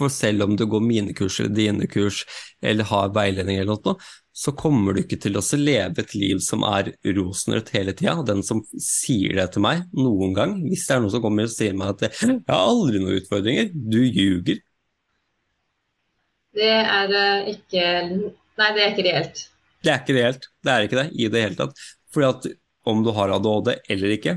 For 0.00 0.12
selv 0.12 0.46
om 0.46 0.56
du 0.56 0.64
går 0.66 0.82
mine 0.82 1.14
kurs 1.16 1.38
eller 1.40 1.54
dine 1.54 1.86
kurs 1.90 2.24
eller 2.64 2.88
har 2.88 3.12
veiledning 3.14 3.60
eller 3.60 3.76
noe, 3.76 3.96
så 4.32 4.54
kommer 4.56 4.96
du 4.96 5.02
ikke 5.02 5.18
til 5.20 5.36
å 5.36 5.42
leve 5.60 6.00
et 6.00 6.14
liv 6.16 6.40
som 6.40 6.64
er 6.64 6.94
rosenrødt 7.04 7.72
hele 7.74 7.92
tida. 7.96 8.16
Den 8.24 8.40
som 8.46 8.62
sier 8.80 9.36
det 9.36 9.50
til 9.52 9.64
meg 9.64 9.84
noen 9.92 10.32
gang, 10.36 10.54
hvis 10.64 10.86
det 10.88 10.96
er 10.96 11.02
noen 11.04 11.12
som 11.12 11.24
kommer 11.24 11.48
og 11.48 11.52
sier 11.52 11.76
meg 11.76 11.92
at 11.92 12.06
'jeg 12.08 12.40
har 12.48 12.62
aldri 12.72 13.02
noen 13.02 13.20
utfordringer', 13.20 13.72
du 13.74 14.00
ljuger. 14.00 14.62
Det 16.56 16.72
er 16.80 17.12
uh, 17.12 17.48
ikke 17.48 17.84
Nei, 18.52 18.68
det 18.76 18.82
er 18.82 18.90
ikke 18.92 19.04
reelt. 19.08 19.38
Det 19.82 19.90
er 19.90 20.00
ikke 20.02 20.14
reelt. 20.14 20.48
Det 20.62 20.72
er 20.72 20.82
ikke 20.86 20.98
det 21.00 21.06
i 21.16 21.28
det 21.32 21.40
hele 21.42 21.56
tatt. 21.56 21.78
Fordi 22.12 22.26
at 22.28 22.48
om 22.84 23.00
du 23.04 23.10
har 23.16 23.32
ADHD 23.32 23.70
eller 23.90 24.12
ikke, 24.16 24.34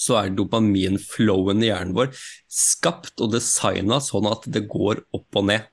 så 0.00 0.16
er 0.20 0.32
dopaminflowen 0.36 1.60
i 1.64 1.68
hjernen 1.68 1.96
vår 1.96 2.14
skapt 2.50 3.20
og 3.20 3.34
designa 3.34 4.00
sånn 4.04 4.28
at 4.30 4.48
det 4.52 4.64
går 4.70 5.04
opp 5.16 5.40
og 5.40 5.50
ned. 5.52 5.68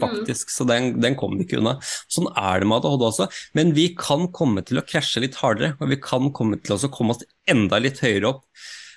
Faktisk, 0.00 0.48
mm. 0.48 0.52
Så 0.56 0.64
den, 0.66 0.88
den 1.02 1.14
kommer 1.18 1.38
vi 1.38 1.46
ikke 1.46 1.60
unna. 1.60 1.76
Sånn 2.10 2.26
er 2.34 2.62
det 2.62 2.68
med 2.70 2.80
ADHD 2.80 3.04
også. 3.06 3.28
Men 3.54 3.70
vi 3.76 3.88
kan 3.98 4.26
komme 4.34 4.64
til 4.66 4.80
å 4.80 4.86
krasje 4.86 5.22
litt 5.22 5.38
hardere, 5.38 5.74
og 5.78 5.92
vi 5.92 6.00
kan 6.02 6.32
komme 6.34 6.58
til 6.62 6.74
å 6.74 6.90
komme 6.90 7.14
oss 7.14 7.22
enda 7.50 7.78
litt 7.82 8.02
høyere 8.02 8.32
opp 8.32 8.42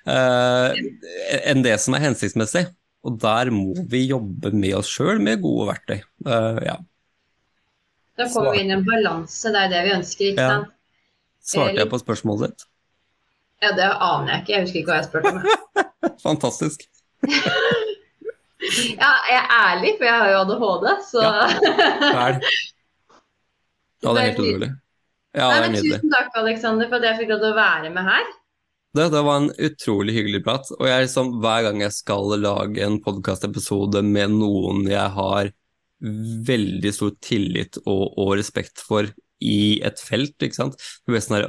uh, 0.10 0.74
enn 1.38 1.66
det 1.66 1.76
som 1.84 1.98
er 1.98 2.08
hensiktsmessig. 2.08 2.66
Og 3.06 3.20
der 3.22 3.52
må 3.54 3.76
vi 3.88 4.08
jobbe 4.08 4.52
med 4.56 4.80
oss 4.80 4.90
sjøl 4.90 5.22
med 5.24 5.44
gode 5.44 5.70
verktøy. 5.70 6.00
Uh, 6.26 6.58
ja. 6.66 6.80
Da 8.18 8.26
kommer 8.34 8.58
vi 8.58 8.66
inn 8.66 8.74
i 8.74 8.80
en 8.80 8.88
balanse, 8.88 9.54
det 9.54 9.68
er 9.68 9.76
det 9.76 9.84
vi 9.86 9.94
ønsker, 10.00 10.32
ikke 10.34 10.50
sant? 10.50 10.74
Svarte 11.48 11.78
jeg 11.78 11.92
på 11.92 12.02
spørsmålet 12.02 12.50
ditt? 12.50 12.66
Ja, 13.64 13.74
det 13.74 13.88
aner 13.90 14.32
jeg 14.32 14.44
ikke. 14.44 14.54
Jeg 14.54 14.66
husker 14.66 14.80
ikke 14.82 14.92
hva 14.92 14.98
jeg 15.00 15.08
spurte 15.08 15.32
om. 15.34 15.38
Fantastisk. 16.28 16.88
ja, 19.02 19.12
jeg 19.32 19.38
er 19.40 19.54
ærlig, 19.58 19.94
for 19.98 20.10
jeg 20.10 20.18
har 20.22 20.34
jo 20.34 20.42
ADHD, 20.44 20.90
så 21.10 21.24
Ja, 21.26 21.46
Fæl. 22.02 22.42
Ja, 24.04 24.12
det 24.14 24.20
er 24.22 24.28
helt 24.28 24.42
utrolig. 24.44 24.74
Ja, 25.38 25.48
Nei, 25.52 25.70
men 25.70 25.78
tusen 25.82 26.12
takk, 26.14 26.36
Aleksander, 26.38 26.90
for 26.90 27.00
at 27.00 27.10
jeg 27.10 27.22
fikk 27.22 27.32
lov 27.34 27.42
til 27.42 27.54
å 27.54 27.58
være 27.58 27.90
med 27.94 28.06
her. 28.08 28.28
Det, 28.98 29.08
det, 29.14 29.22
var 29.26 29.42
en 29.42 29.52
utrolig 29.68 30.16
hyggelig 30.16 30.42
prat. 30.46 30.70
Og 30.78 30.86
jeg, 30.88 31.06
liksom, 31.06 31.36
hver 31.44 31.66
gang 31.68 31.82
jeg 31.84 31.94
skal 31.94 32.34
lage 32.42 32.86
en 32.86 32.98
podkastepisode 33.04 34.02
med 34.06 34.38
noen 34.38 34.86
jeg 34.90 35.14
har 35.18 35.52
veldig 36.48 36.92
stor 36.94 37.14
tillit 37.26 37.80
og, 37.84 38.14
og 38.22 38.36
respekt 38.38 38.82
for 38.86 39.10
i 39.44 39.80
et 39.86 40.02
felt, 40.02 40.36
ikke 40.42 40.58
sant. 40.58 40.78
Du 41.06 41.14
blir 41.14 41.24
sånn 41.24 41.38
her 41.40 41.48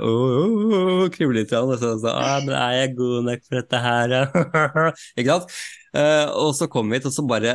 kribler 1.15 1.43
litt, 1.43 1.55
og 1.56 1.74
så, 1.81 1.94
så, 2.02 2.15
men 2.44 2.55
er 2.56 2.74
jeg 2.82 2.94
god 2.98 3.28
nok 3.31 3.47
for 3.47 3.60
dette 3.60 3.82
her, 3.85 4.16
ikke 5.19 5.39
sant. 5.39 5.59
Uh, 5.97 6.27
og 6.44 6.52
så 6.59 6.69
kommer 6.70 6.93
vi 6.93 7.01
hit, 7.01 7.09
og 7.09 7.15
så 7.16 7.23
bare 7.24 7.52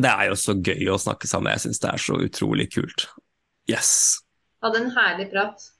Det 0.00 0.08
er 0.08 0.30
jo 0.30 0.36
så 0.40 0.54
gøy 0.56 0.88
å 0.88 0.96
snakke 1.00 1.28
sammen, 1.28 1.52
jeg 1.52 1.66
syns 1.66 1.82
det 1.82 1.92
er 1.92 2.04
så 2.06 2.18
utrolig 2.24 2.70
kult. 2.72 3.08
Yes. 3.70 3.92
Hadde 4.64 4.80
en 4.80 4.92
herlig 4.96 5.28
prat. 5.32 5.70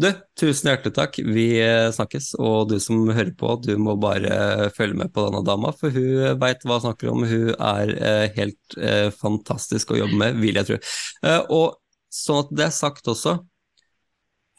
Du, 0.00 0.06
tusen 0.40 0.70
hjertelig 0.70 0.94
takk. 0.96 1.18
Vi 1.20 1.44
eh, 1.60 1.90
snakkes. 1.92 2.30
Og 2.40 2.70
du 2.70 2.78
som 2.80 3.02
hører 3.10 3.34
på, 3.36 3.52
du 3.60 3.74
må 3.82 3.92
bare 4.00 4.70
følge 4.72 4.96
med 5.02 5.12
på 5.12 5.26
denne 5.26 5.42
dama, 5.44 5.74
for 5.76 5.92
hun 5.92 6.38
veit 6.40 6.64
hva 6.64 6.78
hun 6.78 6.86
snakker 6.86 7.10
om. 7.12 7.26
Hun 7.28 7.52
er 7.52 7.92
eh, 7.98 8.24
helt 8.38 8.78
fantastisk 9.20 9.92
å 9.92 10.00
jobbe 10.00 10.16
med, 10.22 10.40
vil 10.40 10.62
jeg 10.62 10.70
tro. 10.70 10.80
Eh, 11.26 11.42
og 11.52 11.76
Sånn 12.10 12.44
at 12.44 12.54
det 12.58 12.66
er 12.66 12.74
sagt 12.74 13.08
også, 13.10 13.38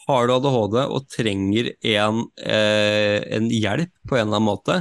har 0.08 0.28
du 0.28 0.34
ADHD 0.34 0.78
og 0.88 1.08
trenger 1.12 1.72
en, 1.94 2.24
eh, 2.42 3.20
en, 3.36 3.50
hjelp 3.52 3.92
på 4.08 4.18
en 4.18 4.28
eller 4.28 4.40
annen 4.40 4.48
måte, 4.48 4.78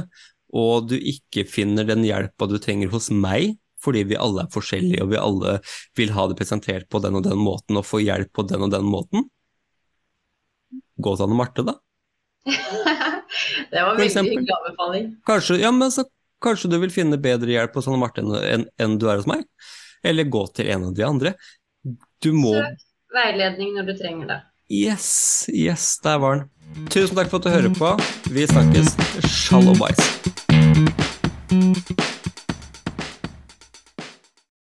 og 0.51 0.87
du 0.91 0.95
ikke 0.97 1.45
finner 1.47 1.87
den 1.87 2.05
hjelpa 2.07 2.47
du 2.49 2.57
trenger 2.59 2.91
hos 2.91 3.11
meg, 3.13 3.57
fordi 3.81 4.03
vi 4.11 4.17
alle 4.19 4.45
er 4.45 4.53
forskjellige 4.53 5.03
og 5.03 5.11
vi 5.13 5.19
alle 5.19 5.55
vil 5.97 6.11
ha 6.13 6.27
det 6.29 6.37
presentert 6.37 6.89
på 6.91 7.01
den 7.03 7.17
og 7.17 7.23
den 7.25 7.39
måten 7.41 7.79
og 7.79 7.87
få 7.87 8.01
hjelp 8.03 8.29
på 8.35 8.45
den 8.49 8.67
og 8.67 8.73
den 8.73 8.85
måten, 8.87 9.27
gå 11.01 11.15
til 11.15 11.25
Anne 11.25 11.37
Marte, 11.37 11.65
da. 11.65 11.77
det 13.71 13.83
var 13.85 13.97
veldig 13.97 14.25
hyggelig 14.25 14.57
anbefaling. 14.57 15.07
Kanskje, 15.27 15.61
ja, 15.61 15.71
men 15.75 15.93
så, 15.93 16.05
kanskje 16.43 16.71
du 16.71 16.77
vil 16.81 16.93
finne 16.93 17.21
bedre 17.21 17.53
hjelp 17.53 17.77
hos 17.77 17.89
Anne 17.89 18.01
Marte 18.01 18.23
enn, 18.23 18.35
enn, 18.41 18.67
enn 18.81 18.99
du 19.01 19.07
er 19.09 19.21
hos 19.21 19.29
meg? 19.29 19.45
Eller 20.05 20.29
gå 20.33 20.43
til 20.57 20.69
en 20.73 20.87
av 20.89 20.93
de 20.97 21.03
andre. 21.05 21.35
Du 22.21 22.33
må 22.37 22.51
veiledning 23.15 23.71
når 23.73 23.87
du 23.87 23.95
trenger 23.97 24.27
det. 24.29 24.35
Yes, 24.69 25.49
yes, 25.49 25.97
der 26.03 26.19
var 26.21 26.35
den. 26.35 26.85
Tusen 26.93 27.17
takk 27.17 27.31
for 27.31 27.41
at 27.41 27.47
du 27.47 27.49
hører 27.49 27.73
på. 27.73 27.95
Vi 28.29 28.45
snakkes. 28.45 28.93
Shalom 29.25 29.81
bais. 29.81 29.97